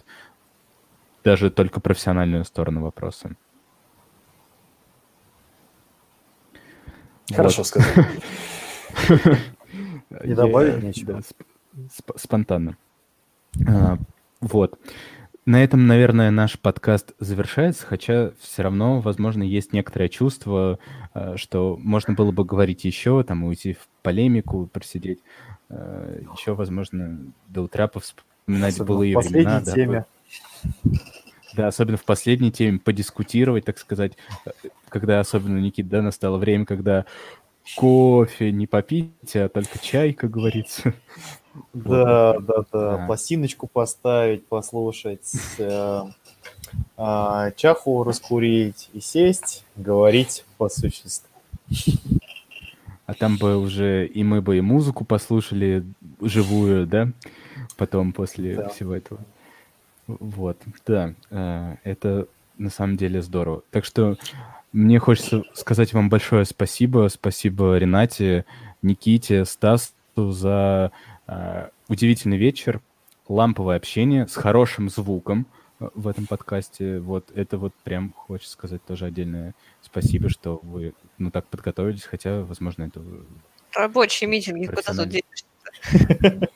даже 1.23 1.49
только 1.49 1.79
профессиональную 1.79 2.45
сторону 2.45 2.81
вопроса. 2.81 3.35
Хорошо 7.33 7.63
вот. 7.63 7.67
сказал. 7.67 8.05
И 10.23 10.33
добавить 10.33 10.83
нечего. 10.83 11.21
Спонтанно. 12.15 12.77
А, 13.67 13.97
вот. 14.39 14.79
На 15.45 15.63
этом, 15.63 15.85
наверное, 15.85 16.31
наш 16.31 16.59
подкаст 16.59 17.13
завершается, 17.19 17.85
хотя 17.85 18.31
все 18.39 18.63
равно, 18.63 18.99
возможно, 18.99 19.43
есть 19.43 19.73
некоторое 19.73 20.09
чувство, 20.09 20.79
э, 21.13 21.35
что 21.37 21.77
можно 21.77 22.13
было 22.13 22.31
бы 22.31 22.45
говорить 22.45 22.83
еще, 22.85 23.23
там, 23.23 23.43
уйти 23.43 23.73
в 23.73 23.87
полемику, 24.01 24.67
просидеть, 24.67 25.19
э, 25.69 26.21
еще, 26.33 26.55
возможно, 26.55 27.31
до 27.47 27.61
утра 27.61 27.87
вспоминать 28.45 28.75
особенно 28.75 28.87
былые 28.87 29.19
в 29.19 29.25
времена. 29.25 29.61
Теме. 29.61 30.05
Да, 30.63 30.99
да, 31.55 31.67
особенно 31.67 31.97
в 31.97 32.03
последней 32.03 32.51
теме, 32.51 32.79
подискутировать, 32.79 33.65
так 33.65 33.77
сказать, 33.77 34.13
когда 34.89 35.19
особенно, 35.19 35.57
Никита, 35.57 35.89
да, 35.89 36.01
настало 36.01 36.37
время, 36.37 36.65
когда 36.65 37.05
кофе 37.75 38.51
не 38.51 38.67
попить, 38.67 39.35
а 39.35 39.49
только 39.49 39.79
чай, 39.79 40.13
как 40.13 40.31
говорится. 40.31 40.93
Да, 41.73 42.33
вот. 42.33 42.45
да, 42.45 42.55
да, 42.71 42.97
да. 42.97 43.05
Пластиночку 43.07 43.67
поставить, 43.67 44.45
послушать, 44.45 45.31
э, 45.57 46.01
э, 46.97 47.51
чаху 47.55 48.03
раскурить 48.03 48.89
и 48.91 48.99
сесть, 48.99 49.63
говорить 49.77 50.43
по 50.57 50.67
существу. 50.67 51.29
А 53.05 53.13
там 53.13 53.37
бы 53.37 53.57
уже 53.57 54.05
и 54.05 54.23
мы 54.23 54.41
бы 54.41 54.57
и 54.57 54.61
музыку 54.61 55.05
послушали 55.05 55.85
живую, 56.19 56.85
да? 56.87 57.09
Потом 57.77 58.13
после 58.13 58.55
да. 58.55 58.69
всего 58.69 58.95
этого. 58.95 59.19
Вот, 60.07 60.57
да, 60.85 61.13
э, 61.31 61.75
это 61.83 62.27
на 62.57 62.69
самом 62.69 62.97
деле 62.97 63.21
здорово. 63.21 63.63
Так 63.71 63.85
что 63.85 64.17
мне 64.71 64.99
хочется 64.99 65.43
сказать 65.53 65.93
вам 65.93 66.09
большое 66.09 66.45
спасибо. 66.45 67.07
Спасибо 67.09 67.77
Ренате, 67.77 68.45
Никите, 68.81 69.45
Стасу 69.45 69.91
за 70.15 70.91
э, 71.27 71.69
удивительный 71.87 72.37
вечер, 72.37 72.81
ламповое 73.27 73.77
общение 73.77 74.27
с 74.27 74.35
хорошим 74.35 74.89
звуком 74.89 75.47
э, 75.79 75.89
в 75.95 76.07
этом 76.07 76.27
подкасте. 76.27 76.99
Вот 76.99 77.31
это 77.33 77.57
вот 77.57 77.73
прям 77.83 78.13
хочется 78.15 78.53
сказать 78.53 78.83
тоже 78.85 79.05
отдельное 79.05 79.55
спасибо, 79.81 80.29
что 80.29 80.59
вы 80.61 80.93
ну 81.17 81.31
так 81.31 81.47
подготовились, 81.47 82.03
хотя, 82.03 82.41
возможно, 82.41 82.83
это 82.83 83.01
Рабочий 83.75 84.25
митинг, 84.25 84.69
куда 84.69 85.05
тут. 85.05 85.21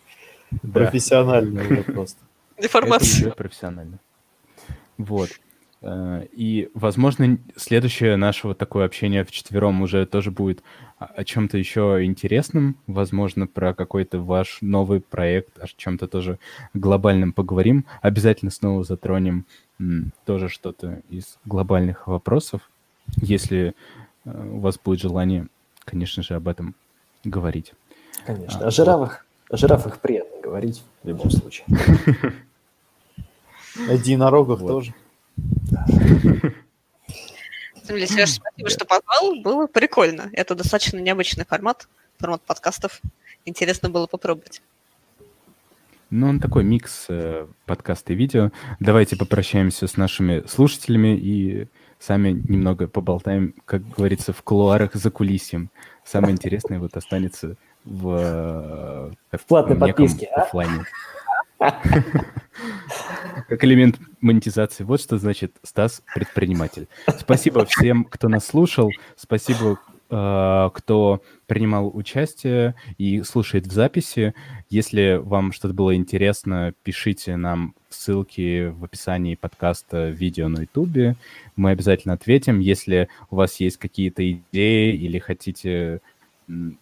Профессионально 0.74 1.62
уже 1.70 1.84
просто. 1.84 2.20
Деформация. 2.62 3.28
уже 3.28 3.36
профессионально. 3.36 4.00
Вот. 4.98 5.30
Э, 5.82 6.26
И, 6.34 6.70
возможно, 6.74 7.38
следующее 7.56 8.16
наше 8.18 8.48
вот 8.48 8.58
такое 8.58 8.86
общение 8.86 9.24
вчетвером 9.24 9.82
уже 9.82 10.06
тоже 10.06 10.32
будет 10.32 10.62
о 10.98 11.24
чем-то 11.24 11.58
еще 11.58 12.00
интересном, 12.04 12.76
возможно, 12.88 13.48
про 13.48 13.74
какой-то 13.74 14.20
ваш 14.20 14.58
новый 14.62 15.00
проект, 15.00 15.58
о 15.60 15.68
чем-то 15.68 16.08
тоже 16.08 16.40
глобальном 16.74 17.32
поговорим. 17.32 17.86
Обязательно 18.02 18.52
снова 18.52 18.84
затронем 18.84 19.46
тоже 20.26 20.50
что-то 20.50 21.02
из 21.10 21.38
глобальных 21.46 22.08
вопросов, 22.08 22.70
если 23.16 23.74
э, 24.26 24.48
у 24.52 24.60
вас 24.60 24.78
будет 24.78 25.00
желание, 25.00 25.48
конечно 25.86 26.22
же, 26.22 26.36
об 26.36 26.50
этом 26.50 26.76
говорить. 27.24 27.72
Конечно. 28.26 28.60
А, 28.60 28.62
О 28.64 28.66
вот. 28.66 28.74
жирафах, 28.74 29.26
о 29.50 29.56
жирафах 29.56 30.00
приятно 30.00 30.28
говорить 30.50 30.84
в 31.04 31.08
любом 31.08 31.30
случае. 31.30 31.68
О 33.88 33.94
единорогах 33.94 34.60
Вот. 34.60 34.68
тоже. 34.68 34.94
Спасибо, 37.84 38.70
что 38.70 38.86
позвал. 38.86 39.36
Было 39.42 39.68
прикольно. 39.68 40.30
Это 40.34 40.56
достаточно 40.56 40.98
необычный 40.98 41.46
формат, 41.46 41.88
формат 42.18 42.42
подкастов. 42.42 43.00
Интересно 43.46 43.90
было 43.90 44.08
попробовать. 44.08 44.62
Ну, 46.10 46.28
он 46.28 46.40
такой 46.40 46.64
микс 46.64 47.06
э, 47.10 47.46
подкаста 47.66 48.14
и 48.14 48.16
видео. 48.16 48.52
Давайте 48.80 49.16
попрощаемся 49.16 49.86
с 49.86 49.98
нашими 49.98 50.44
слушателями 50.48 51.16
и 51.16 51.68
сами 52.00 52.32
немного 52.32 52.88
поболтаем, 52.88 53.54
как 53.66 53.88
говорится, 53.88 54.34
в 54.34 54.42
кулуарах 54.42 54.96
за 54.96 55.12
кулисьем. 55.12 55.70
Самое 56.04 56.34
интересное 56.34 56.80
вот 56.80 56.98
останется 56.98 57.58
в, 57.90 59.11
э, 59.32 59.38
В 59.38 59.45
платной 59.45 59.76
неком 59.76 59.88
подписке, 59.88 60.30
а? 60.36 60.48
Как 63.49 63.64
элемент 63.64 63.99
монетизации. 64.22 64.84
Вот 64.84 65.02
что 65.02 65.18
значит 65.18 65.56
Стас 65.64 66.02
предприниматель. 66.14 66.88
Спасибо 67.18 67.66
всем, 67.66 68.06
кто 68.06 68.30
нас 68.30 68.45
слушал. 68.45 68.91
Спасибо, 69.18 69.80
э, 70.10 70.70
кто 70.74 71.22
принимал 71.48 71.91
участие 71.94 72.76
и 72.98 73.24
слушает 73.24 73.68
в 73.68 73.72
записи. 73.72 74.34
Если 74.70 75.20
вам 75.22 75.52
что-то 75.52 75.74
было 75.74 75.95
интересно, 75.95 76.74
пишите 76.84 77.36
нам 77.36 77.74
ссылки 77.90 78.68
в 78.70 78.84
описании 78.86 79.36
подкаста 79.36 80.10
видео 80.10 80.48
на 80.48 80.61
ютубе. 80.61 81.16
Мы 81.56 81.72
обязательно 81.72 82.14
ответим. 82.14 82.60
Если 82.60 83.10
у 83.32 83.36
вас 83.36 83.60
есть 83.60 83.78
какие-то 83.78 84.32
идеи 84.32 84.95
или 84.95 85.18
хотите 85.18 86.02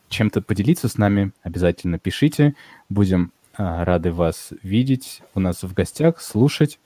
чем-то 0.10 0.42
поделиться 0.42 0.88
с 0.88 0.98
нами, 0.98 1.32
обязательно 1.44 2.00
пишите. 2.00 2.56
Будем 2.90 3.32
а, 3.56 3.84
рады 3.86 4.12
вас 4.12 4.50
видеть 4.64 5.22
у 5.36 5.40
нас 5.40 5.64
в 5.64 5.74
гостях, 5.74 6.22
слушать. 6.22 6.80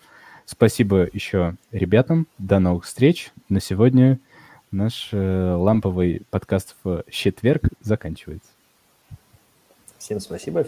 Спасибо 0.45 1.07
еще 1.13 1.55
ребятам. 1.71 2.27
До 2.37 2.59
новых 2.59 2.85
встреч. 2.85 3.31
На 3.49 3.61
сегодня 3.61 4.19
наш 4.71 5.09
э, 5.11 5.53
ламповый 5.53 6.23
подкаст 6.29 6.75
в 6.83 7.03
четверг 7.09 7.69
заканчивается. 7.81 8.49
Всем 9.97 10.19
спасибо. 10.19 10.59